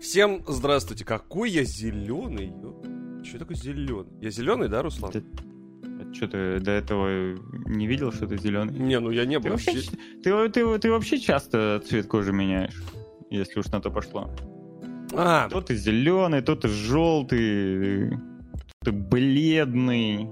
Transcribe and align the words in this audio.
Всем 0.00 0.42
здравствуйте. 0.46 1.04
Какой 1.04 1.50
я 1.50 1.62
зеленый. 1.64 2.52
Что 3.22 3.38
такое 3.38 3.56
зеленый? 3.56 4.10
Я 4.20 4.30
зеленый, 4.30 4.68
да, 4.68 4.80
Руслан? 4.82 5.12
Ты, 5.12 5.22
что 6.14 6.26
ты 6.26 6.58
до 6.58 6.70
этого 6.70 7.36
не 7.66 7.86
видел, 7.86 8.10
что 8.10 8.26
ты 8.26 8.38
зеленый? 8.38 8.78
Не, 8.78 8.98
ну 8.98 9.10
я 9.10 9.26
не 9.26 9.38
был. 9.38 9.44
Ты 9.44 9.50
вообще, 9.50 9.72
ты, 10.22 10.48
ты, 10.48 10.78
ты 10.78 10.90
вообще 10.90 11.18
часто 11.18 11.82
цвет 11.86 12.06
кожи 12.06 12.32
меняешь, 12.32 12.82
если 13.30 13.60
уж 13.60 13.66
на 13.66 13.80
то 13.82 13.90
пошло. 13.90 14.30
А. 15.12 15.50
То 15.50 15.60
ты 15.60 15.76
зеленый, 15.76 16.40
то 16.40 16.56
ты 16.56 16.68
желтый, 16.68 18.10
то 18.10 18.86
ты 18.86 18.92
бледный. 18.92 20.30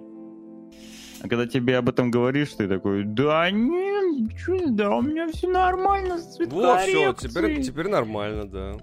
А 1.21 1.29
когда 1.29 1.47
тебе 1.47 1.77
об 1.77 1.91
этом 1.91 2.11
говоришь, 2.11 2.55
ты 2.55 2.69
такой, 2.69 3.05
да 3.05 3.51
нет, 3.51 4.33
что, 4.39 4.71
да, 4.71 4.97
у 4.97 5.03
меня 5.03 5.29
все 5.29 5.49
нормально 5.49 6.19
с 6.19 6.39
Вот, 6.39 6.81
все, 6.81 7.13
теперь, 7.13 7.61
теперь 7.61 7.89
нормально, 7.89 8.49
да. 8.49 8.79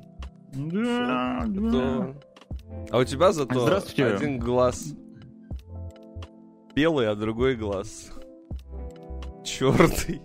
Да, 0.55 1.43
да. 1.47 2.13
А 2.89 2.99
у 2.99 3.03
тебя 3.03 3.31
зато 3.31 3.65
один 3.97 4.39
глаз 4.39 4.93
белый, 6.75 7.09
а 7.09 7.15
другой 7.15 7.55
глаз 7.55 8.11
черный. 9.43 10.21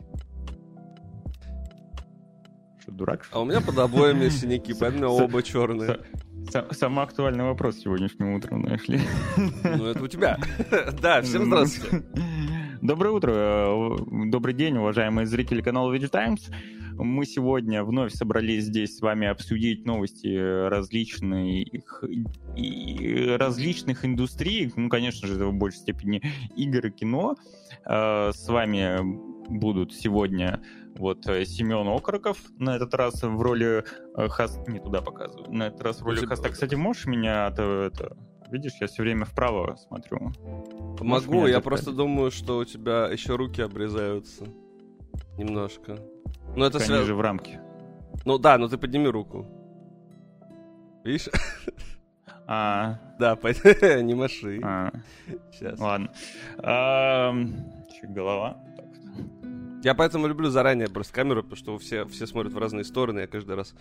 Что, 2.80 2.92
дурак? 2.92 3.28
А 3.32 3.40
у 3.40 3.44
меня 3.44 3.60
под 3.60 3.78
обоями 3.78 4.28
синяки, 4.30 4.74
поэтому 4.78 5.08
оба 5.08 5.42
черные. 5.42 6.00
Самый 6.72 7.04
актуальный 7.04 7.44
вопрос 7.44 7.76
сегодняшним 7.76 8.34
утром 8.34 8.62
нашли. 8.62 9.00
Ну, 9.36 9.86
это 9.86 10.02
у 10.02 10.08
тебя. 10.08 10.38
Да, 11.00 11.22
всем 11.22 11.46
здравствуйте. 11.46 12.04
Доброе 12.82 13.10
утро, 13.10 13.32
э, 13.34 13.96
добрый 14.30 14.54
день, 14.54 14.78
уважаемые 14.78 15.26
зрители 15.26 15.60
канала 15.60 15.94
Veg 15.94 16.08
Times. 16.08 16.50
Мы 16.96 17.26
сегодня 17.26 17.84
вновь 17.84 18.12
собрались 18.12 18.64
здесь 18.64 18.96
с 18.96 19.00
вами 19.00 19.26
обсудить 19.26 19.86
новости 19.86 20.68
различных, 20.68 22.02
различных 23.38 24.04
индустрий, 24.04 24.72
ну, 24.76 24.88
конечно 24.88 25.28
же, 25.28 25.46
в 25.46 25.54
большей 25.54 25.80
степени 25.80 26.22
игр 26.56 26.86
и 26.86 26.90
кино. 26.90 27.36
Э, 27.84 28.30
с 28.32 28.48
вами 28.48 29.00
будут 29.50 29.92
сегодня 29.92 30.62
вот 30.96 31.24
Семен 31.24 31.88
Окороков 31.88 32.38
на 32.58 32.76
этот 32.76 32.94
раз 32.94 33.22
в 33.22 33.40
роли 33.40 33.84
э, 34.16 34.28
хост... 34.28 34.66
Не 34.68 34.80
туда 34.80 35.00
показываю. 35.02 35.50
На 35.50 35.68
этот 35.68 35.80
раз 35.82 36.00
в 36.00 36.04
роли 36.04 36.24
хоста. 36.24 36.50
Кстати, 36.50 36.74
можешь 36.74 37.06
меня 37.06 37.48
это, 37.48 37.90
это... 37.92 38.16
Видишь, 38.50 38.72
я 38.80 38.88
все 38.88 39.02
время 39.02 39.24
вправо 39.24 39.76
смотрю. 39.76 40.32
Могу, 41.00 41.46
я 41.46 41.60
просто 41.60 41.92
думаю, 41.92 42.30
что 42.30 42.58
у 42.58 42.64
тебя 42.64 43.06
еще 43.06 43.36
руки 43.36 43.62
обрезаются. 43.62 44.44
Немножко. 45.40 45.98
Ну, 46.54 46.66
это 46.66 46.78
связано... 46.78 47.06
же 47.06 47.14
в 47.14 47.20
рамке. 47.22 47.62
Ну 48.26 48.36
да, 48.36 48.58
но 48.58 48.68
ты 48.68 48.76
подними 48.76 49.08
руку. 49.08 49.46
Видишь? 51.02 51.30
А. 52.46 52.98
Да, 53.18 53.36
не 54.02 54.14
маши. 54.14 54.60
А. 54.62 54.92
Сейчас. 55.50 55.78
Ладно. 55.78 56.12
А, 56.58 57.32
голова. 58.02 58.58
Я 59.82 59.94
поэтому 59.94 60.26
люблю 60.26 60.50
заранее 60.50 60.88
просто 60.88 61.14
камеру, 61.14 61.42
потому 61.42 61.56
что 61.56 61.78
все, 61.78 62.04
все 62.04 62.26
смотрят 62.26 62.52
в 62.52 62.58
разные 62.58 62.84
стороны, 62.84 63.20
я 63.20 63.26
каждый 63.26 63.56
раз 63.56 63.74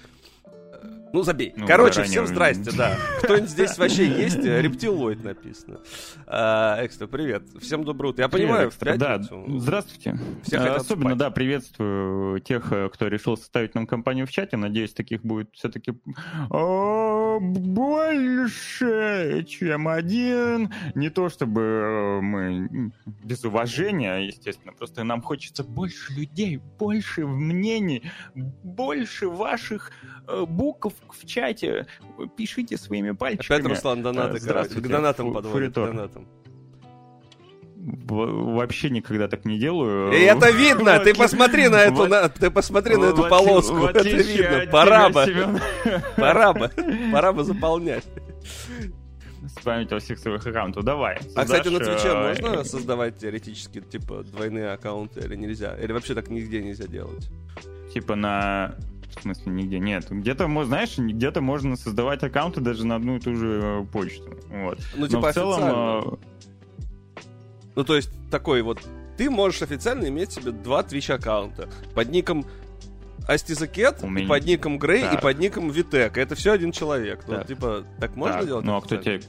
ну, 1.13 1.23
забей. 1.23 1.53
Ну, 1.55 1.65
Короче, 1.65 2.03
всем 2.03 2.27
здрасте, 2.27 2.71
да. 2.75 2.95
Кто-нибудь 3.23 3.49
здесь 3.49 3.77
вообще 3.77 4.05
есть? 4.07 4.37
Рептилоид 4.37 5.23
написано. 5.23 5.79
А, 6.27 6.79
экстра, 6.85 7.07
привет. 7.07 7.43
Всем 7.59 7.83
доброе 7.83 8.09
утро. 8.09 8.23
Я 8.23 8.29
привет, 8.29 8.47
понимаю, 8.47 8.69
экстра, 8.69 8.93
в 8.93 8.99
пятницу. 8.99 9.45
Да, 9.47 9.59
здравствуйте. 9.59 10.19
Все 10.43 10.57
а, 10.57 10.75
Особенно, 10.75 11.09
спать. 11.09 11.17
да, 11.17 11.31
приветствую 11.31 12.39
тех, 12.41 12.71
э, 12.71 12.89
кто 12.93 13.07
решил 13.07 13.37
составить 13.37 13.75
нам 13.75 13.87
компанию 13.87 14.27
в 14.27 14.31
чате. 14.31 14.57
Надеюсь, 14.57 14.93
таких 14.93 15.21
будет 15.21 15.49
все-таки 15.53 15.93
больше, 17.39 19.45
чем 19.47 19.87
один. 19.87 20.73
Не 20.95 21.09
то, 21.09 21.29
чтобы 21.29 21.61
э, 21.61 22.21
мы 22.21 22.91
без 23.05 23.43
уважения, 23.45 24.27
естественно, 24.27 24.73
просто 24.73 25.03
нам 25.03 25.21
хочется 25.21 25.63
больше 25.63 26.13
людей, 26.13 26.59
больше 26.77 27.25
мнений, 27.25 28.03
больше 28.35 29.27
ваших 29.27 29.91
э, 30.27 30.45
букв 30.45 30.93
в 31.09 31.25
чате, 31.25 31.87
пишите 32.35 32.77
своими 32.77 33.11
пальчиками. 33.11 33.59
Опять 33.59 33.71
Руслан 33.71 34.01
донаты 34.01 34.37
э, 34.37 34.39
Здравствуйте. 34.39 34.87
к 34.87 34.91
донатам 34.91 35.33
подводит. 35.33 35.71
К 35.71 35.75
донатам. 35.75 36.27
Вообще 38.07 38.89
никогда 38.89 39.27
так 39.27 39.45
не 39.45 39.57
делаю. 39.57 40.11
И 40.11 40.19
это 40.19 40.49
видно! 40.55 40.99
Ты 40.99 41.13
посмотри 41.13 41.67
на 41.67 41.77
эту, 41.77 42.07
на, 42.07 42.29
ты 42.29 42.51
посмотри 42.51 42.95
на 42.95 43.05
эту 43.05 43.27
полоску. 43.27 43.85
Это 43.85 44.07
видно. 44.07 44.65
Пора 44.71 45.09
бы. 45.09 45.59
Пора 46.15 46.53
бы. 46.53 46.71
Пора 47.11 47.33
бы 47.33 47.43
заполнять. 47.43 48.05
Спамить 49.59 49.91
во 49.91 49.99
всех 49.99 50.19
своих 50.19 50.45
аккаунтах. 50.45 50.83
Давай. 50.83 51.19
А, 51.35 51.43
кстати, 51.43 51.69
на 51.69 51.79
Твиче 51.79 52.09
э, 52.09 52.27
можно 52.27 52.63
создавать 52.63 53.17
теоретически, 53.17 53.81
типа, 53.81 54.23
двойные 54.23 54.71
аккаунты 54.71 55.21
или 55.21 55.35
нельзя? 55.35 55.75
Или 55.75 55.91
вообще 55.91 56.13
так 56.13 56.29
нигде 56.29 56.61
нельзя 56.61 56.85
делать? 56.85 57.29
Типа 57.93 58.15
на 58.15 58.75
в 59.15 59.21
смысле, 59.21 59.51
нигде 59.51 59.79
нет. 59.79 60.05
Где-то, 60.09 60.47
знаешь, 60.65 60.97
где-то 60.97 61.41
можно 61.41 61.75
создавать 61.75 62.23
аккаунты 62.23 62.61
даже 62.61 62.85
на 62.85 62.95
одну 62.95 63.17
и 63.17 63.19
ту 63.19 63.35
же 63.35 63.59
э, 63.61 63.85
почту. 63.91 64.37
Вот. 64.49 64.79
Ну, 64.95 65.07
типа 65.07 65.21
Но 65.21 65.27
в 65.27 65.33
целом... 65.33 65.63
Э, 65.63 66.17
ну, 67.75 67.83
то 67.83 67.95
есть, 67.95 68.09
такой 68.31 68.61
вот... 68.61 68.79
Ты 69.17 69.29
можешь 69.29 69.61
официально 69.61 70.07
иметь 70.07 70.31
себе 70.31 70.51
два 70.51 70.81
Twitch 70.81 71.13
аккаунта 71.13 71.69
под 71.93 72.09
ником 72.09 72.45
Астизакет, 73.29 74.01
меня... 74.01 74.27
под 74.27 74.43
ником 74.45 74.79
Грей 74.79 75.03
да. 75.03 75.13
и 75.13 75.21
под 75.21 75.37
ником 75.37 75.69
Витек. 75.69 76.17
Это 76.17 76.33
все 76.33 76.53
один 76.53 76.71
человек. 76.71 77.25
Да. 77.27 77.39
Ну, 77.39 77.43
типа, 77.43 77.85
так 77.99 78.15
можно 78.15 78.39
да. 78.39 78.45
делать? 78.45 78.65
Ну, 78.65 78.75
а 78.75 78.81
кто 78.81 78.97
тебе... 78.97 79.21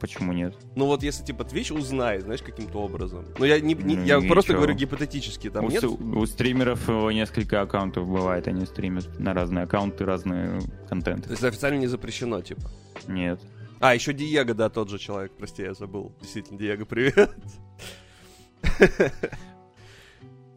Почему 0.00 0.34
нет? 0.34 0.54
Ну, 0.76 0.84
вот 0.84 1.02
если, 1.02 1.24
типа, 1.24 1.44
Twitch 1.44 1.72
узнает, 1.72 2.24
знаешь, 2.24 2.42
каким-то 2.42 2.78
образом. 2.78 3.24
Ну, 3.38 3.46
я, 3.46 3.58
не, 3.58 3.72
не, 3.72 3.96
ну, 3.96 4.04
я 4.04 4.20
просто 4.20 4.52
говорю 4.52 4.74
гипотетически. 4.74 5.48
Там 5.48 5.64
у, 5.64 5.70
нет? 5.70 5.82
у 5.82 6.26
стримеров 6.26 6.86
несколько 6.88 7.62
аккаунтов 7.62 8.06
бывает, 8.06 8.46
они 8.48 8.66
стримят 8.66 9.18
на 9.18 9.32
разные 9.32 9.64
аккаунты, 9.64 10.04
разные 10.04 10.60
контенты. 10.88 11.28
То 11.28 11.30
есть 11.30 11.44
официально 11.44 11.78
не 11.78 11.86
запрещено, 11.86 12.42
типа? 12.42 12.70
Нет. 13.06 13.40
А, 13.80 13.94
еще 13.94 14.12
Диего, 14.12 14.52
да, 14.52 14.68
тот 14.68 14.90
же 14.90 14.98
человек. 14.98 15.32
Прости, 15.38 15.62
я 15.62 15.72
забыл. 15.72 16.12
Действительно, 16.20 16.58
Диего, 16.58 16.84
привет. 16.84 17.30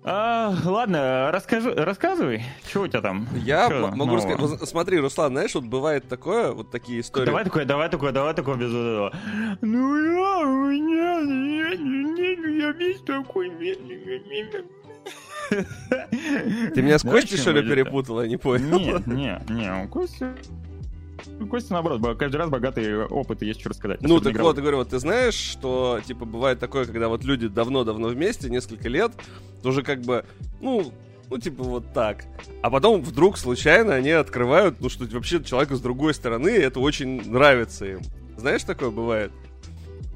А, 0.04 0.56
ладно, 0.66 1.30
расскажи, 1.32 1.72
рассказывай, 1.76 2.44
что 2.68 2.82
у 2.82 2.88
тебя 2.88 3.02
там? 3.02 3.28
Я 3.36 3.68
что 3.68 3.92
могу 3.96 4.16
рассказать. 4.16 4.40
Вот, 4.40 4.68
смотри, 4.68 5.00
Руслан, 5.00 5.34
знаешь, 5.34 5.54
вот 5.54 5.66
бывает 5.66 6.08
такое, 6.08 6.54
вот 6.54 6.72
такие 6.72 7.02
истории. 7.02 7.28
Давай 7.28 7.44
такое, 7.44 7.66
давай 7.66 7.88
такое, 7.88 8.12
давай 8.12 8.34
такое 8.34 8.56
без 8.56 8.70
этого. 8.70 9.14
Ну 9.62 9.96
я, 10.16 10.40
у 10.40 10.72
меня, 10.72 11.20
я 12.66 12.72
весь 12.72 13.02
такой 13.02 13.50
Ты 16.74 16.82
меня 16.82 16.98
с 16.98 17.04
Костей, 17.04 17.38
что 17.38 17.52
ли, 17.52 17.62
перепутал, 17.62 18.24
я 18.24 18.28
не 18.28 18.38
понял? 18.38 18.80
Нет, 18.80 19.06
нет, 19.06 19.50
нет, 19.50 19.90
Костя 19.90 20.34
Костя, 21.48 21.74
наоборот, 21.74 22.18
каждый 22.18 22.38
раз 22.38 22.50
богатый 22.50 23.06
опыт 23.06 23.42
и 23.44 23.48
есть 23.48 23.60
что 23.60 23.70
рассказать. 23.70 24.02
Ну, 24.02 24.20
так 24.20 24.38
вот, 24.40 24.56
я 24.56 24.62
говорю, 24.62 24.78
вот 24.78 24.90
ты 24.90 25.00
знаешь, 25.00 25.34
что, 25.34 26.00
типа, 26.06 26.26
бывает 26.26 26.60
такое, 26.60 26.86
когда 26.86 27.08
вот 27.08 27.24
люди 27.24 27.48
давно-давно 27.48 28.10
вместе, 28.10 28.50
несколько 28.50 28.90
лет, 28.90 29.12
тоже 29.62 29.84
как 29.84 30.02
бы, 30.02 30.26
ну, 30.60 30.92
ну, 31.30 31.38
типа, 31.38 31.64
вот 31.64 31.94
так. 31.94 32.26
А 32.62 32.70
потом 32.70 33.02
вдруг 33.02 33.38
случайно 33.38 33.96
они 33.96 34.12
открывают, 34.12 34.82
ну, 34.82 34.90
что 34.90 35.06
вообще 35.06 35.42
человек 35.44 35.72
с 35.72 35.80
другой 35.80 36.14
стороны, 36.14 36.50
и 36.50 36.60
это 36.60 36.80
очень 36.80 37.30
нравится 37.30 37.86
им. 37.86 38.02
Знаешь, 38.36 38.64
такое 38.64 38.90
бывает? 38.90 39.32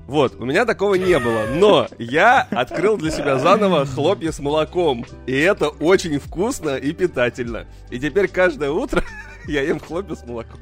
Вот, 0.07 0.35
у 0.39 0.45
меня 0.45 0.65
такого 0.65 0.95
не 0.95 1.17
было, 1.17 1.47
но 1.55 1.87
я 1.97 2.41
открыл 2.51 2.97
для 2.97 3.09
себя 3.09 3.39
заново 3.39 3.85
хлопья 3.85 4.31
с 4.31 4.39
молоком, 4.39 5.05
и 5.25 5.33
это 5.33 5.69
очень 5.69 6.19
вкусно 6.19 6.75
и 6.75 6.91
питательно. 6.91 7.65
И 7.89 7.99
теперь 7.99 8.27
каждое 8.27 8.69
утро 8.69 9.03
я 9.47 9.61
ем 9.61 9.79
хлопья 9.79 10.15
с 10.15 10.23
молоком. 10.23 10.59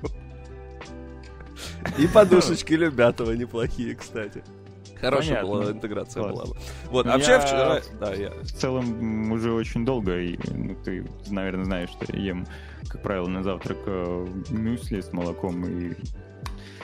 И 1.98 2.08
подушечки 2.08 2.74
Любятова 2.74 3.32
неплохие, 3.32 3.96
кстати. 3.96 4.44
Хорошая 5.00 5.44
была 5.44 5.72
интеграция 5.72 6.24
была 6.24 6.46
бы. 6.46 6.56
Вот, 6.86 7.06
а 7.08 7.14
вообще 7.14 7.40
вчера... 7.40 7.82
Да, 8.00 8.14
я... 8.14 8.30
В 8.30 8.52
целом 8.52 9.32
уже 9.32 9.52
очень 9.52 9.86
долго, 9.86 10.18
и 10.18 10.38
ну, 10.50 10.76
ты, 10.84 11.06
наверное, 11.28 11.66
знаешь, 11.66 11.90
что 11.90 12.06
я 12.16 12.24
ем, 12.24 12.48
как 12.88 13.02
правило, 13.02 13.28
на 13.28 13.44
завтрак 13.44 13.80
э, 13.86 14.28
мюсли 14.50 15.02
с 15.02 15.12
молоком 15.12 15.66
и 15.66 15.94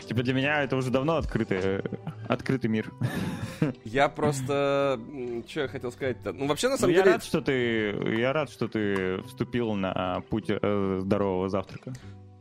Типа 0.09 0.23
для 0.23 0.33
меня 0.33 0.63
это 0.63 0.75
уже 0.75 0.89
давно 0.89 1.17
открытый, 1.17 1.83
открытый 2.27 2.67
мир. 2.67 2.91
Я 3.85 4.09
просто... 4.09 4.99
Что 5.47 5.61
я 5.61 5.67
хотел 5.67 5.91
сказать-то? 5.91 6.33
Ну, 6.33 6.47
вообще, 6.47 6.67
на 6.67 6.77
самом 6.77 6.93
ну, 6.93 6.97
деле... 6.97 7.11
Я 7.11 7.13
рад, 7.13 7.23
что 7.23 7.41
ты, 7.41 8.17
я 8.17 8.33
рад, 8.33 8.49
что 8.49 8.67
ты 8.67 9.21
вступил 9.27 9.73
на 9.75 10.21
путь 10.31 10.45
э, 10.49 10.99
здорового 11.03 11.47
завтрака. 11.47 11.93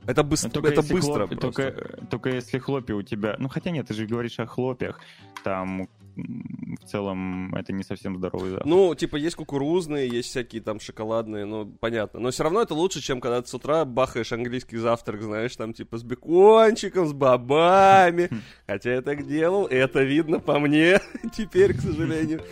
Это, 0.09 0.23
быстро, 0.23 0.49
только 0.49 0.71
это 0.71 0.83
быстро 0.83 1.27
хлоп... 1.27 1.41
только, 1.41 1.73
только 2.11 2.31
если 2.31 2.59
хлопья 2.59 2.95
у 2.95 3.03
тебя... 3.03 3.37
Ну, 3.39 3.49
хотя 3.49 3.71
нет, 3.71 3.89
ты 3.89 3.95
же 3.95 4.07
говоришь 4.07 4.39
о 4.39 4.47
хлопьях. 4.47 5.01
Там 5.45 5.87
в 6.17 6.85
целом 6.87 7.55
это 7.55 7.75
не 7.75 7.85
совсем 7.85 8.17
здоровый 8.17 8.51
завтрак. 8.51 8.67
Ну, 8.67 8.95
типа, 8.95 9.17
есть 9.17 9.37
кукурузные, 9.37 10.09
есть 10.09 10.31
всякие 10.31 10.63
там 10.63 10.81
шоколадные, 10.81 11.45
ну, 11.45 11.67
понятно. 11.67 12.21
Но 12.21 12.31
все 12.31 12.43
равно 12.43 12.63
это 12.63 12.75
лучше, 12.75 13.03
чем 13.03 13.21
когда 13.21 13.43
ты 13.43 13.49
с 13.49 13.55
утра 13.55 13.85
бахаешь 13.85 14.33
английский 14.33 14.79
завтрак, 14.79 15.21
знаешь, 15.21 15.55
там, 15.57 15.75
типа, 15.75 15.99
с 15.99 16.03
бекончиком, 16.03 17.07
с 17.07 17.13
бобами. 17.13 18.31
Хотя 18.67 18.95
я 18.95 19.03
так 19.03 19.27
делал, 19.27 19.67
и 19.67 19.75
это 19.75 20.03
видно 20.03 20.41
по 20.41 20.59
мне 20.59 21.01
теперь, 21.37 21.77
к 21.77 21.81
сожалению. 21.81 22.43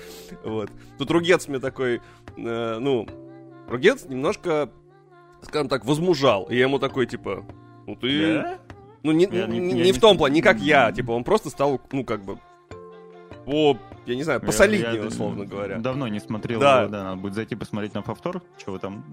Вот. 0.44 0.70
Тут 0.98 1.10
Ругец 1.10 1.48
мне 1.48 1.58
такой, 1.58 2.02
э, 2.36 2.78
ну, 2.78 3.08
Ругец 3.66 4.04
немножко, 4.04 4.70
скажем 5.42 5.68
так, 5.68 5.84
возмужал. 5.84 6.44
И 6.44 6.56
я 6.56 6.62
ему 6.62 6.78
такой, 6.78 7.06
типа, 7.06 7.44
ну 7.86 7.96
ты... 7.96 8.44
Ну, 9.02 9.12
не, 9.12 9.28
Я 9.30 9.46
не, 9.46 9.60
не- 9.60 9.72
не 9.82 9.92
в 9.92 10.00
том 10.00 10.18
плане, 10.18 10.34
не 10.36 10.42
как 10.42 10.58
я. 10.58 10.90
Типа, 10.90 11.12
он 11.12 11.22
просто 11.22 11.48
стал, 11.48 11.80
ну, 11.92 12.04
как 12.04 12.24
бы, 12.24 12.38
по, 13.44 13.78
я 14.04 14.16
не 14.16 14.24
знаю, 14.24 14.40
посолиднее, 14.40 14.96
я 15.00 15.06
условно 15.06 15.44
говоря. 15.46 15.78
Давно 15.78 16.08
не 16.08 16.18
смотрел 16.18 16.58
Да. 16.58 16.80
его, 16.82 16.90
да, 16.90 17.04
надо 17.04 17.16
будет 17.20 17.34
зайти 17.34 17.54
посмотреть 17.54 17.94
на 17.94 18.02
повтор, 18.02 18.42
чего 18.56 18.78
там. 18.78 19.04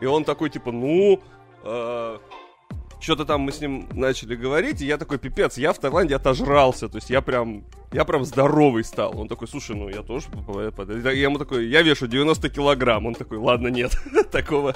И 0.00 0.06
он 0.06 0.22
такой, 0.24 0.48
типа, 0.48 0.70
ну, 0.70 1.20
что-то 3.02 3.24
там 3.24 3.40
мы 3.42 3.52
с 3.52 3.60
ним 3.60 3.88
начали 3.92 4.34
говорить, 4.36 4.80
и 4.80 4.86
я 4.86 4.96
такой, 4.96 5.18
пипец, 5.18 5.58
я 5.58 5.72
в 5.72 5.78
Таиланде 5.78 6.16
отожрался, 6.16 6.88
то 6.88 6.96
есть 6.96 7.10
я 7.10 7.20
прям, 7.20 7.64
я 7.92 8.04
прям 8.04 8.24
здоровый 8.24 8.84
стал. 8.84 9.18
Он 9.18 9.28
такой, 9.28 9.48
слушай, 9.48 9.74
ну 9.76 9.88
я 9.88 10.02
тоже, 10.02 10.28
я 10.86 11.10
ему 11.12 11.38
такой, 11.38 11.66
я 11.66 11.82
вешу 11.82 12.06
90 12.06 12.48
килограмм. 12.48 13.06
Он 13.06 13.14
такой, 13.14 13.38
ладно, 13.38 13.68
нет, 13.68 13.92
такого, 14.30 14.74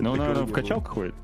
Ну, 0.00 0.16
наверное, 0.16 0.44
в 0.44 0.52
качалку 0.52 0.88
ходит. 0.90 1.14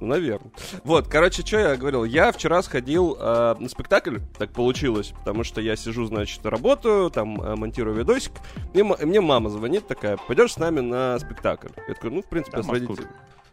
Ну, 0.00 0.06
наверное. 0.06 0.50
Вот, 0.82 1.08
короче, 1.08 1.42
что 1.44 1.58
я 1.58 1.76
говорил? 1.76 2.04
Я 2.04 2.32
вчера 2.32 2.62
сходил 2.62 3.18
э, 3.20 3.54
на 3.58 3.68
спектакль, 3.68 4.16
так 4.38 4.50
получилось, 4.50 5.12
потому 5.18 5.44
что 5.44 5.60
я 5.60 5.76
сижу, 5.76 6.06
значит, 6.06 6.46
работаю, 6.46 7.10
там 7.10 7.38
э, 7.38 7.54
монтирую 7.54 7.94
видосик. 7.94 8.32
Мне, 8.72 8.82
ма- 8.82 8.96
мне 9.02 9.20
мама 9.20 9.50
звонит 9.50 9.86
такая, 9.86 10.16
пойдешь 10.16 10.54
с 10.54 10.56
нами 10.56 10.80
на 10.80 11.18
спектакль? 11.18 11.68
Я 11.86 11.92
такой, 11.92 12.10
ну, 12.12 12.22
в 12.22 12.26
принципе, 12.26 12.56
Да, 12.56 12.62
с 12.62 12.68
родителями 12.70 13.08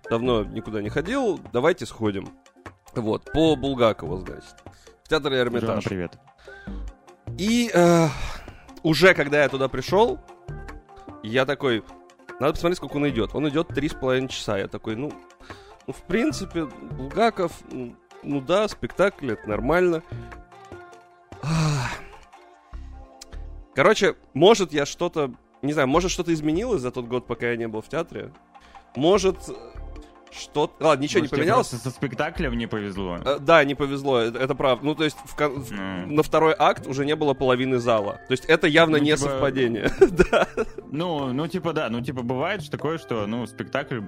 давно 0.09 0.44
никуда 0.44 0.81
не 0.81 0.89
ходил, 0.89 1.39
давайте 1.51 1.86
сходим. 1.86 2.30
Вот, 2.95 3.31
по 3.31 3.56
Булгакову, 3.56 4.18
значит. 4.18 4.56
В 5.04 5.09
театр 5.09 5.31
Жена, 5.31 5.44
Эрмитаж. 5.44 5.83
привет. 5.83 6.18
И 7.38 7.69
э, 7.74 8.07
уже 8.83 9.13
когда 9.13 9.44
я 9.44 9.50
туда 9.50 9.68
пришел, 9.68 10.19
я 11.24 11.45
такой, 11.45 11.83
надо 12.39 12.54
посмотреть, 12.54 12.77
сколько 12.77 12.98
он 12.98 13.07
идет. 13.09 13.36
Он 13.36 13.48
идет 13.50 13.68
три 13.68 13.89
с 13.89 13.94
половиной 13.94 14.30
часа. 14.30 14.57
Я 14.57 14.68
такой, 14.68 14.95
ну, 14.95 15.12
ну, 15.86 15.94
в 15.94 16.01
принципе, 16.04 16.65
Булгаков, 16.65 17.51
ну, 17.71 17.95
ну 18.24 18.42
да, 18.42 18.68
спектакль, 18.68 19.31
это 19.31 19.48
нормально. 19.48 20.04
Короче, 23.75 24.15
может 24.33 24.74
я 24.74 24.86
что-то, 24.86 25.31
не 25.62 25.71
знаю, 25.71 25.88
может 25.88 26.09
что-то 26.09 26.33
изменилось 26.33 26.81
за 26.81 26.92
тот 26.92 27.06
год, 27.06 27.27
пока 27.27 27.51
я 27.51 27.57
не 27.57 27.68
был 27.68 27.81
в 27.81 27.88
театре. 27.88 28.31
Может, 28.95 29.38
что... 30.38 30.74
Ладно, 30.80 31.04
ничего 31.04 31.22
Может, 31.22 31.31
не 31.34 31.38
поменялось. 31.39 31.68
со 31.68 31.89
спектаклем 31.89 32.57
не 32.57 32.68
повезло. 32.68 33.18
Э, 33.25 33.38
Да, 33.39 33.63
не 33.63 33.75
повезло, 33.75 34.19
это, 34.19 34.39
это 34.39 34.56
правда. 34.56 34.86
Ну, 34.86 34.95
то 34.95 35.04
есть 35.04 35.18
в 35.25 35.36
кон- 35.36 35.66
Ну. 35.69 36.07
на 36.16 36.24
второй 36.24 36.56
акт 36.57 36.88
уже 36.88 37.06
не 37.06 37.16
было 37.16 37.34
половины 37.34 37.78
зала. 37.80 38.22
То 38.28 38.31
есть 38.31 38.45
это 38.45 38.68
явно 38.68 38.98
Ну, 38.98 39.04
не 39.04 39.12
типа- 39.16 39.30
совпадение. 39.30 39.92
да. 40.31 40.48
Ну, 40.92 41.34
ну, 41.34 41.48
типа, 41.48 41.74
да, 41.74 41.89
ну, 41.89 42.01
типа, 42.01 42.22
бывает 42.22 42.62
же 42.62 42.69
такое, 42.72 42.98
что, 42.98 43.25
ну, 43.28 43.45
спектакль 43.48 44.01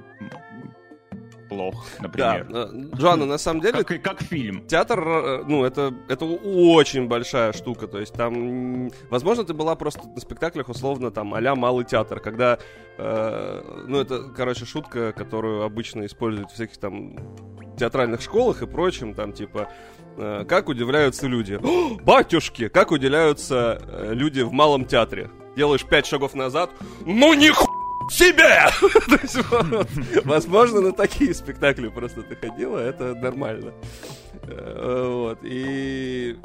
плох, 1.50 1.86
Да. 1.98 2.04
например. 2.04 2.48
Э, 2.50 2.96
Джоанна, 2.96 3.26
на 3.26 3.38
самом 3.38 3.62
деле, 3.62 3.84
Как, 3.84 4.02
как 4.02 4.22
фильм. 4.22 4.66
театр, 4.68 5.00
э, 5.06 5.44
ну, 5.48 5.66
это, 5.66 5.94
это 6.08 6.26
очень 6.26 7.08
большая 7.08 7.52
штука. 7.54 7.88
То 7.88 8.00
есть 8.00 8.14
там, 8.14 8.90
возможно, 9.10 9.44
ты 9.44 9.54
была 9.54 9.76
просто 9.76 10.08
на 10.08 10.22
спектаклях, 10.22 10.70
условно, 10.70 11.12
там, 11.12 11.34
а 11.34 11.56
малый 11.56 11.84
театр, 11.86 12.20
когда, 12.20 12.60
э, 12.98 13.84
ну, 13.88 14.00
это, 14.00 14.24
короче, 14.36 14.66
шутка, 14.66 15.12
которую 15.12 15.64
обычно 15.64 16.06
используют 16.06 16.52
в 16.52 16.54
всяких 16.54 16.78
там 16.78 17.16
театральных 17.78 18.22
школах 18.22 18.62
и 18.62 18.68
прочем, 18.68 19.14
там, 19.14 19.34
типа, 19.34 19.70
э, 20.18 20.46
как 20.48 20.70
удивляются 20.70 21.28
люди. 21.28 21.60
«О, 21.64 21.98
батюшки! 22.04 22.68
Как 22.68 22.92
удивляются 22.92 23.82
э, 23.82 24.14
люди 24.14 24.42
в 24.42 24.52
малом 24.52 24.86
театре. 24.86 25.30
Делаешь 25.56 25.84
пять 25.86 26.06
шагов 26.06 26.36
назад, 26.36 26.70
ну 27.06 27.34
ни 27.34 27.50
себе! 28.10 28.66
Возможно, 30.26 30.82
на 30.82 30.92
такие 30.92 31.34
спектакли 31.34 31.90
просто 31.90 32.24
ты 32.24 32.36
ходила, 32.36 32.78
это 32.78 33.16
нормально. 33.16 33.74
Э, 34.44 35.08
Вот, 35.08 35.40
и... 35.44 36.38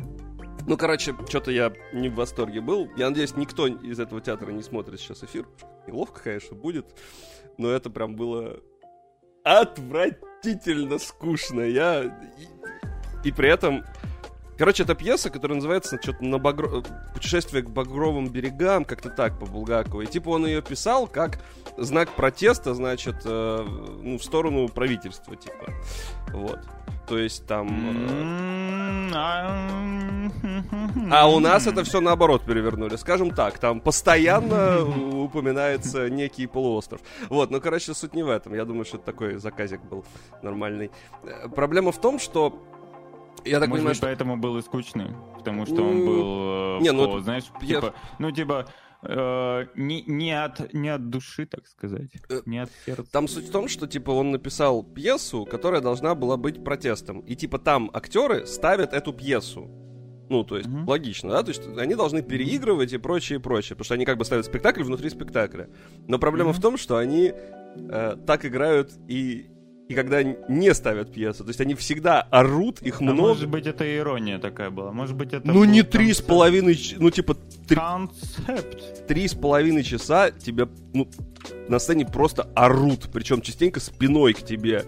Ну, 0.66 0.76
короче, 0.78 1.14
что-то 1.28 1.50
я 1.50 1.72
не 1.92 2.08
в 2.08 2.14
восторге 2.14 2.60
был. 2.60 2.88
Я 2.96 3.10
надеюсь, 3.10 3.36
никто 3.36 3.66
из 3.66 4.00
этого 4.00 4.20
театра 4.20 4.50
не 4.50 4.62
смотрит 4.62 4.98
сейчас 4.98 5.22
эфир. 5.22 5.46
Неловко, 5.86 6.22
конечно, 6.22 6.56
будет. 6.56 6.86
Но 7.58 7.68
это 7.68 7.90
прям 7.90 8.16
было 8.16 8.60
отвратительно 9.44 10.98
скучно. 10.98 11.60
Я... 11.60 12.04
И, 12.04 13.28
и 13.28 13.32
при 13.32 13.50
этом... 13.50 13.84
Короче, 14.58 14.84
это 14.84 14.94
пьеса, 14.94 15.30
которая 15.30 15.56
называется 15.56 15.98
что-то 16.00 16.24
на 16.24 16.38
багро... 16.38 16.82
«Путешествие 17.12 17.62
к 17.62 17.70
багровым 17.70 18.28
берегам», 18.28 18.84
как-то 18.84 19.10
так 19.10 19.38
по 19.38 19.46
Булгакову. 19.46 20.02
И 20.02 20.06
типа 20.06 20.30
он 20.30 20.46
ее 20.46 20.62
писал 20.62 21.06
как 21.06 21.40
знак 21.76 22.10
протеста, 22.10 22.74
значит, 22.74 23.16
э, 23.24 23.66
ну, 24.02 24.18
в 24.18 24.24
сторону 24.24 24.68
правительства, 24.68 25.34
типа. 25.36 25.72
Вот. 26.32 26.60
То 27.08 27.18
есть 27.18 27.46
там... 27.46 27.68
э, 27.68 29.10
а, 29.14 29.68
А 31.10 31.28
у 31.28 31.38
нас 31.38 31.66
это 31.66 31.84
все 31.84 32.00
наоборот 32.00 32.44
перевернули. 32.44 32.96
Скажем 32.96 33.30
так, 33.32 33.58
там 33.58 33.80
постоянно 33.80 34.84
упоминается 34.84 36.08
некий 36.08 36.46
полуостров. 36.46 37.00
Вот, 37.28 37.50
ну, 37.50 37.60
короче, 37.60 37.92
суть 37.94 38.14
не 38.14 38.22
в 38.22 38.28
этом. 38.30 38.54
Я 38.54 38.64
думаю, 38.64 38.84
что 38.84 38.96
это 38.96 39.06
такой 39.06 39.36
заказик 39.36 39.82
был 39.82 40.04
нормальный. 40.42 40.90
Э, 41.24 41.48
Проблема 41.48 41.92
в 41.92 42.00
том, 42.00 42.18
что 42.18 42.58
я 43.44 43.60
так 43.60 43.68
Может 43.68 43.70
понимаю, 43.70 43.88
быть, 43.88 43.96
что... 43.96 44.06
поэтому 44.06 44.36
был 44.36 44.58
и 44.58 44.62
скучный, 44.62 45.10
потому 45.36 45.66
что 45.66 45.82
он 45.82 46.04
был, 46.04 46.78
э, 46.78 46.82
не, 46.82 46.92
ну 46.92 47.12
по, 47.12 47.20
знаешь, 47.20 47.44
я- 47.60 47.76
типа, 47.76 47.94
ну, 48.18 48.30
типа, 48.30 48.66
э, 49.02 49.66
не, 49.76 50.02
не, 50.02 50.32
от, 50.44 50.72
не 50.72 50.88
от 50.88 51.10
души, 51.10 51.46
так 51.46 51.66
сказать, 51.66 52.10
Э, 52.30 52.40
не 52.46 52.58
от 52.58 52.70
сердца. 52.86 53.04
Там 53.12 53.28
суть 53.28 53.48
в 53.48 53.52
том, 53.52 53.68
что, 53.68 53.86
типа, 53.86 54.10
он 54.10 54.30
написал 54.30 54.82
пьесу, 54.82 55.44
которая 55.44 55.80
должна 55.80 56.14
была 56.14 56.36
быть 56.36 56.64
протестом. 56.64 57.20
И, 57.20 57.34
типа, 57.36 57.58
там 57.58 57.90
актеры 57.92 58.46
ставят 58.46 58.92
эту 58.92 59.12
пьесу. 59.12 59.68
Ну, 60.30 60.42
то 60.42 60.56
есть, 60.56 60.68
Мгм. 60.70 60.88
логично, 60.88 61.30
да? 61.32 61.42
То 61.42 61.50
есть, 61.50 61.66
они 61.76 61.94
должны 61.94 62.22
переигрывать 62.22 62.94
и 62.94 62.98
прочее, 62.98 63.38
и 63.38 63.42
прочее. 63.42 63.76
Потому 63.76 63.84
что 63.84 63.94
они 63.94 64.06
как 64.06 64.16
бы 64.16 64.24
ставят 64.24 64.46
спектакль 64.46 64.82
внутри 64.82 65.10
спектакля. 65.10 65.68
Но 66.08 66.18
проблема 66.18 66.50
Мгм. 66.50 66.58
в 66.58 66.62
том, 66.62 66.76
что 66.78 66.96
они 66.96 67.32
э, 67.76 68.16
так 68.26 68.46
играют 68.46 68.92
и, 69.08 69.50
и 69.88 69.94
когда 69.94 70.22
не 70.22 70.74
ставят 70.74 71.12
пьесу. 71.12 71.44
То 71.44 71.50
есть, 71.50 71.60
они 71.60 71.74
всегда 71.74 72.20
орут, 72.22 72.80
их 72.82 73.00
А 73.00 73.04
много. 73.04 73.20
может 73.20 73.48
быть, 73.48 73.66
это 73.66 73.84
ирония 73.96 74.38
такая 74.38 74.70
была, 74.70 74.92
может 74.92 75.14
быть, 75.14 75.32
это... 75.32 75.46
ну, 75.46 75.64
не 75.64 75.80
концепт. 75.82 75.92
три 75.92 76.12
с 76.12 76.20
половиной... 76.22 76.78
Ну, 76.96 77.10
типа, 77.10 77.36
три, 77.68 77.76
Концепт. 77.76 79.06
три 79.06 79.28
с 79.28 79.34
половиной 79.34 79.82
часа 79.82 80.30
тебя, 80.30 80.68
ну, 80.94 81.08
на 81.68 81.78
сцене 81.78 82.06
просто 82.06 82.48
орут, 82.54 83.10
причем 83.12 83.40
частенько 83.42 83.80
спиной 83.80 84.32
к 84.32 84.42
тебе. 84.42 84.84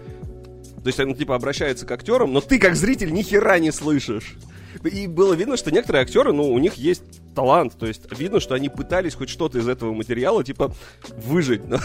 То 0.83 0.87
есть 0.87 0.99
он, 0.99 1.13
типа, 1.15 1.35
обращается 1.35 1.85
к 1.85 1.91
актерам, 1.91 2.33
но 2.33 2.41
ты, 2.41 2.59
как 2.59 2.75
зритель, 2.75 3.11
ни 3.13 3.21
хера 3.21 3.59
не 3.59 3.71
слышишь. 3.71 4.35
И 4.85 5.07
было 5.07 5.33
видно, 5.33 5.57
что 5.57 5.71
некоторые 5.71 6.03
актеры, 6.03 6.33
ну, 6.33 6.51
у 6.51 6.59
них 6.59 6.75
есть 6.75 7.03
талант. 7.33 7.77
То 7.77 7.85
есть 7.85 8.03
видно, 8.17 8.39
что 8.39 8.55
они 8.55 8.69
пытались 8.69 9.15
хоть 9.15 9.29
что-то 9.29 9.59
из 9.59 9.67
этого 9.67 9.93
материала, 9.93 10.43
типа, 10.43 10.73
выжить. 11.25 11.67
Но, 11.67 11.79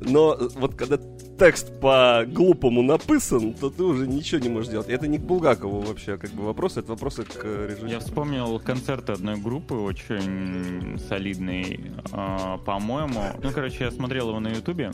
но 0.00 0.36
вот 0.56 0.74
когда 0.74 0.98
текст 1.38 1.80
по-глупому 1.80 2.82
написан, 2.82 3.52
то 3.54 3.70
ты 3.70 3.82
уже 3.82 4.06
ничего 4.06 4.40
не 4.40 4.48
можешь 4.48 4.70
делать. 4.70 4.88
Это 4.88 5.06
не 5.06 5.18
к 5.18 5.22
Булгакову 5.22 5.80
вообще, 5.80 6.16
как 6.16 6.30
бы, 6.30 6.44
вопросы, 6.44 6.80
это 6.80 6.90
вопросы 6.90 7.24
к 7.24 7.44
режиссеру. 7.44 7.88
Я 7.88 8.00
вспомнил 8.00 8.58
концерт 8.58 9.10
одной 9.10 9.36
группы, 9.36 9.74
очень 9.74 10.98
солидный, 11.08 11.92
а, 12.12 12.58
по-моему. 12.58 13.20
Ну, 13.42 13.50
короче, 13.52 13.84
я 13.84 13.90
смотрел 13.90 14.30
его 14.30 14.40
на 14.40 14.48
Ютубе, 14.48 14.92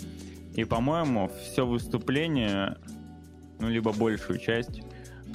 и, 0.55 0.65
по-моему, 0.65 1.31
все 1.41 1.65
выступление, 1.65 2.77
ну, 3.61 3.69
либо 3.69 3.93
большую 3.93 4.39
часть, 4.39 4.83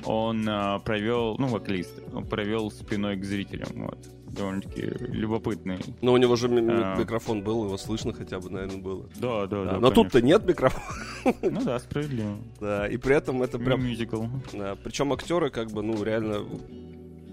он 0.05 0.47
а, 0.47 0.79
провел, 0.79 1.35
ну, 1.37 1.47
вокалист, 1.47 1.93
он 2.13 2.25
провел 2.25 2.71
спиной 2.71 3.17
к 3.17 3.23
зрителям, 3.23 3.85
вот. 3.85 3.97
Довольно-таки 4.27 4.81
любопытный. 4.81 5.79
Но 6.01 6.13
у 6.13 6.17
него 6.17 6.35
же 6.35 6.47
А. 6.47 6.95
микрофон 6.99 7.41
был, 7.41 7.65
его 7.65 7.77
слышно 7.77 8.13
хотя 8.13 8.39
бы, 8.39 8.49
наверное, 8.51 8.77
было. 8.77 9.05
Да, 9.15 9.47
да, 9.47 9.63
Да, 9.63 9.71
да. 9.73 9.79
но 9.79 9.89
тут-то 9.89 10.21
нет 10.21 10.45
микрофона. 10.45 10.83
Ну 11.41 11.61
да, 11.63 11.79
справедливо. 11.79 12.37
Да, 12.59 12.87
и 12.87 12.97
при 12.97 13.15
этом 13.15 13.41
это 13.41 13.57
прям... 13.57 13.83
Мюзикл. 13.83 14.25
Да, 14.53 14.75
причем 14.81 15.11
актеры 15.11 15.49
как 15.49 15.71
бы, 15.71 15.81
ну, 15.81 16.03
реально... 16.03 16.45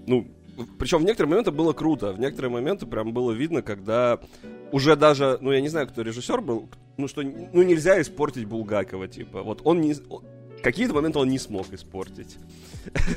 Ну, 0.07 0.27
причем 0.79 0.99
в 0.99 1.03
некоторые 1.03 1.29
моменты 1.29 1.51
было 1.51 1.73
круто, 1.73 2.13
в 2.13 2.19
некоторые 2.19 2.51
моменты 2.51 2.85
прям 2.85 3.13
было 3.13 3.31
видно, 3.31 3.61
когда 3.61 4.19
уже 4.71 4.95
даже, 4.95 5.37
ну, 5.41 5.51
я 5.51 5.61
не 5.61 5.69
знаю, 5.69 5.87
кто 5.87 6.01
режиссер 6.01 6.41
был, 6.41 6.69
ну, 6.97 7.07
что, 7.07 7.21
ну, 7.21 7.61
нельзя 7.63 8.01
испортить 8.01 8.45
Булгакова, 8.45 9.07
типа, 9.07 9.41
вот 9.43 9.61
он 9.63 9.81
не... 9.81 9.95
какие-то 10.65 10.95
моменты 10.95 11.19
он 11.19 11.29
не 11.29 11.37
смог 11.37 11.71
испортить. 11.73 12.37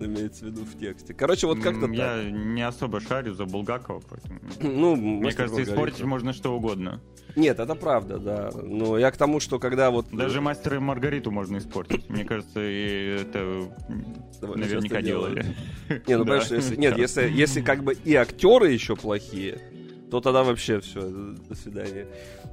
Имеется 0.00 0.44
в 0.44 0.48
виду 0.48 0.64
в 0.64 0.78
тексте. 0.78 1.12
Короче, 1.12 1.46
вот 1.48 1.60
как-то 1.60 1.90
Я 1.90 2.22
не 2.22 2.62
особо 2.62 3.00
шарю 3.00 3.34
за 3.34 3.44
Булгакова, 3.44 4.00
поэтому... 4.08 4.40
Ну, 4.60 4.96
Мне 4.96 5.32
кажется, 5.32 5.62
испортить 5.62 6.04
можно 6.04 6.32
что 6.32 6.54
угодно. 6.54 7.00
Нет, 7.36 7.58
это 7.58 7.74
правда, 7.74 8.18
да. 8.18 8.50
Но 8.54 8.96
я 8.96 9.10
к 9.10 9.16
тому, 9.16 9.40
что 9.40 9.58
когда 9.58 9.90
вот... 9.90 10.06
Даже 10.12 10.40
мастера 10.40 10.76
и 10.76 10.78
Маргариту 10.80 11.32
можно 11.32 11.58
испортить. 11.58 12.08
Мне 12.08 12.24
кажется, 12.24 12.60
и 12.62 13.20
это 13.22 13.68
наверняка 14.40 15.02
делали. 15.02 15.44
Не, 16.06 16.16
ну, 16.16 16.24
понимаешь, 16.24 16.50
если, 16.50 16.76
нет, 16.76 16.96
если, 16.96 17.28
если 17.28 17.60
как 17.60 17.82
бы 17.82 17.94
и 17.94 18.14
актеры 18.14 18.70
еще 18.70 18.94
плохие, 18.94 19.60
то 20.10 20.20
тогда 20.20 20.44
вообще 20.44 20.80
все, 20.80 21.00
до 21.00 21.54
свидания. 21.54 22.06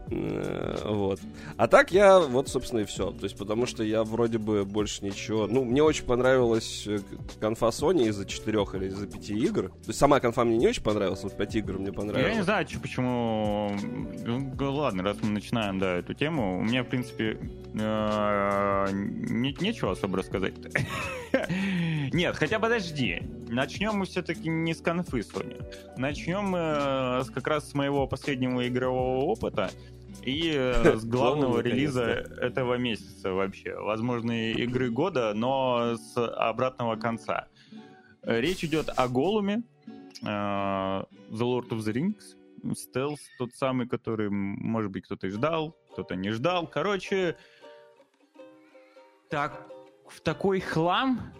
Э, 0.09 0.81
вот. 0.85 1.19
А 1.57 1.67
так 1.67 1.91
я, 1.91 2.19
вот, 2.19 2.49
собственно, 2.49 2.81
и 2.81 2.85
все. 2.85 3.11
То 3.11 3.23
есть, 3.23 3.37
потому 3.37 3.65
что 3.65 3.83
я 3.83 4.03
вроде 4.03 4.37
бы 4.37 4.65
больше 4.65 5.03
ничего... 5.03 5.47
Ну, 5.47 5.63
мне 5.63 5.83
очень 5.83 6.05
понравилась 6.05 6.85
э, 6.87 6.99
конфа 7.39 7.67
Sony 7.67 8.07
из-за 8.07 8.25
четырех 8.25 8.75
или 8.75 8.87
из-за 8.87 9.07
пяти 9.07 9.37
игр. 9.37 9.69
То 9.69 9.87
есть, 9.87 9.99
сама 9.99 10.19
конфа 10.19 10.43
мне 10.43 10.57
не 10.57 10.67
очень 10.67 10.83
понравилась, 10.83 11.23
вот 11.23 11.35
пять 11.35 11.55
игр 11.55 11.77
мне 11.77 11.91
понравилось. 11.91 12.31
Я 12.31 12.37
не 12.37 12.43
знаю, 12.43 12.65
почему... 12.81 13.75
Ну, 14.25 14.51
ладно, 14.73 15.03
раз 15.03 15.17
мы 15.21 15.29
начинаем, 15.29 15.79
да, 15.79 15.97
эту 15.97 16.13
тему, 16.13 16.59
у 16.59 16.63
меня, 16.63 16.83
в 16.83 16.87
принципе, 16.87 17.39
э, 17.73 18.87
нечего 18.91 19.91
особо 19.91 20.19
рассказать. 20.19 20.53
Нет, 22.13 22.35
хотя 22.35 22.59
подожди. 22.59 23.21
Начнем 23.49 23.95
мы 23.95 24.05
все-таки 24.05 24.49
не 24.49 24.73
с 24.73 24.81
конфы 24.81 25.19
Sony. 25.19 25.63
Начнем 25.97 26.45
мы 26.45 27.23
как 27.33 27.47
раз 27.47 27.69
с 27.69 27.73
моего 27.73 28.07
последнего 28.07 28.67
игрового 28.67 29.23
опыта 29.23 29.71
и 30.23 30.51
э, 30.55 30.97
с 30.97 31.05
главного 31.05 31.59
релиза 31.59 32.03
этого 32.41 32.75
месяца 32.75 33.31
вообще. 33.31 33.75
Возможно, 33.75 34.51
игры 34.51 34.89
года, 34.89 35.33
но 35.33 35.95
с 35.95 36.17
обратного 36.17 36.95
конца. 36.95 37.47
Речь 38.23 38.63
идет 38.63 38.89
о 38.95 39.07
Голуме, 39.07 39.63
э, 40.21 40.25
The 40.25 41.05
Lord 41.31 41.69
of 41.69 41.79
the 41.79 41.93
Rings, 41.93 42.75
стелс, 42.75 43.19
тот 43.37 43.53
самый, 43.53 43.87
который, 43.87 44.29
может 44.29 44.91
быть, 44.91 45.05
кто-то 45.05 45.27
и 45.27 45.29
ждал, 45.29 45.77
кто-то 45.93 46.15
не 46.15 46.31
ждал. 46.31 46.67
Короче, 46.67 47.37
так, 49.29 49.67
в 50.07 50.21
такой 50.21 50.59
хлам 50.59 51.33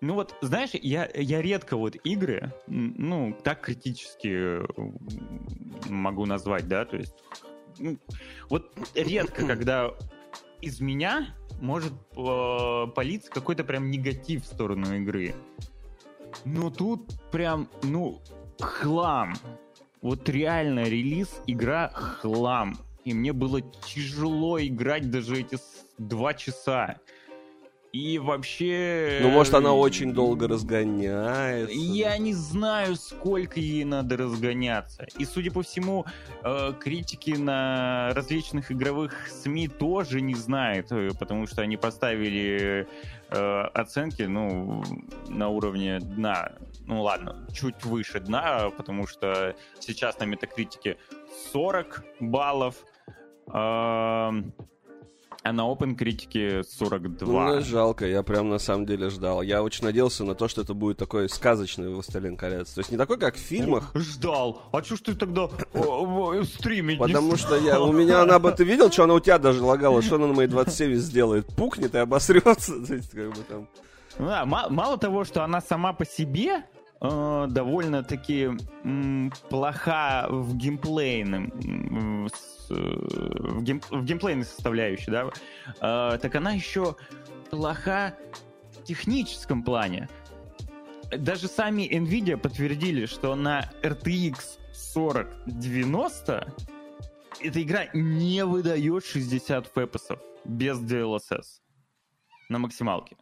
ну 0.00 0.14
вот, 0.14 0.36
знаешь, 0.40 0.70
я, 0.74 1.10
я 1.12 1.42
редко 1.42 1.76
вот 1.76 1.96
игры, 2.04 2.52
ну, 2.68 3.36
так 3.42 3.62
критически 3.62 4.60
могу 5.90 6.24
назвать, 6.24 6.68
да, 6.68 6.84
то 6.84 6.96
есть 6.96 7.14
вот 8.48 8.72
редко, 8.94 9.46
когда 9.46 9.90
из 10.60 10.80
меня 10.80 11.34
может 11.60 11.92
э, 12.16 12.86
палиться 12.94 13.30
какой-то 13.30 13.64
прям 13.64 13.90
негатив 13.90 14.44
в 14.44 14.46
сторону 14.46 14.94
игры. 14.96 15.34
Но 16.44 16.70
тут 16.70 17.20
прям, 17.30 17.68
ну, 17.82 18.20
хлам. 18.60 19.34
Вот 20.00 20.28
реально 20.28 20.84
релиз, 20.84 21.40
игра 21.46 21.88
хлам. 21.88 22.76
И 23.04 23.14
мне 23.14 23.32
было 23.32 23.60
тяжело 23.60 24.60
играть 24.60 25.10
даже 25.10 25.40
эти 25.40 25.58
два 25.96 26.34
часа. 26.34 26.98
И 27.92 28.18
вообще... 28.18 29.20
Ну, 29.22 29.30
может, 29.30 29.54
она 29.54 29.72
очень 29.72 30.12
долго 30.12 30.46
разгоняется. 30.46 31.72
Я 31.72 32.18
не 32.18 32.34
знаю, 32.34 32.96
сколько 32.96 33.58
ей 33.60 33.84
надо 33.84 34.16
разгоняться. 34.18 35.06
И, 35.16 35.24
судя 35.24 35.50
по 35.50 35.62
всему, 35.62 36.04
э, 36.42 36.74
критики 36.78 37.30
на 37.30 38.10
различных 38.14 38.70
игровых 38.70 39.28
СМИ 39.28 39.68
тоже 39.68 40.20
не 40.20 40.34
знают, 40.34 40.92
э, 40.92 41.10
потому 41.18 41.46
что 41.46 41.62
они 41.62 41.78
поставили 41.78 42.86
э, 43.30 43.60
оценки, 43.72 44.22
ну, 44.22 44.84
на 45.28 45.48
уровне 45.48 45.98
дна. 45.98 46.52
Ну, 46.86 47.02
ладно, 47.02 47.46
чуть 47.54 47.84
выше 47.84 48.20
дна, 48.20 48.70
потому 48.76 49.06
что 49.06 49.56
сейчас 49.80 50.18
на 50.18 50.24
метакритике 50.24 50.98
40 51.52 52.04
баллов. 52.20 52.76
А 55.48 55.52
на 55.52 55.62
Open 55.62 55.94
критике 55.94 56.62
42. 56.62 57.54
Ну, 57.54 57.60
жалко, 57.62 58.06
я 58.06 58.22
прям 58.22 58.50
на 58.50 58.58
самом 58.58 58.84
деле 58.84 59.08
ждал. 59.08 59.40
Я 59.40 59.62
очень 59.62 59.82
надеялся 59.82 60.22
на 60.22 60.34
то, 60.34 60.46
что 60.46 60.60
это 60.60 60.74
будет 60.74 60.98
такой 60.98 61.30
сказочный 61.30 61.88
«Властелин 61.88 62.36
колец». 62.36 62.72
То 62.72 62.80
есть 62.80 62.90
не 62.92 62.98
такой, 62.98 63.16
как 63.16 63.36
в 63.36 63.38
фильмах. 63.38 63.90
Ждал. 63.94 64.60
А 64.72 64.82
что 64.82 64.96
ж 64.96 65.00
ты 65.00 65.14
тогда 65.14 65.48
стримить 66.44 66.98
Потому 66.98 67.38
что 67.38 67.56
я, 67.56 67.80
у 67.80 67.92
меня 67.92 68.20
она 68.20 68.38
бы... 68.38 68.52
Ты 68.52 68.64
видел, 68.64 68.92
что 68.92 69.04
она 69.04 69.14
у 69.14 69.20
тебя 69.20 69.38
даже 69.38 69.62
лагала? 69.62 70.02
Что 70.02 70.16
она 70.16 70.26
на 70.26 70.34
мои 70.34 70.46
27 70.46 70.96
сделает? 70.96 71.46
Пукнет 71.46 71.94
и 71.94 71.98
обосрется. 71.98 72.84
То 72.86 72.94
есть, 72.94 73.12
как 73.12 73.30
бы 73.30 73.42
там... 73.48 73.68
Да, 74.18 74.44
мало 74.44 74.98
того, 74.98 75.24
что 75.24 75.44
она 75.44 75.62
сама 75.62 75.94
по 75.94 76.04
себе 76.04 76.64
э, 77.00 77.46
довольно-таки 77.48 78.50
плоха 79.48 80.26
в 80.28 80.56
геймплейном, 80.56 82.26
э, 82.26 82.28
в, 82.70 83.62
гейм, 83.62 83.80
в 83.90 84.04
геймплейной 84.04 84.44
составляющей, 84.44 85.10
да, 85.10 85.30
э, 85.80 86.18
так 86.18 86.34
она 86.34 86.52
еще 86.52 86.96
плоха 87.50 88.14
в 88.72 88.84
техническом 88.84 89.62
плане. 89.62 90.08
Даже 91.10 91.48
сами 91.48 91.88
Nvidia 91.90 92.36
подтвердили, 92.36 93.06
что 93.06 93.34
на 93.34 93.70
RTX 93.82 94.58
4090 94.94 96.54
эта 97.40 97.62
игра 97.62 97.86
не 97.94 98.44
выдает 98.44 99.04
60 99.04 99.66
FPS 99.66 100.08
без 100.44 100.78
DLSS 100.78 101.60
на 102.48 102.58
максималке. 102.58 103.16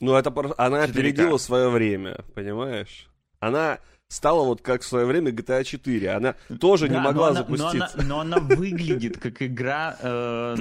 Ну, 0.00 0.14
это 0.14 0.32
она 0.58 0.82
опередила 0.82 1.38
свое 1.38 1.68
время, 1.68 2.24
понимаешь? 2.34 3.08
Она 3.40 3.78
стала 4.08 4.44
вот 4.44 4.62
как 4.62 4.82
в 4.82 4.86
свое 4.86 5.06
время 5.06 5.30
GTA 5.30 5.64
4. 5.64 6.10
Она 6.10 6.34
тоже 6.60 6.88
да, 6.88 6.94
не 6.94 7.00
могла 7.00 7.28
но 7.28 7.34
запуститься. 7.34 8.02
Но 8.02 8.20
она, 8.20 8.36
но 8.36 8.38
она 8.38 8.56
выглядит 8.56 9.18
как 9.18 9.42
игра 9.42 9.96
э, 10.00 10.56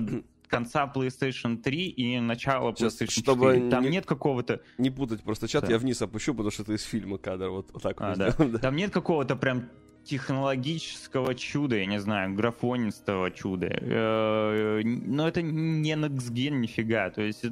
конца 0.48 0.92
PlayStation 0.94 1.58
3 1.58 1.88
и 1.88 2.20
начала 2.20 2.72
PlayStation 2.72 3.08
Сейчас, 3.08 3.26
4. 3.26 3.70
Там 3.70 3.84
не, 3.84 3.90
нет 3.90 4.06
какого-то... 4.06 4.62
Не 4.78 4.92
путать 4.92 5.24
просто 5.24 5.48
чат, 5.48 5.66
да. 5.66 5.72
я 5.72 5.78
вниз 5.78 6.02
опущу, 6.02 6.34
потому 6.34 6.52
что 6.52 6.64
это 6.64 6.74
из 6.74 6.84
фильма 6.84 7.18
кадр. 7.18 7.50
Вот, 7.50 7.70
вот 7.74 7.82
так 7.82 7.96
а, 8.00 8.16
вот. 8.16 8.52
Да. 8.52 8.60
Там 8.60 8.76
нет 8.76 8.92
какого-то 8.92 9.36
прям 9.36 9.70
технологического 10.04 11.36
чуда, 11.36 11.78
я 11.78 11.86
не 11.86 12.00
знаю, 12.00 12.34
графонистого 12.36 13.32
чуда. 13.32 13.68
Э, 13.72 14.82
но 14.84 15.28
это 15.28 15.42
не 15.42 15.94
Next 15.94 16.32
нифига. 16.50 17.10
То 17.10 17.22
есть, 17.22 17.46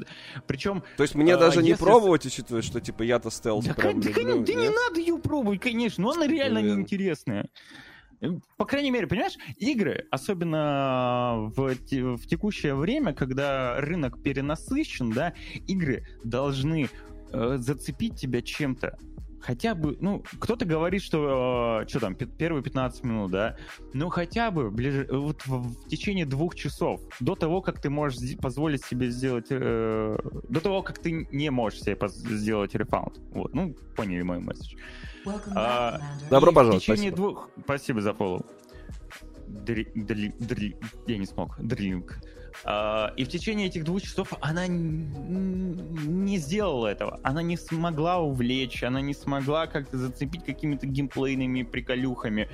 причем... 0.48 0.84
То 0.98 1.03
есть 1.03 1.15
мне 1.15 1.38
даже 1.38 1.63
не 1.63 1.75
пробовать, 1.75 2.25
учитывая, 2.25 2.62
что 2.62 2.81
типа 2.81 3.03
я-то 3.03 3.29
стелс 3.29 3.65
да, 3.65 3.74
прям 3.74 4.01
люблю, 4.01 4.43
Да 4.43 4.53
не 4.53 4.70
надо 4.70 5.00
ее 5.00 5.17
пробовать, 5.17 5.62
конечно, 5.62 6.03
но 6.03 6.12
она 6.12 6.27
реально 6.27 6.60
неинтересная. 6.60 7.50
Э, 8.22 8.27
по 8.58 8.65
крайней 8.65 8.91
мере, 8.91 9.08
понимаешь, 9.08 9.38
игры, 9.58 10.08
особенно 10.12 11.51
в, 11.55 11.75
в 12.17 12.27
текущее 12.27 12.75
время, 12.75 13.13
когда 13.13 13.79
рынок 13.79 14.22
перенасыщен, 14.22 15.12
да, 15.12 15.34
игры 15.67 16.05
должны 16.24 16.89
э, 17.31 17.58
зацепить 17.58 18.20
тебя 18.20 18.41
чем-то 18.41 18.98
хотя 19.41 19.75
бы, 19.75 19.98
ну, 20.00 20.24
кто-то 20.39 20.65
говорит, 20.65 21.01
что, 21.01 21.81
э, 21.83 21.88
что 21.88 22.00
там, 22.00 22.15
первые 22.15 22.63
15 22.63 23.03
минут, 23.03 23.31
да, 23.31 23.57
ну, 23.93 24.10
хотя 24.10 24.51
бы 24.51 24.71
ближе, 24.71 25.07
вот 25.12 25.45
в, 25.45 25.86
в 25.86 25.88
течение 25.88 26.25
двух 26.25 26.55
часов, 26.55 27.01
до 27.19 27.36
того, 27.36 27.62
как 27.62 27.81
ты 27.81 27.89
можешь 27.89 28.38
позволить 28.38 28.83
себе 28.86 29.10
сделать, 29.10 29.48
э, 29.50 30.17
до 30.48 30.62
того, 30.62 30.83
как 30.83 31.00
ты 31.00 31.27
не 31.31 31.50
можешь 31.50 31.81
себе 31.81 31.98
сделать 32.07 32.75
рефаунд. 32.75 33.19
Вот, 33.31 33.53
ну, 33.53 33.75
поняли 33.95 34.21
мой 34.21 34.39
месседж. 34.39 34.75
А, 35.55 36.00
Добро 36.29 36.51
пожаловать, 36.51 36.83
в 36.83 36.86
течение 36.86 37.12
спасибо. 37.12 37.15
двух... 37.15 37.50
Спасибо 37.63 38.01
за 38.01 38.13
фоллоу. 38.13 38.45
Дри, 39.48 39.88
дри, 39.95 40.33
дри, 40.39 40.75
я 41.07 41.17
не 41.17 41.25
смог. 41.25 41.60
Дринг. 41.60 42.19
А, 42.63 43.13
и 43.17 43.24
в 43.24 43.29
течение 43.29 43.67
этих 43.67 43.84
двух 43.84 44.01
часов 44.01 44.34
она 44.41 44.67
не 44.67 46.38
сделала 46.38 46.88
этого. 46.88 47.20
Она 47.24 47.41
не 47.41 47.58
смогла 47.58 48.20
увлечь, 48.20 48.84
она 48.84 49.01
не 49.01 49.13
смогла 49.13 49.67
как-то 49.67 49.98
зацепить 49.98 50.43
какими-то 50.46 50.88
геймплейными 50.88 51.63
приколюхами. 51.63 52.50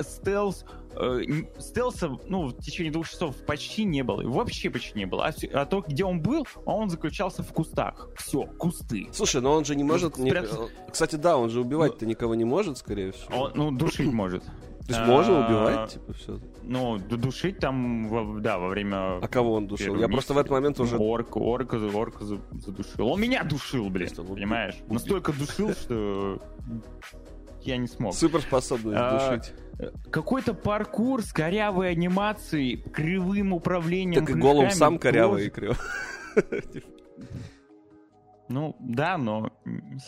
Стелс 0.00 0.64
э, 0.94 1.22
стелса, 1.58 2.16
ну, 2.26 2.48
в 2.48 2.58
течение 2.58 2.92
двух 2.92 3.08
часов 3.08 3.36
почти 3.46 3.84
не 3.84 4.02
было. 4.02 4.22
Вообще 4.22 4.70
почти 4.70 4.98
не 4.98 5.06
было. 5.06 5.26
А, 5.26 5.32
а 5.54 5.66
то, 5.66 5.80
где 5.86 6.04
он 6.04 6.20
был, 6.20 6.46
он 6.64 6.90
заключался 6.90 7.42
в 7.42 7.52
кустах. 7.52 8.08
Все, 8.16 8.44
кусты. 8.44 9.08
Слушай, 9.12 9.40
но 9.40 9.52
он 9.54 9.64
же 9.64 9.74
не 9.74 9.84
может... 9.84 10.18
Не... 10.18 10.32
Кстати, 10.90 11.16
да, 11.16 11.36
он 11.36 11.50
же 11.50 11.60
убивать-то 11.60 12.04
ну, 12.04 12.10
никого 12.10 12.34
не 12.34 12.44
может, 12.44 12.78
скорее 12.78 13.12
всего. 13.12 13.38
Он, 13.38 13.52
ну, 13.54 13.70
душить 13.70 14.12
может. 14.12 14.44
То 14.44 14.94
есть 14.94 15.06
можно 15.06 15.44
а, 15.44 15.46
убивать, 15.46 15.92
типа, 15.92 16.12
все? 16.14 16.40
Ну, 16.62 16.98
душить 16.98 17.58
там, 17.58 18.42
да, 18.42 18.58
во 18.58 18.68
время... 18.68 19.18
А 19.18 19.28
кого 19.28 19.54
он 19.54 19.66
душил? 19.66 19.96
Я 19.96 20.08
просто 20.08 20.34
в 20.34 20.38
этот 20.38 20.50
момент 20.50 20.78
уже... 20.80 20.96
Орк, 20.96 21.36
орка, 21.36 21.76
орка 21.76 22.24
задушил. 22.24 23.08
Он 23.08 23.20
меня 23.20 23.44
душил, 23.44 23.88
блин, 23.88 24.10
понимаешь? 24.16 24.76
Настолько 24.88 25.32
душил, 25.32 25.72
что 25.72 26.40
я 27.62 27.76
не 27.76 27.86
смог. 27.86 28.14
Суперспособность 28.14 28.98
а, 28.98 29.36
душить. 29.36 29.54
Какой-то 30.10 30.54
паркур 30.54 31.22
с 31.22 31.32
корявой 31.32 31.90
анимацией, 31.90 32.76
кривым 32.76 33.52
управлением 33.52 34.26
Так 34.26 34.36
и 34.36 34.38
голым 34.38 34.70
сам 34.70 34.98
корявый 34.98 35.46
и 35.46 35.50
кривой. 35.50 35.76
Ну, 38.48 38.76
да, 38.80 39.18
но, 39.18 39.52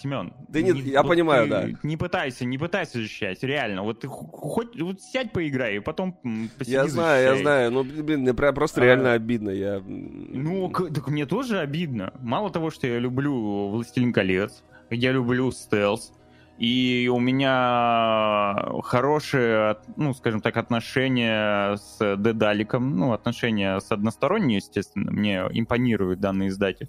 Семен... 0.01 0.33
Да 0.49 0.63
нет, 0.63 0.77
я 0.77 1.03
вот 1.03 1.09
понимаю, 1.11 1.49
да. 1.49 1.69
Не 1.83 1.97
пытайся, 1.97 2.45
не 2.45 2.57
пытайся 2.57 2.99
защищать, 2.99 3.43
реально. 3.43 3.83
Вот 3.83 4.01
ты 4.01 4.09
хо- 4.09 4.27
хоть 4.27 4.81
вот 4.81 5.01
сядь 5.03 5.33
поиграй, 5.33 5.77
и 5.77 5.81
потом 5.81 6.13
посиди 6.59 6.73
Я 6.73 6.87
знаю, 6.87 7.23
я 7.23 7.29
защищай. 7.31 7.43
знаю. 7.43 7.71
Ну, 7.71 7.85
блин, 7.85 8.21
мне 8.21 8.33
прям 8.33 8.55
просто 8.55 8.81
А. 8.81 8.85
реально 8.85 9.13
обидно. 9.13 9.51
Я... 9.51 9.83
Ну, 9.87 10.71
так 10.71 11.09
мне 11.09 11.27
тоже 11.27 11.59
обидно. 11.59 12.13
Мало 12.21 12.51
того, 12.51 12.71
что 12.71 12.87
я 12.87 12.99
люблю 12.99 13.69
«Властелин 13.69 14.13
колец», 14.13 14.63
я 14.89 15.13
люблю 15.13 15.51
стелс, 15.53 16.13
и 16.59 17.11
у 17.13 17.19
меня 17.21 18.81
хорошие, 18.83 19.77
ну, 19.97 20.15
скажем 20.15 20.41
так, 20.41 20.57
отношения 20.57 21.77
с 21.77 21.99
Дедаликом, 22.17 22.97
ну, 22.99 23.13
отношения 23.13 23.79
с 23.81 23.91
односторонние, 23.93 24.57
естественно, 24.57 25.11
мне 25.11 25.43
импонирует 25.53 26.21
данный 26.21 26.49
издатель. 26.49 26.89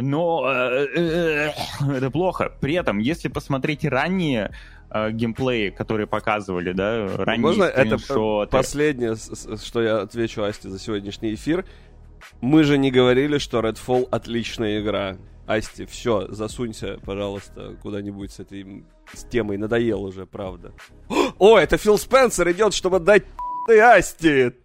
Но 0.00 0.50
э, 0.50 0.86
э, 0.94 1.50
это 1.96 2.10
плохо. 2.10 2.52
При 2.60 2.74
этом, 2.74 2.98
если 2.98 3.28
посмотреть 3.28 3.84
ранние 3.84 4.52
э, 4.90 5.10
геймплеи, 5.10 5.70
которые 5.70 6.06
показывали, 6.06 6.72
да, 6.72 7.08
ранние 7.16 7.40
Можно 7.40 7.64
это 7.64 7.98
последнее, 8.50 9.16
что 9.16 9.82
я 9.82 10.00
отвечу 10.00 10.42
Асте 10.42 10.68
за 10.68 10.78
сегодняшний 10.78 11.34
эфир. 11.34 11.64
Мы 12.40 12.64
же 12.64 12.78
не 12.78 12.90
говорили, 12.90 13.38
что 13.38 13.60
Redfall 13.60 14.08
отличная 14.10 14.80
игра. 14.80 15.16
Асти, 15.46 15.84
все, 15.84 16.28
засунься, 16.28 16.98
пожалуйста, 17.04 17.76
куда-нибудь 17.82 18.30
с 18.30 18.38
этой 18.38 18.84
с 19.12 19.24
темой. 19.24 19.56
Надоел 19.56 20.04
уже, 20.04 20.24
правда. 20.24 20.72
О, 21.38 21.58
это 21.58 21.76
Фил 21.76 21.98
Спенсер 21.98 22.48
идет, 22.52 22.72
чтобы 22.72 23.00
дать 23.00 23.24
Асти. 23.68 24.52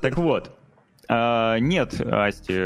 Так 0.00 0.16
вот. 0.16 0.61
А, 1.14 1.58
нет, 1.58 2.00
Асти, 2.00 2.58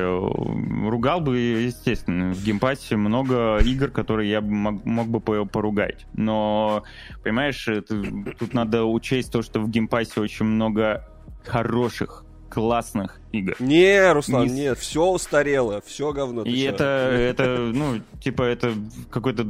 ругал 0.88 1.21
бы, 1.21 1.37
естественно. 1.38 2.33
В 2.33 2.45
Game 2.45 2.68
Pass 2.68 2.91
е 2.91 2.97
много 2.97 3.59
игр, 3.59 3.88
которые 3.91 4.31
я 4.31 4.41
мог, 4.41 4.85
мог 4.85 5.09
бы 5.09 5.21
по- 5.21 5.45
поругать. 5.45 6.07
Но, 6.15 6.85
понимаешь, 7.25 7.67
это- 7.67 8.00
тут 8.38 8.55
надо 8.55 8.85
учесть 8.85 9.33
то, 9.33 9.43
что 9.43 9.61
в 9.61 9.69
Game 9.69 9.92
Pass 9.92 10.15
е 10.15 10.21
очень 10.21 10.47
много 10.47 11.09
хороших, 11.45 12.25
классных 12.49 13.21
игр. 13.33 13.57
Не, 13.59 14.12
Руслан, 14.12 14.47
Не 14.47 14.53
нет, 14.53 14.79
все 14.79 15.05
устарело, 15.07 15.81
все 15.83 16.12
говно. 16.12 16.43
И 16.43 16.61
это, 16.62 16.85
это, 16.85 17.59
ну, 17.75 18.00
типа, 18.21 18.43
это 18.43 18.73
какой-то... 19.11 19.47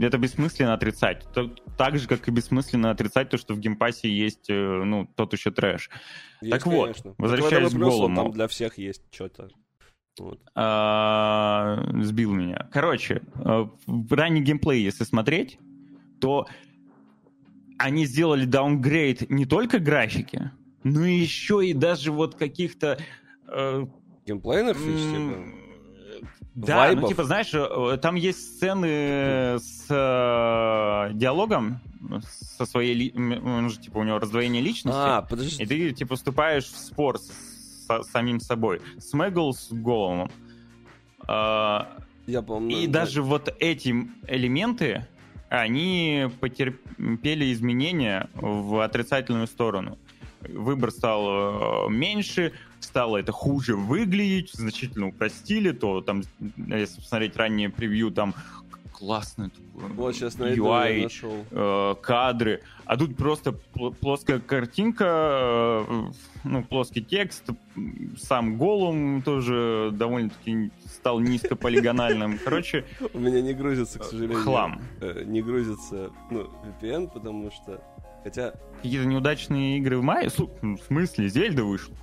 Это 0.00 0.18
бессмысленно 0.18 0.74
отрицать. 0.74 1.26
Так 1.76 1.98
же, 1.98 2.08
как 2.08 2.26
и 2.28 2.30
бессмысленно 2.30 2.90
отрицать 2.90 3.30
то, 3.30 3.36
что 3.36 3.54
в 3.54 3.60
Game 3.60 3.81
Pass 3.81 4.03
е 4.03 4.08
есть, 4.08 4.48
э, 4.48 4.54
ну, 4.54 5.06
тот 5.14 5.32
еще 5.32 5.50
трэш. 5.50 5.90
Есть, 6.40 6.52
так 6.52 6.66
вот, 6.66 6.82
конечно. 6.84 7.14
возвращаясь 7.18 7.72
к 7.72 7.76
голому. 7.76 8.16
Там 8.16 8.32
для 8.32 8.48
всех 8.48 8.78
есть 8.78 9.02
что-то. 9.10 9.48
Вот. 10.18 10.40
А, 10.54 11.84
сбил 12.02 12.32
меня. 12.32 12.68
Короче, 12.72 13.22
э, 13.34 13.66
ранний 14.10 14.40
геймплей, 14.40 14.82
если 14.82 15.04
смотреть, 15.04 15.58
то 16.20 16.46
они 17.78 18.06
сделали 18.06 18.46
даунгрейд 18.46 19.28
не 19.30 19.44
только 19.44 19.78
графики, 19.78 20.50
но 20.90 21.04
и 21.04 21.14
еще 21.16 21.66
и 21.66 21.72
даже 21.72 22.12
вот 22.12 22.34
каких-то... 22.36 22.98
э, 23.48 23.86
Геймплейных 24.26 24.76
фич, 24.76 25.00
типа? 25.00 26.26
Да, 26.54 26.74
ну 26.74 26.78
Вайбов? 26.80 27.08
типа, 27.10 27.24
знаешь, 27.24 27.50
э, 27.52 27.98
там 28.00 28.14
есть 28.14 28.38
сцены 28.56 29.58
с 29.58 29.84
э, 29.90 31.12
диалогом 31.14 31.80
со 32.56 32.64
своей... 32.66 32.94
ли- 32.94 33.12
Он 33.16 33.68
же, 33.68 33.78
типа, 33.78 33.98
у 33.98 34.04
него 34.04 34.18
раздвоение 34.18 34.62
личности. 34.62 34.98
А, 34.98 35.22
подожди. 35.22 35.62
И 35.62 35.66
ты, 35.66 35.92
типа, 35.92 36.16
вступаешь 36.16 36.64
в 36.64 36.76
спор 36.78 37.18
с, 37.18 37.30
со- 37.86 38.02
самим 38.04 38.40
собой. 38.40 38.80
Смэгл 38.98 39.52
с 39.52 39.68
Голумом. 39.70 40.30
А, 41.28 41.96
Я 42.26 42.42
помню. 42.42 42.76
и 42.78 42.86
да. 42.86 43.00
даже 43.00 43.22
вот 43.22 43.54
эти 43.60 43.94
элементы, 44.28 45.06
они 45.50 46.28
потерпели 46.40 47.52
изменения 47.52 48.30
в 48.34 48.82
отрицательную 48.82 49.46
сторону. 49.46 49.98
Выбор 50.48 50.90
стал 50.90 51.86
э, 51.88 51.90
меньше, 51.90 52.52
стало 52.80 53.16
это 53.18 53.32
хуже 53.32 53.76
выглядеть, 53.76 54.52
значительно 54.52 55.08
упростили, 55.08 55.72
то 55.72 56.00
там, 56.00 56.22
если 56.56 57.00
посмотреть 57.00 57.36
раннее 57.36 57.70
превью, 57.70 58.10
там 58.10 58.34
классный 58.92 59.50
Вот 59.74 60.14
сейчас 60.14 60.36
UI, 60.36 61.02
нашел. 61.02 61.44
э, 61.50 61.94
кадры, 62.00 62.62
а 62.86 62.96
тут 62.96 63.14
просто 63.14 63.50
пл- 63.74 63.94
плоская 63.94 64.40
картинка, 64.40 65.84
э, 65.86 66.04
ну, 66.44 66.62
плоский 66.64 67.02
текст, 67.04 67.44
сам 68.16 68.56
голум 68.56 69.20
тоже 69.20 69.90
довольно-таки 69.92 70.70
стал 70.86 71.20
низкополигональным. 71.20 72.38
Короче, 72.44 72.84
У 73.12 73.18
меня 73.18 73.42
не 73.42 73.52
грузится, 73.52 73.98
к 73.98 74.04
сожалению. 74.04 74.40
хлам. 74.42 74.80
э, 75.02 75.24
Не 75.26 75.42
грузится, 75.42 76.10
ну, 76.30 76.48
VPN, 76.80 77.10
потому 77.12 77.50
что... 77.50 77.82
Хотя, 78.26 78.54
Какие-то 78.82 79.06
неудачные 79.06 79.78
игры 79.78 79.98
в 79.98 80.02
мае? 80.02 80.26
Слу- 80.26 80.50
В 80.60 80.82
смысле? 80.82 81.28
Зельда 81.28 81.62
вышла? 81.62 81.94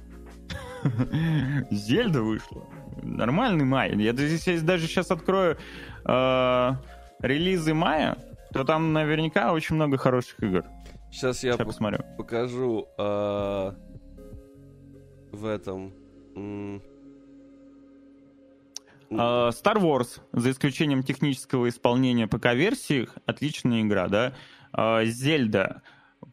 Зельда 1.70 2.22
вышла. 2.22 2.66
Нормальный 3.02 3.66
май. 3.66 3.94
Я 3.98 4.14
здесь 4.14 4.62
даже 4.62 4.88
сейчас 4.88 5.12
открою 5.12 5.58
э, 6.06 6.72
релизы 7.20 7.74
мая, 7.74 8.18
то 8.54 8.64
там 8.64 8.94
наверняка 8.94 9.52
очень 9.52 9.76
много 9.76 9.98
хороших 9.98 10.42
игр. 10.42 10.64
сейчас 11.12 11.44
я 11.44 11.58
посмотрю. 11.58 12.00
покажу 12.18 12.88
а, 12.98 13.76
в 15.34 15.46
этом... 15.46 15.92
А, 19.12 19.50
Star 19.50 19.76
Wars, 19.76 20.22
за 20.32 20.52
исключением 20.52 21.04
технического 21.04 21.68
исполнения 21.68 22.28
ПК-версии, 22.28 23.10
отличная 23.26 23.82
игра, 23.82 24.08
да? 24.08 24.34
Зельда, 25.04 25.82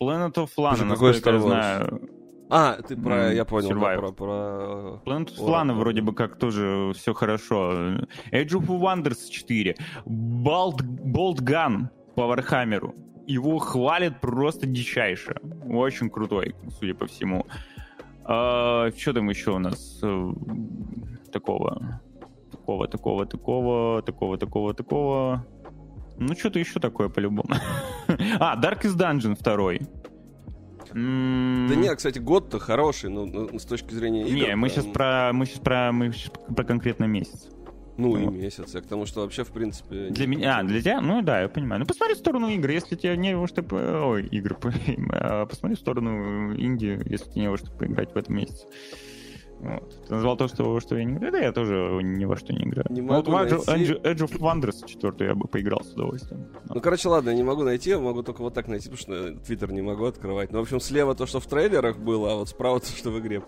Planet 0.01 0.35
of 0.35 0.51
Lana, 0.57 0.85
насколько 0.85 1.31
я 1.31 1.41
знаю. 1.41 2.11
А, 2.53 2.83
ты 2.83 2.97
про... 2.97 3.29
М, 3.29 3.37
Я 3.37 3.45
понял, 3.45 3.79
да, 3.79 3.97
про... 3.97 4.13
про... 4.13 5.03
Planet 5.07 5.29
of 5.29 5.47
Lana 5.47 5.73
вроде 5.75 6.01
бы 6.03 6.13
как 6.15 6.37
тоже 6.37 6.93
все 6.97 7.15
хорошо. 7.15 7.73
Age 8.33 8.55
of 8.59 8.67
Wonders 8.67 9.29
4. 9.31 9.77
Bolt, 10.07 10.83
Bolt 10.83 11.41
Gun 11.43 11.89
по 12.17 12.27
Вархаммеру. 12.27 12.95
Его 13.27 13.59
хвалят 13.59 14.21
просто 14.21 14.67
дичайше. 14.67 15.37
Очень 15.69 16.11
крутой, 16.11 16.57
судя 16.79 16.95
по 16.95 17.07
всему. 17.07 17.47
что 18.25 19.13
там 19.15 19.29
еще 19.31 19.53
у 19.53 19.59
нас 19.61 20.01
э, 20.03 20.33
такого? 21.33 22.01
Такого, 22.51 22.89
такого, 22.89 23.27
такого, 23.27 24.03
такого, 24.03 24.39
такого, 24.39 24.75
такого. 24.75 25.47
Ну, 26.21 26.35
что-то 26.35 26.59
еще 26.59 26.79
такое 26.81 27.09
по-любому. 27.09 27.49
а, 28.39 28.57
Darkest 28.61 28.97
Dungeon 28.97 29.37
2. 29.43 29.87
Да 30.93 31.75
нет, 31.77 31.97
кстати, 31.97 32.19
год-то 32.19 32.59
хороший, 32.59 33.11
ну, 33.11 33.25
ну, 33.25 33.59
с 33.59 33.65
точки 33.65 33.95
зрения 33.95 34.27
игр. 34.27 34.49
Не, 34.49 34.57
мы 34.57 34.69
сейчас 34.69 34.85
про 34.85 35.31
мы 35.33 35.47
сейчас 35.47 35.61
про 35.61 35.93
мы 35.93 36.13
щас 36.13 36.33
про 36.55 36.65
конкретно 36.65 37.05
месяц. 37.05 37.49
Ну, 37.97 38.17
и 38.17 38.25
ну. 38.25 38.31
месяц. 38.31 38.75
Я 38.75 38.81
к 38.81 38.87
тому, 38.87 39.07
что 39.07 39.21
вообще, 39.21 39.45
в 39.45 39.51
принципе... 39.51 40.09
Для 40.09 40.27
меня, 40.27 40.59
а, 40.59 40.63
для 40.63 40.81
тебя, 40.81 41.01
ну 41.01 41.23
да, 41.23 41.43
я 41.43 41.49
понимаю. 41.49 41.81
Ну 41.81 41.87
посмотри 41.87 42.15
в 42.15 42.19
сторону 42.19 42.49
игр, 42.49 42.71
если 42.71 42.97
тебе 42.97 43.17
не 43.17 43.37
во 43.37 43.47
что, 43.47 43.63
ой, 44.07 44.27
игры, 44.27 44.57
а, 45.13 45.47
посмотри 45.47 45.77
в 45.77 45.81
сторону 45.81 46.55
Индии, 46.55 47.01
если 47.09 47.31
тебе 47.31 47.43
не 47.43 47.51
во 47.51 47.57
что 47.57 47.71
поиграть 47.73 48.13
в 48.13 48.17
этом 48.17 48.37
месяце. 48.37 48.67
Вот. 49.61 50.07
Ты 50.09 50.15
назвал 50.15 50.37
то, 50.37 50.49
что, 50.49 50.81
что 50.81 50.97
я 50.97 51.05
не 51.05 51.15
играю, 51.17 51.33
да 51.33 51.39
я 51.39 51.53
тоже 51.53 52.01
ни 52.03 52.25
во 52.25 52.37
что 52.37 52.53
не 52.53 52.65
играю. 52.65 52.87
Не 52.91 53.03
Ну, 53.03 53.09
вот 53.15 53.29
могу 53.29 53.39
в 53.47 53.53
Edge, 53.53 53.65
найти. 53.71 53.93
Edge- 53.93 54.03
Edge 54.03 54.29
of 54.29 54.39
Wonders 54.39 54.87
4 54.87 55.29
я 55.29 55.35
бы 55.35 55.47
поиграл 55.49 55.83
с 55.85 55.93
удовольствием. 55.93 56.47
Ну, 56.69 56.81
короче, 56.81 57.09
ладно, 57.09 57.31
я 57.31 57.37
не 57.37 57.43
могу 57.43 57.63
найти, 57.63 57.91
я 57.91 57.99
могу 57.99 58.23
только 58.23 58.41
вот 58.41 58.55
так 58.55 58.69
найти, 58.69 58.89
потому 58.91 58.99
что 58.99 59.35
Твиттер 59.45 59.71
не 59.73 59.83
могу 59.83 60.05
открывать. 60.07 60.51
Ну, 60.53 60.59
в 60.59 60.63
общем, 60.63 60.81
слева 60.81 61.15
то, 61.15 61.27
что 61.27 61.41
в 61.41 61.47
трейлерах 61.47 61.99
было, 61.99 62.33
а 62.33 62.37
вот 62.37 62.49
справа 62.49 62.81
то, 62.81 62.87
что 62.87 63.11
в 63.11 63.19
игре 63.21 63.43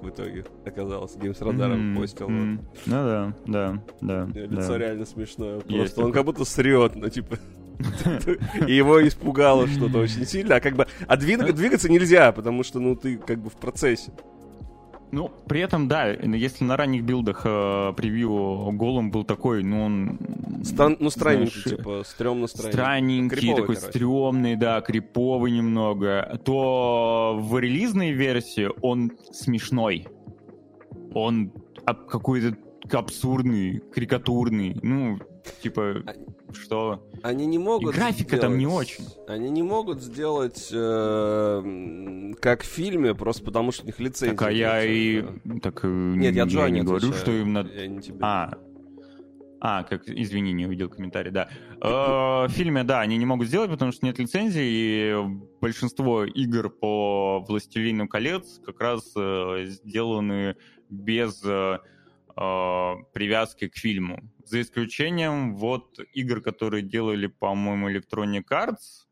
в 0.00 0.08
итоге 0.08 0.44
оказалось. 0.64 1.16
Геймс 1.16 1.40
радаром 1.40 1.94
М, 1.96 2.00
постил. 2.00 2.28
м. 2.28 2.58
вот. 2.58 2.68
Ну 2.86 2.92
да, 2.92 3.34
да, 3.46 3.82
да. 4.00 4.28
Лицо 4.40 4.68
да. 4.68 4.78
реально 4.78 5.04
смешное. 5.04 5.56
Есть 5.56 5.66
Просто 5.66 6.00
он 6.00 6.06
такое. 6.06 6.12
как 6.12 6.24
будто 6.24 6.44
срет, 6.44 6.94
ну, 6.96 7.08
типа... 7.08 7.36
И 8.66 8.74
его 8.74 9.06
испугало 9.06 9.66
что-то 9.68 9.98
очень 9.98 10.24
сильно. 10.26 10.56
А 10.56 10.60
как 10.60 10.74
бы... 10.76 10.86
А 11.06 11.16
двиг- 11.16 11.52
двигаться 11.52 11.88
нельзя, 11.88 12.32
потому 12.32 12.62
что, 12.64 12.80
ну, 12.80 12.96
ты 12.96 13.18
как 13.18 13.38
бы 13.40 13.50
в 13.50 13.56
процессе. 13.56 14.12
Ну, 15.10 15.30
при 15.48 15.60
этом, 15.62 15.88
да, 15.88 16.08
если 16.10 16.64
на 16.64 16.76
ранних 16.76 17.02
билдах 17.02 17.42
э, 17.44 17.92
превью 17.96 18.70
Голум 18.72 19.10
был 19.10 19.24
такой, 19.24 19.62
ну, 19.64 19.82
он... 19.84 20.18
Стан- 20.64 20.96
Ну, 21.00 21.08
странненький, 21.08 21.62
знаешь, 21.62 21.78
типа, 21.78 22.02
стрёмно 22.04 22.46
странненький. 22.46 22.72
странненький, 22.72 23.36
Криповый, 23.38 23.60
такой 23.62 23.74
короче. 23.76 23.92
стрёмный, 23.92 24.56
да, 24.56 24.80
криповый 24.82 25.52
немного, 25.52 26.38
то 26.44 27.38
в 27.40 27.58
релизной 27.58 28.10
версии 28.10 28.68
он 28.82 29.12
смешной. 29.32 30.06
Он 31.14 31.52
какой-то 31.86 32.56
абсурдный, 32.92 33.78
карикатурный. 33.94 34.78
Ну, 34.82 35.18
типа, 35.62 36.02
что... 36.52 37.08
Они 37.22 37.46
не 37.46 37.58
могут 37.58 37.94
И 37.94 37.98
графика 37.98 38.36
сделать, 38.36 38.42
там 38.42 38.58
не 38.58 38.66
очень. 38.66 39.04
Они 39.26 39.50
не 39.50 39.62
могут 39.62 40.02
сделать 40.02 40.68
э, 40.72 42.32
как 42.40 42.62
в 42.62 42.66
фильме, 42.66 43.14
просто 43.14 43.44
потому 43.44 43.72
что 43.72 43.84
у 43.84 43.86
них 43.86 43.98
лицензия. 43.98 44.36
Так, 44.36 44.48
а 44.48 44.52
я 44.52 44.84
и... 44.84 45.22
нет. 45.44 45.62
Так, 45.62 45.80
э, 45.84 45.88
Нет, 45.88 46.34
я 46.34 46.44
Джоанни 46.44 46.80
не 46.80 46.84
говорю, 46.84 47.12
что 47.12 47.30
им 47.30 47.52
надо... 47.52 47.70
А, 48.20 48.54
а, 49.60 49.82
как, 49.82 50.08
извини, 50.08 50.52
не 50.52 50.66
увидел 50.66 50.88
комментарий, 50.88 51.30
да. 51.30 51.48
Э, 51.80 52.46
В 52.46 52.50
фильме, 52.50 52.84
да, 52.84 53.00
они 53.00 53.16
не 53.16 53.26
могут 53.26 53.48
сделать, 53.48 53.70
потому 53.70 53.92
что 53.92 54.06
нет 54.06 54.18
лицензии, 54.18 54.62
и 54.62 55.16
большинство 55.60 56.24
игр 56.24 56.70
по 56.70 57.44
«Властелину 57.48 58.06
колец» 58.08 58.60
как 58.64 58.80
раз 58.80 59.12
э, 59.16 59.64
сделаны 59.66 60.56
без 60.88 61.42
э, 61.44 61.78
э, 62.36 62.94
привязки 63.12 63.68
к 63.68 63.76
фильму. 63.76 64.22
За 64.48 64.60
исключением 64.62 65.54
вот 65.56 65.98
игр, 66.14 66.40
которые 66.40 66.82
делали, 66.82 67.26
по-моему, 67.26 67.90
Electronic 67.90 68.44
Arts. 68.50 69.04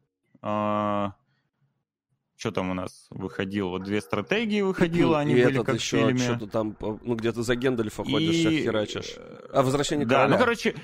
Что 2.38 2.51
там 2.51 2.70
у 2.70 2.75
нас 2.75 3.07
выходило? 3.11 3.68
Вот 3.70 3.85
две 3.85 4.01
стратегии 4.03 4.61
выходило, 4.61 5.18
они 5.18 5.33
и 5.33 5.42
были 5.42 5.55
этот 5.55 5.66
как 5.66 5.75
еще 5.77 5.99
фильме. 6.07 6.18
что-то 6.18 6.46
там, 6.46 6.72
по- 6.72 6.99
ну 7.03 7.14
где 7.16 7.33
ты 7.33 7.42
за 7.42 7.55
Гендальфа 7.57 8.05
ходишь, 8.05 8.35
И- 8.35 8.46
всех 8.46 8.62
херачишь. 8.64 9.14
А 9.53 9.62
возвращение 9.62 10.07
Да, 10.07 10.16
короля. 10.16 10.35
ну, 10.35 10.38
короче, 10.38 10.75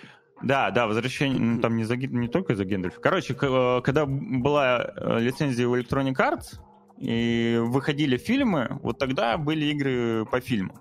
да, 0.42 0.70
да, 0.70 0.86
возвращение, 0.86 1.38
ну, 1.38 1.60
там 1.60 1.76
не, 1.76 1.84
за, 1.84 1.96
не 1.96 2.28
только 2.28 2.54
за 2.56 2.64
Гендальфа. 2.64 3.00
Короче, 3.00 3.34
э, 3.38 3.80
когда 3.84 4.06
была 4.06 4.82
э, 4.96 5.20
лицензия 5.20 5.68
у 5.68 5.76
Electronic 5.76 6.14
Arts, 6.16 6.58
и 6.98 7.58
выходили 7.62 8.16
фильмы, 8.16 8.78
вот 8.82 8.98
тогда 8.98 9.36
были 9.36 9.66
игры 9.66 10.24
по 10.30 10.40
фильму. 10.40 10.74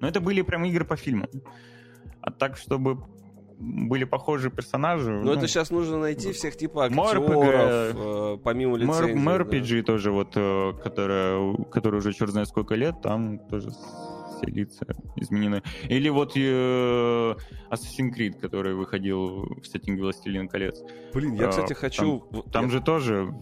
Но 0.00 0.08
это 0.08 0.20
были 0.20 0.40
прям 0.42 0.64
игры 0.64 0.84
по 0.86 0.96
фильму. 0.96 1.26
А 2.22 2.30
так, 2.30 2.56
чтобы 2.56 3.04
были 3.64 4.04
похожие 4.04 4.50
персонажи... 4.50 5.10
Но 5.10 5.22
ну, 5.22 5.32
это 5.32 5.48
сейчас 5.48 5.70
нужно 5.70 5.98
найти 5.98 6.32
всех 6.32 6.56
типа 6.56 6.86
актеров, 6.86 7.30
э, 7.30 8.38
помимо 8.42 8.76
лицензии. 8.76 9.14
Мэр 9.14 9.44
да. 9.44 9.82
Тоже, 9.82 10.10
вот, 10.10 10.32
э, 10.34 10.72
которая, 10.82 11.56
который 11.70 11.98
уже 11.98 12.12
черт 12.12 12.30
знает 12.30 12.48
сколько 12.48 12.74
лет, 12.74 13.00
там 13.02 13.38
тоже 13.38 13.70
все 13.70 14.46
лица 14.46 14.86
изменены. 15.16 15.62
Или 15.88 16.08
вот 16.08 16.32
э, 16.36 16.40
Assassin's 17.70 18.14
Creed, 18.16 18.40
который 18.40 18.74
выходил 18.74 19.46
в 19.60 19.66
сеттинге 19.66 20.02
«Властелин 20.02 20.48
колец». 20.48 20.80
Блин, 21.12 21.34
я, 21.34 21.46
А, 21.46 21.48
кстати, 21.50 21.72
хочу... 21.72 22.24
Там 22.52 22.66
я- 22.66 22.70
же 22.70 22.80
тоже 22.80 23.34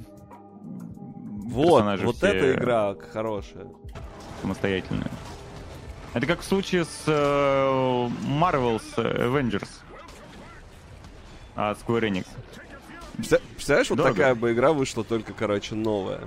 Вот, 1.45 1.85
вот 2.03 2.17
все 2.17 2.27
эта 2.27 2.55
игра 2.55 2.95
хорошая. 2.95 3.67
самостоятельные. 4.41 5.11
Это 6.15 6.27
как 6.27 6.41
в 6.41 6.45
случае 6.45 6.85
с 6.85 7.05
э, 7.07 8.09
Marvel's 8.29 8.97
Avengers 8.97 9.69
от 11.55 11.79
Square 11.79 12.09
Enix. 12.11 12.27
Представ- 13.17 13.43
Представляешь, 13.55 13.91
вот 13.91 13.97
Дорого. 13.97 14.15
такая 14.15 14.35
бы 14.35 14.53
игра 14.53 14.73
вышла 14.73 15.05
только, 15.05 15.33
короче, 15.33 15.75
новая. 15.75 16.21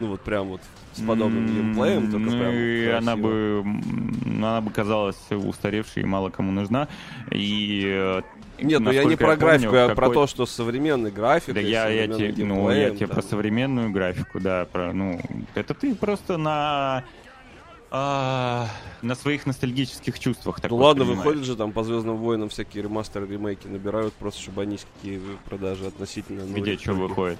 Ну 0.00 0.08
вот 0.08 0.22
прям 0.22 0.48
вот 0.48 0.60
с 0.94 1.00
подобным 1.00 1.46
геймплеем, 1.46 2.10
только 2.10 2.18
ну, 2.18 2.30
прям 2.32 2.52
и 2.52 2.84
красиво. 2.86 2.98
она 2.98 3.16
бы, 3.16 3.64
она 4.26 4.60
бы 4.60 4.70
казалась 4.70 5.16
устаревшей 5.30 6.02
и 6.02 6.06
мало 6.06 6.30
кому 6.30 6.50
нужна. 6.50 6.88
И 7.30 7.82
э, 7.86 8.22
Нет, 8.60 8.80
ну 8.80 8.90
я 8.90 9.04
не 9.04 9.14
про 9.16 9.32
я 9.32 9.36
помню, 9.36 9.38
графику, 9.70 9.74
я 9.76 9.86
про 9.88 9.94
какой- 9.94 10.14
то, 10.14 10.26
что 10.26 10.46
современной 10.46 11.12
графикой, 11.12 11.54
Да 11.54 11.60
я, 11.60 11.88
я 11.88 12.08
тебе, 12.08 12.44
ну, 12.44 12.70
я 12.72 12.90
тебе 12.90 13.06
про 13.06 13.22
современную 13.22 13.90
графику, 13.90 14.40
да, 14.40 14.64
про, 14.64 14.92
ну, 14.92 15.20
это 15.54 15.72
ты 15.74 15.94
просто 15.94 16.36
на 16.36 17.04
а, 17.94 18.68
на 19.02 19.14
своих 19.14 19.44
ностальгических 19.44 20.18
чувствах 20.18 20.58
Ну 20.66 20.76
ладно, 20.76 21.04
воспринимаешь. 21.04 21.18
выходят 21.26 21.44
же 21.44 21.56
там 21.56 21.72
по 21.72 21.84
Звездным 21.84 22.16
войнам 22.16 22.48
всякие 22.48 22.84
ремастеры, 22.84 23.26
ремейки 23.26 23.66
набирают, 23.66 24.14
просто 24.14 24.40
чтобы 24.40 24.62
они 24.62 24.78
какие 24.78 25.20
продажи 25.44 25.84
относительно. 25.86 26.46
ну, 26.46 26.56
Где 26.56 26.78
что 26.78 26.94
выходит? 26.94 27.38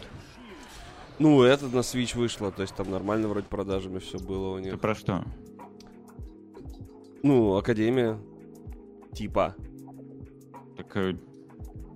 Ну, 1.19 1.43
это 1.43 1.69
на 1.69 1.79
Switch 1.81 2.15
вышло, 2.17 2.53
то 2.53 2.61
есть 2.61 2.75
там 2.75 2.91
нормально 2.91 3.29
вроде 3.29 3.47
продажами 3.47 3.99
все 3.99 4.19
было 4.19 4.57
у 4.57 4.59
Ты 4.59 4.65
них. 4.65 4.79
про 4.81 4.95
что? 4.95 5.25
Ну, 7.23 7.57
Академия. 7.57 8.19
Типа. 9.15 9.55
Так, 10.77 10.95
э, 10.97 11.15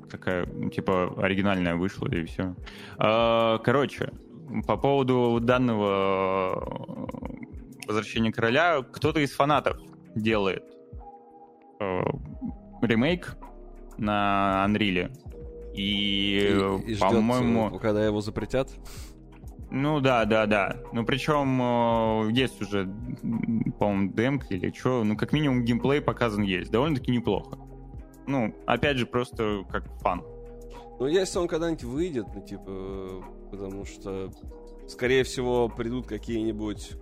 какая, 0.08 0.46
ну, 0.46 0.70
типа, 0.70 1.12
оригинальная 1.22 1.74
вышла, 1.76 2.08
и 2.08 2.24
все. 2.24 2.54
короче, 2.98 4.12
по 4.66 4.76
поводу 4.78 5.40
данного 5.42 7.06
э, 7.86 7.88
возвращения 7.88 8.32
короля, 8.32 8.82
кто-то 8.82 9.20
из 9.20 9.32
фанатов 9.32 9.78
делает 10.14 10.64
э, 11.80 12.00
ремейк 12.82 13.36
на 13.98 14.64
Unreal. 14.68 15.10
И, 15.74 16.38
И, 16.84 16.90
и 16.90 16.94
ждёт, 16.94 17.10
по-моему, 17.12 17.76
э, 17.76 17.78
когда 17.78 18.04
его 18.04 18.20
запретят. 18.20 18.70
ну 19.70 20.00
да, 20.00 20.24
да, 20.24 20.46
да. 20.46 20.76
Ну 20.92 21.04
причем 21.04 21.60
э, 22.28 22.32
есть 22.32 22.60
уже, 22.62 22.86
по-моему, 23.78 24.12
демка 24.12 24.54
или 24.54 24.72
что. 24.72 25.04
Ну 25.04 25.16
как 25.16 25.32
минимум 25.32 25.64
геймплей 25.64 26.00
показан 26.00 26.42
есть. 26.42 26.70
Довольно-таки 26.70 27.10
неплохо. 27.12 27.58
Ну, 28.26 28.54
опять 28.66 28.96
же, 28.96 29.06
просто 29.06 29.64
как 29.70 29.86
фан. 30.00 30.22
Ну, 30.98 31.06
если 31.06 31.38
он 31.38 31.46
когда-нибудь 31.46 31.84
выйдет, 31.84 32.26
ну, 32.34 32.40
типа, 32.44 32.64
э, 32.66 33.20
потому 33.50 33.84
что, 33.84 34.30
скорее 34.88 35.24
всего, 35.24 35.68
придут 35.68 36.06
какие-нибудь... 36.06 36.92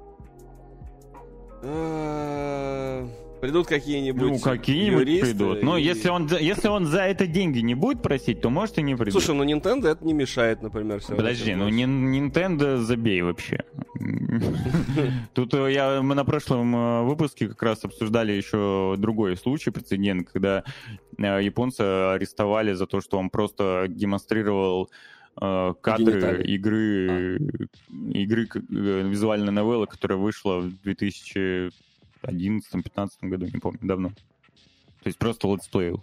э, 1.65 3.07
Придут 3.45 3.67
какие-нибудь 3.67 4.23
Ну, 4.23 4.39
какие-нибудь 4.39 5.21
придут. 5.21 5.63
Но 5.63 5.77
и- 5.77 5.83
если 5.83 6.09
он, 6.09 6.27
если 6.41 6.69
он 6.69 6.87
за 6.87 7.03
это 7.03 7.27
деньги 7.27 7.59
не 7.59 7.75
будет 7.75 8.01
просить, 8.01 8.41
то 8.41 8.49
может 8.49 8.79
и 8.79 8.83
не 8.83 8.95
придут. 8.95 9.13
Слушай, 9.23 9.35
ну 9.37 9.45
Nintendo 9.45 9.89
это 9.89 10.03
не 10.03 10.15
мешает, 10.15 10.63
например, 10.63 11.01
все 11.01 11.15
Подожди, 11.15 11.55
ну 11.55 11.69
Nintendo 11.69 12.79
забей 12.79 13.21
вообще. 13.21 13.61
Тут 15.35 15.53
э, 15.53 15.73
я, 15.73 16.01
мы 16.01 16.15
на 16.15 16.25
прошлом 16.25 16.75
э, 16.75 17.03
выпуске 17.03 17.49
как 17.49 17.63
раз 17.63 17.85
обсуждали 17.85 18.33
еще 18.33 18.95
другой 18.97 19.37
случай, 19.37 19.71
прецедент, 19.71 20.31
когда 20.31 20.65
японца 21.19 22.15
арестовали 22.15 22.73
за 22.73 22.87
то, 22.87 23.03
что 23.03 23.19
он 23.19 23.29
просто 23.29 23.87
демонстрировал 23.89 24.91
кадры 25.37 26.13
Гениталии. 26.13 26.55
игры, 26.55 27.39
игры 28.13 28.47
к- 28.47 28.57
э, 28.57 28.61
визуальной 29.09 29.53
новеллы, 29.53 29.87
которая 29.87 30.19
вышла 30.19 30.61
в 30.61 30.73
2011-2015 30.83 31.71
году, 33.23 33.47
не 33.47 33.59
помню, 33.61 33.79
давно. 33.83 34.09
То 34.11 35.09
есть 35.09 35.19
просто 35.19 35.49
летсплеил. 35.53 36.03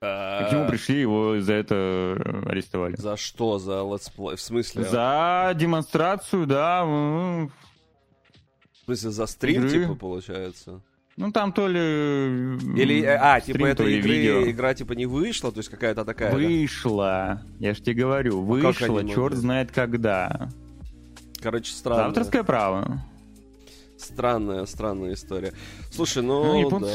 И 0.00 0.04
к 0.04 0.48
нему 0.52 0.68
пришли, 0.68 1.00
его 1.00 1.40
за 1.40 1.54
это 1.54 1.74
э, 1.74 2.48
арестовали. 2.48 2.94
За 2.96 3.16
что? 3.16 3.58
За 3.58 3.82
летсплей? 3.82 4.36
В 4.36 4.40
смысле? 4.40 4.84
За 4.84 5.52
демонстрацию, 5.56 6.46
да. 6.46 6.84
В 6.84 7.50
смысле, 8.84 9.10
за 9.10 9.26
стрим, 9.26 9.66
Игры. 9.66 9.82
типа, 9.82 9.94
получается? 9.96 10.80
Ну, 11.18 11.32
там 11.32 11.52
то 11.52 11.66
ли... 11.66 11.80
м, 11.80 12.76
Или, 12.76 13.02
э, 13.02 13.16
а, 13.20 13.40
стрим, 13.40 13.56
типа, 13.56 13.66
то 13.66 13.72
эта 13.72 13.82
ли 13.82 13.98
игры, 13.98 14.12
видео. 14.12 14.50
игра, 14.50 14.72
типа, 14.72 14.92
не 14.92 15.04
вышла, 15.06 15.50
то 15.50 15.58
есть 15.58 15.68
какая-то 15.68 16.04
такая... 16.04 16.30
да? 16.30 16.36
Вышла. 16.36 17.42
Я 17.58 17.74
ж 17.74 17.80
тебе 17.80 17.94
говорю, 18.02 18.38
А 18.38 18.44
вышла, 18.44 19.00
они 19.00 19.12
черт 19.12 19.34
знает 19.34 19.72
когда. 19.72 20.48
Короче, 21.42 21.72
странная. 21.72 22.06
Авторское 22.06 22.44
право. 22.44 23.02
Странная, 23.98 24.64
странная 24.66 25.14
история. 25.14 25.52
Слушай, 25.90 26.22
ну, 26.22 26.70
Ну, 26.70 26.78
да. 26.78 26.94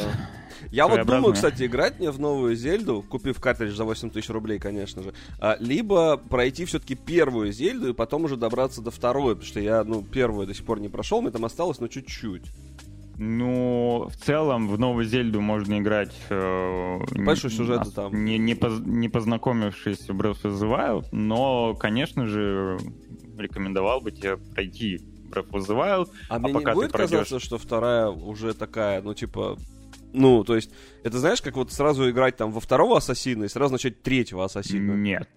Я 0.72 0.88
вот 0.88 1.06
думаю, 1.06 1.34
кстати, 1.34 1.66
играть 1.66 2.00
мне 2.00 2.10
в 2.10 2.18
новую 2.18 2.56
Зельду, 2.56 3.04
купив 3.10 3.42
картридж 3.42 3.76
за 3.76 3.84
8 3.84 4.10
тысяч 4.10 4.30
рублей, 4.30 4.58
конечно 4.58 5.04
же, 5.04 5.14
а, 5.42 5.58
либо 5.60 6.16
пройти 6.16 6.64
все-таки 6.64 6.96
первую 6.96 7.52
Зельду 7.52 7.90
и 7.90 7.94
потом 7.94 8.24
уже 8.24 8.38
добраться 8.38 8.82
до 8.82 8.90
второй, 8.90 9.36
потому 9.36 9.46
что 9.46 9.60
я, 9.60 9.84
ну, 9.84 10.02
первую 10.02 10.48
до 10.48 10.54
сих 10.54 10.64
пор 10.64 10.80
не 10.80 10.88
прошел, 10.88 11.22
мне 11.22 11.32
там 11.32 11.44
осталось, 11.44 11.82
ну, 11.82 11.90
чуть-чуть. 11.90 12.44
Ну, 13.26 14.10
в 14.12 14.16
целом, 14.18 14.68
в 14.68 14.78
новую 14.78 15.06
Зельду 15.06 15.40
можно 15.40 15.80
играть... 15.80 16.14
э, 16.30 17.00
Большой 17.26 17.52
сюжет 17.52 17.82
ос- 17.82 17.94
там. 17.94 18.26
Не, 18.26 18.38
не, 18.38 18.54
поз- 18.54 18.82
не 18.86 19.08
познакомившись 19.08 20.00
с 20.00 20.10
Breath 20.10 20.44
of 20.44 20.60
the 20.60 20.70
Wild, 20.70 21.06
но, 21.14 21.74
конечно 21.76 22.28
же, 22.28 22.78
рекомендовал 23.38 24.02
бы 24.02 24.12
тебе 24.12 24.36
пройти 24.38 24.98
Breath 25.32 25.52
of 25.52 25.62
the 25.62 25.76
Wild, 25.76 26.10
А, 26.30 26.38
мне 26.40 26.54
пока 26.54 26.60
не 26.60 26.66
ты 26.66 26.74
будет 26.76 26.92
пройдешь- 26.92 27.10
казаться, 27.12 27.40
что 27.40 27.58
вторая 27.58 28.10
уже 28.10 28.54
такая, 28.54 29.02
ну, 29.02 29.14
типа... 29.14 29.58
Ну, 30.14 30.44
то 30.44 30.56
есть, 30.56 30.72
это 31.04 31.18
знаешь, 31.20 31.42
как 31.42 31.56
вот 31.56 31.72
сразу 31.72 32.10
играть 32.10 32.38
там 32.38 32.52
во 32.52 32.60
второго 32.60 32.98
ассасина 32.98 33.46
и 33.46 33.48
сразу 33.48 33.74
начать 33.74 34.02
третьего 34.04 34.46
ассасина. 34.46 34.92
Нет. 34.94 35.28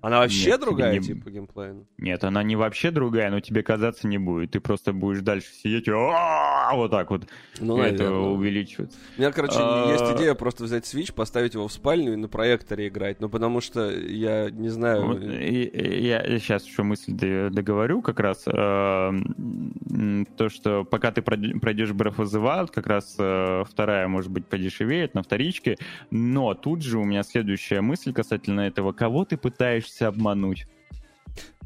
Она 0.00 0.18
вообще 0.18 0.50
нет, 0.50 0.60
другая, 0.60 0.94
не- 0.94 1.00
типа, 1.00 1.30
геймплейно? 1.30 1.84
Нет, 1.98 2.24
она 2.24 2.42
не 2.42 2.56
вообще 2.56 2.90
другая, 2.90 3.30
но 3.30 3.38
тебе 3.38 3.62
казаться 3.62 4.08
не 4.08 4.18
будет. 4.18 4.50
Ты 4.50 4.58
просто 4.58 4.92
будешь 4.92 5.20
дальше 5.20 5.52
сидеть 5.54 5.86
вот 5.86 6.90
так 6.90 7.08
вот. 7.10 7.28
Ну, 7.60 7.78
И 7.80 7.86
это 7.86 8.10
увеличивается. 8.12 8.98
У 9.16 9.20
меня, 9.20 9.30
короче, 9.30 9.54
А, 9.58 9.92
есть 9.92 10.16
идея 10.16 10.34
просто 10.34 10.64
взять 10.64 10.92
Switch, 10.92 11.14
поставить 11.14 11.54
его 11.54 11.68
в 11.68 11.72
спальню 11.72 12.14
и 12.14 12.16
на 12.16 12.26
проекторе 12.26 12.88
играть. 12.88 13.20
Ну, 13.20 13.28
потому 13.28 13.60
что 13.60 13.90
я 13.92 14.50
не 14.50 14.70
знаю... 14.70 15.06
Вот, 15.06 15.22
и- 15.22 15.64
и 15.64 16.04
я 16.04 16.20
сейчас 16.40 16.66
еще 16.66 16.82
мысль 16.82 17.12
договорю 17.12 18.02
как 18.02 18.18
раз. 18.18 18.42
э, 18.48 19.10
То, 20.36 20.48
что 20.48 20.84
пока 20.84 21.12
ты 21.12 21.20
пройд- 21.20 21.60
пройдешь 21.60 21.90
Breath 21.90 22.16
of 22.16 22.24
the 22.26 22.42
Wild, 22.42 22.70
как 22.72 22.86
раз 22.86 23.14
э, 23.18 23.64
вторая 23.68 24.08
может 24.08 24.21
может 24.22 24.30
быть, 24.30 24.46
подешевеет 24.46 25.14
на 25.14 25.22
вторичке. 25.22 25.76
Но 26.10 26.54
тут 26.54 26.82
же 26.82 26.98
у 26.98 27.04
меня 27.04 27.24
следующая 27.24 27.80
мысль 27.80 28.12
касательно 28.12 28.60
этого. 28.60 28.92
Кого 28.92 29.24
ты 29.24 29.36
пытаешься 29.36 30.06
обмануть? 30.06 30.66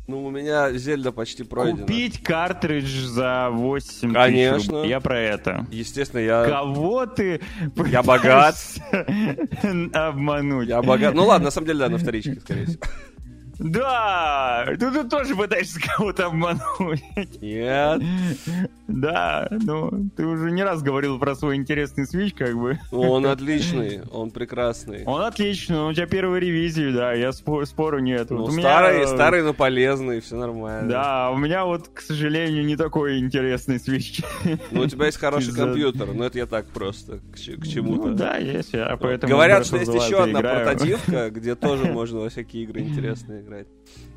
Ну, 0.07 0.25
у 0.25 0.31
меня 0.31 0.73
Зельда 0.73 1.13
почти 1.13 1.43
пройдена. 1.43 1.81
Купить 1.81 2.23
картридж 2.23 3.05
за 3.07 3.49
8 3.51 4.15
Конечно. 4.15 4.59
тысяч 4.59 4.71
рублей. 4.71 4.89
Я 4.89 5.01
про 5.01 5.19
это. 5.19 5.67
Естественно, 5.71 6.21
я... 6.21 6.45
Кого 6.45 7.07
ты 7.07 7.43
Я 7.89 8.03
богат. 8.03 8.55
обмануть? 9.93 10.69
Я 10.69 10.81
богат. 10.81 11.13
Ну 11.15 11.27
ладно, 11.27 11.47
на 11.47 11.51
самом 11.51 11.67
деле, 11.67 11.81
да, 11.81 11.89
на 11.91 11.99
вторичке, 11.99 12.41
скорее 12.41 12.67
всего. 12.67 12.81
Да, 13.59 14.67
ты, 14.67 14.91
ты 14.91 15.05
тоже 15.05 15.35
пытаешься 15.35 15.81
кого-то 15.81 16.27
обмануть. 16.27 17.03
Нет. 17.41 18.03
Да, 18.87 19.49
ну, 19.51 20.09
ты 20.17 20.27
уже 20.27 20.51
не 20.51 20.63
раз 20.63 20.83
говорил 20.83 21.19
про 21.19 21.35
свой 21.35 21.57
интересный 21.57 22.07
свич, 22.07 22.35
как 22.35 22.55
бы. 22.57 22.79
Он 22.93 23.27
отличный, 23.27 24.03
он 24.13 24.31
прекрасный. 24.31 25.05
Он 25.05 25.23
отличный, 25.23 25.89
у 25.89 25.93
тебя 25.93 26.07
первая 26.07 26.41
ревизия, 26.41 26.93
да, 26.93 27.13
я 27.13 27.33
спор, 27.33 27.67
спору 27.67 27.99
нет. 27.99 28.31
Ну, 28.31 28.39
Вот 28.39 28.51
у 28.51 28.53
меня, 28.53 28.63
старый, 28.63 29.07
старый, 29.07 29.43
но 29.43 29.55
полезный, 29.55 30.21
все 30.21 30.37
нормально. 30.37 30.89
Да, 30.89 31.31
у 31.31 31.37
меня 31.37 31.65
вот, 31.65 31.89
к 31.89 32.01
сожалению, 32.01 32.65
не 32.65 32.77
такой 32.77 33.19
интересный 33.19 33.81
свич. 33.81 34.23
Ну, 34.71 34.83
у 34.83 34.87
тебя 34.87 35.07
есть 35.07 35.19
хороший 35.19 35.55
компьютер, 35.55 36.13
но 36.13 36.27
это 36.27 36.39
я 36.39 36.47
так 36.47 36.67
просто 36.67 37.19
к, 37.19 37.35
к 37.35 37.67
чему-то. 37.67 38.09
Ну, 38.09 38.15
да, 38.15 38.37
есть, 38.37 38.73
я 38.73 38.97
поэтому... 39.01 39.33
Говорят, 39.33 39.67
что 39.67 39.79
есть 39.79 39.93
еще 39.93 40.23
одна 40.23 40.41
играю. 40.41 40.67
портативка, 40.67 41.31
где 41.31 41.55
тоже 41.55 41.85
можно 41.93 42.21
во 42.21 42.29
всякие 42.29 42.65
игры 42.65 42.81
интересные 42.81 43.46
играть. 43.47 43.67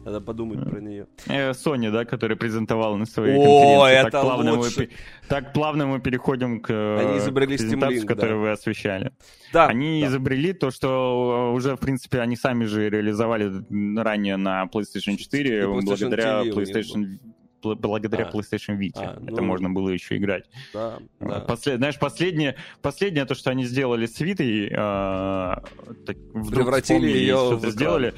Надо 0.05 0.21
подумать 0.21 0.69
про 0.69 0.79
нее. 0.79 1.07
Э, 1.27 1.51
Sony, 1.51 1.91
да, 1.91 2.05
который 2.05 2.35
презентовал 2.35 2.97
на 2.97 3.05
своей 3.05 3.37
О, 3.37 3.43
конференции. 3.43 4.01
это 4.01 4.11
так 4.11 4.21
плавно, 4.21 4.51
мы, 4.51 4.57
лучше. 4.57 4.89
так 5.27 5.53
плавно 5.53 5.87
мы 5.87 5.99
переходим 5.99 6.59
к 6.61 6.69
э, 6.71 6.99
Они 6.99 7.17
изобрели 7.19 7.57
презентации, 7.57 8.01
Link, 8.03 8.05
которую 8.05 8.37
да. 8.37 8.41
вы 8.41 8.51
освещали. 8.51 9.11
Да, 9.53 9.67
Они 9.67 10.01
да. 10.01 10.07
изобрели 10.07 10.53
то, 10.53 10.71
что 10.71 11.51
э, 11.51 11.55
уже, 11.55 11.75
в 11.75 11.79
принципе, 11.79 12.19
они 12.21 12.35
сами 12.35 12.65
же 12.65 12.89
реализовали 12.89 13.51
ранее 13.99 14.37
на 14.37 14.65
PlayStation 14.65 15.17
4, 15.17 15.59
И 15.59 15.61
PlayStation 15.63 15.81
благодаря 15.85 16.41
TV 16.41 16.53
PlayStation 16.53 17.19
благодаря 17.61 18.25
А. 18.25 18.31
PlayStation 18.35 18.77
Vita. 18.77 18.91
А, 18.97 19.13
Это 19.21 19.41
ну. 19.41 19.47
можно 19.47 19.69
было 19.69 19.89
еще 19.89 20.17
играть. 20.17 20.45
да, 20.73 20.99
да. 21.19 21.45
Послед- 21.47 21.77
Знаешь, 21.77 21.99
последнее, 21.99 22.55
последнее 22.81 23.25
то, 23.25 23.35
что 23.35 23.49
они 23.51 23.65
сделали 23.65 24.05
с 24.05 24.19
Витой, 24.19 24.67
э, 24.67 24.69
так 24.73 26.17
вдруг 26.33 26.53
Превратили 26.65 27.27
что-то 27.27 27.55
в 27.55 27.59
экран. 27.59 27.71
сделали. 27.71 28.13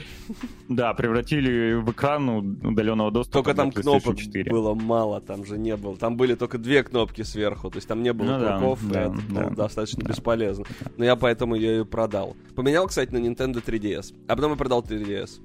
Да, 0.69 0.93
превратили 0.93 1.73
в 1.73 1.91
экран 1.91 2.29
удаленного 2.29 3.11
доступа 3.11 3.43
Только 3.43 3.53
там 3.55 3.71
кнопок 3.71 4.17
4. 4.17 4.49
было 4.51 4.73
мало, 4.73 5.19
там 5.21 5.45
же 5.45 5.57
не 5.57 5.75
было. 5.75 5.97
Там 5.97 6.15
были 6.17 6.35
только 6.35 6.57
две 6.57 6.83
кнопки 6.83 7.23
сверху, 7.23 7.69
то 7.69 7.77
есть 7.77 7.87
там 7.87 8.03
не 8.03 8.13
было 8.13 8.33
Ну 8.33 8.39
да, 8.39 8.57
круков, 8.57 8.83
и 8.83 8.87
да, 8.93 9.01
это 9.03 9.15
да. 9.29 9.41
было 9.41 9.49
достаточно 9.55 10.01
Да. 10.03 10.09
бесполезно. 10.09 10.65
Но 10.97 11.05
я 11.05 11.15
поэтому 11.15 11.55
ее 11.55 11.81
и 11.81 11.83
продал. 11.83 12.35
Поменял, 12.55 12.87
кстати, 12.87 13.11
на 13.11 13.17
Nintendo 13.17 13.63
3DS, 13.63 14.13
а 14.27 14.35
потом 14.35 14.51
я 14.51 14.57
продал 14.57 14.81
3DS. 14.81 15.41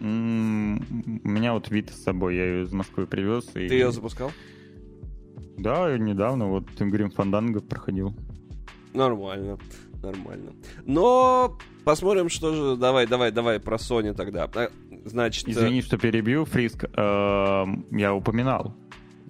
У 0.00 0.04
меня 0.04 1.52
вот 1.52 1.70
Вита 1.70 1.92
с 1.92 2.02
собой, 2.02 2.36
я 2.36 2.44
ее 2.44 2.64
из 2.64 2.72
Москвы 2.72 3.06
привез. 3.06 3.48
И... 3.50 3.68
Ты 3.68 3.74
ее 3.74 3.92
запускал? 3.92 4.32
Да, 5.58 5.96
недавно 5.98 6.48
вот 6.48 6.64
Грим 6.78 7.10
Фанданго 7.10 7.60
проходил. 7.60 8.14
Нормально, 8.94 9.58
нормально. 10.02 10.52
Но 10.86 11.58
посмотрим, 11.84 12.28
что 12.28 12.54
же... 12.54 12.76
Давай, 12.80 13.06
давай, 13.06 13.30
давай 13.30 13.60
про 13.60 13.76
Sony 13.76 14.14
тогда. 14.14 14.50
А, 14.54 14.68
Значит, 15.04 15.48
э, 15.48 15.52
Извини, 15.52 15.82
что 15.82 15.98
перебью, 15.98 16.44
Фриск, 16.44 16.84
эм, 16.84 17.86
я 17.90 18.14
упоминал. 18.14 18.74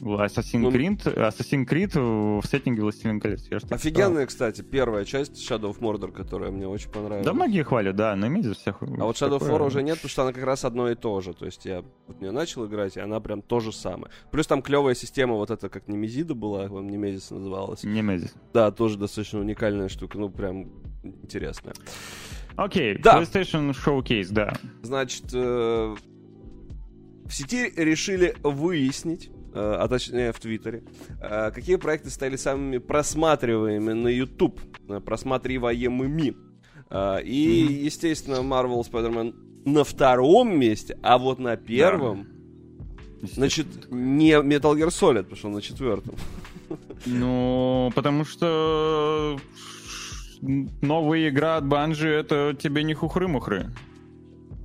Assassin's 0.00 0.58
Ну, 0.60 0.70
Creed, 0.70 1.02
Assassin's 1.02 1.66
Creed 1.66 2.40
в 2.40 2.46
сеттинге 2.46 2.82
Властелин 2.82 3.20
колец. 3.20 3.46
Я 3.50 3.58
офигенная, 3.70 4.26
кстати, 4.26 4.62
первая 4.62 5.04
часть 5.04 5.32
Shadow 5.36 5.72
of 5.74 5.78
Mordor, 5.80 6.12
которая 6.12 6.50
мне 6.50 6.66
очень 6.66 6.88
сказал. 6.88 7.02
понравилась. 7.02 7.26
Да, 7.26 7.32
многие 7.32 7.62
хвалят, 7.62 7.96
да, 7.96 8.16
но 8.16 8.26
имеет 8.28 8.56
всех. 8.56 8.82
А 8.82 8.86
вот 8.86 9.16
Shadow 9.16 9.38
of 9.38 9.48
War 9.50 9.66
уже 9.66 9.82
нет, 9.82 9.96
потому 9.96 10.10
что 10.10 10.22
она 10.22 10.32
как 10.32 10.44
раз 10.44 10.64
одно 10.64 10.90
и 10.90 10.94
то 10.94 11.20
же. 11.20 11.34
То 11.34 11.46
есть 11.46 11.64
я 11.64 11.82
вот 12.06 12.16
в 12.18 12.20
нее 12.20 12.30
начал 12.30 12.66
играть, 12.66 12.96
и 12.96 13.00
она 13.00 13.20
прям 13.20 13.42
то 13.42 13.60
же 13.60 13.72
самое. 13.72 14.10
Плюс 14.30 14.46
там 14.46 14.62
клевая 14.62 14.94
система, 14.94 15.34
вот 15.34 15.50
эта 15.50 15.68
как 15.68 15.88
Немезида 15.88 16.34
была, 16.34 16.66
вам 16.68 16.88
Немезис 16.88 17.30
называлась. 17.30 17.84
Немезис. 17.84 18.34
Да, 18.52 18.70
тоже 18.70 18.96
достаточно 18.98 19.40
уникальная 19.40 19.88
штука, 19.88 20.18
ну 20.18 20.28
прям 20.30 20.70
интересная. 21.02 21.74
Окей, 22.56 22.96
Да. 22.98 23.20
PlayStation 23.20 23.72
Showcase, 23.72 24.28
да. 24.30 24.54
Значит, 24.82 25.24
э, 25.32 25.94
в 27.24 27.30
сети 27.30 27.72
решили 27.76 28.34
выяснить, 28.42 29.30
а 29.54 29.88
точнее 29.88 30.32
в 30.32 30.38
Твиттере, 30.40 30.82
э, 31.20 31.50
какие 31.52 31.76
проекты 31.76 32.10
стали 32.10 32.36
самыми 32.36 32.78
просматриваемыми 32.78 33.92
на 33.92 34.08
YouTube, 34.08 34.60
э, 34.88 35.00
просматриваемыми. 35.00 36.36
Э, 36.90 37.22
И, 37.22 37.84
естественно, 37.84 38.36
Marvel 38.36 38.82
Spider-Man 38.82 39.34
на 39.64 39.84
втором 39.84 40.58
месте, 40.58 40.98
а 41.02 41.18
вот 41.18 41.38
на 41.38 41.56
первом, 41.56 42.26
значит, 43.22 43.66
не 43.90 44.32
Metal 44.32 44.74
Gear 44.74 44.88
Solid, 44.88 45.22
потому 45.24 45.36
что 45.36 45.48
он 45.48 45.54
на 45.54 45.62
четвертом. 45.62 46.14
Ну, 47.06 47.90
потому 47.94 48.24
что 48.24 49.38
новая 50.82 51.28
игра 51.28 51.56
от 51.56 51.66
Банжи 51.66 52.08
это 52.08 52.56
тебе 52.58 52.82
не 52.82 52.94
хухры-мухры. 52.94 53.70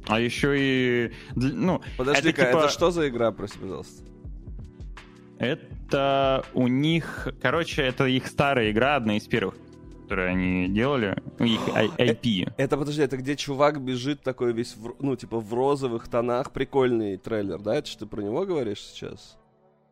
А 0.07 0.19
еще 0.19 0.55
и... 0.57 1.11
Ну, 1.35 1.81
Подожди-ка, 1.97 2.41
это, 2.43 2.49
это, 2.51 2.59
типа- 2.61 2.69
что 2.71 2.91
за 2.91 3.09
игра, 3.09 3.31
прости, 3.31 3.57
пожалуйста? 3.59 4.03
Это 5.39 6.45
у 6.53 6.67
них... 6.67 7.27
Короче, 7.41 7.83
это 7.83 8.05
их 8.05 8.27
старая 8.27 8.71
игра, 8.71 8.95
одна 8.95 9.17
из 9.17 9.27
первых, 9.27 9.55
которую 10.03 10.29
они 10.29 10.67
делали. 10.67 11.21
Их 11.39 11.67
IP. 11.67 12.53
Это, 12.57 12.77
подожди, 12.77 13.01
это 13.01 13.17
где 13.17 13.35
чувак 13.35 13.81
бежит 13.81 14.21
такой 14.21 14.53
весь, 14.53 14.75
в, 14.75 14.95
ну, 14.99 15.15
типа, 15.15 15.39
в 15.39 15.53
розовых 15.53 16.07
тонах, 16.07 16.51
прикольный 16.51 17.17
трейлер, 17.17 17.59
да? 17.59 17.75
Это 17.75 17.87
что 17.87 17.99
ты 18.01 18.05
про 18.05 18.21
него 18.21 18.45
говоришь 18.45 18.81
сейчас? 18.81 19.37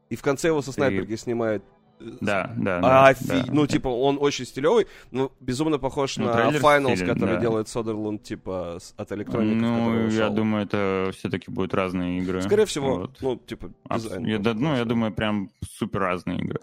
И 0.10 0.16
в 0.16 0.22
конце 0.22 0.50
его 0.50 0.62
со 0.62 0.72
снайперки 0.72 1.16
снимают. 1.16 1.64
Э, 2.04 2.12
Да, 2.22 2.54
да. 2.58 2.78
А, 2.78 2.82
да, 2.82 3.10
офи- 3.12 3.28
да. 3.28 3.54
Ну, 3.54 3.68
типа, 3.68 3.88
он 3.88 4.18
очень 4.20 4.46
стилевый, 4.46 4.88
но 5.12 5.32
безумно 5.40 5.80
похож 5.80 6.18
Ну, 6.18 6.26
на 6.26 6.50
Finals, 6.50 6.96
стилен, 6.96 7.14
который 7.14 7.36
да. 7.36 7.42
делает 7.42 7.68
Содерлунд, 7.68 8.24
типа, 8.24 8.78
от 8.98 9.12
электроники, 9.12 9.56
Ну, 9.56 10.08
я 10.10 10.30
думаю, 10.30 10.66
это 10.66 11.12
все-таки 11.14 11.50
будут 11.52 11.74
разные 11.74 12.20
игры. 12.20 12.42
Скорее 12.42 12.66
всего, 12.66 12.96
Вот. 12.96 13.18
ну, 13.22 13.36
типа, 13.38 13.72
Абс- 13.90 14.04
дизайн. 14.04 14.26
я, 14.26 14.40
да, 14.40 14.54
ну, 14.54 14.76
я 14.76 14.86
думаю, 14.86 15.14
прям 15.14 15.50
супер 15.78 16.00
разные 16.02 16.40
игры. 16.40 16.60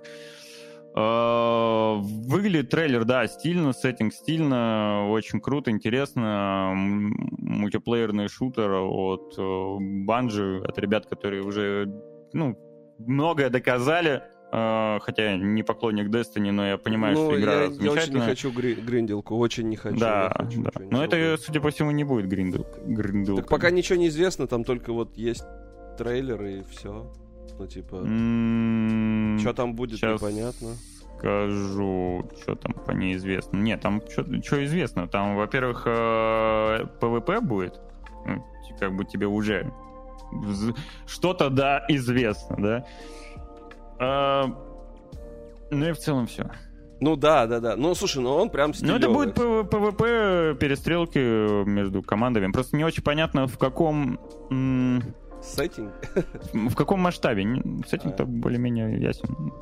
Э, 0.97 1.97
Выглядит 2.01 2.71
трейлер, 2.71 3.05
да, 3.05 3.27
стильно, 3.29 3.73
сеттинг 3.73 4.13
стильно, 4.13 5.09
очень 5.11 5.41
круто, 5.41 5.71
интересно. 5.71 6.73
Мультиплеерный 6.75 8.29
шутер 8.29 8.73
от 8.73 9.35
Банжи, 9.39 10.63
от 10.67 10.79
ребят, 10.79 11.07
которые 11.07 11.43
уже, 11.43 11.93
ну, 12.33 12.57
многое 12.99 13.51
доказали. 13.51 14.23
Э, 14.53 14.99
Хотя 15.01 15.37
не 15.37 15.63
поклонник 15.63 16.09
Destiny, 16.09 16.51
но 16.51 16.67
я 16.67 16.77
понимаю, 16.77 17.15
ну, 17.15 17.27
что 17.31 17.41
игра 17.41 17.53
я, 17.53 17.59
я 17.61 17.67
очень 17.69 17.73
не 17.81 17.89
замечательная. 17.89 18.27
хочу 18.29 18.51
гри- 18.53 18.75
гринделку, 18.75 19.37
очень 19.37 19.69
не 19.69 19.77
хочу. 19.77 19.99
да, 19.99 20.33
хочу 20.37 20.63
да. 20.63 20.71
Но 20.91 21.05
это, 21.05 21.37
судя 21.39 21.61
по 21.61 21.71
всему, 21.71 21.91
не 21.93 22.05
будет 22.05 22.27
гриндл. 22.29 23.37
Так 23.37 23.49
пока 23.49 23.71
ничего 23.71 23.99
не 23.99 24.09
известно, 24.09 24.47
там 24.47 24.65
только 24.65 24.93
вот 24.93 25.17
есть 25.17 25.45
трейлер 25.99 26.43
и 26.43 26.63
все. 26.65 27.13
Ну, 27.59 27.67
типа, 27.67 27.99
что 29.41 29.53
там 29.55 29.75
будет, 29.75 29.99
щас 29.99 30.21
непонятно. 30.21 30.69
Скажу, 31.19 32.25
что 32.43 32.55
там 32.55 32.73
по 32.73 32.93
неизвестному. 32.93 33.63
Нет, 33.63 33.81
там 33.83 34.01
что 34.09 34.65
известно. 34.65 35.07
Там, 35.07 35.37
во-первых, 35.37 35.83
э, 35.87 36.87
PvP 37.01 37.41
будет. 37.43 37.79
Ну, 38.27 38.37
т- 38.37 38.75
как 38.81 38.97
бы 38.97 39.05
тебе 39.05 39.27
уже 39.27 39.71
что-то, 41.07 41.51
да, 41.51 41.85
известно, 41.89 42.57
да. 42.59 42.87
А, 44.01 44.47
Ну 45.71 45.87
и 45.89 45.93
в 45.93 45.99
целом 45.99 46.27
все. 46.27 46.51
Ну 47.03 47.17
да, 47.17 47.47
да, 47.47 47.61
да. 47.61 47.77
Ну 47.77 47.95
слушай, 47.95 48.21
ну 48.23 48.31
он 48.35 48.51
прям 48.51 48.71
Ну 48.71 48.75
стилёвый. 48.75 48.99
это 48.99 49.09
будет 49.11 49.35
П- 49.35 49.77
PvP, 49.77 50.55
перестрелки 50.57 51.19
между 51.65 52.03
командами. 52.03 52.51
Просто 52.53 52.77
не 52.77 52.85
очень 52.85 53.03
понятно, 53.03 53.47
в 53.47 53.57
каком... 53.59 54.19
Сеттинг. 55.43 55.93
В 56.53 56.75
каком 56.75 57.01
масштабе? 57.01 57.45
Не- 57.45 57.83
С 57.87 57.93
этим-то 57.95 58.25
А. 58.25 58.27
более-менее 58.27 59.01
ясен. 59.01 59.53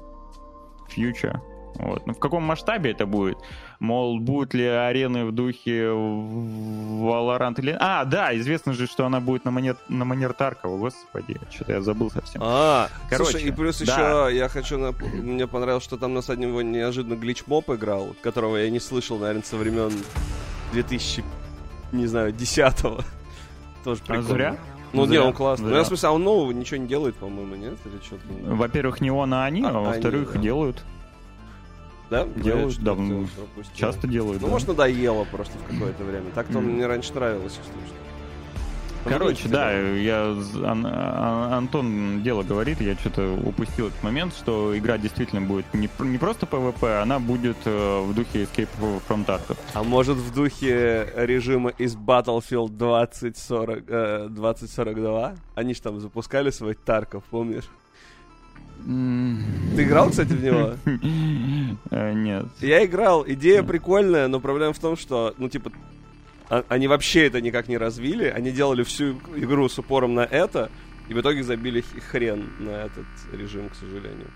Future. 0.97 1.39
Вот. 1.79 2.07
Но 2.07 2.13
в 2.15 2.19
каком 2.19 2.43
масштабе 2.43 2.91
это 2.91 3.07
будет? 3.07 3.39
Мол, 3.79 4.19
будут 4.19 4.53
ли 4.55 4.65
арены 4.67 5.25
в 5.25 5.33
духе 5.33 5.85
Valorant 5.85 7.55
или... 7.59 7.77
А, 7.79 8.05
да, 8.05 8.37
известно 8.37 8.73
же, 8.73 8.87
что 8.87 9.07
она 9.07 9.21
будет 9.21 9.45
на 9.45 9.51
манер, 9.51 9.77
на 9.89 10.05
манер 10.05 10.33
Таркова. 10.33 10.77
Господи, 10.77 11.37
что-то 11.51 11.73
я 11.75 11.81
забыл 11.81 12.11
совсем. 12.11 12.41
А, 12.45 12.89
Короче, 13.09 13.31
слушай, 13.33 13.49
и 13.49 13.53
плюс 13.53 13.81
да. 13.81 14.29
еще 14.29 14.37
я 14.37 14.49
хочу... 14.49 14.77
нап- 14.79 15.05
Мне 15.05 15.47
понравилось, 15.47 15.85
что 15.85 15.97
там 15.97 16.15
на 16.15 16.21
заднем 16.21 16.49
его 16.49 16.63
неожиданно 16.63 17.15
глич-моп 17.15 17.71
играл, 17.71 18.15
которого 18.23 18.57
я 18.57 18.71
не 18.71 18.81
слышал, 18.81 19.19
наверное, 19.19 19.43
со 19.45 19.57
времен 19.57 19.93
2000, 20.73 21.25
не 21.93 22.07
знаю, 22.07 22.33
10-го. 22.33 23.01
Тоже 23.85 24.01
А 24.05 24.07
прикольно. 24.07 24.23
зря? 24.23 24.57
Ну, 24.95 25.03
не, 25.03 25.09
Зря, 25.09 25.25
он 25.25 25.35
классный. 25.35 25.69
Ну, 25.69 25.77
я 25.77 25.83
в 25.83 25.87
смысле, 25.87 26.09
а 26.09 26.13
он 26.13 26.25
нового 26.25 26.51
ничего 26.51 26.79
не 26.81 26.87
делает, 26.89 27.15
по-моему, 27.17 27.55
нет? 27.57 27.75
Или 27.85 28.03
что-то? 28.03 28.23
Во-первых, 28.55 29.03
не 29.03 29.11
он, 29.11 29.35
а 29.35 29.45
они, 29.45 29.63
а, 29.63 29.69
А, 29.69 29.81
во-вторых, 29.81 30.33
да. 30.35 30.41
делают. 30.41 30.83
Да? 32.11 32.27
Делают 32.37 32.79
давно. 32.79 33.27
Часто 33.75 34.07
делают. 34.07 34.41
Ну, 34.41 34.47
да. 34.49 34.53
может, 34.53 34.69
надоело 34.69 35.25
просто 35.25 35.57
в 35.59 35.73
какое-то 35.73 36.05
время. 36.05 36.31
Так-то 36.35 36.61
мне 36.61 36.87
раньше 36.87 37.13
нравилось, 37.15 37.59
если 37.59 37.87
что. 37.87 37.99
Короче, 39.05 39.49
да, 39.49 39.73
я 39.73 40.37
Ан- 40.65 40.87
А- 40.87 41.57
Антон 41.57 42.23
дело 42.23 42.43
говорит, 42.43 42.81
я 42.81 42.95
что-то 42.97 43.33
упустил 43.45 43.87
этот 43.89 44.03
момент, 44.03 44.35
что 44.35 44.77
игра 44.77 44.99
действительно 44.99 45.41
будет 45.41 45.73
не, 45.73 45.89
не 46.01 46.19
просто 46.19 46.47
PvP, 46.47 47.01
она 47.01 47.19
будет 47.19 47.57
э, 47.65 48.01
в 48.03 48.13
духе 48.15 48.43
Escape 48.43 48.69
from 49.09 49.25
Tarkov. 49.25 49.57
А 49.73 49.83
может 49.83 50.17
в 50.19 50.35
духе 50.35 51.11
режима 51.17 51.71
из 51.71 51.97
Battlefield 51.97 52.71
2040, 52.71 53.85
э, 53.89 54.27
2042? 54.31 55.35
Они 55.55 55.75
же 55.75 55.81
там 55.81 56.01
запускали 56.01 56.51
свой 56.51 56.75
Тарков, 56.75 57.23
помнишь? 57.31 57.65
Ты 58.85 59.83
играл, 59.83 60.11
кстати, 60.11 60.33
в 60.33 60.43
него? 60.43 60.75
Э, 61.91 62.13
Нет. 62.13 62.47
Я 62.61 62.85
играл, 62.85 63.25
идея 63.27 63.61
Мгм. 63.63 63.69
прикольная, 63.71 64.29
но 64.29 64.41
проблема 64.41 64.73
в 64.73 64.79
том, 64.79 64.97
что, 64.97 65.35
ну, 65.39 65.49
типа, 65.49 65.73
а- 66.49 66.65
они 66.69 66.89
вообще 66.89 67.27
это 67.27 67.41
никак 67.41 67.69
не 67.69 67.77
развили, 67.77 68.25
они 68.25 68.51
делали 68.51 68.83
всю 68.83 69.13
игру 69.37 69.69
с 69.69 69.79
упором 69.79 70.15
на 70.15 70.25
это, 70.25 70.71
и 71.09 71.15
в 71.15 71.21
итоге 71.21 71.43
забили 71.43 71.83
хрен 72.11 72.51
на 72.61 72.71
этот 72.85 73.07
режим, 73.33 73.69
к 73.69 73.75
сожалению. 73.75 74.31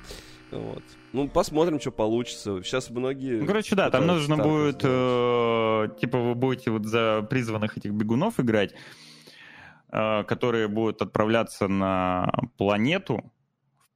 Вот. 0.51 0.83
Ну, 1.15 1.29
посмотрим, 1.29 1.81
что 1.81 1.91
получится. 1.91 2.63
Сейчас 2.63 2.91
многие... 2.91 3.41
Ну, 3.41 3.47
короче, 3.47 3.75
да, 3.75 3.91
там 3.91 4.07
нужно 4.07 4.37
будет, 4.37 4.81
э, 4.83 5.89
типа, 5.99 6.19
вы 6.19 6.35
будете 6.35 6.71
вот 6.71 6.85
за 6.85 7.27
призванных 7.31 7.79
этих 7.79 7.93
бегунов 7.93 8.39
играть, 8.39 8.75
э, 9.91 10.25
которые 10.25 10.69
будут 10.69 11.01
отправляться 11.01 11.69
на 11.69 12.31
планету 12.59 13.33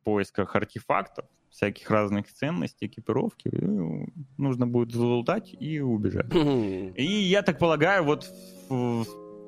поисках 0.07 0.55
артефактов, 0.55 1.25
всяких 1.51 1.90
разных 1.90 2.33
ценностей, 2.33 2.87
экипировки. 2.87 3.49
И 3.49 4.07
нужно 4.38 4.69
будет 4.69 4.92
залутать 4.92 5.53
и 5.59 5.81
убежать. 5.81 6.33
И 6.33 7.05
я 7.05 7.42
так 7.42 7.59
полагаю, 7.59 8.05
вот 8.05 8.31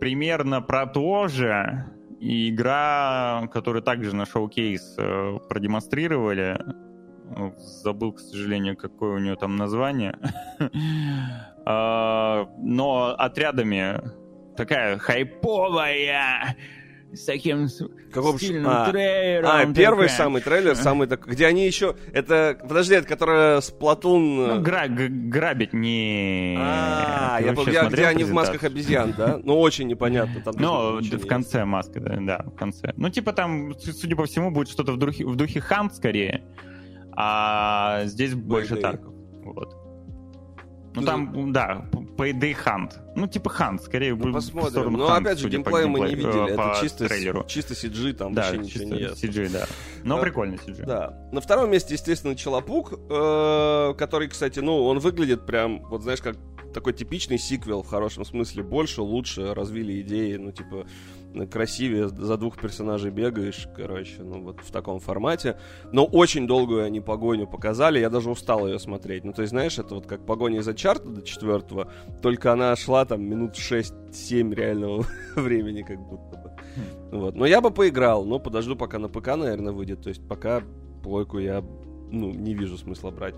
примерно 0.00 0.60
про 0.60 0.86
то 0.86 1.28
же 1.28 1.84
игра, 2.20 3.48
которую 3.52 3.82
также 3.82 4.16
на 4.16 4.26
шоу-кейс 4.26 4.96
э, 4.98 5.38
продемонстрировали. 5.48 6.60
Забыл, 7.84 8.12
к 8.12 8.18
сожалению, 8.18 8.76
какое 8.76 9.14
у 9.14 9.18
нее 9.18 9.36
там 9.36 9.56
название. 9.56 10.18
А, 11.70 12.48
Но 12.58 13.14
отрядами 13.18 14.00
такая 14.56 14.96
хайповая, 14.96 16.56
с 17.12 17.24
таким 17.24 17.68
Каком 18.12 18.36
стильным 18.38 18.66
а, 18.68 18.90
трейлером. 18.90 19.50
А, 19.50 19.72
первый 19.72 20.08
такая. 20.08 20.16
самый 20.18 20.42
трейлер, 20.42 20.76
самый 20.76 21.06
такой, 21.06 21.32
где 21.32 21.46
они 21.46 21.66
еще... 21.66 21.96
Это, 22.12 22.58
подожди, 22.60 22.94
это 22.94 23.08
которая 23.08 23.60
с 23.60 23.70
Платун... 23.70 24.36
Ну, 24.36 24.60
гра- 24.60 24.88
г- 24.88 25.08
грабить 25.08 25.72
не... 25.72 26.56
А, 26.58 27.38
я 27.40 27.52
помню, 27.54 27.88
где 27.90 28.06
они 28.06 28.24
в 28.24 28.32
масках 28.32 28.64
обезьян, 28.64 29.14
да? 29.16 29.40
Ну, 29.42 29.58
очень 29.58 29.86
непонятно. 29.86 30.42
Там 30.42 30.54
Ну, 30.58 30.92
даже 30.96 31.06
ничего 31.06 31.20
в 31.20 31.26
конце 31.26 31.64
маска, 31.64 32.00
да, 32.00 32.16
да, 32.20 32.44
в 32.46 32.56
конце. 32.56 32.92
Ну, 32.96 33.08
типа 33.08 33.32
там, 33.32 33.74
судя 33.78 34.14
по 34.16 34.26
всему, 34.26 34.50
будет 34.50 34.68
что-то 34.68 34.92
в 34.92 34.98
духе, 34.98 35.24
в 35.24 35.34
духе 35.36 35.60
Хант 35.60 35.94
скорее, 35.94 36.44
а 37.12 38.02
здесь 38.04 38.34
больше. 38.34 38.76
Тарков. 38.76 39.14
Вот. 39.44 39.74
Ну, 40.94 41.00
Ну, 41.00 41.06
там, 41.06 41.52
да, 41.52 41.84
Payday 42.18 42.56
Hunt. 42.64 42.92
Ну, 43.14 43.26
типа 43.28 43.48
Hunt, 43.48 43.80
скорее 43.82 44.10
Ну, 44.10 44.16
будет 44.16 44.30
в 44.32 44.34
посмотрим. 44.34 44.70
сторону 44.70 44.98
Ну, 44.98 45.06
Hunt, 45.08 45.20
опять 45.20 45.38
же, 45.38 45.48
геймплей 45.48 45.86
мы 45.86 46.00
не 46.00 46.14
видели. 46.16 46.56
по 46.56 46.62
Это 46.72 46.78
чисто, 46.82 47.06
трейлеру. 47.08 47.44
чисто 47.46 47.74
CG, 47.74 48.12
там 48.14 48.34
Да, 48.34 48.42
вообще 48.42 48.58
ничего 48.58 48.84
не 48.84 48.90
чисто 48.90 49.04
ясно. 49.04 49.26
CG, 49.26 49.48
да. 49.52 49.66
Но 50.02 50.16
Да. 50.16 50.22
прикольный 50.22 50.56
CG. 50.58 50.84
Да. 50.84 51.16
На 51.32 51.40
втором 51.40 51.70
месте, 51.70 51.94
естественно, 51.94 52.34
Челопук, 52.34 52.92
э, 53.08 53.94
который, 53.96 54.28
кстати, 54.28 54.58
ну, 54.60 54.84
он 54.84 54.98
выглядит 54.98 55.46
прям, 55.46 55.80
вот 55.88 56.02
знаешь, 56.02 56.20
как 56.20 56.36
такой 56.74 56.92
типичный 56.92 57.38
сиквел 57.38 57.82
в 57.82 57.88
хорошем 57.88 58.24
смысле. 58.24 58.62
Больше, 58.62 59.00
лучше, 59.02 59.54
развили 59.54 60.00
идеи, 60.02 60.36
ну, 60.36 60.52
типа, 60.52 60.86
красивее, 61.50 62.08
за 62.08 62.36
двух 62.36 62.56
персонажей 62.58 63.10
бегаешь, 63.10 63.68
короче, 63.76 64.22
ну, 64.22 64.42
вот 64.42 64.60
в 64.60 64.70
таком 64.70 65.00
формате. 65.00 65.58
Но 65.92 66.04
очень 66.04 66.46
долгую 66.46 66.84
они 66.84 67.00
погоню 67.00 67.46
показали, 67.46 67.98
я 67.98 68.10
даже 68.10 68.30
устал 68.30 68.66
ее 68.66 68.78
смотреть. 68.78 69.24
Ну, 69.24 69.32
то 69.32 69.42
есть, 69.42 69.50
знаешь, 69.50 69.78
это 69.78 69.94
вот 69.94 70.06
как 70.06 70.24
погоня 70.26 70.60
из 70.60 70.74
чарта 70.76 71.08
до 71.08 71.22
четвертого, 71.22 71.90
только 72.22 72.52
она 72.52 72.74
шла 72.76 73.04
там 73.04 73.22
минут 73.22 73.52
6-7 73.54 74.54
реального 74.54 75.04
времени, 75.36 75.82
как 75.82 75.98
будто 76.00 76.36
бы. 76.36 76.52
Вот. 77.10 77.34
Но 77.34 77.46
я 77.46 77.60
бы 77.60 77.70
поиграл, 77.70 78.24
но 78.24 78.38
подожду, 78.38 78.76
пока 78.76 78.98
на 78.98 79.08
ПК, 79.08 79.36
наверное, 79.36 79.72
выйдет. 79.72 80.02
То 80.02 80.08
есть 80.08 80.26
пока 80.26 80.62
плойку 81.02 81.38
я 81.38 81.62
ну, 82.10 82.30
не 82.30 82.54
вижу 82.54 82.76
смысла 82.76 83.10
брать. 83.10 83.34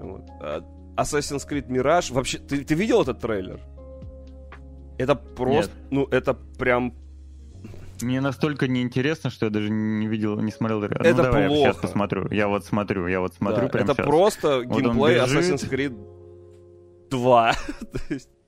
Вот. 0.00 0.22
А 0.40 0.62
Assassin's 0.96 1.48
Creed 1.48 1.68
Mirage, 1.68 2.12
вообще, 2.12 2.38
ты, 2.38 2.64
ты 2.64 2.74
видел 2.74 3.02
этот 3.02 3.20
трейлер? 3.20 3.60
Это 4.98 5.14
просто, 5.14 5.72
ну, 5.90 6.06
это 6.10 6.34
прям 6.34 6.94
Мне 8.02 8.20
настолько 8.20 8.68
неинтересно, 8.68 9.30
что 9.30 9.46
я 9.46 9.50
даже 9.50 9.70
не 9.70 10.06
видел, 10.08 10.38
не 10.40 10.50
смотрел. 10.50 10.82
Это 10.82 11.10
ну, 11.10 11.22
давай 11.22 11.42
я 11.42 11.48
плохо. 11.48 11.72
сейчас 11.72 11.76
посмотрю. 11.76 12.28
Я 12.30 12.48
вот 12.48 12.64
смотрю, 12.64 13.06
я 13.06 13.20
вот 13.20 13.34
смотрю 13.34 13.62
да, 13.62 13.68
прямо 13.68 13.84
это 13.92 13.94
сейчас. 13.94 14.06
просто 14.06 14.62
Вот 14.64 14.80
геймплей. 14.80 15.18
Assassin's 15.18 15.70
Creed 15.70 15.96
2. 17.10 17.54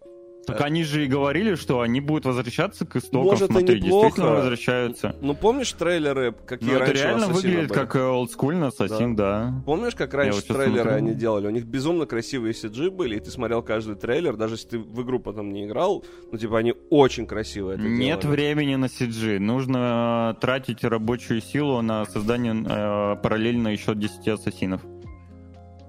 Так 0.46 0.60
они 0.62 0.84
же 0.84 1.04
и 1.04 1.06
говорили, 1.06 1.54
что 1.54 1.80
они 1.80 2.00
будут 2.00 2.26
возвращаться 2.26 2.84
к 2.86 2.96
истокам. 2.96 3.24
Может, 3.30 3.50
и 3.50 3.52
Смотри, 3.52 3.80
неплохо. 3.80 4.06
действительно 4.06 4.36
возвращаются. 4.36 5.16
ну, 5.20 5.34
помнишь 5.34 5.72
трейлеры, 5.72 6.32
какие 6.46 6.68
Ну, 6.70 6.76
это 6.76 6.84
раньше 6.86 7.02
реально 7.02 7.26
выглядит 7.28 7.68
были? 7.68 7.78
как 7.78 7.94
олдскульный 7.96 8.68
ассасин, 8.68 9.16
да. 9.16 9.52
Помнишь, 9.66 9.94
как 9.94 10.12
раньше 10.14 10.36
вот 10.36 10.46
трейлеры 10.56 10.82
смотрю. 10.90 10.96
они 10.96 11.14
делали? 11.14 11.46
У 11.46 11.50
них 11.50 11.64
безумно 11.64 12.06
красивые 12.06 12.52
CG 12.54 12.90
были, 12.90 13.16
и 13.16 13.20
ты 13.20 13.30
смотрел 13.30 13.62
каждый 13.62 13.96
трейлер, 13.96 14.36
даже 14.36 14.54
если 14.54 14.68
ты 14.68 14.78
в 14.78 15.02
игру 15.02 15.18
потом 15.20 15.52
не 15.52 15.64
играл, 15.66 16.04
ну, 16.32 16.38
типа, 16.38 16.58
они 16.58 16.74
очень 16.90 17.26
красиво 17.26 17.72
это 17.72 17.82
Нет 17.82 18.20
делали. 18.20 18.36
времени 18.36 18.74
на 18.76 18.86
CG. 18.86 19.38
Нужно 19.38 20.36
тратить 20.40 20.84
рабочую 20.84 21.40
силу 21.40 21.82
на 21.82 22.04
создание 22.06 22.54
э, 22.54 23.16
параллельно 23.22 23.68
еще 23.68 23.94
10 23.94 24.28
ассасинов. 24.28 24.80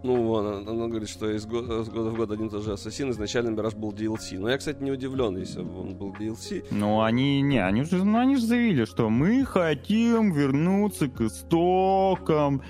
Ну, 0.06 0.24
вон, 0.24 0.46
она, 0.48 0.72
она 0.72 0.88
говорит, 0.88 1.10
что 1.10 1.30
из 1.30 1.46
года, 1.46 1.84
с 1.84 1.89
года 1.89 2.10
в 2.12 2.15
год 2.15 2.32
один 2.32 2.48
и 2.48 2.50
тот 2.50 2.63
же 2.63 2.74
Ассасин, 2.74 3.10
изначально 3.12 3.50
Мираж 3.50 3.74
был 3.74 3.91
DLC. 3.91 4.38
Но 4.39 4.50
я, 4.50 4.58
кстати, 4.58 4.84
не 4.84 4.91
удивлен, 4.91 5.36
если 5.38 5.63
бы 5.63 5.80
он 5.82 5.96
был 5.96 6.13
DLC. 6.13 6.63
Ну, 6.72 7.02
они 7.02 7.41
не, 7.41 7.58
они 7.63 7.84
же, 7.84 8.04
ну, 8.04 8.20
они 8.20 8.36
же 8.36 8.46
заявили, 8.46 8.86
что 8.86 9.10
мы 9.10 9.44
хотим 9.46 10.32
вернуться 10.32 11.08
к 11.08 11.22
истокам. 11.22 12.62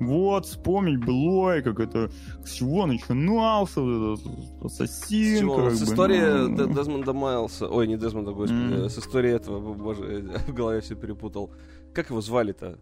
Вот, 0.00 0.46
вспомнить 0.46 0.98
былое, 1.04 1.62
как 1.62 1.78
это, 1.78 2.10
с 2.44 2.50
чего 2.54 2.86
начинался 2.86 3.80
вот 3.80 4.18
этот 4.18 4.64
ассасин. 4.64 5.36
С, 5.36 5.40
чего? 5.40 5.56
как 5.56 5.70
С 5.74 5.78
бы, 5.80 5.84
истории 5.86 6.20
ну. 6.48 6.56
Де- 6.66 6.74
Дезмонда 6.74 7.12
Майлса, 7.12 7.68
ой, 7.68 7.86
не 7.86 7.96
Дезмонда, 7.96 8.32
господи, 8.32 8.74
Мгм. 8.74 8.88
с 8.90 8.98
историей 8.98 9.34
этого, 9.36 9.74
боже, 9.74 10.24
в 10.48 10.52
голове 10.52 10.80
все 10.80 10.96
перепутал. 10.96 11.52
Как 11.94 12.10
его 12.10 12.20
звали-то? 12.20 12.78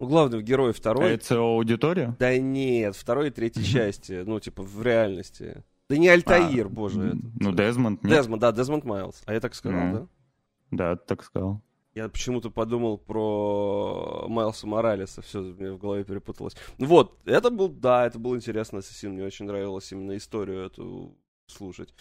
Ну, 0.00 0.06
главного 0.06 0.42
героя 0.42 0.72
второй. 0.72 1.12
Это 1.12 1.36
аудитория? 1.38 2.16
Да 2.18 2.36
нет, 2.38 2.96
второй 2.96 3.28
и 3.28 3.30
третьей 3.30 3.64
части, 3.72 4.22
ну, 4.26 4.40
типа, 4.40 4.62
в 4.62 4.82
реальности. 4.82 5.62
Да 5.88 5.96
не 5.98 6.08
Альтаир, 6.08 6.66
А, 6.66 6.68
боже. 6.68 7.08
этот. 7.08 7.20
Ну, 7.40 7.52
Дезмонд, 7.52 8.02
нет? 8.02 8.12
Дезмонд, 8.12 8.40
да, 8.40 8.52
Дезмонд 8.52 8.84
Майлз. 8.84 9.22
А 9.26 9.34
я 9.34 9.40
так 9.40 9.54
сказал, 9.54 9.80
Ну. 9.80 9.92
да? 9.92 10.06
Да, 10.70 10.96
ты 10.96 11.02
так 11.06 11.22
сказал. 11.24 11.60
Я 11.94 12.08
почему-то 12.08 12.50
подумал 12.50 12.96
про 12.96 14.24
Майлса 14.28 14.66
Моралеса, 14.68 15.20
все 15.22 15.40
мне 15.40 15.72
в 15.72 15.78
голове 15.78 16.04
перепуталось. 16.04 16.54
Ну 16.78 16.86
Вот, 16.86 17.18
это 17.26 17.50
был, 17.50 17.68
да, 17.68 18.06
это 18.06 18.18
был 18.18 18.36
интересный 18.36 18.78
ассасин, 18.78 19.12
мне 19.14 19.24
очень 19.24 19.44
нравилось 19.46 19.90
именно 19.92 20.16
историю 20.16 20.64
эту 20.64 21.16
слушать. 21.46 21.92